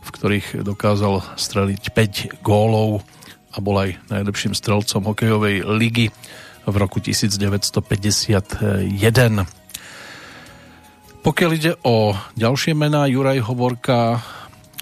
v 0.10 0.16
ktorých 0.18 0.66
dokázal 0.66 1.38
streliť 1.38 1.94
5 1.94 2.42
gólov 2.42 3.06
a 3.54 3.62
bol 3.62 3.78
aj 3.78 4.02
najlepším 4.10 4.58
strelcom 4.58 5.06
hokejovej 5.14 5.62
ligy 5.70 6.10
v 6.66 6.76
roku 6.82 6.98
1951. 6.98 7.86
Pokiaľ 11.22 11.52
ide 11.54 11.78
o 11.86 12.18
ďalšie 12.34 12.74
mená, 12.74 13.06
Juraj 13.06 13.46
Hovorka, 13.46 14.18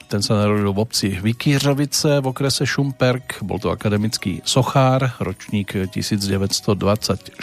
ten 0.08 0.24
sa 0.24 0.40
narodil 0.40 0.72
v 0.72 0.80
obci 0.80 1.20
Vikířovice 1.20 2.24
v 2.24 2.32
okrese 2.32 2.64
Šumperk, 2.64 3.44
bol 3.44 3.60
to 3.60 3.68
akademický 3.68 4.40
sochár, 4.48 5.20
ročník 5.20 5.76
1926, 5.92 7.36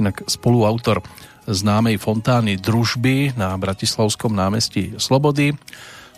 inak 0.00 0.24
spoluautor 0.24 1.04
známej 1.44 2.00
fontány 2.00 2.56
Družby 2.56 3.36
na 3.36 3.52
Bratislavskom 3.60 4.32
námestí 4.32 4.96
Slobody 4.96 5.52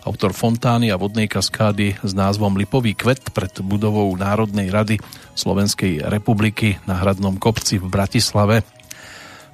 autor 0.05 0.33
fontány 0.33 0.89
a 0.89 0.97
vodnej 0.97 1.29
kaskády 1.29 2.01
s 2.01 2.11
názvom 2.13 2.57
Lipový 2.57 2.97
kvet 2.97 3.29
pred 3.29 3.53
budovou 3.61 4.09
Národnej 4.17 4.73
rady 4.73 4.97
Slovenskej 5.37 6.05
republiky 6.09 6.81
na 6.89 6.97
Hradnom 6.97 7.37
kopci 7.37 7.77
v 7.77 7.85
Bratislave. 7.85 8.65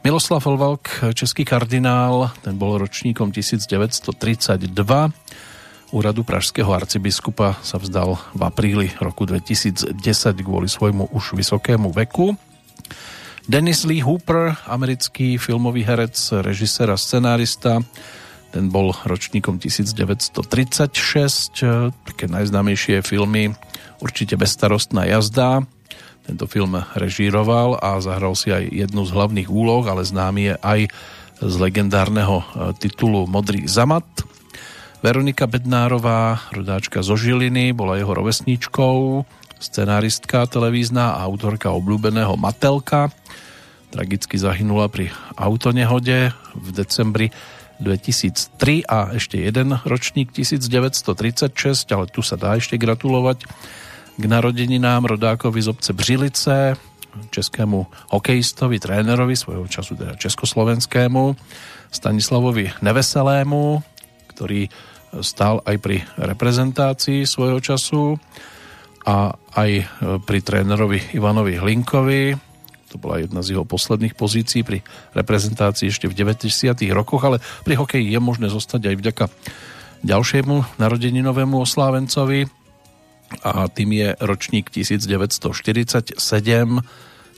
Miloslav 0.07 0.45
Lvalk, 0.45 1.11
český 1.11 1.43
kardinál, 1.43 2.31
ten 2.39 2.55
bol 2.55 2.79
ročníkom 2.79 3.31
1932. 3.31 4.71
Úradu 5.91 6.21
pražského 6.27 6.71
arcibiskupa 6.71 7.59
sa 7.63 7.79
vzdal 7.79 8.19
v 8.35 8.41
apríli 8.43 8.87
roku 8.99 9.23
2010 9.23 9.95
kvôli 10.43 10.67
svojmu 10.67 11.11
už 11.11 11.35
vysokému 11.35 11.91
veku. 11.95 12.35
Dennis 13.47 13.87
Lee 13.87 14.03
Hooper, 14.03 14.59
americký 14.67 15.39
filmový 15.39 15.87
herec, 15.87 16.19
režisér 16.43 16.91
a 16.91 16.99
scenárista, 16.99 17.79
ten 18.57 18.73
bol 18.73 18.89
ročníkom 18.89 19.61
1936, 19.61 20.41
také 22.09 22.25
najznámejšie 22.25 23.05
filmy 23.05 23.53
určite 24.01 24.33
Bezstarostná 24.33 25.05
jazda. 25.05 25.61
Tento 26.25 26.49
film 26.49 26.73
režíroval 26.97 27.77
a 27.77 28.01
zahral 28.01 28.33
si 28.33 28.49
aj 28.49 28.65
jednu 28.65 29.05
z 29.05 29.13
hlavných 29.13 29.45
úloh, 29.53 29.85
ale 29.85 30.01
známy 30.01 30.41
je 30.41 30.55
aj 30.57 30.79
z 31.37 31.53
legendárneho 31.61 32.41
e, 32.41 32.45
titulu 32.81 33.29
Modrý 33.29 33.69
zamat. 33.69 34.09
Veronika 35.05 35.45
Bednárová, 35.45 36.49
rodáčka 36.49 37.05
zo 37.05 37.13
Žiliny, 37.13 37.77
bola 37.77 38.01
jeho 38.01 38.09
rovesníčkou, 38.09 39.21
scenáristka 39.61 40.49
televízna 40.49 41.21
a 41.21 41.29
autorka 41.29 41.69
obľúbeného 41.77 42.33
Matelka. 42.41 43.13
Tragicky 43.93 44.41
zahynula 44.41 44.89
pri 44.89 45.13
autonehode 45.37 46.33
v 46.57 46.67
decembri 46.73 47.29
2003 47.79 48.87
a 48.89 49.13
ešte 49.13 49.37
jeden 49.37 49.77
ročník 49.85 50.33
1936, 50.33 51.53
ale 51.93 52.05
tu 52.09 52.25
sa 52.25 52.35
dá 52.35 52.57
ešte 52.57 52.77
gratulovať 52.77 53.45
k 54.17 54.23
narodeninám 54.25 55.05
rodákovi 55.05 55.61
z 55.61 55.67
obce 55.69 55.91
Břilice, 55.93 56.73
českému 57.29 57.85
hokejistovi, 58.13 58.77
trénerovi, 58.81 59.37
svojho 59.37 59.65
času 59.69 59.97
teda 59.97 60.17
československému, 60.17 61.33
Stanislavovi 61.87 62.83
Neveselému, 62.83 63.81
ktorý 64.33 64.69
stál 65.23 65.63
aj 65.63 65.75
pri 65.79 66.03
reprezentácii 66.19 67.23
svojho 67.23 67.63
času 67.63 68.19
a 69.07 69.33
aj 69.55 69.71
pri 70.27 70.39
trénerovi 70.43 71.15
Ivanovi 71.15 71.55
Hlinkovi. 71.57 72.46
To 72.91 72.95
bola 72.95 73.19
jedna 73.19 73.43
z 73.43 73.55
jeho 73.55 73.67
posledných 73.67 74.15
pozícií 74.15 74.63
pri 74.63 74.79
reprezentácii 75.11 75.91
ešte 75.91 76.07
v 76.07 76.15
90. 76.15 76.47
rokoch, 76.95 77.23
ale 77.27 77.43
pri 77.67 77.75
hokeji 77.75 78.15
je 78.15 78.19
možné 78.23 78.47
zostať 78.47 78.93
aj 78.93 78.95
vďaka 78.95 79.25
ďalšiemu 80.07 80.79
narodeninovému 80.79 81.57
oslávencovi 81.67 82.47
a 83.43 83.67
tým 83.67 83.89
je 83.91 84.07
ročník 84.23 84.71
1947 84.71 86.15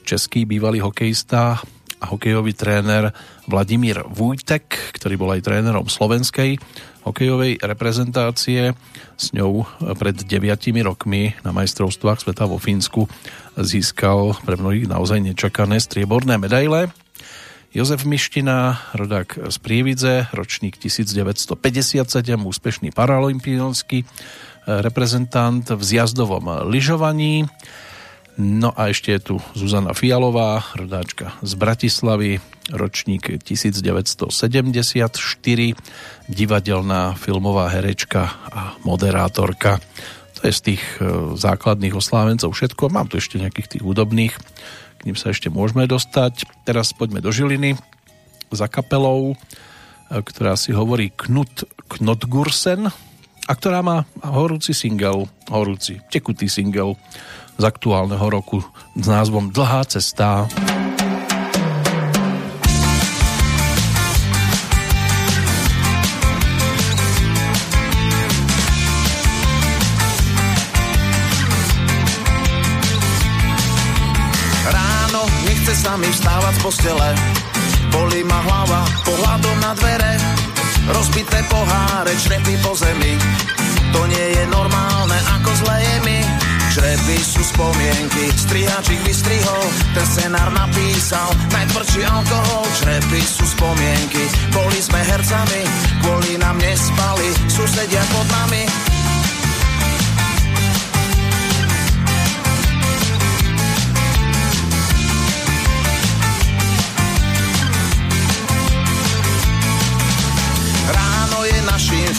český 0.05 0.45
bývalý 0.45 0.85
hokejista 0.85 1.61
a 1.99 2.05
hokejový 2.07 2.55
tréner 2.55 3.11
Vladimír 3.49 4.07
Vujtek, 4.07 4.95
ktorý 4.95 5.19
bol 5.19 5.35
aj 5.35 5.43
trénerom 5.43 5.91
slovenskej 5.91 6.55
hokejovej 7.03 7.59
reprezentácie. 7.59 8.71
S 9.19 9.35
ňou 9.35 9.67
pred 9.99 10.15
9 10.15 10.29
rokmi 10.85 11.35
na 11.43 11.51
majstrovstvách 11.51 12.23
sveta 12.23 12.47
vo 12.47 12.55
Fínsku 12.55 13.09
získal 13.59 14.39
pre 14.47 14.55
mnohých 14.55 14.87
naozaj 14.87 15.19
nečakané 15.19 15.83
strieborné 15.83 16.39
medaile. 16.39 16.91
Jozef 17.69 18.01
Miština, 18.01 18.81
rodák 18.97 19.53
z 19.53 19.57
Prievidze, 19.61 20.25
ročník 20.33 20.81
1957, 20.81 21.53
úspešný 22.41 22.89
paralympionský 22.89 24.09
reprezentant 24.65 25.69
v 25.69 25.81
zjazdovom 25.81 26.65
lyžovaní. 26.65 27.45
No 28.39 28.71
a 28.71 28.87
ešte 28.87 29.11
je 29.11 29.21
tu 29.21 29.35
Zuzana 29.51 29.91
Fialová, 29.91 30.63
rodáčka 30.71 31.35
z 31.43 31.53
Bratislavy, 31.59 32.39
ročník 32.71 33.37
1974, 33.43 34.31
divadelná 36.31 37.19
filmová 37.19 37.67
herečka 37.67 38.31
a 38.49 38.79
moderátorka. 38.87 39.83
To 40.39 40.47
je 40.47 40.53
z 40.55 40.61
tých 40.73 40.83
e, 40.97 41.35
základných 41.35 41.91
oslávencov 41.91 42.55
všetko. 42.55 42.87
Mám 42.87 43.11
tu 43.11 43.19
ešte 43.19 43.35
nejakých 43.35 43.75
tých 43.75 43.83
hudobných, 43.83 44.33
k 44.99 45.01
ním 45.03 45.19
sa 45.19 45.35
ešte 45.35 45.51
môžeme 45.51 45.83
dostať. 45.83 46.47
Teraz 46.63 46.95
poďme 46.95 47.19
do 47.19 47.27
Žiliny 47.27 47.75
za 48.47 48.71
kapelou, 48.71 49.35
e, 49.35 50.15
ktorá 50.23 50.55
si 50.55 50.71
hovorí 50.71 51.11
Knut 51.11 51.67
Knotgursen 51.91 52.87
a 53.49 53.51
ktorá 53.51 53.83
má 53.83 54.07
horúci 54.23 54.71
single, 54.71 55.27
horúci, 55.51 55.99
tekutý 56.07 56.47
single 56.47 56.95
z 57.59 57.63
aktuálneho 57.67 58.23
roku 58.31 58.63
s 58.95 59.05
názvom 59.11 59.51
Dlhá 59.51 59.83
cesta. 59.91 60.47
Dlhá 60.47 60.55
cesta 60.55 60.78
sa 75.75 75.93
mi 75.97 76.09
vstávať 76.09 76.53
z 76.57 76.61
postele. 76.65 77.09
Bolí 77.93 78.21
ma 78.25 78.39
hlava 78.41 78.81
pohľadom 79.05 79.57
na 79.61 79.71
dvere. 79.77 80.13
Rozbité 80.89 81.45
poháre, 81.45 82.13
črepy 82.17 82.57
po 82.65 82.73
zemi. 82.73 83.13
To 83.93 84.01
nie 84.09 84.25
je 84.33 84.43
normálne, 84.49 85.17
ako 85.37 85.49
zle 85.61 85.75
je 85.77 85.95
mi. 86.05 86.19
Črepy 86.69 87.17
sú 87.17 87.41
spomienky, 87.41 88.29
strihačik 88.37 89.01
vystrihol, 89.01 89.65
ten 89.97 90.05
scenár 90.05 90.53
napísal, 90.53 91.33
najtvrdší 91.49 92.01
alkohol. 92.05 92.65
Črepy 92.77 93.21
sú 93.25 93.45
spomienky, 93.49 94.25
boli 94.53 94.77
sme 94.77 95.01
hercami, 95.01 95.61
kvôli 96.05 96.37
nám 96.37 96.61
nespali, 96.61 97.29
susedia 97.49 98.05
pod 98.13 98.25
nami 98.29 98.88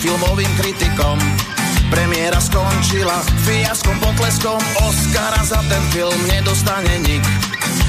filmovým 0.00 0.50
kritikom. 0.58 1.18
Premiéra 1.90 2.38
skončila 2.38 3.18
fiaskom 3.46 3.98
potleskom 3.98 4.58
Oscara 4.86 5.42
za 5.42 5.58
ten 5.66 5.82
film 5.90 6.20
nedostane 6.30 7.02
nik. 7.02 7.22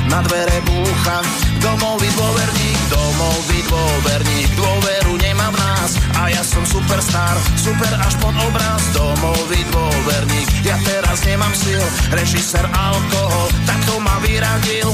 Na 0.09 0.21
dvere 0.25 0.57
búcha 0.65 1.21
domový 1.61 2.09
dôverník, 2.17 2.77
domový 2.89 3.59
dôverník, 3.69 4.49
dôveru 4.57 5.13
nemá 5.21 5.53
v 5.53 5.57
nás 5.61 5.91
a 6.17 6.33
ja 6.33 6.41
som 6.41 6.65
superstar, 6.65 7.37
super 7.57 7.93
až 8.01 8.13
pod 8.17 8.33
obraz, 8.49 8.81
domový 8.97 9.61
dôverník. 9.69 10.49
Ja 10.65 10.77
teraz 10.81 11.21
nemám 11.25 11.53
sil, 11.61 11.81
režisér 12.09 12.65
alkohol, 12.73 13.47
tak 13.69 13.79
to 13.85 13.95
ma 14.01 14.17
vyradil. 14.25 14.89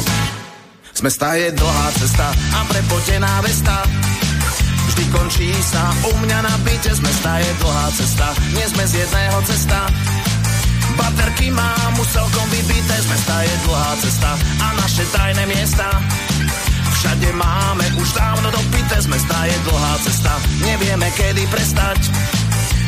Sme 0.91 1.14
je 1.14 1.53
dlhá 1.53 1.88
cesta 1.95 2.27
a 2.33 2.59
prepotená 2.67 3.40
vesta 3.45 3.85
vždy 4.88 5.03
končí 5.11 5.49
sa. 5.64 5.91
U 6.07 6.11
mňa 6.24 6.40
na 6.43 6.56
byte 6.64 6.91
z 6.91 7.01
mesta 7.03 7.40
je 7.40 7.51
dlhá 7.59 7.88
cesta, 7.93 8.27
nie 8.56 8.66
sme 8.67 8.83
z 8.88 8.93
jedného 9.03 9.40
cesta. 9.45 9.80
Baterky 10.98 11.53
mám 11.53 11.93
už 11.99 12.07
celkom 12.09 12.48
vybité, 12.49 12.95
z 12.98 13.07
mesta 13.11 13.35
je 13.45 13.56
dlhá 13.69 13.91
cesta 14.01 14.32
a 14.64 14.67
naše 14.82 15.03
tajné 15.14 15.43
miesta. 15.45 15.88
Všade 16.98 17.30
máme 17.38 17.85
už 18.01 18.09
dávno 18.17 18.49
dopité, 18.49 18.98
z 18.98 19.07
mesta 19.07 19.38
je 19.45 19.57
dlhá 19.69 19.93
cesta, 20.01 20.33
nevieme 20.66 21.07
kedy 21.14 21.45
prestať. 21.53 22.01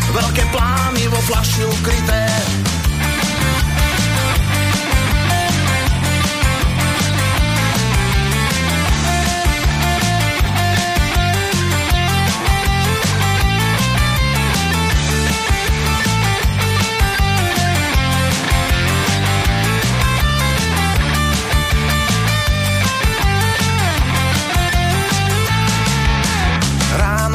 Veľké 0.10 0.44
plány 0.50 1.06
vo 1.14 1.20
flaši 1.30 1.62
ukryté, 1.70 2.26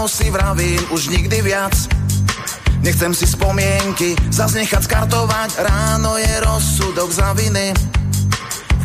si 0.09 0.29
vravím 0.31 0.81
už 0.91 1.09
nikdy 1.09 1.43
viac. 1.43 1.73
Nechcem 2.85 3.17
si 3.17 3.25
spomienky 3.25 4.13
zas 4.29 4.53
nechať 4.53 4.85
skartovať, 4.85 5.51
ráno 5.65 6.21
je 6.21 6.33
rozsudok 6.45 7.09
za 7.09 7.33
viny. 7.33 7.73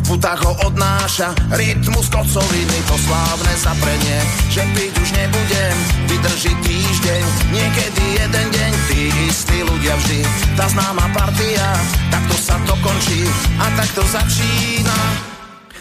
putách 0.16 0.40
ho 0.42 0.52
odnáša 0.66 1.36
rytmus 1.54 2.08
kocoviny, 2.08 2.78
to 2.88 2.96
slávne 2.96 3.54
zaprenie, 3.60 4.18
že 4.50 4.64
piť 4.74 4.92
už 4.96 5.10
nebudem, 5.14 5.76
vydrží 6.08 6.52
týždeň, 6.64 7.22
niekedy 7.52 8.04
jeden 8.18 8.46
deň, 8.50 8.72
tí 8.90 9.00
istí 9.28 9.58
ľudia 9.62 9.94
vždy, 10.00 10.20
tá 10.56 10.66
známa 10.66 11.06
partia, 11.14 11.68
takto 12.10 12.34
sa 12.40 12.56
to 12.66 12.74
končí 12.82 13.22
a 13.60 13.66
takto 13.78 14.02
začína. 14.08 14.98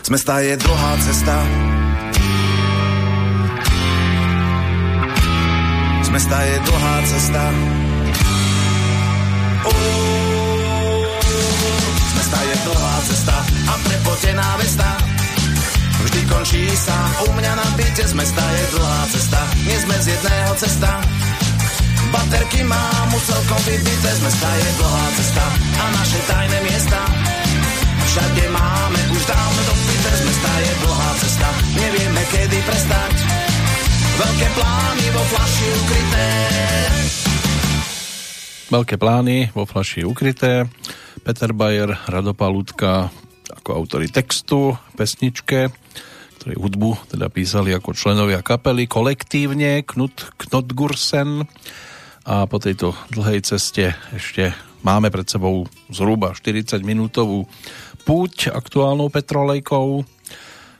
Mesta 0.10 0.42
je 0.42 0.58
dlhá 0.58 0.92
cesta, 1.06 1.38
z 6.10 6.12
mesta 6.12 6.42
je 6.42 6.58
dlhá 6.66 6.96
cesta. 7.06 7.44
Z 12.02 12.14
mesta 12.18 12.40
je 12.50 12.56
dlhá 12.66 12.96
cesta 13.06 13.36
a 13.46 13.74
prepotená 13.86 14.50
vesta. 14.58 14.90
Vždy 16.02 16.22
končí 16.26 16.66
sa 16.74 16.98
u 17.30 17.38
mňa 17.38 17.54
na 17.54 17.68
byte, 17.78 18.10
z 18.10 18.14
mesta 18.18 18.42
je 18.42 18.64
dlhá 18.74 19.02
cesta. 19.14 19.40
Nie 19.70 19.78
sme 19.86 19.96
z 20.02 20.06
jedného 20.18 20.52
cesta. 20.58 20.92
Baterky 22.10 22.66
mám 22.66 23.08
už 23.14 23.24
celkom 23.30 23.62
vybité, 23.70 24.10
z 24.10 24.22
mesta 24.26 24.50
je 24.50 24.70
dlhá 24.82 25.06
cesta 25.14 25.46
a 25.78 25.84
naše 25.94 26.20
tajné 26.26 26.58
miesta. 26.66 27.00
Všade 28.10 28.50
máme 28.50 29.02
už 29.14 29.22
dávno 29.30 29.62
dopité, 29.62 30.10
z 30.10 30.24
mesta 30.26 30.52
je 30.58 30.72
dlhá 30.82 31.10
cesta. 31.22 31.50
Nevieme 31.78 32.22
kedy 32.34 32.58
prestať 32.66 33.29
Veľké 34.20 34.48
plány 34.52 35.06
vo 35.16 35.24
flaši 35.32 35.68
ukryté. 35.80 36.26
Veľké 38.68 38.96
plány 39.00 39.38
vo 39.56 39.64
flaši 39.64 40.02
ukryté. 40.04 40.68
Peter 41.24 41.56
Bayer, 41.56 41.96
Radopalútka 42.04 43.08
ako 43.48 43.70
autory 43.80 44.12
textu, 44.12 44.76
pesničke, 45.00 45.72
ktorej 46.36 46.58
hudbu 46.60 47.16
teda 47.16 47.32
písali 47.32 47.72
ako 47.72 47.96
členovia 47.96 48.44
kapely 48.44 48.92
kolektívne 48.92 49.88
Knut 49.88 50.36
Knotgursen 50.36 51.48
a 52.28 52.44
po 52.44 52.60
tejto 52.60 52.92
dlhej 53.16 53.48
ceste 53.48 53.96
ešte 54.12 54.52
máme 54.84 55.16
pred 55.16 55.32
sebou 55.32 55.64
zhruba 55.88 56.36
40 56.36 56.76
minútovú 56.84 57.48
púť 58.04 58.52
aktuálnou 58.52 59.08
petrolejkou 59.08 60.04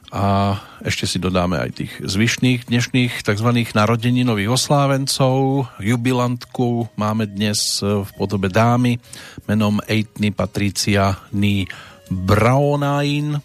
a 0.10 0.58
ešte 0.82 1.06
si 1.06 1.22
dodáme 1.22 1.62
aj 1.62 1.72
tých 1.78 1.94
zvyšných 2.02 2.66
dnešných 2.66 3.22
tzv. 3.22 3.50
narodeninových 3.78 4.50
oslávencov. 4.50 5.70
Jubilantku 5.78 6.90
máme 6.98 7.30
dnes 7.30 7.78
v 7.82 8.10
podobe 8.18 8.50
dámy 8.50 8.98
menom 9.46 9.78
Eitny 9.86 10.34
Patricia 10.34 11.14
Ní 11.30 11.70
Braunain, 12.10 13.38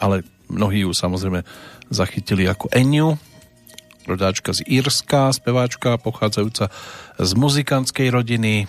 ale 0.00 0.24
mnohí 0.48 0.88
ju 0.88 0.96
samozrejme 0.96 1.44
zachytili 1.92 2.48
ako 2.48 2.72
Eniu, 2.72 3.20
rodáčka 4.08 4.56
z 4.56 4.64
Írska, 4.64 5.36
speváčka 5.36 6.00
pochádzajúca 6.00 6.72
z 7.20 7.30
muzikantskej 7.36 8.08
rodiny. 8.08 8.64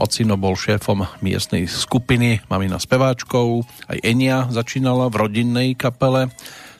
Ocino 0.00 0.40
bol 0.40 0.56
šéfom 0.56 1.04
miestnej 1.20 1.68
skupiny, 1.68 2.40
mamina 2.48 2.80
speváčkou, 2.80 3.68
aj 3.92 3.98
Enia 4.00 4.48
začínala 4.48 5.12
v 5.12 5.28
rodinnej 5.28 5.68
kapele 5.76 6.32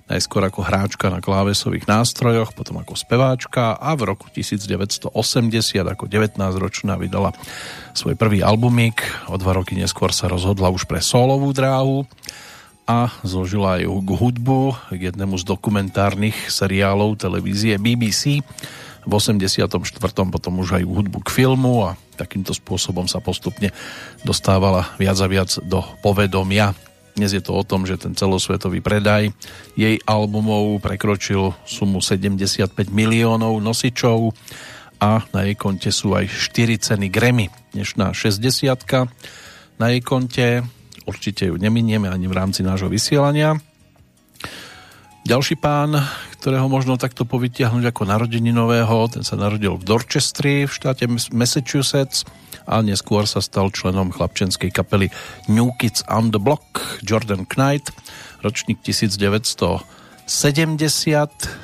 najskôr 0.07 0.47
ako 0.47 0.63
hráčka 0.63 1.11
na 1.11 1.19
klávesových 1.19 1.91
nástrojoch, 1.91 2.55
potom 2.55 2.79
ako 2.79 2.95
speváčka 2.95 3.75
a 3.75 3.91
v 3.99 4.15
roku 4.15 4.31
1980 4.31 5.11
ako 5.83 6.07
19-ročná 6.07 6.95
vydala 6.95 7.35
svoj 7.91 8.15
prvý 8.15 8.41
albumík. 8.43 9.03
O 9.27 9.35
dva 9.35 9.59
roky 9.59 9.75
neskôr 9.75 10.15
sa 10.15 10.31
rozhodla 10.31 10.71
už 10.71 10.87
pre 10.87 11.03
solovú 11.03 11.51
dráhu 11.51 12.07
a 12.87 13.11
zložila 13.27 13.83
aj 13.83 13.91
hudbu 13.91 14.95
k 14.95 15.11
jednému 15.11 15.35
z 15.43 15.45
dokumentárnych 15.45 16.55
seriálov 16.55 17.19
televízie 17.19 17.75
BBC. 17.83 18.47
V 19.07 19.13
84. 19.15 19.71
potom 20.31 20.55
už 20.63 20.79
aj 20.79 20.87
hudbu 20.87 21.19
k 21.27 21.31
filmu 21.35 21.83
a 21.83 21.99
takýmto 22.15 22.55
spôsobom 22.55 23.11
sa 23.11 23.19
postupne 23.19 23.75
dostávala 24.23 24.95
viac 24.99 25.19
a 25.19 25.27
viac 25.27 25.51
do 25.67 25.83
povedomia 26.03 26.75
dnes 27.17 27.33
je 27.33 27.41
to 27.41 27.57
o 27.57 27.65
tom, 27.65 27.89
že 27.89 27.97
ten 27.97 28.13
celosvetový 28.13 28.85
predaj 28.85 29.33
jej 29.73 29.97
albumov 30.05 30.85
prekročil 30.85 31.57
sumu 31.65 32.05
75 32.05 32.93
miliónov 32.93 33.57
nosičov 33.57 34.37
a 35.01 35.25
na 35.33 35.49
jej 35.49 35.57
konte 35.57 35.89
sú 35.89 36.13
aj 36.13 36.29
4 36.29 36.77
ceny 36.77 37.09
Grammy. 37.09 37.49
Dnešná 37.73 38.13
60 38.13 39.81
na 39.81 39.87
jej 39.97 40.01
konte, 40.05 40.61
určite 41.09 41.49
ju 41.49 41.57
neminieme 41.57 42.13
ani 42.13 42.29
v 42.29 42.37
rámci 42.37 42.61
nášho 42.61 42.93
vysielania. 42.93 43.57
Ďalší 45.25 45.57
pán, 45.57 45.97
ktorého 46.47 46.71
možno 46.71 46.95
takto 46.95 47.27
povytiahnuť 47.27 47.91
ako 47.91 48.07
narodeninového, 48.07 49.11
ten 49.11 49.27
sa 49.27 49.35
narodil 49.35 49.75
v 49.75 49.83
Dorchestri 49.83 50.63
v 50.63 50.71
štáte 50.71 51.11
Massachusetts, 51.35 52.23
a 52.71 52.87
neskôr 52.87 53.27
sa 53.27 53.43
stal 53.43 53.75
členom 53.75 54.15
chlapčenskej 54.15 54.71
kapely 54.71 55.11
New 55.51 55.75
Kids 55.75 56.07
on 56.07 56.31
the 56.31 56.39
Block 56.39 56.63
Jordan 57.03 57.51
Knight, 57.51 57.91
ročník 58.47 58.79
1970. 58.79 59.83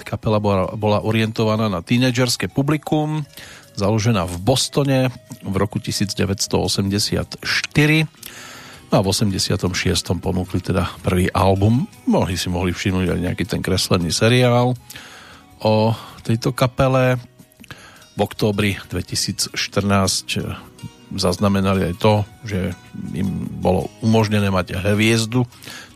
Kapela 0.02 0.42
bola, 0.42 0.74
bola 0.74 0.98
orientovaná 1.06 1.70
na 1.70 1.78
tínedžerské 1.78 2.50
publikum, 2.50 3.22
založená 3.78 4.26
v 4.26 4.34
Bostone 4.42 5.14
v 5.46 5.54
roku 5.62 5.78
1984. 5.78 7.38
No 8.92 9.00
a 9.00 9.04
v 9.08 9.08
86. 9.08 9.56
ponúkli 10.20 10.60
teda 10.60 10.84
prvý 11.00 11.32
album. 11.32 11.88
Mohli 12.04 12.36
si 12.36 12.52
mohli 12.52 12.76
všimnúť 12.76 13.08
aj 13.08 13.20
nejaký 13.24 13.44
ten 13.48 13.64
kreslený 13.64 14.12
seriál 14.12 14.76
o 15.64 15.74
tejto 16.20 16.52
kapele. 16.52 17.16
V 18.12 18.20
októbri 18.20 18.76
2014 18.92 19.56
zaznamenali 21.16 21.88
aj 21.88 21.94
to, 21.96 22.14
že 22.44 22.76
im 23.16 23.48
bolo 23.64 23.88
umožnené 24.04 24.52
mať 24.52 24.76
hviezdu 24.76 25.48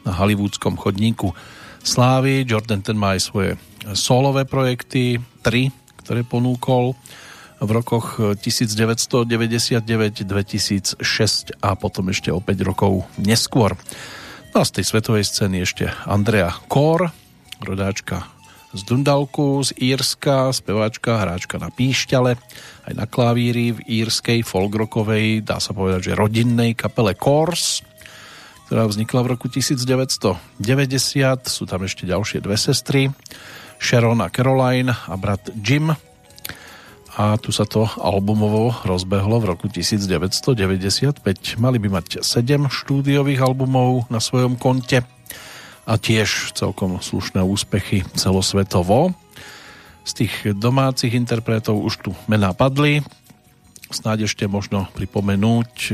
na 0.09 0.17
hollywoodskom 0.17 0.81
chodníku 0.81 1.37
slávy. 1.85 2.49
Jordan 2.49 2.81
ten 2.81 2.97
má 2.97 3.13
aj 3.13 3.29
svoje 3.29 3.51
solové 3.93 4.49
projekty, 4.49 5.21
tri, 5.45 5.69
ktoré 6.01 6.25
ponúkol 6.25 6.97
v 7.61 7.71
rokoch 7.73 8.21
1999, 8.21 9.81
2006 10.29 11.01
a 11.65 11.69
potom 11.75 12.13
ešte 12.13 12.29
o 12.29 12.41
5 12.41 12.69
rokov 12.69 13.09
neskôr. 13.17 13.77
No 14.53 14.61
a 14.61 14.69
z 14.69 14.81
tej 14.81 14.85
svetovej 14.89 15.25
scény 15.25 15.65
ešte 15.65 15.89
Andrea 16.05 16.53
Kor, 16.69 17.13
rodáčka 17.61 18.29
z 18.77 18.85
Dundalku, 18.85 19.65
z 19.65 19.73
Írska, 19.81 20.53
speváčka, 20.53 21.17
hráčka 21.17 21.57
na 21.57 21.73
píšťale, 21.73 22.37
aj 22.87 22.93
na 22.93 23.09
klavíri 23.09 23.73
v 23.73 23.81
írskej 24.05 24.45
folkrokovej, 24.45 25.41
dá 25.41 25.57
sa 25.57 25.73
povedať, 25.73 26.13
že 26.13 26.19
rodinnej 26.19 26.77
kapele 26.77 27.17
Kors, 27.17 27.81
ktorá 28.69 28.85
vznikla 28.85 29.21
v 29.25 29.31
roku 29.33 29.47
1990. 29.49 30.37
Sú 31.49 31.65
tam 31.65 31.81
ešte 31.89 32.05
ďalšie 32.05 32.45
dve 32.45 32.59
sestry, 32.61 33.09
Sharon 33.81 34.21
a 34.21 34.29
Caroline 34.29 34.93
a 34.93 35.15
brat 35.17 35.49
Jim. 35.57 35.95
A 37.17 37.41
tu 37.41 37.49
sa 37.49 37.65
to 37.65 37.89
albumovo 37.97 38.77
rozbehlo 38.85 39.41
v 39.41 39.57
roku 39.57 39.73
1995. 39.73 41.25
Mali 41.57 41.81
by 41.81 41.89
mať 41.89 42.21
7 42.21 42.69
štúdiových 42.69 43.41
albumov 43.41 44.05
na 44.13 44.21
svojom 44.21 44.61
konte 44.61 45.01
a 45.89 45.93
tiež 45.97 46.53
celkom 46.53 47.01
slušné 47.01 47.41
úspechy 47.41 48.05
celosvetovo. 48.13 49.17
Z 50.05 50.13
tých 50.13 50.35
domácich 50.61 51.17
interpretov 51.17 51.81
už 51.81 51.95
tu 52.05 52.11
mená 52.29 52.53
padli. 52.53 53.01
Snáď 53.89 54.29
ešte 54.29 54.45
možno 54.45 54.85
pripomenúť 54.93 55.73
e, 55.89 55.91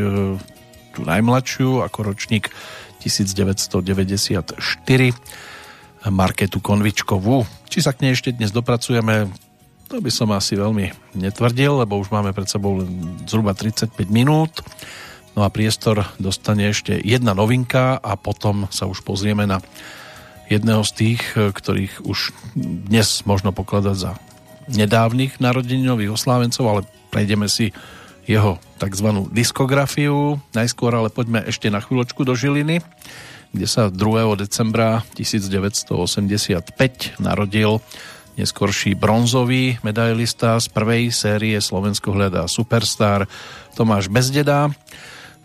tú 0.90 1.00
najmladšiu 1.06 1.86
ako 1.86 1.98
ročník 2.02 2.50
1994 2.98 4.58
Marketu 6.10 6.58
Konvičkovú. 6.58 7.46
Či 7.70 7.78
sa 7.78 7.94
k 7.94 8.10
nej 8.10 8.18
ešte 8.18 8.34
dnes 8.34 8.50
dopracujeme, 8.50 9.30
to 9.92 10.00
by 10.00 10.08
som 10.08 10.32
asi 10.32 10.56
veľmi 10.56 10.88
netvrdil, 11.20 11.84
lebo 11.84 12.00
už 12.00 12.08
máme 12.08 12.32
pred 12.32 12.48
sebou 12.48 12.80
zhruba 13.28 13.52
35 13.52 13.92
minút. 14.08 14.64
No 15.36 15.44
a 15.44 15.52
priestor 15.52 16.08
dostane 16.16 16.72
ešte 16.72 16.96
jedna 16.96 17.36
novinka 17.36 18.00
a 18.00 18.16
potom 18.16 18.72
sa 18.72 18.88
už 18.88 19.04
pozrieme 19.04 19.44
na 19.44 19.60
jedného 20.48 20.80
z 20.80 20.92
tých, 20.96 21.20
ktorých 21.36 22.08
už 22.08 22.32
dnes 22.56 23.20
možno 23.28 23.52
pokladať 23.52 23.96
za 24.00 24.16
nedávnych 24.72 25.44
narodeninových 25.44 26.16
oslávencov, 26.16 26.64
ale 26.64 26.88
prejdeme 27.12 27.52
si 27.52 27.76
jeho 28.24 28.56
tzv. 28.80 29.28
diskografiu. 29.28 30.40
Najskôr 30.56 30.96
ale 30.96 31.12
poďme 31.12 31.44
ešte 31.44 31.68
na 31.68 31.84
chvíľočku 31.84 32.24
do 32.24 32.32
Žiliny, 32.32 32.80
kde 33.52 33.66
sa 33.68 33.92
2. 33.92 34.40
decembra 34.40 35.04
1985 35.20 37.20
narodil 37.20 37.84
neskorší 38.36 38.96
bronzový 38.96 39.80
medailista 39.84 40.56
z 40.60 40.66
prvej 40.72 41.12
série 41.12 41.58
Slovensko 41.60 42.12
hľadá 42.14 42.48
Superstar 42.48 43.28
Tomáš 43.76 44.08
Bezdeda 44.08 44.72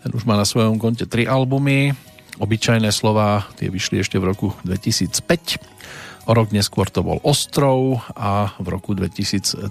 ten 0.02 0.14
už 0.14 0.24
má 0.24 0.38
na 0.38 0.46
svojom 0.46 0.78
konte 0.78 1.10
tri 1.10 1.26
albumy. 1.26 1.90
Obyčajné 2.38 2.94
slova, 2.94 3.50
tie 3.58 3.66
vyšli 3.66 3.98
ešte 3.98 4.14
v 4.22 4.30
roku 4.30 4.54
2005. 4.62 6.30
O 6.30 6.32
rok 6.36 6.54
neskôr 6.54 6.86
to 6.86 7.02
bol 7.02 7.18
Ostrov 7.26 7.98
a 8.14 8.54
v 8.62 8.66
roku 8.70 8.94
2013 8.94 9.68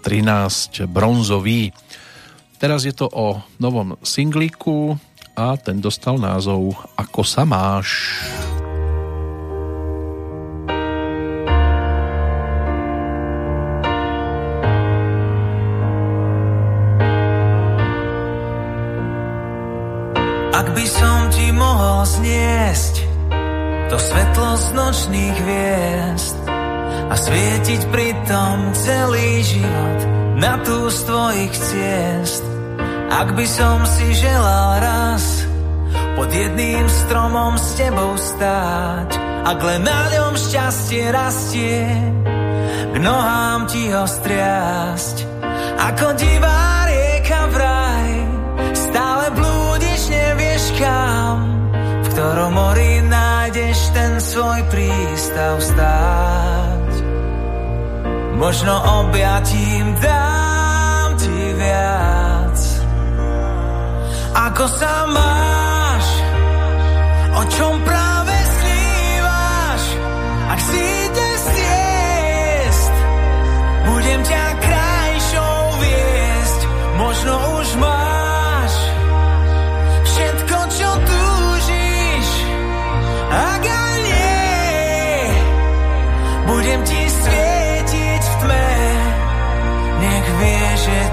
Bronzový. 0.90 1.72
Teraz 2.60 2.84
je 2.84 2.92
to 2.92 3.08
o 3.08 3.40
novom 3.62 3.96
singlíku 4.04 5.00
a 5.38 5.56
ten 5.56 5.80
dostal 5.80 6.20
názov 6.20 6.76
Ako 7.00 7.24
sa 7.24 7.48
máš. 7.48 8.20
Ak 8.52 8.57
zniesť 22.08 22.96
to 23.92 23.98
svetlo 24.00 24.52
z 24.56 24.68
nočných 24.76 25.38
hviezd 25.44 26.38
a 27.08 27.16
svietiť 27.16 27.82
pritom 27.92 28.56
celý 28.76 29.44
život 29.44 30.00
na 30.40 30.60
tú 30.64 30.88
z 30.88 31.00
tvojich 31.08 31.54
ciest. 31.56 32.44
Ak 33.08 33.32
by 33.36 33.46
som 33.48 33.84
si 33.88 34.08
želal 34.16 34.84
raz 34.84 35.24
pod 36.20 36.30
jedným 36.32 36.86
stromom 36.88 37.56
s 37.56 37.68
tebou 37.80 38.16
stáť, 38.16 39.10
ak 39.48 39.60
len 39.64 39.82
na 39.88 40.02
ňom 40.12 40.34
šťastie 40.36 41.04
rastie, 41.12 41.88
k 42.92 42.96
nohám 43.00 43.72
ti 43.72 43.88
ho 43.92 44.04
striasť, 44.04 45.16
ako 45.80 46.08
divá 46.20 46.88
rieka 46.92 47.42
vraj, 47.56 48.12
stále 48.76 49.26
blúd 49.32 49.68
kam, 50.78 51.38
v 51.66 51.67
ktorom 52.28 52.60
mori 52.60 53.08
nájdeš 53.08 53.80
ten 53.96 54.20
svoj 54.20 54.60
prístav 54.68 55.64
stáť. 55.64 56.92
Možno 58.36 58.76
objatím 59.00 59.96
dám 60.04 61.08
ti 61.16 61.40
viac. 61.56 62.60
Ako 64.44 64.66
sa 64.76 65.08
máš? 65.08 66.06
O 67.32 67.42
čom 67.48 67.80
práve 67.88 68.36
snívaš? 68.60 69.84
Ak 70.52 70.60
si 70.68 70.87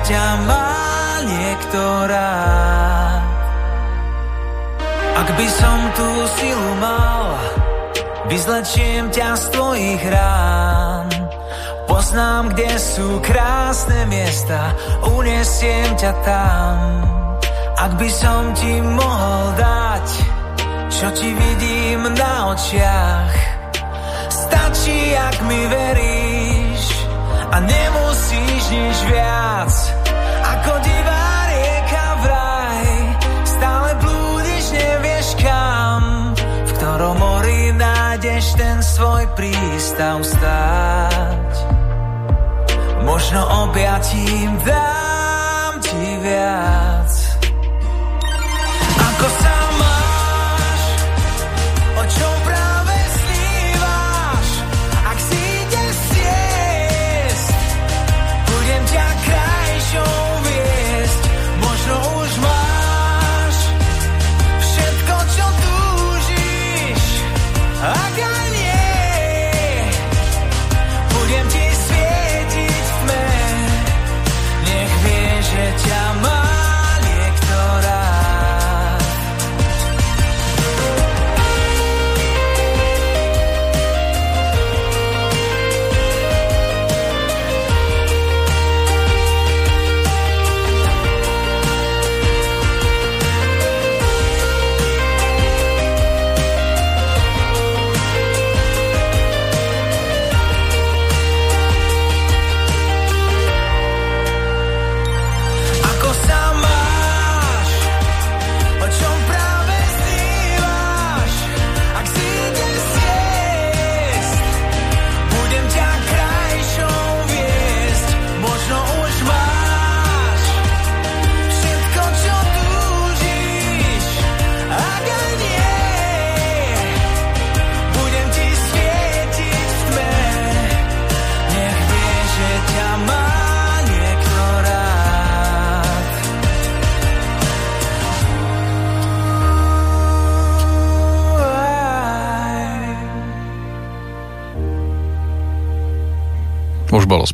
ťa 0.05 0.25
má 0.45 0.69
niekto. 1.25 1.95
Ak 5.25 5.33
by 5.41 5.49
som 5.49 5.79
tú 5.97 6.09
silu 6.37 6.71
mal, 6.85 7.33
vyzlečiem 8.29 9.09
ťa 9.09 9.41
z 9.41 9.45
tvojich 9.57 10.03
rán. 10.13 11.09
Poznám, 11.89 12.53
kde 12.53 12.77
sú 12.77 13.25
krásne 13.25 14.05
miesta, 14.13 14.77
unesiem 15.17 15.97
ťa 15.97 16.13
tam. 16.29 16.77
Ak 17.81 17.97
by 17.97 18.09
som 18.13 18.53
ti 18.53 18.85
mohol 18.85 19.45
dať, 19.57 20.07
čo 20.93 21.09
ti 21.17 21.33
vidím 21.33 22.05
na 22.13 22.53
očiach, 22.53 23.35
stačí, 24.29 25.17
ak 25.17 25.37
mi 25.49 25.61
veríš 25.73 26.85
a 27.49 27.57
nemusíš 27.65 28.63
nič 28.69 28.99
viac 29.09 29.94
svoj 38.95 39.27
prístav 39.35 40.23
stáť. 40.23 41.55
Možno 43.03 43.43
objatím 43.67 44.55
dám 44.63 45.24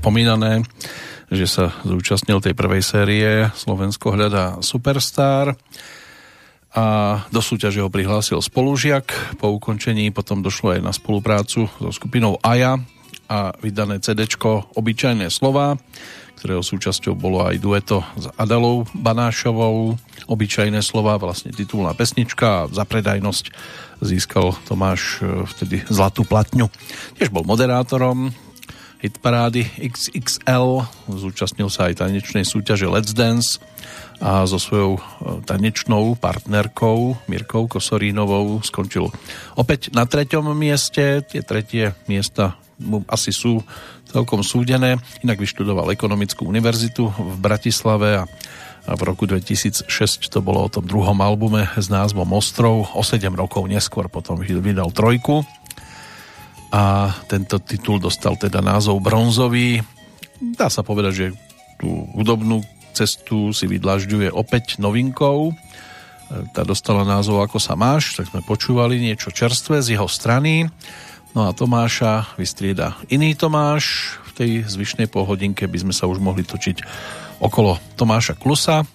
spomínané, 0.00 0.64
že 1.28 1.44
sa 1.44 1.76
zúčastnil 1.84 2.40
tej 2.40 2.56
prvej 2.56 2.80
série 2.80 3.52
Slovensko 3.52 4.16
hľadá 4.16 4.64
Superstar 4.64 5.60
a 6.72 6.84
do 7.28 7.44
súťaže 7.44 7.84
ho 7.84 7.92
prihlásil 7.92 8.40
spolužiak. 8.40 9.36
Po 9.36 9.52
ukončení 9.52 10.08
potom 10.08 10.40
došlo 10.40 10.72
aj 10.72 10.80
na 10.80 10.96
spoluprácu 10.96 11.68
so 11.68 11.90
skupinou 11.92 12.40
Aja 12.40 12.80
a 13.28 13.52
vydané 13.60 14.00
CD 14.00 14.24
Obyčajné 14.72 15.28
slova, 15.28 15.76
ktorého 16.40 16.64
súčasťou 16.64 17.12
bolo 17.12 17.44
aj 17.44 17.60
dueto 17.60 18.00
s 18.16 18.32
Adalou 18.40 18.88
Banášovou. 18.96 20.00
Obyčajné 20.32 20.80
slova, 20.80 21.20
vlastne 21.20 21.52
titulná 21.52 21.92
pesnička 21.92 22.64
a 22.64 22.68
za 22.72 22.88
predajnosť 22.88 23.52
získal 24.00 24.56
Tomáš 24.64 25.20
e, 25.20 25.44
vtedy 25.44 25.84
zlatú 25.92 26.24
platňu. 26.24 26.72
Tiež 27.20 27.28
bol 27.28 27.44
moderátorom 27.44 28.32
hitparády 29.00 29.64
XXL, 29.80 30.84
zúčastnil 31.08 31.72
sa 31.72 31.88
aj 31.88 32.04
tanečnej 32.04 32.44
súťaže 32.44 32.84
Let's 32.84 33.16
Dance 33.16 33.56
a 34.20 34.44
so 34.44 34.60
svojou 34.60 34.96
e, 34.96 35.00
tanečnou 35.48 36.12
partnerkou 36.20 37.16
Mirkou 37.24 37.64
Kosorínovou 37.64 38.60
skončil 38.60 39.08
opäť 39.56 39.88
na 39.96 40.04
treťom 40.04 40.52
mieste. 40.52 41.24
Tie 41.24 41.40
tretie 41.40 41.96
miesta 42.04 42.60
mu 42.76 43.00
asi 43.08 43.32
sú 43.32 43.64
celkom 44.12 44.44
súdené. 44.44 45.00
Inak 45.24 45.40
vyštudoval 45.40 45.88
ekonomickú 45.96 46.44
univerzitu 46.44 47.08
v 47.08 47.36
Bratislave 47.40 48.24
a 48.24 48.28
a 48.88 48.96
v 48.96 49.02
roku 49.04 49.28
2006 49.28 49.86
to 50.32 50.40
bolo 50.40 50.64
o 50.64 50.72
tom 50.72 50.82
druhom 50.88 51.14
albume 51.20 51.68
s 51.76 51.92
názvom 51.92 52.26
Ostrov. 52.32 52.88
O 52.96 53.04
7 53.04 53.28
rokov 53.36 53.68
neskôr 53.68 54.08
potom 54.08 54.40
vydal 54.40 54.88
trojku 54.90 55.44
a 56.70 57.10
tento 57.26 57.58
titul 57.58 57.98
dostal 57.98 58.38
teda 58.38 58.62
názov 58.62 59.02
bronzový. 59.02 59.82
Dá 60.38 60.70
sa 60.70 60.86
povedať, 60.86 61.12
že 61.12 61.26
tú 61.82 62.06
hudobnú 62.14 62.62
cestu 62.94 63.50
si 63.50 63.66
vydlažďuje 63.66 64.30
opäť 64.30 64.78
novinkou. 64.78 65.50
Tá 66.54 66.62
dostala 66.62 67.02
názov 67.02 67.42
Ako 67.42 67.58
sa 67.58 67.74
máš, 67.74 68.14
tak 68.14 68.30
sme 68.30 68.46
počúvali 68.46 69.02
niečo 69.02 69.34
čerstvé 69.34 69.82
z 69.82 69.98
jeho 69.98 70.06
strany. 70.06 70.70
No 71.34 71.46
a 71.46 71.54
Tomáša 71.54 72.38
vystrieda 72.38 72.98
iný 73.10 73.34
Tomáš. 73.34 74.18
V 74.30 74.46
tej 74.46 74.50
zvyšnej 74.64 75.10
pohodinke 75.10 75.66
by 75.66 75.78
sme 75.82 75.94
sa 75.94 76.06
už 76.06 76.22
mohli 76.22 76.46
točiť 76.46 76.86
okolo 77.42 77.76
Tomáša 77.98 78.38
Klusa, 78.38 78.86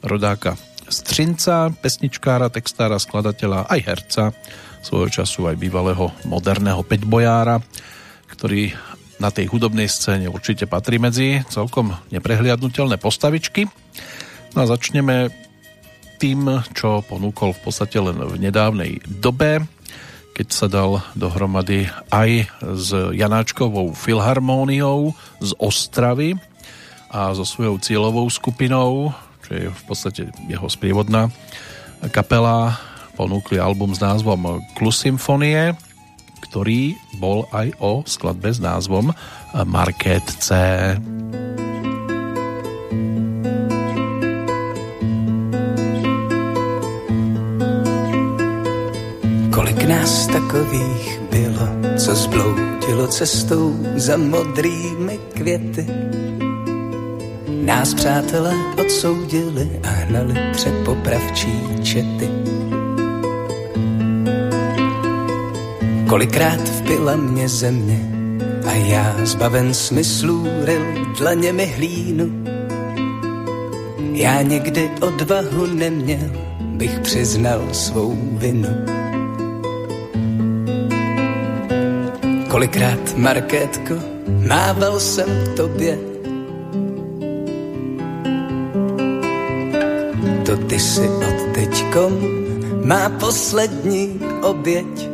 rodáka 0.00 0.54
Střinca, 0.84 1.72
pesničkára, 1.80 2.52
textára, 2.52 3.00
skladateľa, 3.00 3.66
aj 3.72 3.80
herca, 3.82 4.24
svojho 4.84 5.08
času 5.08 5.48
aj 5.48 5.56
bývalého 5.56 6.12
moderného 6.28 6.84
peťbojára, 6.84 7.64
ktorý 8.28 8.76
na 9.16 9.32
tej 9.32 9.48
hudobnej 9.48 9.88
scéne 9.88 10.28
určite 10.28 10.68
patrí 10.68 11.00
medzi 11.00 11.40
celkom 11.48 11.96
neprehliadnutelné 12.12 13.00
postavičky. 13.00 13.64
No 14.52 14.68
a 14.68 14.70
začneme 14.70 15.32
tým, 16.20 16.46
čo 16.76 17.00
ponúkol 17.02 17.56
v 17.56 17.62
podstate 17.64 17.96
len 17.98 18.20
v 18.20 18.36
nedávnej 18.38 19.02
dobe, 19.08 19.64
keď 20.34 20.46
sa 20.50 20.66
dal 20.66 20.98
dohromady 21.14 21.86
aj 22.10 22.50
s 22.74 22.90
Janáčkovou 23.14 23.94
filharmóniou 23.94 25.14
z 25.38 25.50
Ostravy 25.62 26.34
a 27.14 27.30
so 27.38 27.46
svojou 27.46 27.78
cieľovou 27.78 28.26
skupinou, 28.26 29.14
čo 29.46 29.50
je 29.54 29.66
v 29.70 29.82
podstate 29.86 30.22
jeho 30.50 30.66
sprievodná 30.66 31.30
kapela, 32.10 32.74
ponúkli 33.14 33.62
album 33.62 33.94
s 33.94 34.02
názvom 34.02 34.60
Klus 34.74 35.00
Symfonie, 35.02 35.78
ktorý 36.44 36.94
bol 37.18 37.46
aj 37.50 37.74
o 37.80 38.02
skladbe 38.06 38.50
s 38.52 38.60
názvom 38.62 39.10
Market 39.66 40.22
C. 40.38 40.48
Kolik 49.54 49.80
nás 49.86 50.26
takových 50.26 51.20
bylo, 51.30 51.66
co 51.98 52.14
zbloudilo 52.14 53.06
cestou 53.08 53.74
za 53.96 54.16
modrými 54.16 55.18
květy. 55.34 55.86
Nás 57.64 57.94
přátelé 57.94 58.54
odsoudili 58.80 59.80
a 59.82 59.88
hnali 59.88 60.34
před 60.52 60.74
popravčí 60.84 61.52
čety. 61.82 62.28
Kolikrát 66.08 66.60
vpila 66.60 67.16
mě 67.16 67.48
země 67.48 68.00
a 68.66 68.72
já 68.72 69.16
zbaven 69.24 69.74
smyslů 69.74 70.46
ryl 70.64 70.84
dlaněmi 71.18 71.66
hlínu. 71.66 72.44
Já 74.12 74.42
někdy 74.42 74.90
odvahu 75.00 75.66
neměl, 75.66 76.30
bych 76.60 76.98
přiznal 76.98 77.68
svou 77.72 78.18
vinu. 78.32 78.68
Kolikrát, 82.48 83.16
Markétko, 83.16 83.94
mával 84.48 85.00
jsem 85.00 85.28
tobě. 85.56 85.98
To 90.46 90.56
ty 90.56 90.80
si 90.80 91.08
od 91.08 91.54
teďkom 91.54 92.12
má 92.84 93.08
poslední 93.08 94.20
oběť. 94.42 95.13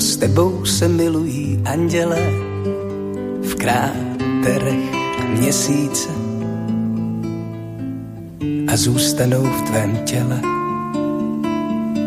S 0.00 0.16
tebou 0.16 0.64
se 0.64 0.88
milují 0.88 1.62
andělé 1.64 2.20
v 3.42 3.54
kráterech 3.54 4.92
měsíce 5.28 6.08
a 8.72 8.76
zůstanou 8.76 9.42
v 9.42 9.62
tvém 9.62 9.96
těle 10.04 10.40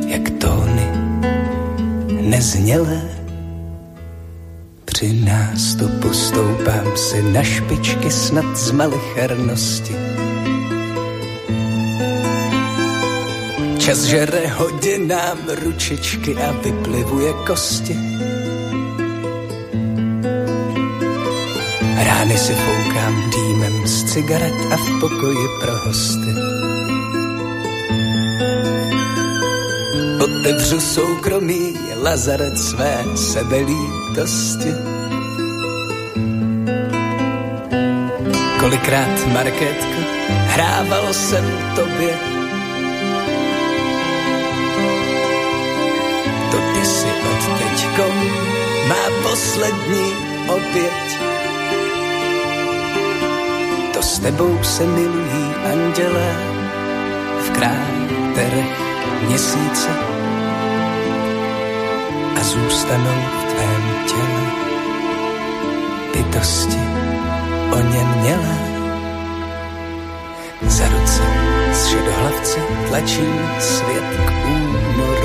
jak 0.08 0.30
tóny 0.30 0.88
neznělé. 2.22 3.02
Při 4.86 5.26
nástupu 5.26 6.14
stoupám 6.14 6.98
si 6.98 7.22
na 7.22 7.44
špičky 7.44 8.12
snad 8.12 8.58
z 8.58 8.72
malichernosti. 8.72 10.03
Čas 13.84 14.08
žere 14.08 14.48
hodinám 14.48 15.44
ručičky 15.60 16.32
a 16.40 16.56
vyplivuje 16.64 17.32
kosti. 17.44 17.92
Rány 22.00 22.38
si 22.40 22.56
foukám 22.56 23.14
dýmem 23.28 23.76
z 23.84 23.96
cigaret 24.08 24.56
a 24.72 24.76
v 24.80 24.88
pokoji 25.04 25.46
pro 25.60 25.76
hosty. 25.84 26.32
Otevřu 30.24 30.80
soukromý 30.80 31.76
lazaret 32.00 32.56
své 32.58 33.04
sebelítosti. 33.16 34.72
Kolikrát, 38.60 39.28
Markétko, 39.34 40.00
hrával 40.56 41.14
jsem 41.14 41.46
tobě. 41.76 42.33
Poslední 49.34 50.14
oběť. 50.48 51.10
To 53.94 54.02
s 54.02 54.20
tebou 54.20 54.64
se 54.64 54.86
milují 54.86 55.46
andělé 55.72 56.36
v 57.40 57.50
kráterech 57.50 58.80
měsíce 59.28 59.90
a 62.40 62.44
zůstanou 62.44 63.22
v 63.40 63.54
tvém 63.54 63.84
těle 64.08 64.44
bytosti 66.14 66.84
o 67.72 67.78
něm 67.78 68.08
mělé. 68.22 68.58
Za 70.62 70.88
ruce 70.88 71.24
z 71.74 71.88
šedohlavce 71.88 72.60
tlačí 72.88 73.28
svět 73.60 74.04
k 74.26 74.32
úmoru. 74.48 75.23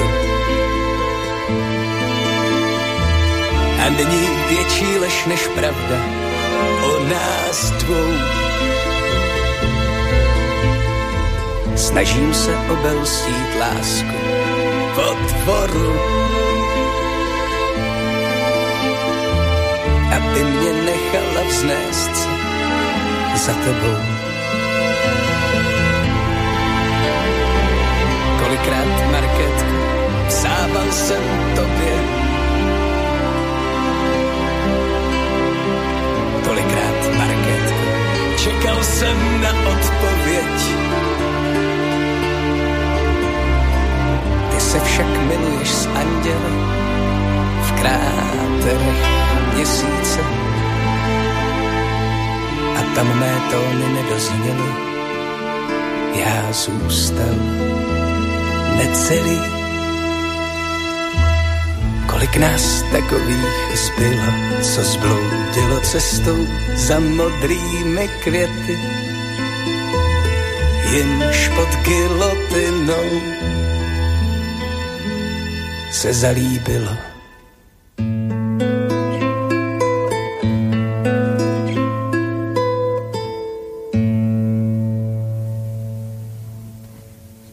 Není 3.89 4.28
větší 4.49 4.99
lež 4.99 5.25
než 5.26 5.47
pravda 5.47 5.97
o 6.83 7.05
nás 7.05 7.70
dvou. 7.70 8.12
Snažím 11.76 12.34
se 12.34 12.57
obelstít 12.57 13.60
lásku 13.60 14.18
potvoru. 14.94 15.94
Aby 20.17 20.44
mě 20.44 20.73
nechala 20.73 21.42
vznést 21.49 22.17
se 22.17 22.39
za 23.36 23.52
tebou. 23.55 23.99
Kolikrát, 28.39 29.12
Marketko, 29.12 29.76
vsával 30.28 30.92
jsem 30.92 31.23
tobě. 31.57 31.77
Tolikrát, 36.49 37.01
Marketko, 37.18 37.85
čekal 38.36 38.85
jsem 38.85 39.41
na 39.41 39.51
odpověď. 39.51 40.60
Ty 44.51 44.60
se 44.60 44.81
však 44.81 45.07
miluješ 45.28 45.68
s 45.68 45.86
anděly 45.86 46.55
v 47.62 47.73
kráterech 47.73 49.09
měsíce. 49.55 50.20
A 52.77 52.94
tam 52.94 53.20
mé 53.20 53.41
tóny 53.51 53.86
nedozněly, 53.94 54.70
já 56.15 56.52
zůstal 56.52 57.36
necelý. 58.77 59.58
Kolik 62.19 62.37
nás 62.37 62.83
takových 62.83 63.79
zbylo, 63.79 64.33
co 64.63 64.83
zbloudilo 64.83 65.81
cestou 65.81 66.47
za 66.75 66.99
modrými 66.99 68.09
květy, 68.23 68.79
jimž 70.91 71.49
pod 71.49 71.69
gilotinou 71.83 73.21
se 75.91 76.13
zalíbilo. 76.13 76.97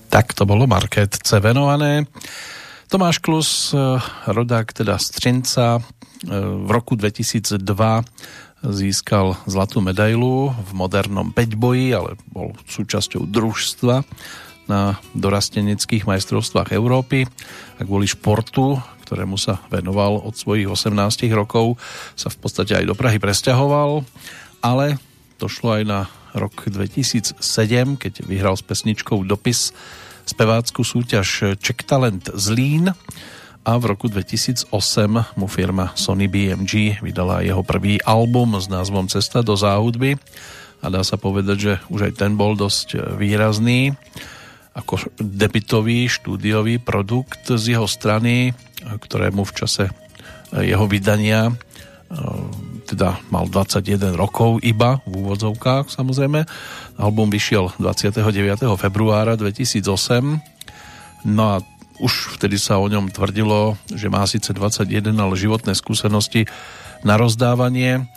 Tak 0.09 0.33
to 0.33 0.45
bolo 0.45 0.67
Marketce 0.67 1.39
venované. 1.39 2.05
Tomáš 2.95 3.19
Klus, 3.19 3.75
eh, 3.75 3.99
rodák 4.23 4.71
teda 4.71 4.95
Střinca, 4.95 5.83
eh, 5.83 6.31
v 6.39 6.69
roku 6.71 6.95
2002 6.95 8.07
získal 8.63 9.35
zlatú 9.43 9.83
medailu 9.83 10.55
v 10.55 10.71
modernom 10.71 11.27
peťboji, 11.35 11.91
ale 11.91 12.15
bol 12.31 12.55
súčasťou 12.63 13.27
družstva 13.27 13.99
na 14.71 14.95
dorasteneckých 15.11 16.07
majstrovstvách 16.07 16.71
Európy. 16.71 17.27
A 17.75 17.83
kvôli 17.83 18.07
športu, 18.07 18.79
ktorému 19.03 19.35
sa 19.35 19.59
venoval 19.67 20.23
od 20.23 20.39
svojich 20.39 20.71
18 20.71 21.35
rokov, 21.35 21.75
sa 22.15 22.31
v 22.31 22.37
podstate 22.39 22.79
aj 22.79 22.87
do 22.87 22.95
Prahy 22.95 23.19
presťahoval, 23.19 24.07
ale 24.63 25.03
došlo 25.35 25.83
aj 25.83 25.83
na 25.83 25.99
rok 26.31 26.63
2007, 26.63 27.43
keď 27.99 28.23
vyhral 28.23 28.55
s 28.55 28.63
pesničkou 28.63 29.19
Dopis 29.27 29.75
spevácku 30.25 30.81
súťaž 30.81 31.55
Czech 31.61 31.85
Talent 31.85 32.33
Zlín 32.33 32.91
a 33.65 33.71
v 33.77 33.83
roku 33.85 34.09
2008 34.09 34.69
mu 35.37 35.47
firma 35.49 35.93
Sony 35.93 36.29
BMG 36.29 37.01
vydala 37.01 37.45
jeho 37.45 37.65
prvý 37.65 38.01
album 38.01 38.57
s 38.57 38.69
názvom 38.69 39.09
Cesta 39.09 39.45
do 39.45 39.57
záhudby 39.57 40.17
a 40.81 40.89
dá 40.89 41.01
sa 41.01 41.17
povedať, 41.17 41.57
že 41.57 41.73
už 41.89 42.09
aj 42.09 42.13
ten 42.21 42.37
bol 42.37 42.53
dosť 42.53 43.17
výrazný 43.17 43.93
ako 44.75 45.07
debitový 45.17 46.11
štúdiový 46.11 46.83
produkt 46.83 47.47
z 47.47 47.79
jeho 47.79 47.87
strany, 47.87 48.51
ktorému 48.83 49.47
v 49.47 49.55
čase 49.55 49.87
jeho 50.51 50.85
vydania 50.85 51.55
teda 52.85 53.17
mal 53.33 53.49
21 53.49 54.13
rokov 54.13 54.61
iba 54.61 55.01
v 55.09 55.25
úvodzovkách 55.25 55.89
samozrejme. 55.89 56.45
Album 56.95 57.27
vyšiel 57.27 57.75
29. 57.75 58.23
februára 58.79 59.35
2008 59.35 60.55
no 61.27 61.43
a 61.43 61.55
už 61.99 62.39
vtedy 62.39 62.59
sa 62.59 62.79
o 62.79 62.87
ňom 62.87 63.11
tvrdilo, 63.11 63.79
že 63.87 64.11
má 64.11 64.23
síce 64.27 64.51
21, 64.51 65.15
ale 65.15 65.39
životné 65.39 65.75
skúsenosti 65.75 66.47
na 67.07 67.15
rozdávanie. 67.15 68.07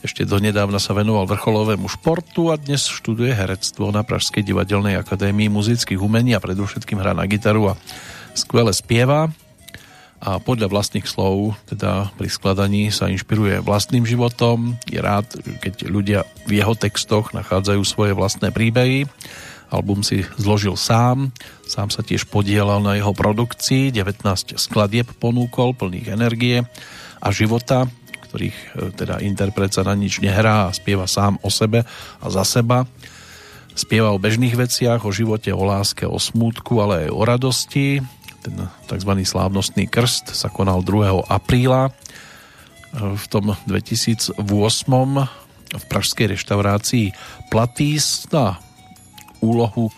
Ešte 0.00 0.28
donedávna 0.28 0.80
sa 0.80 0.96
venoval 0.96 1.28
vrcholovému 1.28 1.88
športu 1.88 2.52
a 2.52 2.60
dnes 2.60 2.88
študuje 2.88 3.32
herectvo 3.32 3.92
na 3.92 4.04
Pražskej 4.04 4.44
divadelnej 4.44 4.96
akadémii 5.00 5.52
muzických 5.52 6.00
umení 6.00 6.36
a 6.36 6.40
predovšetkým 6.40 7.00
hrá 7.00 7.12
na 7.16 7.24
gitaru 7.28 7.72
a 7.72 7.78
skvele 8.36 8.72
spieva 8.72 9.32
a 10.16 10.40
podľa 10.40 10.72
vlastných 10.72 11.04
slov, 11.04 11.60
teda 11.68 12.08
pri 12.16 12.28
skladaní 12.32 12.88
sa 12.88 13.12
inšpiruje 13.12 13.60
vlastným 13.60 14.08
životom, 14.08 14.80
je 14.88 14.96
rád, 14.96 15.28
keď 15.60 15.86
ľudia 15.86 16.20
v 16.48 16.60
jeho 16.64 16.72
textoch 16.72 17.36
nachádzajú 17.36 17.82
svoje 17.84 18.16
vlastné 18.16 18.48
príbehy. 18.48 19.04
Album 19.68 20.00
si 20.00 20.22
zložil 20.40 20.78
sám, 20.78 21.34
sám 21.66 21.90
sa 21.92 22.00
tiež 22.00 22.30
podielal 22.30 22.80
na 22.80 22.96
jeho 22.96 23.12
produkcii, 23.12 23.92
19 23.92 24.56
skladieb 24.56 25.10
ponúkol 25.18 25.74
plných 25.74 26.08
energie 26.14 26.64
a 27.18 27.28
života, 27.34 27.90
ktorých 28.30 28.56
e, 28.56 28.66
teda 28.94 29.20
interpret 29.26 29.74
sa 29.74 29.82
na 29.82 29.98
nič 29.98 30.22
nehrá 30.22 30.70
a 30.70 30.74
spieva 30.76 31.10
sám 31.10 31.36
o 31.42 31.50
sebe 31.50 31.82
a 32.22 32.26
za 32.30 32.46
seba. 32.46 32.86
Spieva 33.76 34.14
o 34.14 34.22
bežných 34.22 34.56
veciach, 34.56 35.04
o 35.04 35.12
živote, 35.12 35.52
o 35.52 35.60
láske, 35.60 36.08
o 36.08 36.16
smútku, 36.16 36.80
ale 36.80 37.06
aj 37.06 37.10
o 37.12 37.22
radosti. 37.26 38.00
Ten 38.46 38.70
tzv. 38.86 39.10
slávnostný 39.26 39.90
krst 39.90 40.30
sa 40.30 40.46
konal 40.46 40.86
2. 40.86 41.26
apríla 41.26 41.90
v 42.94 43.24
tom 43.26 43.58
2008 43.66 44.38
v 45.74 45.84
pražskej 45.90 46.38
reštaurácii 46.38 47.10
Platís 47.50 48.30
na 48.30 48.62
úlohu 49.42 49.90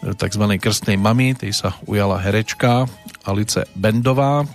tzv. 0.00 0.44
krstnej 0.56 0.96
mamy, 0.96 1.36
tej 1.36 1.52
sa 1.52 1.76
ujala 1.84 2.16
herečka 2.24 2.88
Alice 3.28 3.68
Bendová. 3.76 4.48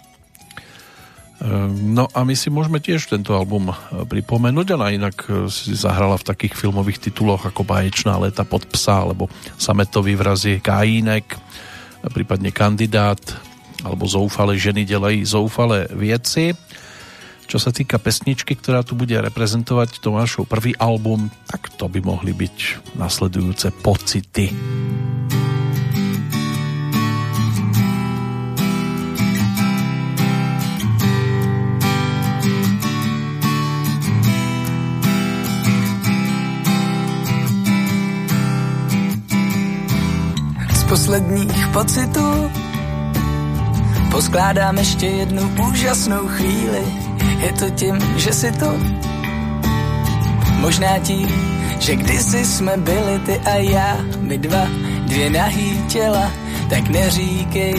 No 1.69 2.09
a 2.09 2.25
my 2.25 2.33
si 2.33 2.49
môžeme 2.49 2.81
tiež 2.81 3.13
tento 3.13 3.37
album 3.37 3.69
pripomenúť, 4.09 4.73
ona 4.73 4.89
inak 4.89 5.45
si 5.53 5.77
zahrala 5.77 6.17
v 6.17 6.27
takých 6.33 6.57
filmových 6.57 7.13
tituloch 7.13 7.45
ako 7.45 7.61
Báječná 7.61 8.17
leta 8.17 8.41
pod 8.41 8.65
psa, 8.73 9.05
alebo 9.05 9.29
Sametový 9.61 10.17
vrazy 10.17 10.57
Kajínek, 10.65 11.37
prípadne 12.07 12.55
Kandidát, 12.55 13.19
alebo 13.83 14.07
Zoufale 14.07 14.55
ženy 14.55 14.87
delej 14.87 15.27
zoufale 15.27 15.91
vieci. 15.91 16.55
Čo 17.49 17.57
sa 17.57 17.73
týka 17.73 17.97
pesničky, 17.97 18.53
ktorá 18.53 18.85
tu 18.85 18.93
bude 18.93 19.17
reprezentovať 19.17 20.05
Tomášov 20.05 20.45
prvý 20.45 20.77
album, 20.77 21.33
tak 21.49 21.73
to 21.75 21.89
by 21.89 21.97
mohli 21.97 22.29
byť 22.29 22.57
nasledujúce 22.93 23.73
pocity. 23.81 24.53
Z 24.53 25.48
posledních 40.89 41.67
pocitů. 41.67 42.51
Poskládám 44.11 44.77
ještě 44.77 45.05
jednu 45.05 45.41
úžasnou 45.69 46.27
chvíli. 46.27 46.83
Je 47.39 47.53
to 47.53 47.69
tím, 47.69 47.99
že 48.17 48.33
si 48.33 48.51
to 48.51 48.99
Možná 50.59 50.99
tím, 50.99 51.27
že 51.79 51.95
kdysi 51.95 52.45
jsme 52.45 52.77
byli 52.77 53.19
ty 53.25 53.39
a 53.39 53.55
já, 53.55 53.97
my 54.19 54.37
dva, 54.37 54.67
dvě 55.05 55.29
nahý 55.29 55.83
těla, 55.87 56.31
tak 56.69 56.89
neříkej, 56.89 57.75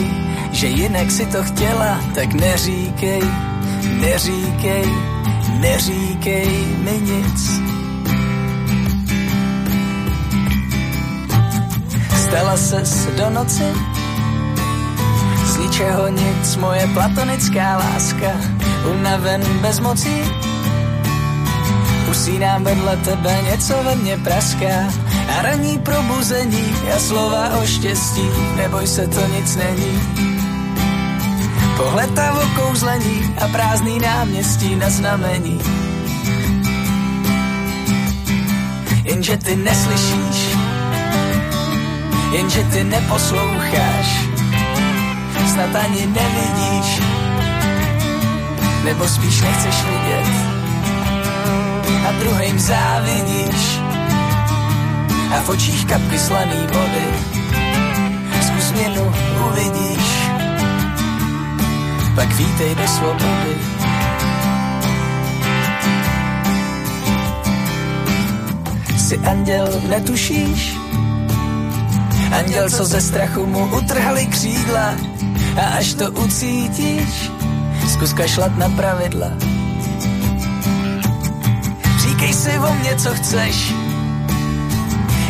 že 0.51 0.67
jinak 0.67 1.11
si 1.11 1.25
to 1.25 1.43
chtěla, 1.43 2.01
tak 2.15 2.33
neříkej, 2.33 3.21
neříkej, 3.99 4.85
neříkej 5.59 6.47
mi 6.83 6.99
nic. 7.01 7.80
Stala 12.31 12.55
ses 12.55 13.11
do 13.19 13.27
noci, 13.27 13.67
z 15.43 15.53
ničeho 15.59 16.07
nic, 16.15 16.55
moje 16.63 16.87
platonická 16.95 17.75
láska, 17.75 18.31
unaven 18.87 19.43
bez 19.59 19.83
mocí. 19.83 20.15
Usínám 22.07 22.63
vedle 22.63 22.97
tebe, 23.03 23.35
něco 23.51 23.83
ve 23.83 23.95
mně 23.95 24.17
praská 24.17 24.87
a 25.27 25.41
raní 25.41 25.79
probuzení 25.83 26.71
a 26.95 26.99
slova 26.99 27.59
o 27.59 27.67
štěstí, 27.67 28.23
neboj 28.55 28.87
se, 28.87 29.07
to 29.07 29.27
nic 29.27 29.55
není. 29.55 29.93
Pohled 31.77 32.19
a 32.19 32.31
okouzlení 32.31 33.35
a 33.43 33.47
prázdný 33.47 33.99
náměstí 33.99 34.75
na 34.75 34.89
znamení. 34.89 35.59
Jenže 39.03 39.37
ty 39.37 39.55
neslyšíš, 39.55 40.60
jenže 42.31 42.63
ty 42.63 42.83
neposloucháš, 42.83 44.07
snad 45.53 45.75
ani 45.75 46.07
nevidíš, 46.07 47.01
nebo 48.83 49.07
spíš 49.07 49.41
nechceš 49.41 49.75
vidět. 49.83 50.27
A 52.07 52.11
druhým 52.19 52.59
závidíš. 52.59 53.79
A 55.37 55.41
v 55.41 55.49
očích 55.49 55.85
kapky 55.85 56.19
slaný 56.19 56.59
vody. 56.73 57.07
Zkus 58.41 58.63
změnu 58.63 59.13
uvidíš. 59.47 60.07
Pak 62.15 62.33
vítej 62.33 62.75
do 62.75 62.87
svobody. 62.87 63.55
Jsi 68.97 69.17
anděl, 69.17 69.67
netušíš 69.89 70.81
Anděl, 72.31 72.69
co 72.69 72.85
ze 72.85 73.01
strachu 73.01 73.45
mu 73.45 73.65
utrhali 73.65 74.25
křídla 74.25 74.95
a 75.57 75.61
až 75.77 75.93
to 75.93 76.11
ucítíš, 76.11 77.31
zkus 77.93 78.13
kašlat 78.13 78.57
na 78.57 78.69
pravidla. 78.69 79.27
Říkej 81.97 82.33
si 82.33 82.59
o 82.59 82.73
mě, 82.73 82.95
co 82.95 83.09
chceš. 83.09 83.73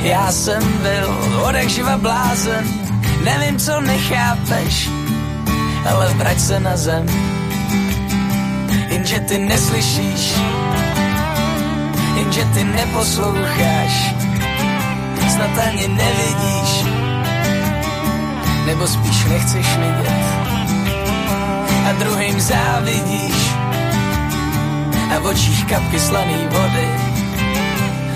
Já 0.03 0.31
jsem 0.31 0.63
byl 0.81 1.17
odek 1.47 1.69
živa 1.69 1.97
blázen, 1.97 2.65
nevím, 3.23 3.59
co 3.59 3.81
nechápeš, 3.81 4.89
ale 5.89 6.13
vrať 6.13 6.39
se 6.39 6.59
na 6.59 6.77
zem. 6.77 7.05
Jenže 8.89 9.19
ty 9.19 9.38
neslyšíš, 9.38 10.33
jenže 12.15 12.45
ty 12.53 12.63
neposloucháš, 12.63 14.15
snad 15.41 15.57
ani 15.67 15.87
nevidíš, 15.87 16.71
nebo 18.65 18.87
spíš 18.87 19.25
nechceš 19.25 19.67
vidět. 19.77 20.21
A 21.89 21.91
druhým 21.99 22.41
závidíš. 22.41 23.53
A 25.15 25.19
v 25.19 25.25
očích 25.25 25.65
kapky 25.65 25.99
slaný 25.99 26.37
vody. 26.49 26.87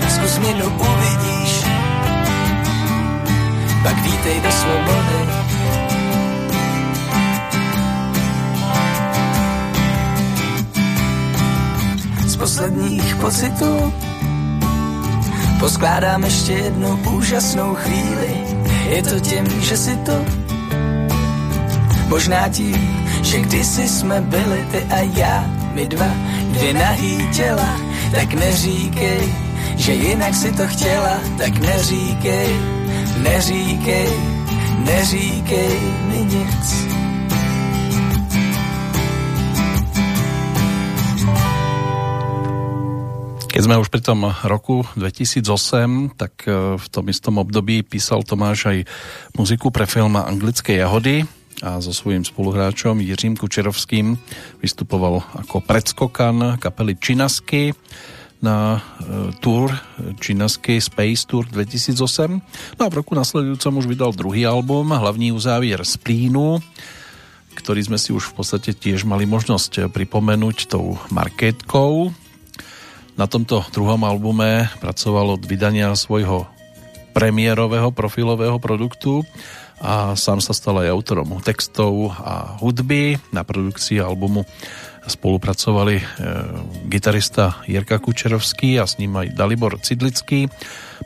Zkus 0.08 0.38
měnu 0.38 0.66
uvidíš. 0.66 1.52
Pak 3.82 3.96
vítej 4.02 4.40
do 4.40 4.50
svobody. 4.50 5.20
Z 12.26 12.36
posledních 12.36 13.16
pocitů 13.16 14.05
poskládám 15.58 16.24
ještě 16.24 16.52
jednu 16.52 17.00
úžasnou 17.10 17.74
chvíli. 17.74 18.28
Je 18.88 19.02
to 19.02 19.20
tím, 19.20 19.60
že 19.60 19.76
si 19.76 19.96
to 19.96 20.24
možná 22.08 22.48
tím, 22.48 23.06
že 23.22 23.40
kdysi 23.40 23.88
jsme 23.88 24.20
byli 24.20 24.66
ty 24.70 24.78
a 24.78 24.98
já, 24.98 25.44
my 25.72 25.86
dva, 25.86 26.10
dvě 26.50 26.74
nahý 26.74 27.28
těla, 27.32 27.80
tak 28.10 28.34
neříkej, 28.34 29.34
že 29.76 29.92
jinak 29.92 30.34
si 30.34 30.52
to 30.52 30.66
chtěla, 30.66 31.20
tak 31.38 31.58
neříkej, 31.58 32.48
neříkej, 33.22 34.08
neříkej 34.84 35.80
mi 36.08 36.24
nic. 36.24 36.95
Keď 43.56 43.64
sme 43.64 43.80
už 43.80 43.88
pri 43.88 44.04
tom 44.04 44.28
roku 44.44 44.84
2008, 45.00 45.40
tak 46.20 46.44
e, 46.44 46.76
v 46.76 46.86
tom 46.92 47.08
istom 47.08 47.40
období 47.40 47.80
písal 47.80 48.20
Tomáš 48.20 48.68
aj 48.68 48.78
muziku 49.32 49.72
pre 49.72 49.88
film 49.88 50.12
Anglické 50.20 50.76
jahody, 50.76 51.24
a 51.64 51.80
so 51.80 51.88
svojím 51.88 52.20
spoluhráčom 52.20 53.00
Jiřím 53.00 53.32
Kučerovským 53.32 54.20
vystupoval 54.60 55.24
ako 55.40 55.64
predskokan 55.64 56.60
kapely 56.60 57.00
Činasky 57.00 57.72
na 58.44 58.76
e, 58.76 59.32
tour 59.40 59.72
Činasky 60.20 60.76
Space 60.76 61.24
Tour 61.24 61.48
2008. 61.48 62.76
No 62.76 62.80
a 62.84 62.92
v 62.92 62.98
roku 63.00 63.16
nasledujúcom 63.16 63.80
už 63.80 63.88
vydal 63.88 64.12
druhý 64.12 64.44
album, 64.44 64.92
hlavní 64.92 65.32
uzávier 65.32 65.80
z 65.80 65.96
Plínu, 65.96 66.60
ktorý 67.56 67.88
sme 67.88 67.96
si 67.96 68.12
už 68.12 68.36
v 68.36 68.44
podstate 68.44 68.76
tiež 68.76 69.08
mali 69.08 69.24
možnosť 69.24 69.88
pripomenúť 69.88 70.68
tou 70.68 71.00
marketkou. 71.08 72.12
Na 73.16 73.24
tomto 73.24 73.64
druhom 73.72 74.04
albume 74.04 74.68
pracoval 74.76 75.40
od 75.40 75.42
vydania 75.48 75.88
svojho 75.96 76.44
premiérového 77.16 77.88
profilového 77.88 78.60
produktu 78.60 79.24
a 79.80 80.12
sám 80.12 80.44
sa 80.44 80.52
stal 80.52 80.84
aj 80.84 80.92
autorom 80.92 81.40
textov 81.40 82.12
a 82.20 82.60
hudby. 82.60 83.16
Na 83.32 83.40
produkcii 83.40 84.04
albumu 84.04 84.44
spolupracovali 85.08 85.96
e, 85.96 86.04
gitarista 86.92 87.64
Jirka 87.64 87.96
Kučerovský 88.04 88.76
a 88.76 88.84
s 88.84 89.00
ním 89.00 89.16
aj 89.16 89.32
Dalibor 89.32 89.80
Cidlický. 89.80 90.52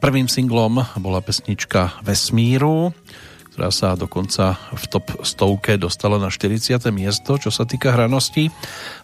Prvým 0.02 0.26
singlom 0.26 0.82
bola 0.98 1.22
pesnička 1.22 2.02
Vesmíru, 2.02 2.90
ktorá 3.60 3.76
sa 3.76 3.92
dokonca 3.92 4.56
v 4.72 4.84
top 4.88 5.20
stovke 5.20 5.76
dostala 5.76 6.16
na 6.16 6.32
40. 6.32 6.80
miesto, 6.96 7.36
čo 7.36 7.52
sa 7.52 7.68
týka 7.68 7.92
hranosti. 7.92 8.48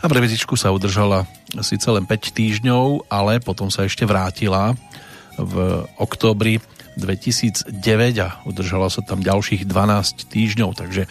A 0.00 0.08
v 0.08 0.16
revizičku 0.16 0.56
sa 0.56 0.72
udržala 0.72 1.28
síce 1.60 1.84
len 1.92 2.08
5 2.08 2.32
týždňov, 2.32 3.12
ale 3.12 3.36
potom 3.44 3.68
sa 3.68 3.84
ešte 3.84 4.08
vrátila 4.08 4.72
v 5.36 5.84
októbri 6.00 6.64
2009 6.96 7.68
a 8.24 8.40
udržala 8.48 8.88
sa 8.88 9.04
tam 9.04 9.20
ďalších 9.20 9.68
12 9.68 10.24
týždňov, 10.24 10.72
takže 10.72 11.04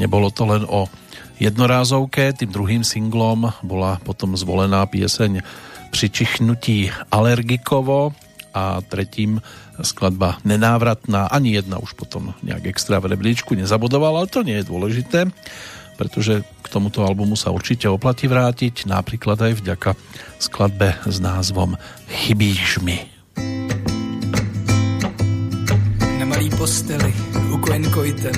nebolo 0.00 0.32
to 0.32 0.48
len 0.48 0.64
o 0.64 0.88
jednorázovke. 1.36 2.32
Tým 2.32 2.48
druhým 2.48 2.80
singlom 2.80 3.52
bola 3.60 4.00
potom 4.08 4.32
zvolená 4.40 4.80
pieseň 4.88 5.44
Přičichnutí 5.92 6.88
alergikovo 7.12 8.16
a 8.56 8.80
tretím 8.80 9.44
skladba 9.82 10.38
Nenávratná. 10.46 11.28
Ani 11.28 11.56
jedna 11.56 11.80
už 11.80 11.96
potom 11.98 12.32
nejak 12.40 12.70
extra 12.70 13.00
v 13.00 13.12
rebríčku 13.12 13.52
nezabodovala, 13.58 14.24
ale 14.24 14.32
to 14.32 14.46
nie 14.46 14.60
je 14.60 14.68
dôležité, 14.68 15.28
pretože 15.96 16.44
k 16.62 16.66
tomuto 16.68 17.02
albumu 17.02 17.34
sa 17.34 17.50
určite 17.50 17.88
oplatí 17.88 18.28
vrátiť, 18.28 18.84
napríklad 18.84 19.40
aj 19.40 19.52
vďaka 19.64 19.90
skladbe 20.38 20.96
s 21.08 21.16
názvom 21.18 21.80
Chybíš 22.08 22.84
mi. 22.84 23.00
Na 26.20 26.24
malý 26.28 26.48
posteli, 26.52 27.12
ukojen 27.52 27.84
kojtem, 27.90 28.36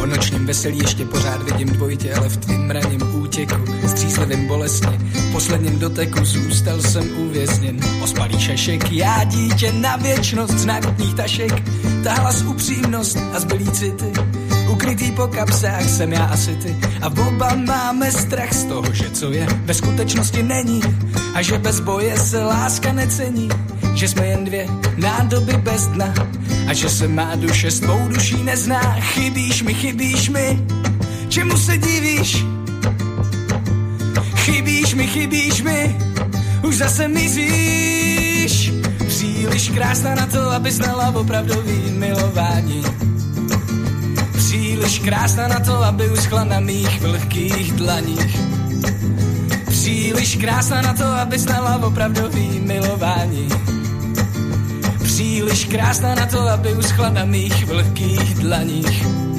po 0.00 0.06
nočním 0.06 0.46
veselí 0.46 0.78
ještě 0.78 1.04
pořád 1.04 1.42
vidím 1.42 1.68
dvojitě, 1.68 2.14
ale 2.14 2.28
v 2.28 2.36
tvým 2.36 2.70
raním 2.70 3.22
útěku, 3.22 3.88
střízlivým 3.88 4.46
bolestně, 4.46 4.98
v 4.98 5.32
posledním 5.32 5.78
doteku 5.78 6.24
zůstal 6.24 6.80
jsem 6.80 7.18
uvězněn. 7.18 7.80
Ospalý 8.02 8.40
šešek, 8.40 8.92
já 8.92 9.24
dítě 9.24 9.72
na 9.72 9.96
věčnost 9.96 10.52
z 10.52 10.66
nákupních 10.66 11.14
tašek, 11.14 11.52
ta 12.04 12.14
hlas 12.14 12.42
upřímnost 12.42 13.18
a 13.32 13.40
zbylý 13.40 13.70
city. 13.70 14.12
Ukrytý 14.70 15.10
po 15.10 15.26
kapsách 15.26 15.82
jsem 15.82 16.12
já 16.12 16.24
asi 16.24 16.54
ty 16.54 16.76
a 17.02 17.06
oba 17.06 17.54
máme 17.54 18.12
strach 18.12 18.52
z 18.52 18.64
toho, 18.64 18.92
že 18.92 19.10
co 19.10 19.32
je 19.32 19.46
ve 19.64 19.74
skutečnosti 19.74 20.42
není 20.42 20.80
a 21.34 21.42
že 21.42 21.58
bez 21.58 21.80
boje 21.80 22.18
se 22.18 22.44
láska 22.44 22.92
necení, 22.92 23.48
že 23.94 24.08
jsme 24.08 24.26
jen 24.26 24.44
dvě 24.44 24.66
nádoby 24.96 25.52
bez 25.52 25.86
dna 25.86 26.14
a 26.68 26.72
že 26.72 26.88
se 26.88 27.08
má 27.08 27.34
duše 27.36 27.70
s 27.70 27.80
tvou 27.80 28.08
duší 28.08 28.44
nezná. 28.44 28.96
Chybíš 29.00 29.62
mi, 29.62 29.74
chybíš 29.74 30.28
mi, 30.28 30.66
čemu 31.28 31.56
se 31.56 31.76
divíš? 31.76 32.44
Chybíš 34.34 34.94
mi, 34.94 35.06
chybíš 35.06 35.62
mi, 35.62 35.98
už 36.62 36.76
zase 36.76 37.08
mizíš. 37.08 38.72
Příliš 39.08 39.68
krásná 39.68 40.14
na 40.14 40.26
to, 40.26 40.50
aby 40.50 40.72
znala 40.72 41.14
opravdový 41.14 41.90
milování. 41.90 42.84
Příliš 44.80 44.98
krásná 44.98 45.48
na 45.48 45.60
to, 45.60 45.84
aby 45.84 46.10
uschla 46.10 46.44
na 46.44 46.60
mých 46.60 47.00
vlhkých 47.00 47.72
dlaních. 47.72 48.40
Příliš 49.68 50.36
krásná 50.36 50.82
na 50.82 50.94
to, 50.94 51.04
aby 51.04 51.38
znala 51.38 51.86
opravdový 51.86 52.60
milování. 52.60 53.48
Příliš 55.04 55.64
krásná 55.64 56.14
na 56.14 56.26
to, 56.26 56.40
aby 56.40 56.72
uschla 56.72 57.10
na 57.10 57.24
mých 57.24 57.66
vlhkých 57.66 58.34
dlaních. 58.34 59.29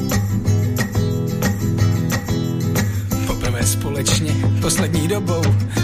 Společně, 4.01 4.35
poslední 4.61 5.07
dobou, 5.07 5.41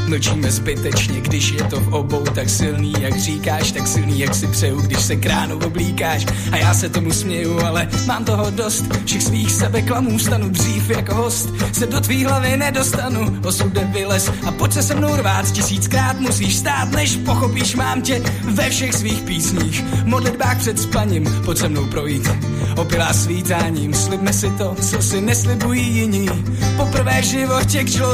mlčíme 0.08 0.52
zbytečně, 0.52 1.22
když 1.22 1.52
je 1.52 1.64
to 1.64 1.80
v 1.80 1.94
obou 1.94 2.24
tak 2.36 2.50
silný, 2.50 2.94
jak 3.00 3.20
říkáš, 3.20 3.72
tak 3.72 3.88
silný, 3.88 4.20
jak 4.20 4.36
si 4.36 4.48
přeju, 4.48 4.82
když 4.82 5.02
se 5.02 5.16
kránu 5.16 5.58
oblíkáš. 5.66 6.26
A 6.52 6.58
já 6.58 6.74
se 6.74 6.90
tomu 6.90 7.12
směju, 7.12 7.60
ale 7.66 7.88
mám 8.06 8.26
toho 8.26 8.50
dost, 8.50 8.86
všech 9.06 9.24
svých 9.24 9.52
sebeklamů 9.52 10.20
stanu 10.20 10.50
dřív 10.50 10.90
jako 10.90 11.16
host, 11.16 11.50
se 11.72 11.86
do 11.86 12.00
tvý 12.00 12.26
hlavy 12.26 12.58
nedostanu, 12.58 13.38
osud 13.46 13.78
vylez 13.94 14.32
a 14.48 14.52
pojď 14.52 14.74
se 14.74 14.84
se 14.84 14.96
mnou 14.96 15.16
rvát, 15.16 15.52
tisíckrát 15.52 16.20
musíš 16.20 16.56
stát, 16.56 16.92
než 16.92 17.16
pochopíš, 17.16 17.76
mám 17.76 18.02
tě 18.02 18.22
ve 18.44 18.70
všech 18.70 18.94
svých 18.94 19.22
písních, 19.22 19.84
modlitbách 20.06 20.58
před 20.58 20.80
spaním, 20.80 21.42
pojď 21.46 21.58
se 21.58 21.70
mnou 21.70 21.86
projít, 21.86 22.30
opilá 22.78 23.14
svítáním, 23.14 23.94
slibme 23.94 24.34
si 24.34 24.50
to, 24.50 24.76
co 24.82 25.02
si 25.02 25.22
neslibují 25.22 25.96
jiní, 25.96 26.30
poprvé 26.78 27.22
v 27.22 27.26
životě 27.26 27.84
k 27.84 27.90
člověku 27.90 28.07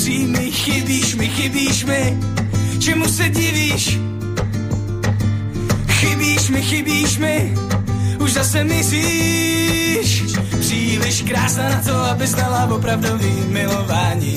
přímý, 0.00 0.50
chybíš 0.50 1.14
mi, 1.14 1.28
chybíš 1.28 1.84
mi, 1.84 2.18
čemu 2.78 3.08
se 3.08 3.28
divíš? 3.28 3.98
Chybíš 5.88 6.50
mi, 6.50 6.62
chybíš 6.62 7.18
mi, 7.18 7.54
už 8.18 8.32
zase 8.32 8.64
mizíš. 8.64 10.24
Příliš 10.60 11.22
krásná 11.22 11.68
na 11.68 11.82
to, 11.82 11.94
aby 11.94 12.26
znala 12.26 12.74
opravdový 12.76 13.32
milování. 13.48 14.36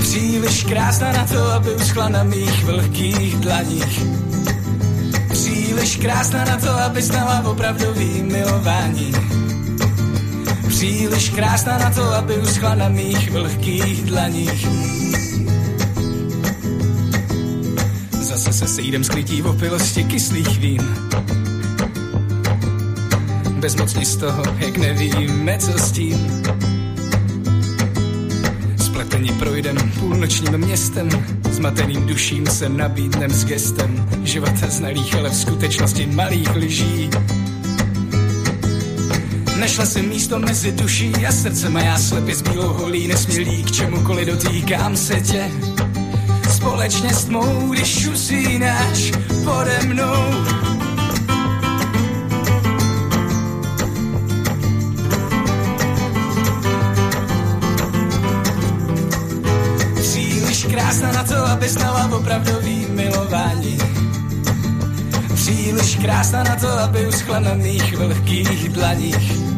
Příliš 0.00 0.64
krásná 0.64 1.12
na 1.12 1.24
to, 1.26 1.52
aby 1.52 1.70
uschla 1.70 2.08
na 2.08 2.22
mých 2.24 2.64
vlhkých 2.64 3.36
dlaních. 3.36 4.00
Příliš 5.32 5.96
krásná 5.96 6.44
na 6.44 6.56
to, 6.56 6.70
aby 6.70 7.02
znala 7.02 7.42
opravdový 7.44 8.22
milování. 8.22 9.12
Příliš 10.80 11.28
krásná 11.28 11.78
na 11.78 11.90
to, 11.90 12.02
aby 12.02 12.36
uschla 12.36 12.74
na 12.74 12.88
mých 12.88 13.30
vlhkých 13.30 14.02
dlaních. 14.04 14.66
Zase 18.20 18.52
se 18.52 18.68
sejdem 18.68 19.04
skrytí 19.04 19.42
v 19.42 19.46
opilosti 19.46 20.04
kyslých 20.04 20.58
vín. 20.58 20.82
Bezmocně 23.50 24.06
z 24.06 24.16
toho, 24.16 24.42
jak 24.58 24.76
nevíme, 24.76 25.58
co 25.58 25.78
s 25.78 25.92
tím. 25.92 26.42
Spletení 28.76 29.28
projdem 29.28 29.76
půlnočním 29.98 30.58
městem, 30.58 31.08
zmateným 31.50 32.06
duším 32.06 32.46
se 32.46 32.68
nabídnem 32.68 33.30
s 33.30 33.44
gestem 33.44 34.08
života 34.24 34.66
znalých, 34.68 35.14
ale 35.14 35.30
v 35.30 35.36
skutečnosti 35.36 36.06
malých 36.06 36.56
lží. 36.56 37.10
Našla 39.60 39.86
si 39.86 40.02
místo 40.02 40.38
mezi 40.38 40.72
duší 40.72 41.12
a 41.28 41.32
srdcem 41.32 41.76
a 41.76 41.80
já 41.80 41.98
slepě 41.98 42.34
s 42.34 42.42
bílou 42.42 42.72
holí 42.72 43.08
nesmělý 43.08 43.62
k 43.62 43.70
čemukoliv 43.70 44.28
dotýkám 44.28 44.96
se 44.96 45.20
tě. 45.20 45.50
Společně 46.54 47.14
s 47.14 47.24
tmou, 47.24 47.70
když 47.70 48.06
usínáš 48.06 49.12
pode 49.44 49.78
mnou. 49.86 50.24
Příliš 59.94 60.64
krásná 60.64 61.12
na 61.12 61.24
to, 61.24 61.36
aby 61.36 61.68
znala 61.68 62.16
opravdový 62.16 62.86
milování. 62.90 63.78
Příliš 65.34 65.96
krásná 65.96 66.44
na 66.44 66.56
to, 66.56 66.68
aby 66.68 67.06
uschla 67.06 67.38
na 67.38 67.54
mých 67.54 67.96
vlhkých 67.96 68.68
dlaních. 68.68 69.49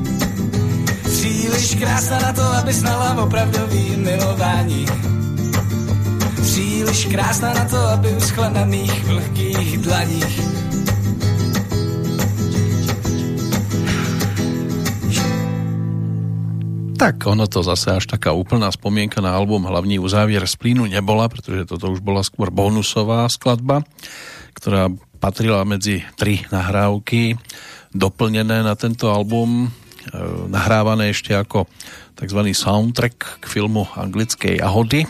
Příliš 1.53 1.85
krásná 1.85 2.19
na 2.19 2.33
to, 2.33 2.43
aby 2.43 2.73
znala 2.73 3.23
opravdový 3.23 3.97
milování. 3.97 4.87
Příliš 6.43 7.07
krásná 7.13 7.53
na 7.55 7.65
to, 7.69 7.77
aby 7.77 8.09
uschla 8.17 8.49
na 8.49 8.65
mých 8.65 9.05
vlhkých 9.05 9.79
dlaních. 9.79 10.41
Tak 16.97 17.21
ono 17.27 17.45
to 17.45 17.61
zase 17.61 18.01
až 18.01 18.09
taká 18.09 18.33
úplná 18.33 18.73
spomienka 18.73 19.21
na 19.21 19.37
album 19.37 19.69
Hlavní 19.69 20.01
uzávier 20.01 20.49
z 20.49 20.57
plínu 20.57 20.89
nebola, 20.89 21.29
pretože 21.29 21.69
toto 21.69 21.93
už 21.93 22.01
bola 22.01 22.25
skôr 22.25 22.49
bonusová 22.49 23.29
skladba, 23.29 23.85
ktorá 24.57 24.89
patrila 25.21 25.69
medzi 25.69 26.01
tri 26.17 26.49
nahrávky 26.49 27.37
doplnené 27.93 28.65
na 28.65 28.73
tento 28.73 29.13
album, 29.13 29.69
nahrávané 30.51 31.11
ešte 31.15 31.37
ako 31.37 31.71
tzv. 32.19 32.41
soundtrack 32.53 33.43
k 33.43 33.45
filmu 33.47 33.87
Anglickej 33.95 34.59
jahody. 34.63 35.07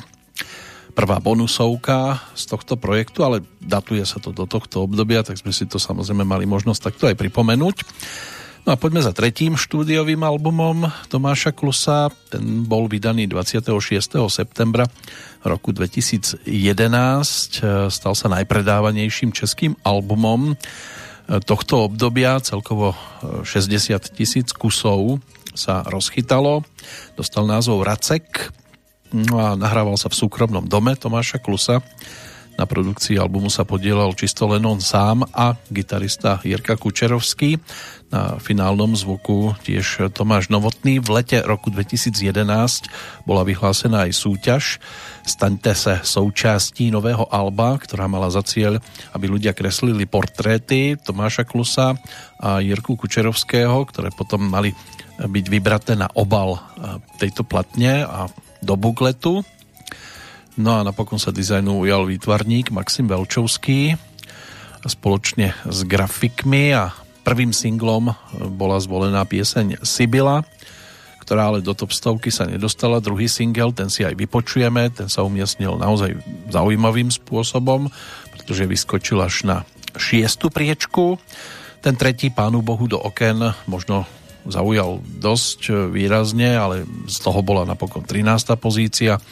Prvá 0.93 1.17
bonusovka 1.25 2.21
z 2.37 2.45
tohto 2.53 2.77
projektu, 2.77 3.25
ale 3.25 3.41
datuje 3.65 4.05
sa 4.05 4.21
to 4.21 4.29
do 4.29 4.45
tohto 4.45 4.85
obdobia, 4.85 5.25
tak 5.25 5.41
sme 5.41 5.49
si 5.49 5.65
to 5.65 5.81
samozrejme 5.81 6.21
mali 6.21 6.45
možnosť 6.45 6.81
takto 6.93 7.09
aj 7.09 7.17
pripomenúť. 7.17 7.77
No 8.63 8.77
a 8.77 8.79
poďme 8.79 9.03
za 9.03 9.11
tretím 9.11 9.59
štúdiovým 9.59 10.23
albumom 10.23 10.87
Tomáša 11.11 11.51
Klusa. 11.51 12.15
Ten 12.31 12.63
bol 12.63 12.87
vydaný 12.87 13.27
26. 13.27 13.75
septembra 14.31 14.87
roku 15.43 15.75
2011. 15.75 16.47
Stal 17.91 18.15
sa 18.15 18.27
najpredávanejším 18.31 19.35
českým 19.35 19.75
albumom 19.83 20.55
tohto 21.41 21.89
obdobia. 21.89 22.37
Celkovo 22.45 22.93
60 23.25 24.13
tisíc 24.13 24.53
kusov 24.53 25.25
sa 25.57 25.81
rozchytalo. 25.89 26.67
Dostal 27.17 27.49
názov 27.49 27.85
Racek 27.89 28.53
no 29.13 29.37
a 29.41 29.55
nahrával 29.57 29.97
sa 30.01 30.09
v 30.09 30.19
súkromnom 30.25 30.65
dome 30.65 30.97
Tomáša 30.97 31.41
Klusa 31.41 31.85
Na 32.61 32.69
produkcii 32.69 33.17
albumu 33.17 33.49
sa 33.49 33.65
podielal 33.65 34.13
čisto 34.13 34.45
len 34.49 34.63
on 34.69 34.79
sám 34.79 35.25
a 35.33 35.57
gitarista 35.73 36.39
Jirka 36.45 36.77
Kučerovský. 36.77 37.57
Na 38.13 38.37
finálnom 38.37 38.93
zvuku 38.93 39.57
tiež 39.65 40.13
Tomáš 40.13 40.53
Novotný. 40.53 41.01
V 41.01 41.09
lete 41.17 41.41
roku 41.41 41.73
2011 41.73 42.13
bola 43.25 43.43
vyhlásená 43.43 44.05
aj 44.05 44.13
súťaž 44.13 44.65
Staňte 45.23 45.75
se 45.75 46.03
součástí 46.03 46.91
nového 46.91 47.31
alba, 47.31 47.79
ktorá 47.79 48.11
mala 48.11 48.27
za 48.27 48.43
cieľ, 48.43 48.83
aby 49.15 49.31
ľudia 49.31 49.55
kreslili 49.55 50.03
portréty 50.03 50.99
Tomáša 50.99 51.47
Klusa 51.47 51.95
a 52.43 52.59
Jirku 52.59 52.99
Kučerovského, 52.99 53.87
ktoré 53.87 54.11
potom 54.11 54.43
mali 54.43 54.75
byť 55.23 55.45
vybraté 55.47 55.95
na 55.95 56.11
obal 56.19 56.59
tejto 57.23 57.47
platne 57.47 58.03
a 58.03 58.27
do 58.59 58.75
bukletu. 58.75 59.47
No 60.61 60.77
a 60.77 60.85
napokon 60.85 61.17
sa 61.17 61.33
dizajnu 61.33 61.81
ujal 61.81 62.05
výtvarník 62.05 62.69
Maxim 62.77 63.09
Velčovský 63.09 63.97
spoločne 64.85 65.57
s 65.65 65.87
grafikmi 65.89 66.77
a 66.77 66.93
prvým 67.25 67.57
singlom 67.57 68.13
bola 68.53 68.77
zvolená 68.77 69.25
pieseň 69.25 69.81
Sibila, 69.81 70.45
ktorá 71.25 71.49
ale 71.49 71.65
do 71.65 71.73
top 71.73 71.95
stovky 71.95 72.29
sa 72.29 72.45
nedostala. 72.45 73.01
Druhý 73.01 73.33
single, 73.33 73.73
ten 73.73 73.89
si 73.89 74.05
aj 74.05 74.13
vypočujeme, 74.13 74.93
ten 74.93 75.09
sa 75.09 75.25
umiestnil 75.25 75.81
naozaj 75.81 76.21
zaujímavým 76.53 77.09
spôsobom, 77.09 77.89
pretože 78.37 78.69
vyskočil 78.69 79.25
až 79.25 79.49
na 79.49 79.57
šiestu 79.97 80.53
priečku. 80.53 81.17
Ten 81.81 81.97
tretí 81.97 82.29
Pánu 82.29 82.61
Bohu 82.61 82.85
do 82.91 83.01
oken 83.01 83.57
možno 83.65 84.05
zaujal 84.47 85.01
dosť 85.23 85.91
výrazne, 85.91 86.59
ale 86.59 86.89
z 87.07 87.17
toho 87.23 87.41
bola 87.43 87.63
napokon 87.63 88.03
13. 88.03 88.59
pozícia 88.59 89.23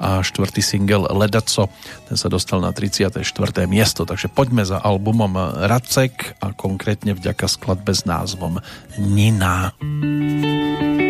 a 0.00 0.24
štvrtý 0.24 0.62
single 0.64 1.10
Ledaco, 1.12 1.68
ten 2.08 2.16
sa 2.16 2.30
dostal 2.32 2.62
na 2.62 2.72
34. 2.72 3.20
miesto, 3.68 4.08
takže 4.08 4.32
poďme 4.32 4.64
za 4.64 4.80
albumom 4.80 5.36
Racek 5.66 6.40
a 6.40 6.54
konkrétne 6.54 7.12
vďaka 7.12 7.50
skladbe 7.50 7.92
s 7.92 8.06
názvom 8.08 8.62
Nina. 8.96 9.76
Nina 9.82 11.09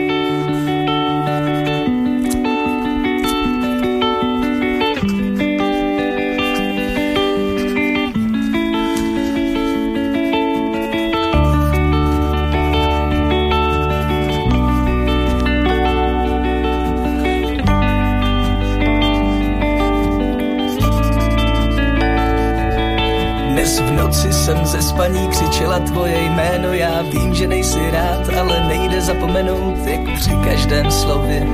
spaní 25.10 25.28
křičela 25.28 25.78
tvoje 25.78 26.22
jméno, 26.22 26.72
já 26.72 27.02
vím, 27.02 27.34
že 27.34 27.46
nejsi 27.46 27.90
rád, 27.90 28.38
ale 28.38 28.68
nejde 28.68 29.00
zapomenout, 29.00 29.86
jak 29.86 30.18
při 30.18 30.30
každém 30.44 30.90
slově. 30.90 31.46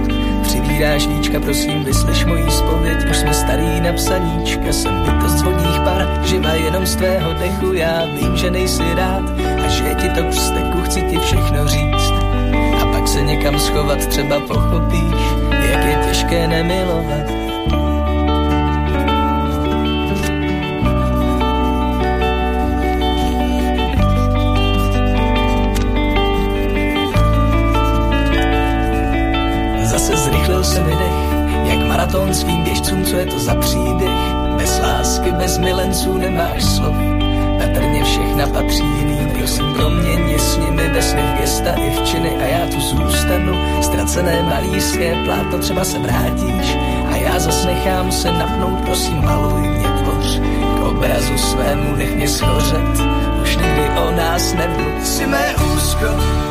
Přivíráš 0.43 1.07
víčka, 1.07 1.41
prosím, 1.41 1.85
vyslyš 1.85 2.25
mojí 2.25 2.51
spověď, 2.51 3.10
už 3.10 3.17
jsme 3.17 3.35
starý 3.35 3.81
na 3.81 3.93
psaníčka, 3.93 4.73
jsem 4.73 5.02
bytost 5.02 5.44
vodních 5.44 5.81
par, 5.85 6.20
živa 6.25 6.52
jenom 6.52 6.86
z 6.86 6.97
tvého 6.97 7.33
dechu, 7.33 7.73
já 7.73 8.05
vím, 8.05 8.36
že 8.36 8.51
nejsi 8.51 8.94
rád 8.94 9.25
a 9.65 9.68
že 9.68 9.94
ti 10.01 10.09
to 10.09 10.31
vzteku, 10.31 10.83
chci 10.83 11.02
ti 11.02 11.18
všechno 11.18 11.68
říct. 11.68 12.12
A 12.83 12.86
pak 12.93 13.09
se 13.09 13.23
někam 13.23 13.59
schovat, 13.59 14.07
třeba 14.07 14.41
pochopíš, 14.41 15.23
jak 15.70 15.85
je 15.85 15.99
těžké 16.09 16.49
nemilovat 16.49 17.45
se 29.99 30.81
mi 30.81 30.97
dech, 30.97 31.12
jak 31.65 31.89
maratonským 31.89 32.65
běžcům, 32.65 33.05
co 33.05 33.16
je 33.16 33.26
to 33.26 33.39
za 33.39 33.55
příběh. 33.55 34.10
Bez 34.57 34.81
lásky, 34.81 35.33
bez 35.33 35.58
milenců 35.58 36.18
nemáš 36.18 36.65
slov, 36.65 36.97
patrně 37.58 38.05
všechna 38.05 38.47
patří 38.47 38.84
jiným. 38.99 39.31
Prosím, 39.39 39.75
proměň 39.75 40.39
s 40.39 40.57
nimi 40.57 40.89
ve 40.89 41.02
svých 41.02 41.41
gesta 41.41 41.73
i 41.73 41.91
v 41.91 42.05
činy 42.05 42.31
a 42.36 42.47
já 42.47 42.66
tu 42.66 42.81
zůstanu. 42.81 43.83
Ztracené 43.83 44.42
malířské 44.42 45.25
plátno 45.25 45.58
třeba 45.58 45.84
se 45.84 45.99
vrátíš 45.99 46.76
a 47.12 47.16
já 47.16 47.39
zas 47.39 47.65
nechám 47.65 48.12
se 48.12 48.33
napnout, 48.33 48.81
prosím, 48.84 49.25
maluj 49.25 49.68
mě 49.68 49.89
tvoř. 49.89 50.41
K 50.78 50.83
obrazu 50.86 51.39
svému 51.39 51.97
nech 51.97 52.16
mě 52.16 52.28
schořet, 52.28 53.00
už 53.42 53.57
nikdy 53.57 53.89
o 54.07 54.10
nás 54.10 54.55
nebudu. 54.55 55.05
Si 55.05 55.26
mé 55.26 55.55
úzko, 55.75 56.07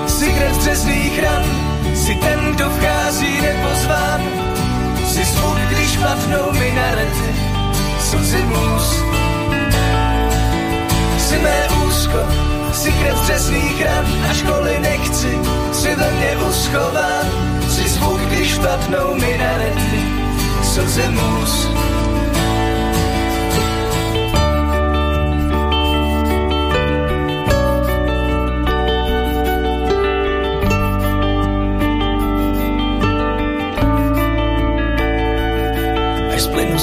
si 0.07 0.33
krev 0.33 0.63
řezných 0.63 1.23
ran, 1.23 1.74
Jsi 1.95 2.15
ten, 2.15 2.39
kdo 2.55 2.69
vchází 2.69 3.41
nepozván, 3.41 4.21
jsi 5.07 5.25
zvuk, 5.25 5.57
když 5.57 5.97
padnou 5.97 6.51
minarety, 6.51 7.35
slzy 7.99 8.43
můz. 8.43 9.03
Jsi 11.17 11.37
mé 11.39 11.67
úzko, 11.87 12.17
si 12.73 12.91
krev 12.91 13.21
přesných 13.21 13.85
ran, 13.85 14.05
a 14.29 14.33
školy 14.33 14.79
nechci, 14.79 15.39
si 15.71 15.95
ve 15.95 16.11
mně 16.11 16.37
uschován, 16.49 17.25
jsi 17.69 17.89
zvuk, 17.89 18.19
když 18.19 18.57
padnou 18.57 19.15
minarety, 19.15 20.03
slzy 20.63 21.09
můz. 21.09 21.67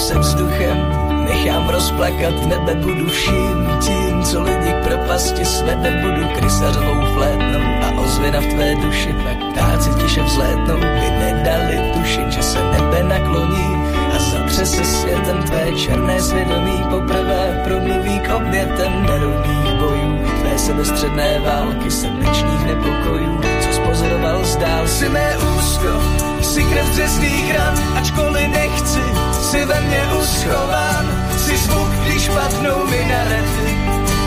Se 0.03 0.19
vzduchem, 0.19 0.77
nechám 1.25 1.69
rozplakat 1.69 2.47
nebe, 2.47 2.75
budu 2.75 3.07
vším 3.09 3.69
tím, 3.81 4.23
co 4.23 4.43
lidi 4.43 4.73
k 4.73 4.89
propasti 4.89 5.45
svede, 5.45 5.91
budu 6.03 6.29
krysařovou 6.29 7.15
flétnou 7.15 7.61
a 7.87 8.01
ozvěna 8.03 8.41
v 8.41 8.47
tvé 8.47 8.75
duši, 8.75 9.15
pak 9.25 9.37
ptáci 9.53 9.91
tiše 10.03 10.23
vzlétnou, 10.23 10.77
by 10.77 11.09
nedali 11.19 11.93
tušit, 11.95 12.33
že 12.33 12.43
se 12.43 12.59
nebe 12.59 13.03
nakloní 13.03 13.75
a 14.15 14.19
zatře 14.19 14.67
se 14.67 14.85
světem 14.85 15.43
tvé 15.43 15.73
černé 15.73 16.23
svědomí. 16.23 16.83
Poprvé 16.91 17.63
promluví 17.65 18.21
k 18.21 18.35
obětem 18.37 19.03
nerovných 19.03 19.73
bojů, 19.79 20.19
tvé 20.41 20.59
sebestředné 20.59 21.41
války, 21.41 21.91
srdečných 21.91 22.67
nepokojů, 22.67 23.41
co 23.61 23.73
spozoroval 23.73 24.45
zdál 24.45 24.87
si 24.87 25.09
mé 25.09 25.37
úzko, 25.59 26.03
si 26.43 26.65
krev 26.65 26.87
dřezných 26.91 27.55
ran, 27.55 27.75
ačkoliv 27.97 28.49
nechci, 28.49 29.22
si 29.53 29.65
ve 29.65 29.81
mně 29.81 30.03
uschován, 30.21 31.05
si 31.37 31.57
zvuk, 31.57 31.89
když 32.05 32.29
padnou 32.29 32.87
minarety, 32.87 33.71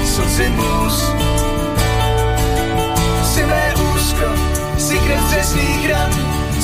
slzy 0.05 0.49
můz. 0.49 0.97
Si 3.33 3.45
mé 3.45 3.73
úzko, 3.75 4.27
si 4.77 4.99
krev 4.99 5.23
dřezných 5.29 5.89
ran, 5.89 6.11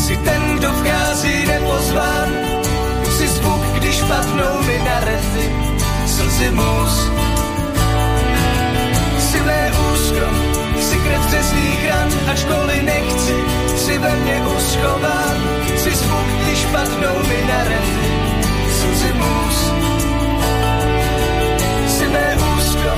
si 0.06 0.18
ten, 0.18 0.42
kdo 0.58 0.70
vchází 0.74 1.46
nepozván, 1.46 2.30
si 3.18 3.28
zvuk, 3.28 3.62
když 3.78 4.02
padnou 4.02 4.54
minarety, 4.68 5.46
slzy 6.06 6.52
můz. 6.52 6.94
Si 9.32 9.40
mé 9.42 9.72
úzko, 9.94 10.26
si 10.82 10.98
krev 10.98 11.22
dřezných 11.26 11.90
ran, 11.90 12.10
ačkoliv 12.32 12.84
nechci, 12.84 13.36
si 13.76 13.98
ve 13.98 14.16
mně 14.16 14.42
uschován, 14.58 15.38
si 15.78 15.96
zvuk, 15.96 16.28
když 16.44 16.66
padnou 16.66 17.18
minarety, 17.28 18.11
Si 21.88 22.08
mé 22.08 22.38
úzko, 22.58 22.92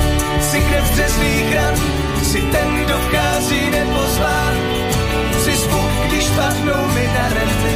krev 0.69 0.95
řezných 0.95 1.55
ran, 1.55 1.75
si 2.23 2.41
ten, 2.41 2.69
kdo 2.83 2.95
vchází 2.97 3.69
nepozván. 3.69 4.55
Si 5.43 5.55
zvuk, 5.55 5.91
když 6.07 6.25
padnou 6.29 6.87
minarety, 6.95 7.75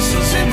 slzy 0.00 0.44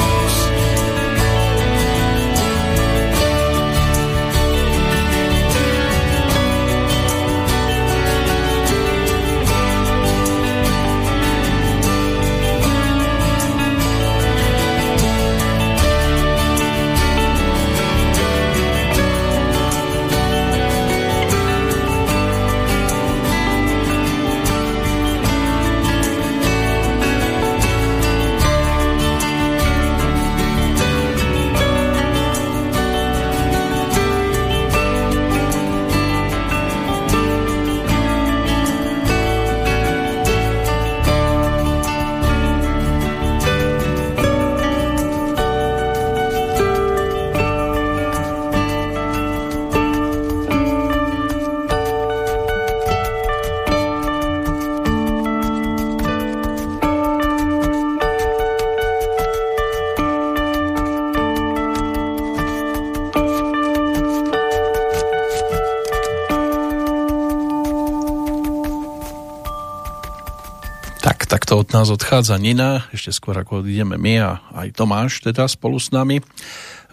můz. 71.36 71.52
od 71.52 71.74
nás 71.74 71.90
odchádza 71.90 72.38
Nina, 72.38 72.88
ešte 72.96 73.12
skôr 73.12 73.36
ako 73.36 73.60
odídeme 73.60 74.00
my 74.00 74.14
a 74.24 74.32
aj 74.56 74.72
Tomáš 74.72 75.20
teda 75.20 75.48
spolu 75.52 75.80
s 75.80 75.92
nami 75.92 76.24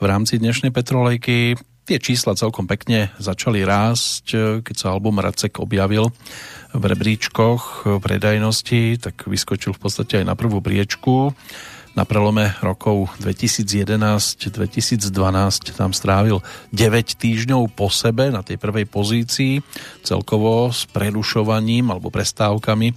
v 0.02 0.04
rámci 0.04 0.42
dnešnej 0.42 0.74
Petrolejky. 0.74 1.54
Tie 1.86 1.98
čísla 2.02 2.34
celkom 2.34 2.66
pekne 2.66 3.14
začali 3.22 3.62
rásť, 3.62 4.58
keď 4.66 4.74
sa 4.74 4.90
album 4.90 5.22
Racek 5.22 5.62
objavil 5.62 6.10
v 6.74 6.82
rebríčkoch 6.82 7.86
predajnosti, 8.02 8.98
tak 8.98 9.30
vyskočil 9.30 9.78
v 9.78 9.82
podstate 9.82 10.22
aj 10.22 10.26
na 10.26 10.34
prvú 10.34 10.58
priečku 10.58 11.34
na 11.92 12.08
prelome 12.08 12.56
rokov 12.64 13.12
2011-2012 13.20 15.12
tam 15.76 15.92
strávil 15.92 16.40
9 16.72 17.20
týždňov 17.20 17.68
po 17.76 17.92
sebe 17.92 18.32
na 18.32 18.40
tej 18.40 18.56
prvej 18.56 18.88
pozícii, 18.88 19.60
celkovo 20.00 20.72
s 20.72 20.88
prerušovaním 20.88 21.92
alebo 21.92 22.08
prestávkami 22.08 22.96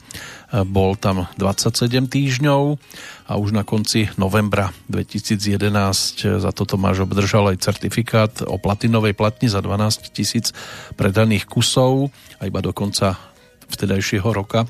bol 0.63 0.95
tam 0.95 1.27
27 1.35 2.07
týždňov 2.07 2.79
a 3.27 3.33
už 3.35 3.51
na 3.51 3.67
konci 3.67 4.07
novembra 4.15 4.71
2011 4.87 6.39
za 6.39 6.51
toto 6.55 6.79
máš 6.79 7.03
obdržal 7.03 7.51
aj 7.51 7.65
certifikát 7.65 8.31
o 8.45 8.55
platinovej 8.55 9.17
platni 9.17 9.51
za 9.51 9.59
12 9.59 10.15
tisíc 10.15 10.55
predaných 10.95 11.49
kusov 11.49 12.13
a 12.39 12.47
iba 12.47 12.63
do 12.63 12.71
konca 12.71 13.19
vtedajšieho 13.67 14.29
roka 14.31 14.69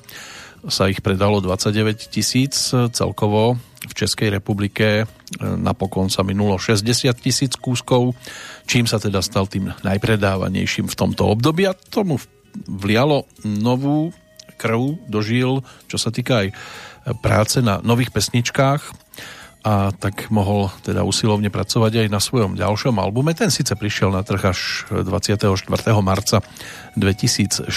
sa 0.65 0.89
ich 0.89 1.05
predalo 1.05 1.37
29 1.45 2.09
tisíc 2.09 2.73
celkovo 2.73 3.53
v 3.85 3.93
Českej 3.93 4.33
republike. 4.33 5.05
Napokon 5.37 6.09
sa 6.09 6.25
minulo 6.25 6.57
60 6.57 7.13
tisíc 7.21 7.53
kúskov, 7.53 8.17
čím 8.65 8.89
sa 8.89 8.97
teda 8.97 9.21
stal 9.21 9.45
tým 9.45 9.69
najpredávanejším 9.85 10.89
v 10.89 10.97
tomto 10.97 11.29
období? 11.29 11.69
A 11.69 11.77
tomu 11.77 12.17
vlialo 12.65 13.29
novú 13.45 14.09
krv 14.65 14.97
dožil, 15.05 15.61
čo 15.85 16.01
sa 16.01 16.09
týka 16.09 16.41
aj 16.41 16.47
práce 17.21 17.61
na 17.61 17.77
nových 17.85 18.09
pesničkách 18.09 18.81
a 19.65 19.93
tak 19.93 20.29
mohol 20.29 20.73
teda 20.81 21.05
usilovne 21.05 21.49
pracovať 21.53 22.05
aj 22.05 22.07
na 22.09 22.21
svojom 22.21 22.57
ďalšom 22.57 22.97
albume. 23.01 23.33
Ten 23.37 23.49
síce 23.53 23.73
prišiel 23.77 24.13
na 24.13 24.25
trh 24.25 24.41
až 24.41 24.89
24. 24.89 25.53
marca 26.01 26.41
2014 26.97 27.69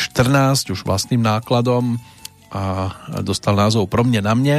už 0.73 0.81
vlastným 0.85 1.21
nákladom 1.21 2.01
a 2.49 2.93
dostal 3.21 3.57
názov 3.57 3.93
Pro 3.93 4.05
mne 4.05 4.25
na 4.25 4.33
mne 4.33 4.59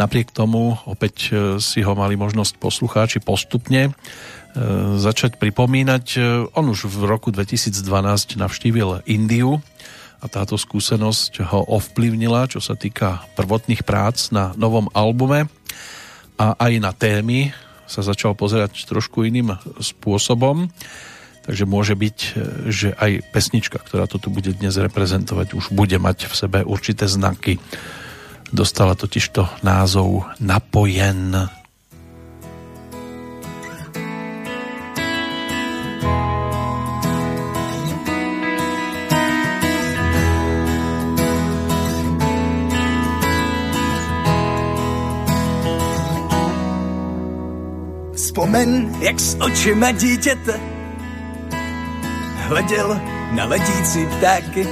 Napriek 0.00 0.32
tomu 0.32 0.80
opäť 0.88 1.28
si 1.60 1.84
ho 1.84 1.92
mali 1.92 2.16
možnosť 2.16 2.56
poslucháči 2.56 3.20
postupne 3.20 3.92
e, 3.92 3.92
začať 4.96 5.36
pripomínať. 5.36 6.04
E, 6.16 6.20
on 6.56 6.72
už 6.72 6.88
v 6.88 7.04
roku 7.04 7.28
2012 7.28 8.40
navštívil 8.40 9.04
Indiu 9.04 9.60
a 10.20 10.26
táto 10.28 10.60
skúsenosť 10.60 11.40
ho 11.48 11.64
ovplyvnila, 11.80 12.46
čo 12.46 12.60
sa 12.60 12.76
týka 12.76 13.24
prvotných 13.34 13.82
prác 13.82 14.28
na 14.30 14.52
novom 14.54 14.92
albume 14.92 15.48
a 16.36 16.56
aj 16.60 16.72
na 16.80 16.92
témy 16.92 17.56
sa 17.88 18.04
začal 18.04 18.36
pozerať 18.36 18.86
trošku 18.86 19.26
iným 19.26 19.56
spôsobom. 19.80 20.70
Takže 21.40 21.64
môže 21.64 21.96
byť, 21.96 22.18
že 22.68 22.92
aj 22.94 23.32
pesnička, 23.32 23.80
ktorá 23.80 24.04
to 24.06 24.20
tu 24.20 24.28
bude 24.28 24.52
dnes 24.54 24.76
reprezentovať, 24.76 25.56
už 25.56 25.72
bude 25.72 25.96
mať 25.96 26.28
v 26.30 26.34
sebe 26.36 26.58
určité 26.62 27.08
znaky 27.08 27.58
Dostala 28.50 28.98
totižto 28.98 29.62
názov 29.62 30.26
Napojen. 30.42 31.59
Vzpomeň, 48.30 48.94
jak 49.00 49.20
s 49.20 49.36
očima 49.40 49.90
dítěte 49.90 50.60
hleděl 52.46 53.00
na 53.32 53.44
ledící 53.44 54.06
ptáky. 54.06 54.68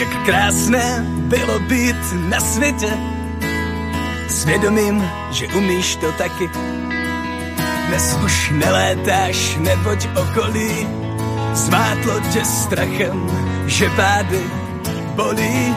Jak 0.00 0.24
krásné 0.24 1.04
bylo 1.06 1.58
být 1.58 1.96
na 2.28 2.40
světě, 2.40 2.98
svědomím, 4.28 5.04
že 5.30 5.46
umíš 5.46 5.96
to 5.96 6.12
taky. 6.12 6.50
Dnes 7.88 8.16
už 8.24 8.50
nelétáš, 8.50 9.56
neboť 9.56 10.06
okolí 10.16 10.86
zvátlo 11.52 12.20
tě 12.32 12.44
strachem, 12.44 13.30
že 13.66 13.90
pády 13.90 14.40
bolí. 15.14 15.76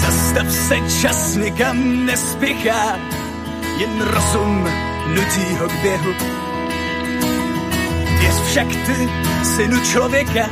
Zastav 0.00 0.52
se, 0.52 0.76
čas 1.00 1.34
nikam 1.34 2.06
nespěchá, 2.06 2.98
jen 3.78 4.00
rozum 4.00 4.91
nutí 5.06 5.54
ho 5.60 5.68
k 5.68 5.82
běhu. 5.82 6.12
Věř 8.20 8.34
však 8.34 8.66
ty, 8.66 9.08
synu 9.42 9.80
člověka, 9.80 10.50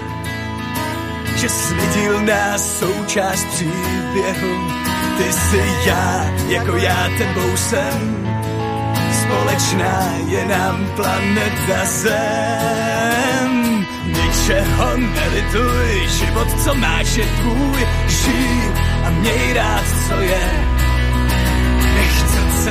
že 1.37 1.49
slidilná 1.49 2.59
součást 2.59 3.45
příběhu. 3.45 4.71
Ty 5.17 5.33
jsi 5.33 5.63
já, 5.87 6.25
jako 6.49 6.77
já 6.77 7.09
tebou 7.19 7.57
jsem. 7.57 8.27
Společná 9.23 10.15
je 10.27 10.47
nám 10.47 10.87
planeta 10.97 11.85
Zem. 11.85 13.61
Ničeho 14.07 14.97
nelituj, 14.97 16.09
život, 16.09 16.49
co 16.65 16.75
máš, 16.75 17.17
je 17.17 17.25
tvůj. 17.25 17.87
Žij 18.09 18.73
a 19.07 19.11
měj 19.11 19.53
rád, 19.53 19.85
co 20.09 20.21
je. 20.21 20.70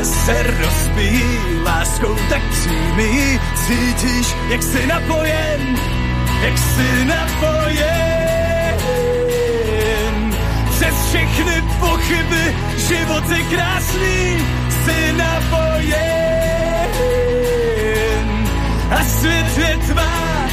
Se 0.03 0.43
rozbíjí 0.43 1.23
láskou 1.63 2.15
tak 2.29 2.41
přímý. 2.51 3.39
Cítíš, 3.67 4.35
jak 4.49 4.63
jsi 4.63 4.87
napojen, 4.87 5.79
jak 6.41 6.57
jsi 6.57 7.05
napojen 7.05 8.19
přes 10.79 10.95
všechny 11.09 11.63
pochyby, 11.79 12.55
život 12.87 13.29
je 13.29 13.43
krásný, 13.43 14.37
si 14.85 15.13
napojen. 15.13 15.89
A 18.91 19.03
svět 19.03 19.57
je 19.57 19.77
tvá, 19.77 20.47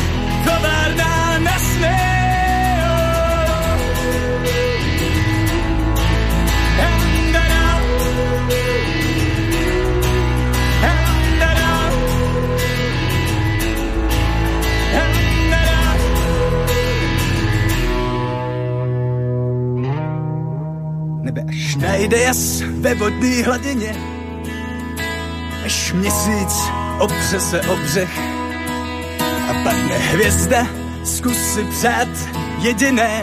továrná 0.44 1.15
najde 21.76 22.18
jas 22.18 22.60
ve 22.60 22.94
vodní 22.94 23.42
hladině, 23.42 23.96
až 25.64 25.92
měsíc 25.92 26.55
opře 26.98 27.40
se 27.40 27.60
o 27.60 27.76
břeh 27.76 28.18
a 29.50 29.55
padne 29.64 29.98
hvězda, 29.98 30.66
zkus 31.05 31.36
si 31.36 31.64
přát 31.64 32.08
jediné, 32.58 33.22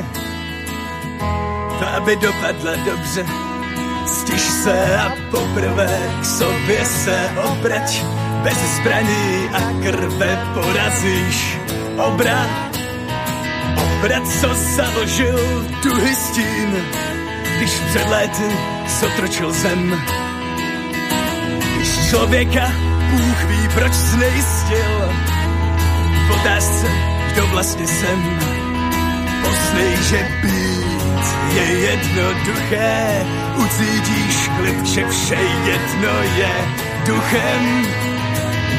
to 1.80 1.88
aby 1.88 2.16
dopadla 2.16 2.76
dobře. 2.86 3.26
Stiž 4.08 4.42
se 4.42 4.98
a 4.98 5.14
poprvé 5.32 6.00
k 6.22 6.26
sobě 6.26 6.86
se 6.86 7.30
obrať, 7.44 8.04
bez 8.44 8.58
zbraní 8.58 9.50
a 9.54 9.60
krve 9.84 10.40
porazíš 10.54 11.58
obrat. 11.98 12.50
Obrat, 13.84 14.28
co 14.42 14.54
založil 14.76 15.66
tu 15.82 15.96
hystín, 15.96 16.78
když 17.58 17.72
před 17.72 18.10
léty 18.10 18.50
zotročil 19.00 19.52
zem. 19.52 20.02
Když 21.76 22.10
člověka 22.10 22.72
Bůh 23.12 23.44
ví, 23.44 23.68
proč 23.74 23.94
znejistil, 23.94 25.10
v 26.28 26.32
otázce, 26.32 26.88
kdo 27.34 27.48
vlastně 27.48 27.88
jsem. 27.88 28.40
Poznej, 29.42 29.98
že 30.10 30.28
být 30.44 30.94
je 31.56 31.64
jednoduché, 31.64 33.26
ucítíš 33.56 34.50
klid, 34.58 34.86
že 34.86 35.08
vše 35.10 35.40
jedno 35.66 36.22
je 36.38 36.52
duchem. 37.06 37.86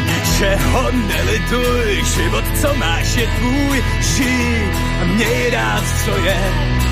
Ničeho 0.06 0.90
nelituj, 0.92 2.04
život, 2.14 2.44
co 2.60 2.74
máš, 2.74 3.14
je 3.14 3.26
tvůj, 3.26 3.84
žij 4.00 4.68
a 5.02 5.04
měj 5.04 5.50
rád, 5.50 5.84
co 6.04 6.16
je 6.16 6.83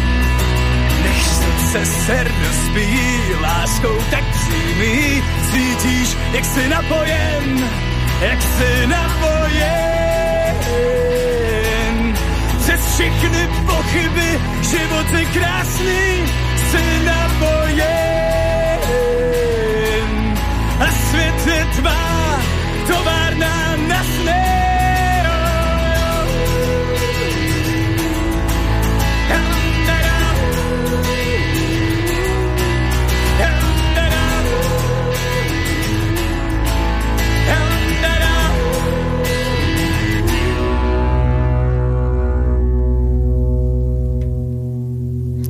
se 1.72 1.86
ser 1.86 2.32
rozbíjí 2.46 3.34
láskou 3.42 3.96
tak 4.10 4.24
přímý. 4.30 5.22
Cítíš, 5.50 6.16
jak 6.32 6.44
jsi 6.44 6.68
napojen, 6.68 7.70
jak 8.20 8.42
jsi 8.42 8.86
napojen. 8.86 10.12
Přes 12.58 12.94
všechny 12.94 13.48
pochyby, 13.66 14.40
život 14.62 15.06
je 15.18 15.24
krásný, 15.24 16.26
si 16.70 17.04
napojen 17.04 17.92
a 20.80 20.86
svět 20.86 21.46
je 21.46 21.66
tvá, 21.76 22.40
továrna 22.86 23.76
na 23.88 24.04
sny. 24.04 24.51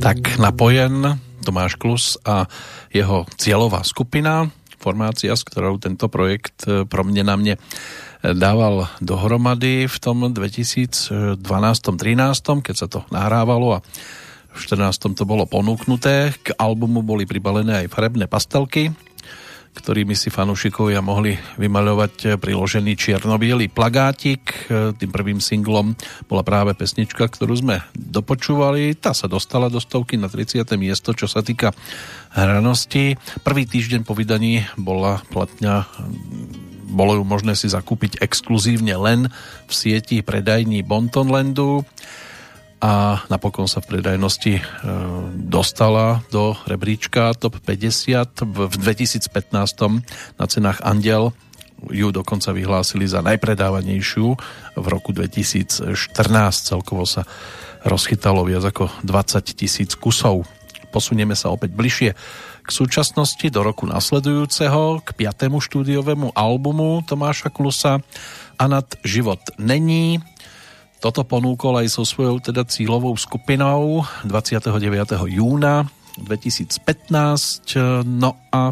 Tak 0.03 0.35
napojen 0.35 1.15
Tomáš 1.47 1.79
Klus 1.79 2.19
a 2.27 2.51
jeho 2.91 3.23
cieľová 3.39 3.87
skupina, 3.87 4.51
formácia, 4.75 5.31
s 5.31 5.47
ktorou 5.47 5.79
tento 5.79 6.11
projekt 6.11 6.67
e, 6.67 6.83
pro 6.83 7.07
mne 7.07 7.23
na 7.23 7.39
mne 7.39 7.53
e, 7.55 7.59
dával 8.35 8.91
dohromady 8.99 9.87
v 9.87 9.97
tom 10.03 10.27
2012-13, 10.27 11.39
keď 12.67 12.75
sa 12.75 12.87
to 12.91 13.07
nahrávalo 13.15 13.79
a 13.79 13.83
v 14.51 14.59
14. 14.59 15.15
to 15.15 15.23
bolo 15.23 15.47
ponúknuté. 15.47 16.35
K 16.35 16.51
albumu 16.51 16.99
boli 16.99 17.23
pribalené 17.23 17.87
aj 17.87 17.95
farebné 17.95 18.27
pastelky, 18.27 18.91
ktorými 19.73 20.13
si 20.13 20.29
fanúšikovia 20.29 21.01
mohli 21.01 21.33
vymaľovať 21.57 22.37
priložený 22.37 22.93
čierno 22.93 23.35
plagátik. 23.73 24.69
Tým 24.71 25.11
prvým 25.11 25.41
singlom 25.41 25.97
bola 26.29 26.45
práve 26.45 26.77
pesnička, 26.77 27.25
ktorú 27.27 27.57
sme 27.57 27.81
dopočúvali. 27.97 28.93
Tá 28.95 29.11
sa 29.17 29.25
dostala 29.25 29.67
do 29.67 29.81
stovky 29.81 30.15
na 30.15 30.29
30. 30.29 30.63
miesto, 30.77 31.11
čo 31.17 31.25
sa 31.25 31.41
týka 31.41 31.73
hranosti. 32.31 33.17
Prvý 33.41 33.65
týždeň 33.65 34.05
po 34.05 34.13
vydaní 34.13 34.63
bola 34.77 35.19
platňa 35.33 35.89
bolo 36.93 37.17
ju 37.17 37.23
možné 37.25 37.57
si 37.57 37.65
zakúpiť 37.65 38.21
exkluzívne 38.21 38.93
len 39.01 39.25
v 39.65 39.71
sieti 39.73 40.21
predajní 40.21 40.85
Bontonlandu 40.85 41.81
a 42.83 43.23
napokon 43.31 43.63
sa 43.63 43.79
v 43.79 43.95
predajnosti 43.95 44.59
e, 44.59 44.61
dostala 45.39 46.19
do 46.35 46.51
rebríčka 46.67 47.31
TOP 47.31 47.63
50 47.63 48.43
v 48.43 48.73
2015 48.75 49.31
na 50.35 50.45
cenách 50.51 50.83
Andel 50.83 51.31
ju 51.87 52.11
dokonca 52.11 52.51
vyhlásili 52.51 53.07
za 53.07 53.23
najpredávanejšiu. 53.23 54.27
V 54.75 54.85
roku 54.87 55.15
2014 55.15 55.95
celkovo 56.59 57.07
sa 57.07 57.23
rozchytalo 57.87 58.43
viac 58.43 58.67
ako 58.67 58.91
20 59.07 59.55
tisíc 59.55 59.95
kusov. 59.95 60.43
Posunieme 60.91 61.39
sa 61.39 61.55
opäť 61.55 61.71
bližšie 61.75 62.09
k 62.63 62.69
súčasnosti 62.71 63.47
do 63.47 63.63
roku 63.63 63.83
nasledujúceho 63.87 65.03
k 65.03 65.09
piatému 65.15 65.59
štúdiovému 65.59 66.35
albumu 66.35 67.03
Tomáša 67.07 67.47
Klusa. 67.47 67.99
Anat 68.59 68.99
život 69.03 69.39
není 69.55 70.21
toto 71.03 71.27
ponúkol 71.27 71.83
aj 71.83 71.99
so 71.99 72.07
svojou 72.07 72.39
teda 72.39 72.63
cílovou 72.63 73.11
skupinou 73.19 74.07
29. 74.23 74.71
júna 75.27 75.83
2015. 76.15 78.07
No 78.07 78.39
a 78.47 78.71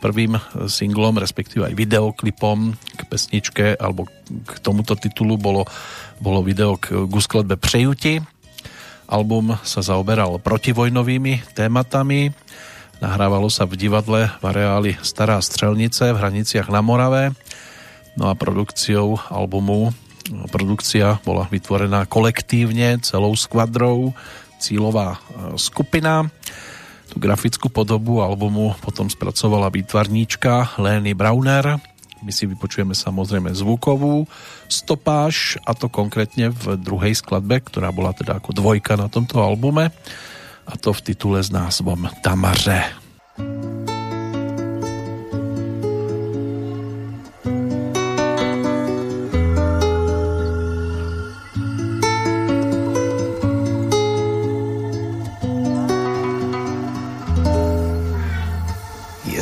prvým 0.00 0.40
singlom, 0.64 1.20
respektíve 1.20 1.68
aj 1.68 1.76
videoklipom 1.76 2.72
k 2.72 3.00
pesničke 3.04 3.76
alebo 3.76 4.08
k 4.48 4.52
tomuto 4.64 4.96
titulu 4.96 5.36
bolo, 5.36 5.68
bolo 6.16 6.40
video 6.40 6.80
k, 6.80 7.04
k 7.04 7.14
skladbe 7.20 7.60
Přejuti. 7.60 8.16
Album 9.04 9.60
sa 9.60 9.84
zaoberal 9.84 10.40
protivojnovými 10.40 11.52
tématami. 11.52 12.32
Nahrávalo 13.04 13.52
sa 13.52 13.68
v 13.68 13.76
divadle 13.76 14.32
v 14.40 14.44
areáli 14.48 14.96
Stará 15.04 15.36
strelnice 15.44 16.16
v 16.16 16.16
hraniciach 16.16 16.72
na 16.72 16.80
Morave. 16.80 17.36
No 18.16 18.32
a 18.32 18.34
produkciou 18.34 19.20
albumu 19.28 19.92
Produkcia 20.28 21.20
bola 21.24 21.48
vytvorená 21.48 22.04
kolektívne 22.04 23.00
celou 23.00 23.32
skvadrou, 23.32 24.12
cílová 24.60 25.16
e, 25.16 25.18
skupina. 25.56 26.28
Tú 27.08 27.16
grafickú 27.16 27.72
podobu 27.72 28.20
albumu 28.20 28.76
potom 28.84 29.08
spracovala 29.08 29.72
výtvarníčka 29.72 30.76
Lény 30.76 31.16
Brauner. 31.16 31.80
My 32.20 32.34
si 32.34 32.50
vypočujeme 32.50 32.92
samozrejme 32.92 33.54
zvukovú 33.54 34.26
stopáž 34.66 35.56
a 35.62 35.72
to 35.72 35.86
konkrétne 35.86 36.50
v 36.50 36.74
druhej 36.76 37.14
skladbe, 37.14 37.62
ktorá 37.62 37.94
bola 37.94 38.10
teda 38.12 38.42
ako 38.42 38.52
dvojka 38.52 38.98
na 38.98 39.06
tomto 39.06 39.38
albume 39.38 39.94
a 40.68 40.72
to 40.76 40.92
v 40.92 41.00
titule 41.00 41.40
s 41.40 41.48
názvom 41.48 42.10
Tamaře. 42.20 42.84
Je 43.38 43.97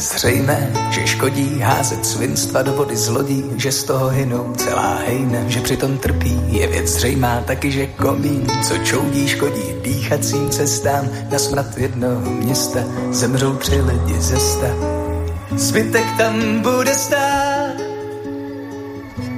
zřejmé, 0.07 0.73
že 0.91 1.07
škodí 1.07 1.61
házet 1.61 2.07
svinstva 2.07 2.63
do 2.63 2.73
vody 2.73 2.97
z 2.97 3.09
lodí, 3.09 3.45
že 3.57 3.73
z 3.73 3.85
toho 3.85 4.09
hynou 4.09 4.55
celá 4.57 4.95
hejna, 4.95 5.39
že 5.49 5.61
přitom 5.61 5.99
trpí. 5.99 6.41
Je 6.47 6.67
věc 6.67 6.89
zřejmá 6.89 7.41
taky, 7.41 7.71
že 7.71 7.87
komín, 7.87 8.47
co 8.69 8.79
čoudí, 8.79 9.29
škodí 9.29 9.75
dýchacím 9.83 10.51
cestám. 10.51 11.09
Na 11.31 11.39
smrt 11.39 11.79
jednoho 11.79 12.31
města 12.31 12.81
zemřou 13.11 13.57
tři 13.57 13.81
lidi 13.81 14.21
ze 14.21 14.37
sta. 14.37 14.69
Zbytek 15.57 16.07
tam 16.17 16.61
bude 16.61 16.95
stát 16.95 17.77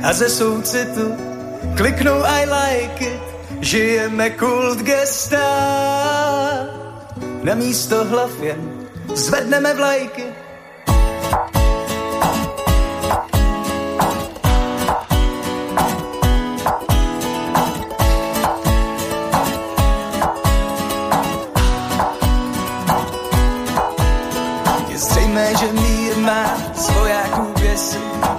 a 0.03 0.13
ze 0.13 0.29
soucitu 0.29 1.15
kliknou 1.77 2.25
I 2.25 2.47
like 2.47 3.05
it, 3.05 3.21
žijeme 3.61 4.31
kult 4.31 4.79
gesta. 4.79 5.39
Na 7.43 7.55
místo 7.55 8.05
hlav 8.05 8.31
jen 8.43 8.89
zvedneme 9.15 9.75
vlajky, 9.75 10.25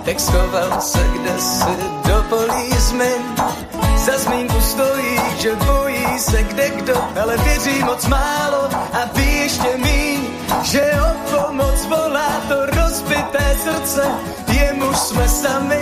Textoval 0.10 0.82
se 0.82 1.00
kde 1.14 1.40
si 1.40 1.76
do 2.08 2.24
polí 2.30 2.70
zmin. 2.78 3.22
Za 3.98 4.18
zmínku 4.18 4.62
stojí, 4.62 5.20
že 5.38 5.56
bojí 5.56 6.20
se 6.20 6.44
kde 6.44 6.70
kdo, 6.70 6.94
ale 7.22 7.38
věří 7.38 7.84
moc 7.84 8.08
málo 8.08 8.70
a 8.94 9.10
ví 9.14 9.38
ještě 9.38 9.78
míň, 9.78 10.20
že 10.64 10.82
o 10.82 11.30
pomoc 11.30 11.86
volá 11.86 12.30
to 12.48 12.66
rozbité 12.66 13.56
srdce. 13.64 14.04
Jemuž 14.48 14.98
jsme 14.98 15.30
sami, 15.30 15.82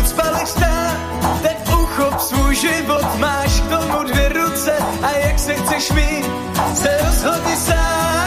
ucpali 0.00 0.44
vstát, 0.44 0.96
teď 1.42 1.56
uchop 1.68 2.20
svůj 2.20 2.54
život, 2.54 3.18
máš 3.18 3.60
k 3.60 3.68
tomu 3.68 4.02
dvě 4.04 4.28
ruce 4.28 4.72
a 5.02 5.10
jak 5.10 5.38
se 5.38 5.54
chceš 5.54 5.92
mít, 5.92 6.26
se 6.74 6.98
rozhodni 7.04 7.56
sám. 7.56 8.21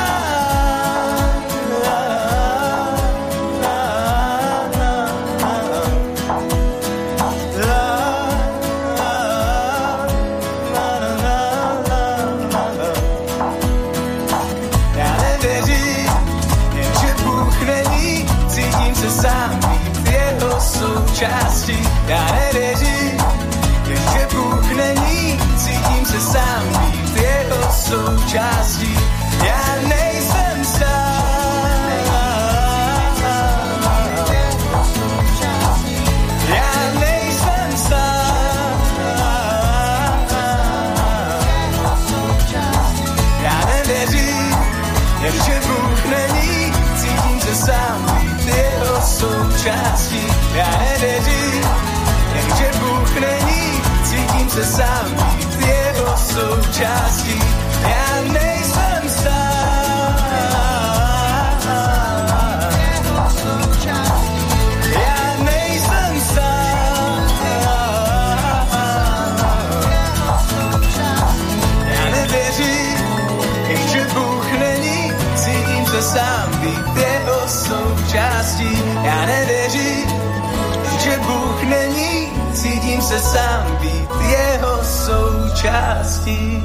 časti, 56.76 57.40
ja 57.88 58.08
nejsem 58.36 59.04
sám. 59.08 60.12
Ja 64.92 65.20
nejsem 65.40 66.14
sám. 66.20 67.20
Ja 71.88 72.04
nevěřím, 72.12 73.00
že 73.92 74.02
Bůh 74.12 74.48
není, 74.60 75.02
cítím 75.36 75.86
se 75.88 76.02
sám, 76.02 76.48
být 76.60 76.88
jeho 77.00 77.40
součástí. 77.48 78.74
Já 79.04 79.26
nevěřím, 79.26 80.08
že 81.00 81.14
Bůh 81.24 81.64
není, 81.64 82.32
cítím 82.54 83.02
se 83.02 83.20
sám, 83.20 83.75
součástí. 85.66 86.62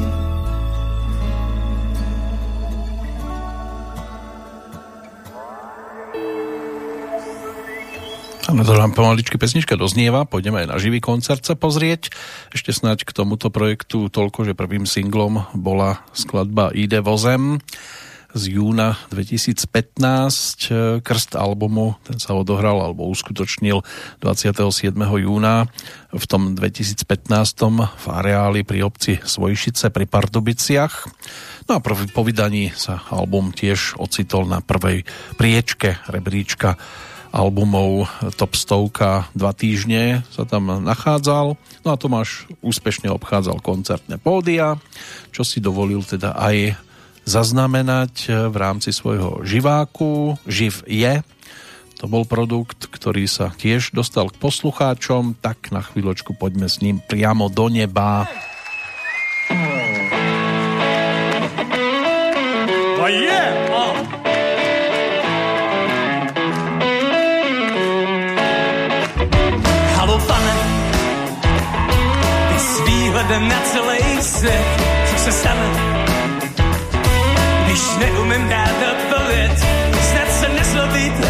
Áno, 8.50 8.66
to 8.66 8.74
nám 8.76 8.92
pomaličky 8.92 9.38
pesnička 9.38 9.78
doznieva, 9.78 10.28
pôjdeme 10.28 10.66
aj 10.66 10.68
na 10.68 10.76
živý 10.76 11.00
koncert 11.00 11.40
sa 11.46 11.56
pozrieť. 11.56 12.12
Ešte 12.52 12.76
snáď 12.76 13.08
k 13.08 13.14
tomuto 13.16 13.48
projektu 13.48 14.12
toľko, 14.12 14.52
že 14.52 14.58
prvým 14.58 14.84
singlom 14.84 15.48
bola 15.56 16.04
skladba 16.12 16.68
Ide 16.76 17.00
vozem 17.00 17.62
z 18.34 18.58
júna 18.58 18.98
2015. 19.10 21.02
Krst 21.02 21.32
albumu, 21.34 21.98
ten 22.06 22.18
sa 22.22 22.38
odohral 22.38 22.78
alebo 22.78 23.10
uskutočnil 23.10 23.82
27. 24.22 24.94
júna 24.96 25.66
v 26.10 26.24
tom 26.26 26.54
2015. 26.54 27.06
v 27.86 28.06
areáli 28.06 28.62
pri 28.62 28.86
obci 28.86 29.18
Svojšice 29.18 29.90
pri 29.90 30.06
Pardubiciach. 30.06 30.94
No 31.66 31.78
a 31.78 31.80
po 31.82 32.22
vydaní 32.22 32.74
sa 32.74 33.02
album 33.10 33.54
tiež 33.54 33.98
ocitol 33.98 34.46
na 34.46 34.58
prvej 34.58 35.06
priečke 35.38 36.02
rebríčka 36.10 36.74
albumov 37.30 38.10
Top 38.34 38.58
100 38.58 39.38
dva 39.38 39.52
týždne 39.54 40.26
sa 40.34 40.42
tam 40.42 40.82
nachádzal. 40.82 41.54
No 41.86 41.88
a 41.88 41.96
Tomáš 41.96 42.50
úspešne 42.58 43.06
obchádzal 43.14 43.62
koncertné 43.62 44.18
pódia, 44.18 44.82
čo 45.30 45.46
si 45.46 45.62
dovolil 45.62 46.02
teda 46.02 46.34
aj 46.34 46.74
zaznamenať 47.30 48.50
v 48.50 48.56
rámci 48.58 48.90
svojho 48.90 49.46
živáku. 49.46 50.34
Živ 50.50 50.82
je. 50.90 51.22
To 52.02 52.10
bol 52.10 52.26
produkt, 52.26 52.90
ktorý 52.90 53.30
sa 53.30 53.54
tiež 53.54 53.94
dostal 53.94 54.32
k 54.32 54.40
poslucháčom, 54.40 55.38
tak 55.38 55.70
na 55.70 55.84
chvíľočku 55.84 56.34
poďme 56.34 56.66
s 56.66 56.82
ním 56.82 56.98
priamo 56.98 57.46
do 57.46 57.70
neba. 57.70 58.26
Oh 63.00 63.08
yeah! 63.08 63.52
Oh. 63.70 64.20
výhledem 73.10 73.48
na 73.48 73.60
celý 73.60 74.22
svět, 74.22 74.64
co 75.06 75.18
se 75.24 75.32
stane, 75.32 75.89
když 77.70 77.96
neumím 77.98 78.48
dát 78.48 78.78
odpověď, 78.92 79.50
snad 80.10 80.28
se 80.40 80.48
nezlobíte, 80.48 81.28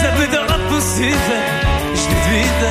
snad 0.00 0.18
mi 0.18 0.26
to 0.26 0.40
odpustíte, 0.54 1.36
vždyť 1.92 2.26
víte, 2.30 2.70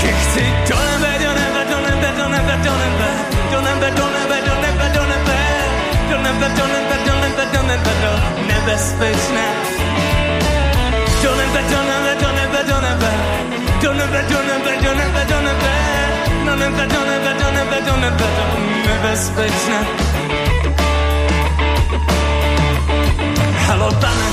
že 0.00 0.08
chci 0.12 0.44
do 0.68 0.76
nebe, 0.90 1.10
do 1.24 1.30
nebe, 1.34 1.60
do 1.70 1.78
nebe, 1.86 2.08
do 2.18 2.28
nebe, 2.28 2.54
do 2.66 2.74
nebe, 2.78 3.06
do 3.50 3.60
nebe, 3.60 3.90
do 3.90 4.06
nebe, 4.14 4.38
do 4.46 4.54
nebe, 4.62 4.86
do 4.94 5.02
nebe, 5.10 5.38
do 6.10 6.18
nebe, 6.22 6.48
do 6.56 6.66
nebe, 6.66 6.96
do 7.06 7.14
nebe, 7.22 7.44
do 7.52 7.62
nebe, 7.62 7.92
do 8.02 8.12
nebezpečné. 8.46 9.46
Do 11.22 11.30
nebe, 11.34 11.60
do 11.70 11.80
nebe, 11.90 12.12
do 12.22 12.28
nebe, 12.38 12.60
do 12.70 12.76
nebe, 12.80 13.10
do 13.82 13.90
nebe, 13.92 14.20
do 14.30 14.38
nebe, 14.42 14.72
do 14.82 14.90
nebe, 14.94 15.22
do 15.30 15.38
nebe, 15.46 15.76
do 16.46 16.54
nebe, 16.56 16.86
do 16.94 17.00
nebe, 17.10 17.32
do 17.40 17.50
nebe, 17.50 17.78
do 17.86 17.96
nebe, 17.96 18.26
do 18.36 18.45
nebezpečné. 18.96 19.80
Halo, 23.66 23.90
pane, 24.00 24.28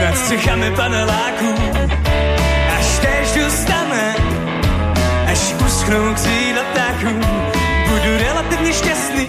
nad 0.00 0.16
střechami 0.16 0.70
paneláků, 0.70 1.54
až 2.78 2.98
též 2.98 3.44
dostane, 3.44 4.14
až 5.26 5.54
uschnou 5.66 6.14
křídla 6.14 6.62
ptáků, 6.72 7.14
budu 7.88 8.18
relativně 8.18 8.72
šťastný, 8.72 9.28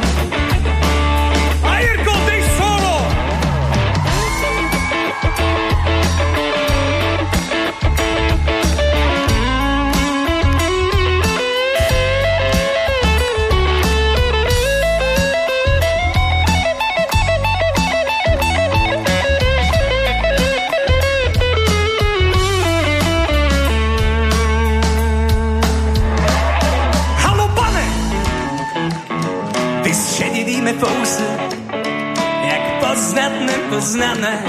nepoznané, 33.71 34.43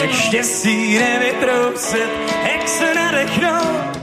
jak 0.00 0.10
štěstí 0.10 0.98
nevytrousit, 0.98 2.10
jak 2.52 2.68
se 2.68 2.94
nadechnout. 2.94 3.98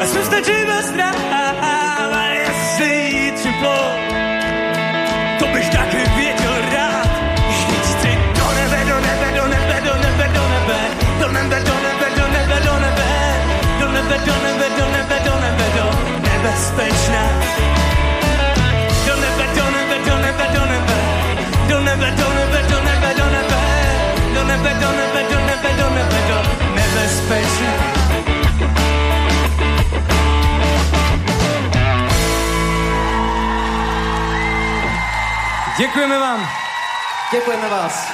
A 0.00 0.06
stačí 0.06 0.52
bez 0.66 0.92
práva, 0.92 2.24
jestli 2.26 2.94
jí 3.12 3.30
třiplo, 3.30 3.78
to 5.38 5.46
bych 5.46 5.68
taky 5.68 5.96
věděl 6.16 6.56
rád. 6.72 7.08
Vždyť 7.48 7.82
chci 7.82 8.18
do 8.38 8.46
nebe, 8.54 8.84
do 8.88 8.96
nebe, 9.00 9.28
do 9.36 9.46
nebe, 9.46 9.80
do 9.84 9.94
nebe, 10.02 10.30
do 10.34 10.42
nebe, 10.48 10.78
do 11.20 11.28
nebe, 11.32 11.60
do 11.60 11.74
nebe, 11.86 12.08
do 12.16 12.26
nebe, 12.28 12.60
do 12.66 12.74
nebe, 12.78 13.08
do 13.80 13.86
nebe, 13.92 14.18
do 14.26 14.34
nebe, 14.42 14.68
do 14.78 14.86
nebe, 14.90 15.16
do 15.24 15.34
nebe, 15.40 15.66
do 15.76 15.86
nebezpečná. 16.28 17.24
Do 19.06 19.14
nebe, 19.16 19.44
do 19.56 19.64
nebe, 19.70 19.96
do 20.06 20.16
nebe, 20.16 20.46
do 20.54 20.66
nebe, 20.66 20.66
do 20.66 20.66
nebe, 20.66 20.96
do 21.68 21.76
nebe, 21.76 21.76
do 21.76 21.80
nebe, 21.80 22.10
do 22.10 22.28
nebe, 22.34 22.45
do 24.56 24.62
nebe, 24.62 24.80
do 24.80 24.90
nebe, 24.90 25.20
do 25.28 25.38
nebe, 25.40 25.70
do 25.76 25.86
nebe, 25.90 26.18
do 26.28 26.38
nebezpečná. 26.74 27.72
Děkujeme 35.78 36.18
vám. 36.18 36.40
Děkujeme 37.32 37.68
vás. 37.68 38.12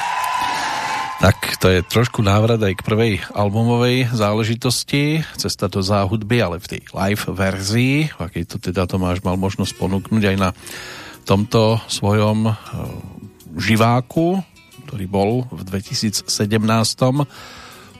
Tak 1.20 1.36
to 1.62 1.70
je 1.70 1.86
trošku 1.86 2.18
návrat 2.26 2.58
aj 2.58 2.74
k 2.74 2.82
prvej 2.82 3.12
albumovej 3.30 4.10
záležitosti, 4.10 5.22
cesta 5.38 5.70
do 5.70 5.78
záhudby, 5.78 6.42
ale 6.42 6.58
v 6.58 6.66
tej 6.66 6.80
live 6.90 7.24
verzii, 7.30 8.10
aký 8.18 8.42
to 8.42 8.58
teda 8.58 8.90
Tomáš 8.90 9.22
mal 9.22 9.38
možnosť 9.38 9.78
ponúknuť 9.78 10.34
aj 10.34 10.36
na 10.42 10.50
tomto 11.22 11.78
svojom 11.86 12.50
e, 12.50 12.52
živáku, 13.62 14.42
ktorý 14.92 15.06
bol 15.06 15.30
v 15.48 15.61
2017 15.72 16.28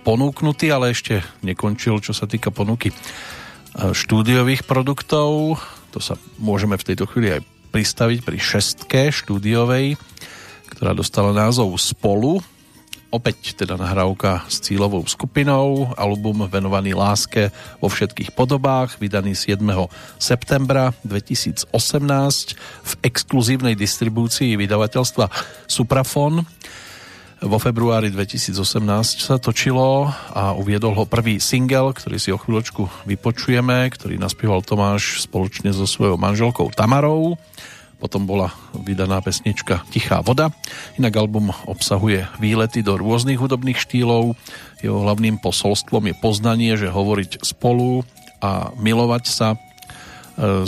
ponúknutý, 0.05 0.69
ale 0.69 0.93
ešte 0.93 1.25
nekončil, 1.41 2.03
čo 2.05 2.13
sa 2.13 2.29
týka 2.29 2.53
ponuky 2.53 2.93
e, 2.93 2.95
štúdiových 3.97 4.69
produktov. 4.69 5.57
To 5.95 5.99
sa 6.03 6.19
môžeme 6.37 6.77
v 6.77 6.87
tejto 6.93 7.09
chvíli 7.09 7.39
aj 7.39 7.41
pristaviť 7.73 8.21
pri 8.21 8.37
šestke 8.37 9.09
štúdiovej, 9.09 9.97
ktorá 10.77 10.93
dostala 10.93 11.33
názov 11.33 11.73
Spolu. 11.81 12.45
Opäť 13.13 13.53
teda 13.53 13.77
nahrávka 13.77 14.49
s 14.49 14.65
cílovou 14.65 15.05
skupinou, 15.05 15.93
album 16.01 16.49
venovaný 16.49 16.97
láske 16.97 17.53
vo 17.77 17.93
všetkých 17.93 18.33
podobách, 18.33 18.97
vydaný 18.97 19.37
7. 19.37 19.61
septembra 20.17 20.97
2018 21.05 21.77
v 22.57 22.93
exkluzívnej 23.05 23.77
distribúcii 23.77 24.57
vydavateľstva 24.57 25.29
Suprafon. 25.69 26.49
Vo 27.43 27.59
februári 27.59 28.07
2018 28.07 29.19
sa 29.19 29.35
točilo 29.35 30.07
a 30.31 30.55
uviedol 30.55 30.95
ho 30.95 31.11
prvý 31.11 31.43
single, 31.43 31.91
ktorý 31.91 32.15
si 32.15 32.31
o 32.31 32.39
chvíľočku 32.39 32.87
vypočujeme, 33.03 33.91
ktorý 33.91 34.15
naspieval 34.15 34.63
Tomáš 34.63 35.27
spoločne 35.27 35.75
so 35.75 35.83
svojou 35.83 36.15
manželkou 36.23 36.71
Tamarou. 36.71 37.35
potom 37.99 38.31
bola 38.31 38.55
vydaná 38.87 39.19
pesnička 39.19 39.83
Tichá 39.91 40.23
voda. 40.23 40.55
Inak 41.03 41.19
album 41.19 41.51
obsahuje 41.67 42.31
výlety 42.39 42.87
do 42.87 42.95
rôznych 42.95 43.43
hudobných 43.43 43.79
štýlov. 43.79 44.39
Jeho 44.79 45.03
hlavným 45.03 45.43
posolstvom 45.43 46.11
je 46.11 46.15
poznanie, 46.15 46.79
že 46.79 46.95
hovoriť 46.95 47.43
spolu 47.43 48.07
a 48.39 48.71
milovať 48.79 49.25
sa 49.27 49.49
e, 49.55 49.59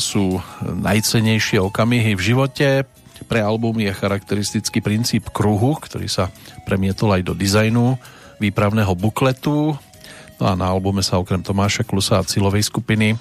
sú 0.03 0.43
najcenejšie 0.63 1.63
okamihy 1.63 2.19
v 2.19 2.23
živote. 2.35 2.69
Pre 3.23 3.41
album 3.41 3.79
je 3.79 3.95
charakteristický 3.95 4.83
princíp 4.83 5.31
kruhu, 5.31 5.79
ktorý 5.79 6.11
sa 6.11 6.35
premietol 6.67 7.15
aj 7.15 7.23
do 7.23 7.35
dizajnu 7.39 7.95
výpravného 8.43 8.93
bukletu. 8.99 9.79
No 10.43 10.45
a 10.45 10.59
na 10.59 10.67
albume 10.67 11.01
sa 11.01 11.23
okrem 11.23 11.41
Tomáša 11.41 11.87
Klusa 11.87 12.19
a 12.19 12.27
Cilovej 12.27 12.67
skupiny 12.67 13.15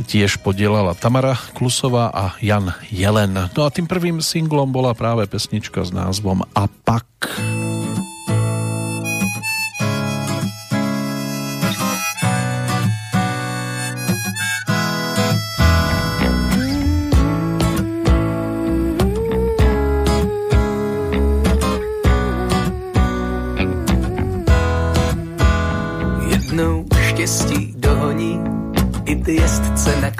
tiež 0.00 0.40
podielala 0.40 0.96
Tamara 0.96 1.36
Klusová 1.52 2.08
a 2.08 2.32
Jan 2.40 2.72
Jelen. 2.88 3.52
No 3.52 3.68
a 3.68 3.68
tým 3.68 3.84
prvým 3.84 4.24
singlom 4.24 4.72
bola 4.72 4.96
práve 4.96 5.28
pesnička 5.28 5.84
s 5.84 5.92
názvom 5.92 6.48
A 6.56 6.64
pak. 6.64 7.04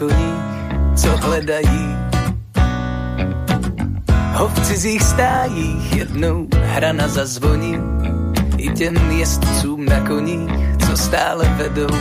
Koních, 0.03 0.43
co 0.97 1.17
hledají. 1.17 1.97
Ho 4.33 4.49
v 4.49 4.61
cizích 4.61 5.03
stájích 5.03 5.97
jednou 5.97 6.49
hrana 6.55 7.09
zazvoní 7.09 7.79
i 8.57 8.71
těm 8.71 9.11
jezdcům 9.11 9.85
na 9.85 10.01
koních, 10.01 10.51
co 10.87 10.97
stále 10.97 11.49
vedou 11.57 11.97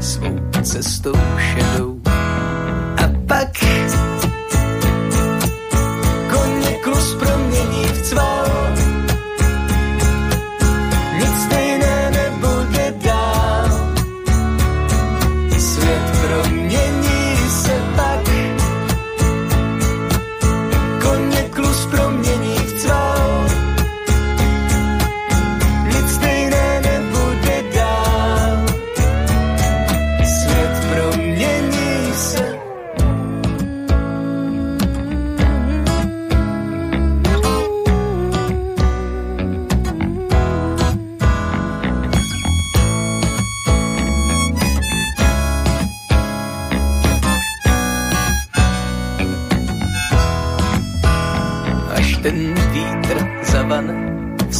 svou 0.00 0.38
cestou 0.62 1.14
šedou. 1.38 2.00
A 2.96 3.02
pak 3.26 3.48
koně 6.30 6.70
klus 6.82 7.14
promění 7.14 7.84
v 7.84 8.02
cval, 8.02 8.46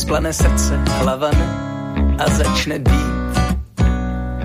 splane 0.08 0.32
srdce 0.32 0.76
hlavane 0.76 1.46
a 2.18 2.30
začne 2.30 2.78
být, 2.78 3.34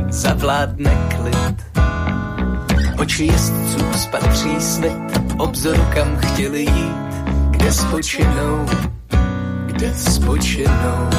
zavládne 0.10 0.92
klid. 1.16 1.80
Oči 3.00 3.26
jezdců 3.26 3.80
spatří 3.94 4.62
svět, 4.62 5.00
obzoru 5.38 5.84
kam 5.94 6.18
chtěli 6.18 6.62
jít, 6.62 7.26
kde 7.52 7.74
spočinou, 7.74 8.66
kde 9.66 9.94
spočinou. 9.94 11.10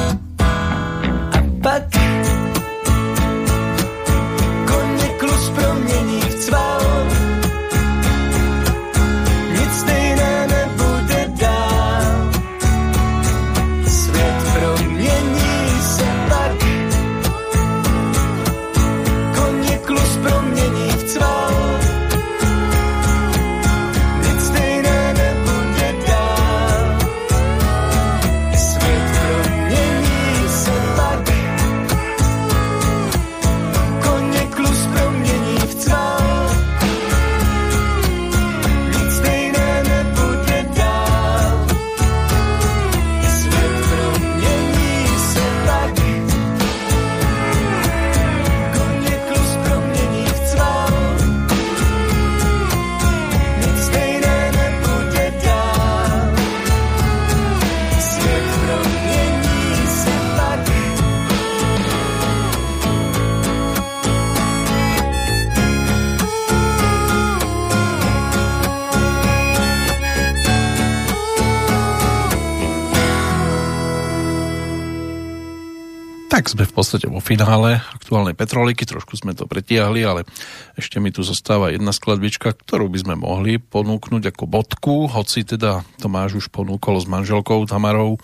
Tak 76.45 76.61
sme 76.61 76.69
v 76.69 76.77
podstate 76.77 77.09
vo 77.09 77.17
finále 77.17 77.81
aktuálnej 77.97 78.37
Petroliky, 78.37 78.85
trošku 78.85 79.17
sme 79.17 79.33
to 79.33 79.49
pretiahli, 79.49 80.05
ale 80.05 80.29
ešte 80.77 81.01
mi 81.01 81.09
tu 81.09 81.25
zostáva 81.25 81.73
jedna 81.73 81.89
skladbička, 81.89 82.53
ktorú 82.53 82.85
by 82.85 83.01
sme 83.01 83.15
mohli 83.17 83.57
ponúknuť 83.57 84.29
ako 84.29 84.45
bodku, 84.45 85.09
hoci 85.09 85.41
teda 85.41 85.81
Tomáš 85.97 86.45
už 86.45 86.53
ponúkol 86.53 87.01
s 87.01 87.09
manželkou 87.09 87.65
Tamarou 87.65 88.21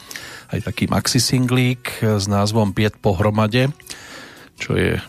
aj 0.53 0.69
taký 0.69 0.85
maxi 0.85 1.17
singlík 1.17 1.97
s 2.05 2.29
názvom 2.29 2.77
Piet 2.77 2.93
pohromade, 3.01 3.73
čo 4.61 4.77
je 4.77 5.01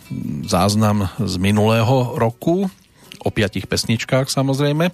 záznam 0.48 1.12
z 1.20 1.36
minulého 1.36 2.16
roku, 2.16 2.72
o 3.20 3.28
piatich 3.28 3.68
pesničkách 3.68 4.32
samozrejme, 4.32 4.88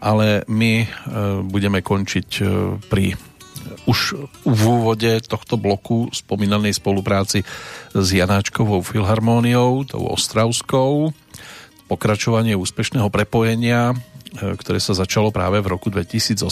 ale 0.00 0.48
my 0.48 0.72
e, 0.80 0.86
budeme 1.44 1.84
končiť 1.84 2.28
e, 2.40 2.44
pri 2.88 3.12
už 3.84 4.28
v 4.46 4.62
úvode 4.66 5.20
tohto 5.26 5.58
bloku 5.58 6.08
spomínanej 6.10 6.76
spolupráci 6.76 7.42
s 7.92 8.06
Janáčkovou 8.12 8.82
filharmóniou, 8.82 9.84
tou 9.88 10.02
ostravskou, 10.08 11.12
pokračovanie 11.86 12.56
úspešného 12.56 13.12
prepojenia, 13.12 13.92
e, 13.92 13.96
ktoré 14.56 14.80
sa 14.80 14.96
začalo 14.96 15.30
práve 15.34 15.60
v 15.60 15.70
roku 15.70 15.92
2018 15.92 16.42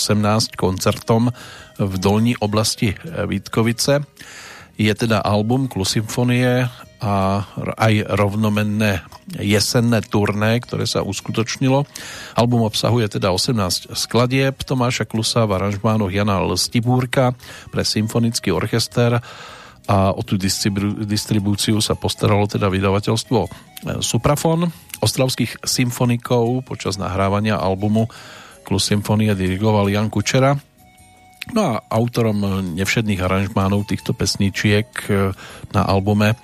koncertom 0.54 1.32
v 1.80 1.94
dolní 1.98 2.36
oblasti 2.38 2.94
Vítkovice. 3.04 4.04
Je 4.82 4.90
teda 4.90 5.22
album 5.22 5.70
Klusymfonie 5.70 6.66
a 6.98 7.46
aj 7.78 8.18
rovnomenné 8.18 9.06
jesenné 9.38 10.02
turné, 10.02 10.58
ktoré 10.58 10.90
sa 10.90 11.06
uskutočnilo. 11.06 11.86
Album 12.34 12.66
obsahuje 12.66 13.06
teda 13.06 13.30
18 13.30 13.94
skladieb 13.94 14.58
Tomáša 14.66 15.06
Klusa 15.06 15.46
v 15.46 15.54
aranžmánoch 15.54 16.10
Jana 16.10 16.42
Lstibúrka 16.42 17.38
pre 17.70 17.86
symfonický 17.86 18.50
orchester 18.50 19.22
a 19.86 20.10
o 20.10 20.22
tú 20.26 20.34
distribúciu 21.06 21.78
sa 21.78 21.94
postaralo 21.94 22.50
teda 22.50 22.66
vydavateľstvo 22.66 23.38
Suprafon. 24.02 24.66
Ostravských 24.98 25.62
symfonikov 25.62 26.66
počas 26.66 26.98
nahrávania 26.98 27.54
albumu 27.54 28.10
Klus 28.66 28.86
Symfonie 28.90 29.34
dirigoval 29.38 29.90
Jan 29.90 30.10
Kučera. 30.10 30.54
No 31.50 31.74
a 31.74 31.82
autorom 31.90 32.70
nevšedných 32.78 33.18
aranžmánov 33.18 33.90
týchto 33.90 34.14
pesničiek 34.14 34.86
na 35.74 35.82
albume 35.82 36.38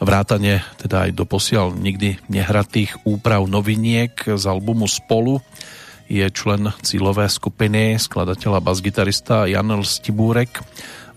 vrátane 0.00 0.64
teda 0.80 1.04
aj 1.04 1.10
doposiaľ 1.12 1.76
nikdy 1.76 2.16
nehratých 2.32 3.04
úprav 3.04 3.44
noviniek 3.44 4.16
z 4.16 4.44
albumu 4.48 4.88
Spolu 4.88 5.44
je 6.08 6.24
člen 6.32 6.72
cílové 6.80 7.28
skupiny 7.28 8.00
skladateľa 8.00 8.64
basgitarista 8.64 9.44
Jan 9.44 9.68
Stibúrek 9.84 10.64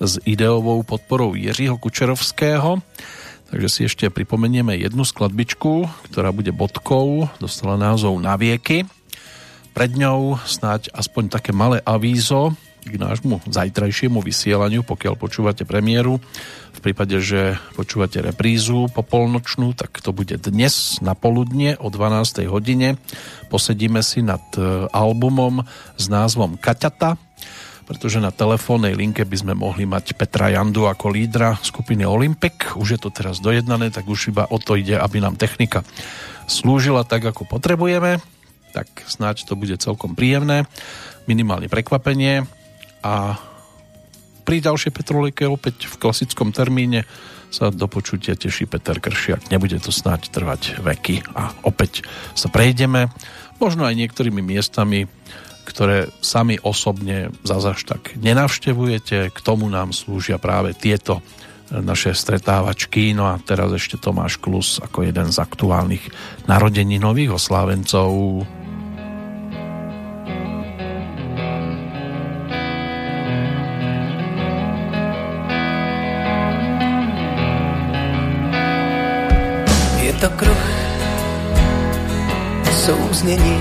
s 0.01 0.19
ideovou 0.27 0.83
podporou 0.83 1.31
Jiřího 1.31 1.79
Kučerovského. 1.79 2.83
Takže 3.47 3.67
si 3.71 3.81
ešte 3.87 4.11
pripomenieme 4.11 4.75
jednu 4.75 5.07
skladbičku, 5.07 5.87
ktorá 6.11 6.35
bude 6.35 6.51
bodkou, 6.51 7.31
dostala 7.39 7.79
názov 7.79 8.19
Na 8.19 8.35
vieky. 8.35 8.83
Pred 9.71 9.95
ňou 9.95 10.39
snáď 10.43 10.91
aspoň 10.91 11.31
také 11.31 11.55
malé 11.55 11.79
avízo 11.87 12.59
k 12.81 12.95
nášmu 12.97 13.45
zajtrajšiemu 13.45 14.19
vysielaniu, 14.19 14.81
pokiaľ 14.81 15.13
počúvate 15.17 15.63
premiéru. 15.63 16.17
V 16.71 16.79
prípade, 16.81 17.21
že 17.21 17.61
počúvate 17.77 18.23
reprízu 18.23 18.89
popolnočnú, 18.89 19.77
tak 19.77 20.01
to 20.01 20.09
bude 20.09 20.33
dnes 20.41 20.97
na 21.03 21.13
poludne 21.13 21.77
o 21.77 21.93
12. 21.93 22.47
hodine. 22.49 22.97
Posedíme 23.53 24.01
si 24.01 24.25
nad 24.25 24.41
e, 24.57 24.89
albumom 24.89 25.61
s 25.99 26.05
názvom 26.09 26.57
Kaťata, 26.57 27.21
pretože 27.85 28.23
na 28.23 28.31
telefónnej 28.31 28.95
linke 28.95 29.27
by 29.27 29.37
sme 29.37 29.53
mohli 29.53 29.83
mať 29.83 30.15
Petra 30.15 30.49
Jandu 30.49 30.87
ako 30.87 31.11
lídra 31.11 31.59
skupiny 31.59 32.07
Olympic. 32.07 32.73
Už 32.79 32.97
je 32.97 32.99
to 33.03 33.11
teraz 33.11 33.43
dojednané, 33.43 33.91
tak 33.91 34.07
už 34.07 34.31
iba 34.31 34.47
o 34.47 34.57
to 34.57 34.79
ide, 34.79 34.95
aby 34.95 35.19
nám 35.19 35.35
technika 35.35 35.83
slúžila 36.47 37.03
tak, 37.03 37.23
ako 37.23 37.47
potrebujeme. 37.47 38.23
Tak 38.71 38.87
snáď 39.07 39.43
to 39.43 39.59
bude 39.59 39.75
celkom 39.83 40.15
príjemné. 40.15 40.63
Minimálne 41.27 41.67
prekvapenie 41.67 42.47
a 43.01 43.37
pri 44.41 44.57
ďalšej 44.61 44.91
Petrolike 44.93 45.45
opäť 45.45 45.85
v 45.85 45.95
klasickom 46.01 46.49
termíne 46.49 47.05
sa 47.51 47.67
do 47.67 47.85
počutia 47.91 48.33
teší 48.39 48.65
Peter 48.65 48.97
Kršiak. 48.97 49.51
Nebude 49.51 49.77
to 49.83 49.91
snáď 49.91 50.31
trvať 50.31 50.79
veky 50.79 51.21
a 51.35 51.51
opäť 51.67 52.07
sa 52.31 52.47
prejdeme 52.47 53.11
možno 53.59 53.85
aj 53.85 53.99
niektorými 53.99 54.41
miestami, 54.41 55.05
ktoré 55.67 56.09
sami 56.23 56.57
osobne 56.57 57.29
zazaž 57.45 57.85
tak 57.85 58.17
nenavštevujete. 58.17 59.29
K 59.29 59.39
tomu 59.43 59.69
nám 59.69 59.93
slúžia 59.93 60.41
práve 60.41 60.73
tieto 60.73 61.21
naše 61.71 62.11
stretávačky. 62.11 63.15
No 63.15 63.31
a 63.31 63.39
teraz 63.39 63.71
ešte 63.71 63.95
Tomáš 63.95 64.41
Klus 64.41 64.81
ako 64.83 65.07
jeden 65.07 65.31
z 65.31 65.37
aktuálnych 65.39 66.03
narodení 66.49 66.99
nových 66.99 67.39
oslávencov. 67.39 68.43
Souznění. 82.85 83.57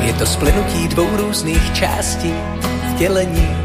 Je 0.00 0.12
to 0.12 0.26
splenutí 0.26 0.88
dvou 0.88 1.16
různých 1.16 1.72
částí 1.72 2.34
vtělení. 2.94 3.56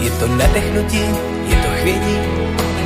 Je 0.00 0.10
to 0.10 0.26
nadechnutí, 0.28 1.04
je 1.48 1.56
to 1.56 1.68
chvění, 1.80 2.18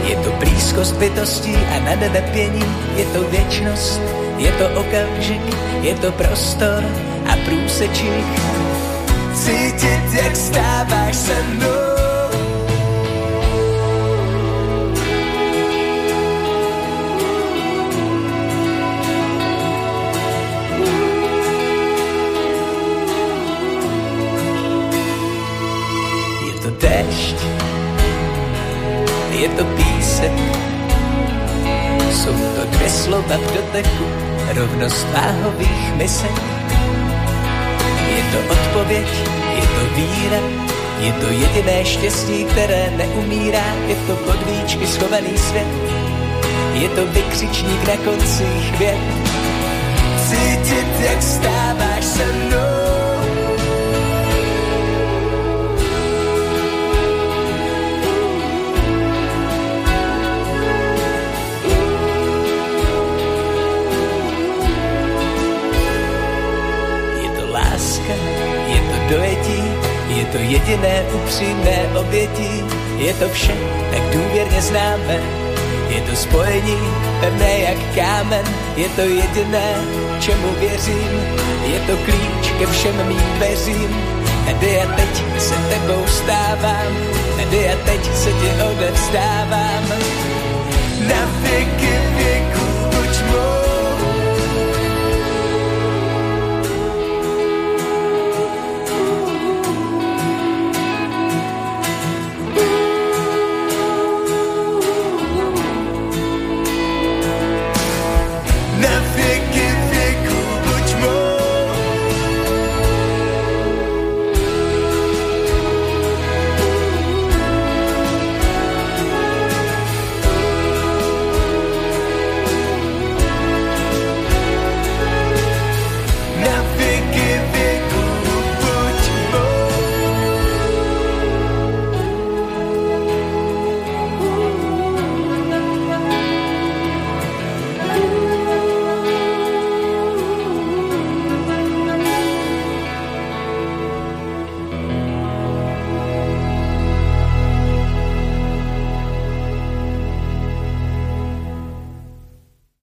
je 0.09 0.17
to 0.17 0.31
blízkost 0.31 0.97
bytosti 0.97 1.57
a 1.57 1.81
nadnepění, 1.81 2.65
je 2.97 3.05
to 3.05 3.23
věčnost, 3.23 4.01
je 4.39 4.53
to 4.53 4.81
okamžik, 4.81 5.43
je 5.83 5.95
to 5.95 6.13
prostor 6.13 6.85
a 7.27 7.37
průsečík. 7.45 8.27
Cítit, 9.35 10.03
jak 10.13 10.37
stáváš 10.37 11.17
se 11.17 11.43
mnou 11.43 12.02
dešť, 26.83 27.39
je 29.31 29.49
to 29.55 29.65
písek. 29.65 30.35
Jsou 32.11 32.35
to 32.57 32.63
dvě 32.71 32.91
slova 32.91 33.37
v 33.39 33.47
doteku, 33.55 34.07
rovnost 34.55 35.07
váhových 35.15 35.95
misek. 35.95 36.37
Je 38.17 38.23
to 38.33 38.39
odpověď, 38.53 39.09
je 39.57 39.67
to 39.75 39.83
víra, 39.97 40.43
je 41.01 41.13
to 41.13 41.27
jediné 41.31 41.85
štěstí, 41.85 42.45
které 42.45 42.91
neumírá, 42.97 43.69
je 43.87 43.97
to 44.07 44.17
podvíčky 44.17 44.87
schovaný 44.87 45.39
svět. 45.39 45.73
Je 46.75 46.89
to 46.89 47.07
vykřičník 47.07 47.89
na 47.89 47.97
konci 47.97 48.47
chvět. 48.75 48.99
Cítit, 50.29 50.89
jak 51.01 51.23
stáváš 51.23 52.05
se 52.05 52.25
mnou 52.25 52.72
dojetí, 69.13 69.63
je 70.09 70.25
to 70.25 70.39
jediné 70.39 71.05
upřímné 71.13 71.79
obětí, 72.01 72.65
je 72.97 73.15
to 73.15 73.29
vše 73.29 73.55
tak 73.91 74.03
důvěrně 74.13 74.63
známe, 74.63 75.17
je 75.89 76.01
to 76.01 76.17
spojení 76.17 76.81
pevné 77.21 77.59
jak 77.59 77.79
kámen, 77.95 78.45
je 78.77 78.89
to 78.89 79.01
jediné, 79.01 79.75
čemu 80.21 80.49
věřím, 80.61 81.13
je 81.73 81.81
to 81.81 81.97
klíč 82.05 82.45
ke 82.59 82.67
všem 82.67 83.07
mým 83.07 83.27
dveřím. 83.37 83.93
Tady 84.47 84.81
a 84.81 84.87
teď 84.97 85.23
se 85.39 85.55
tebou 85.55 86.07
stávám, 86.07 86.93
tady 87.37 87.69
a 87.69 87.77
teď 87.85 88.15
se 88.15 88.31
ti 88.33 88.49
odevzdávám. 88.63 89.85
Na 91.09 91.23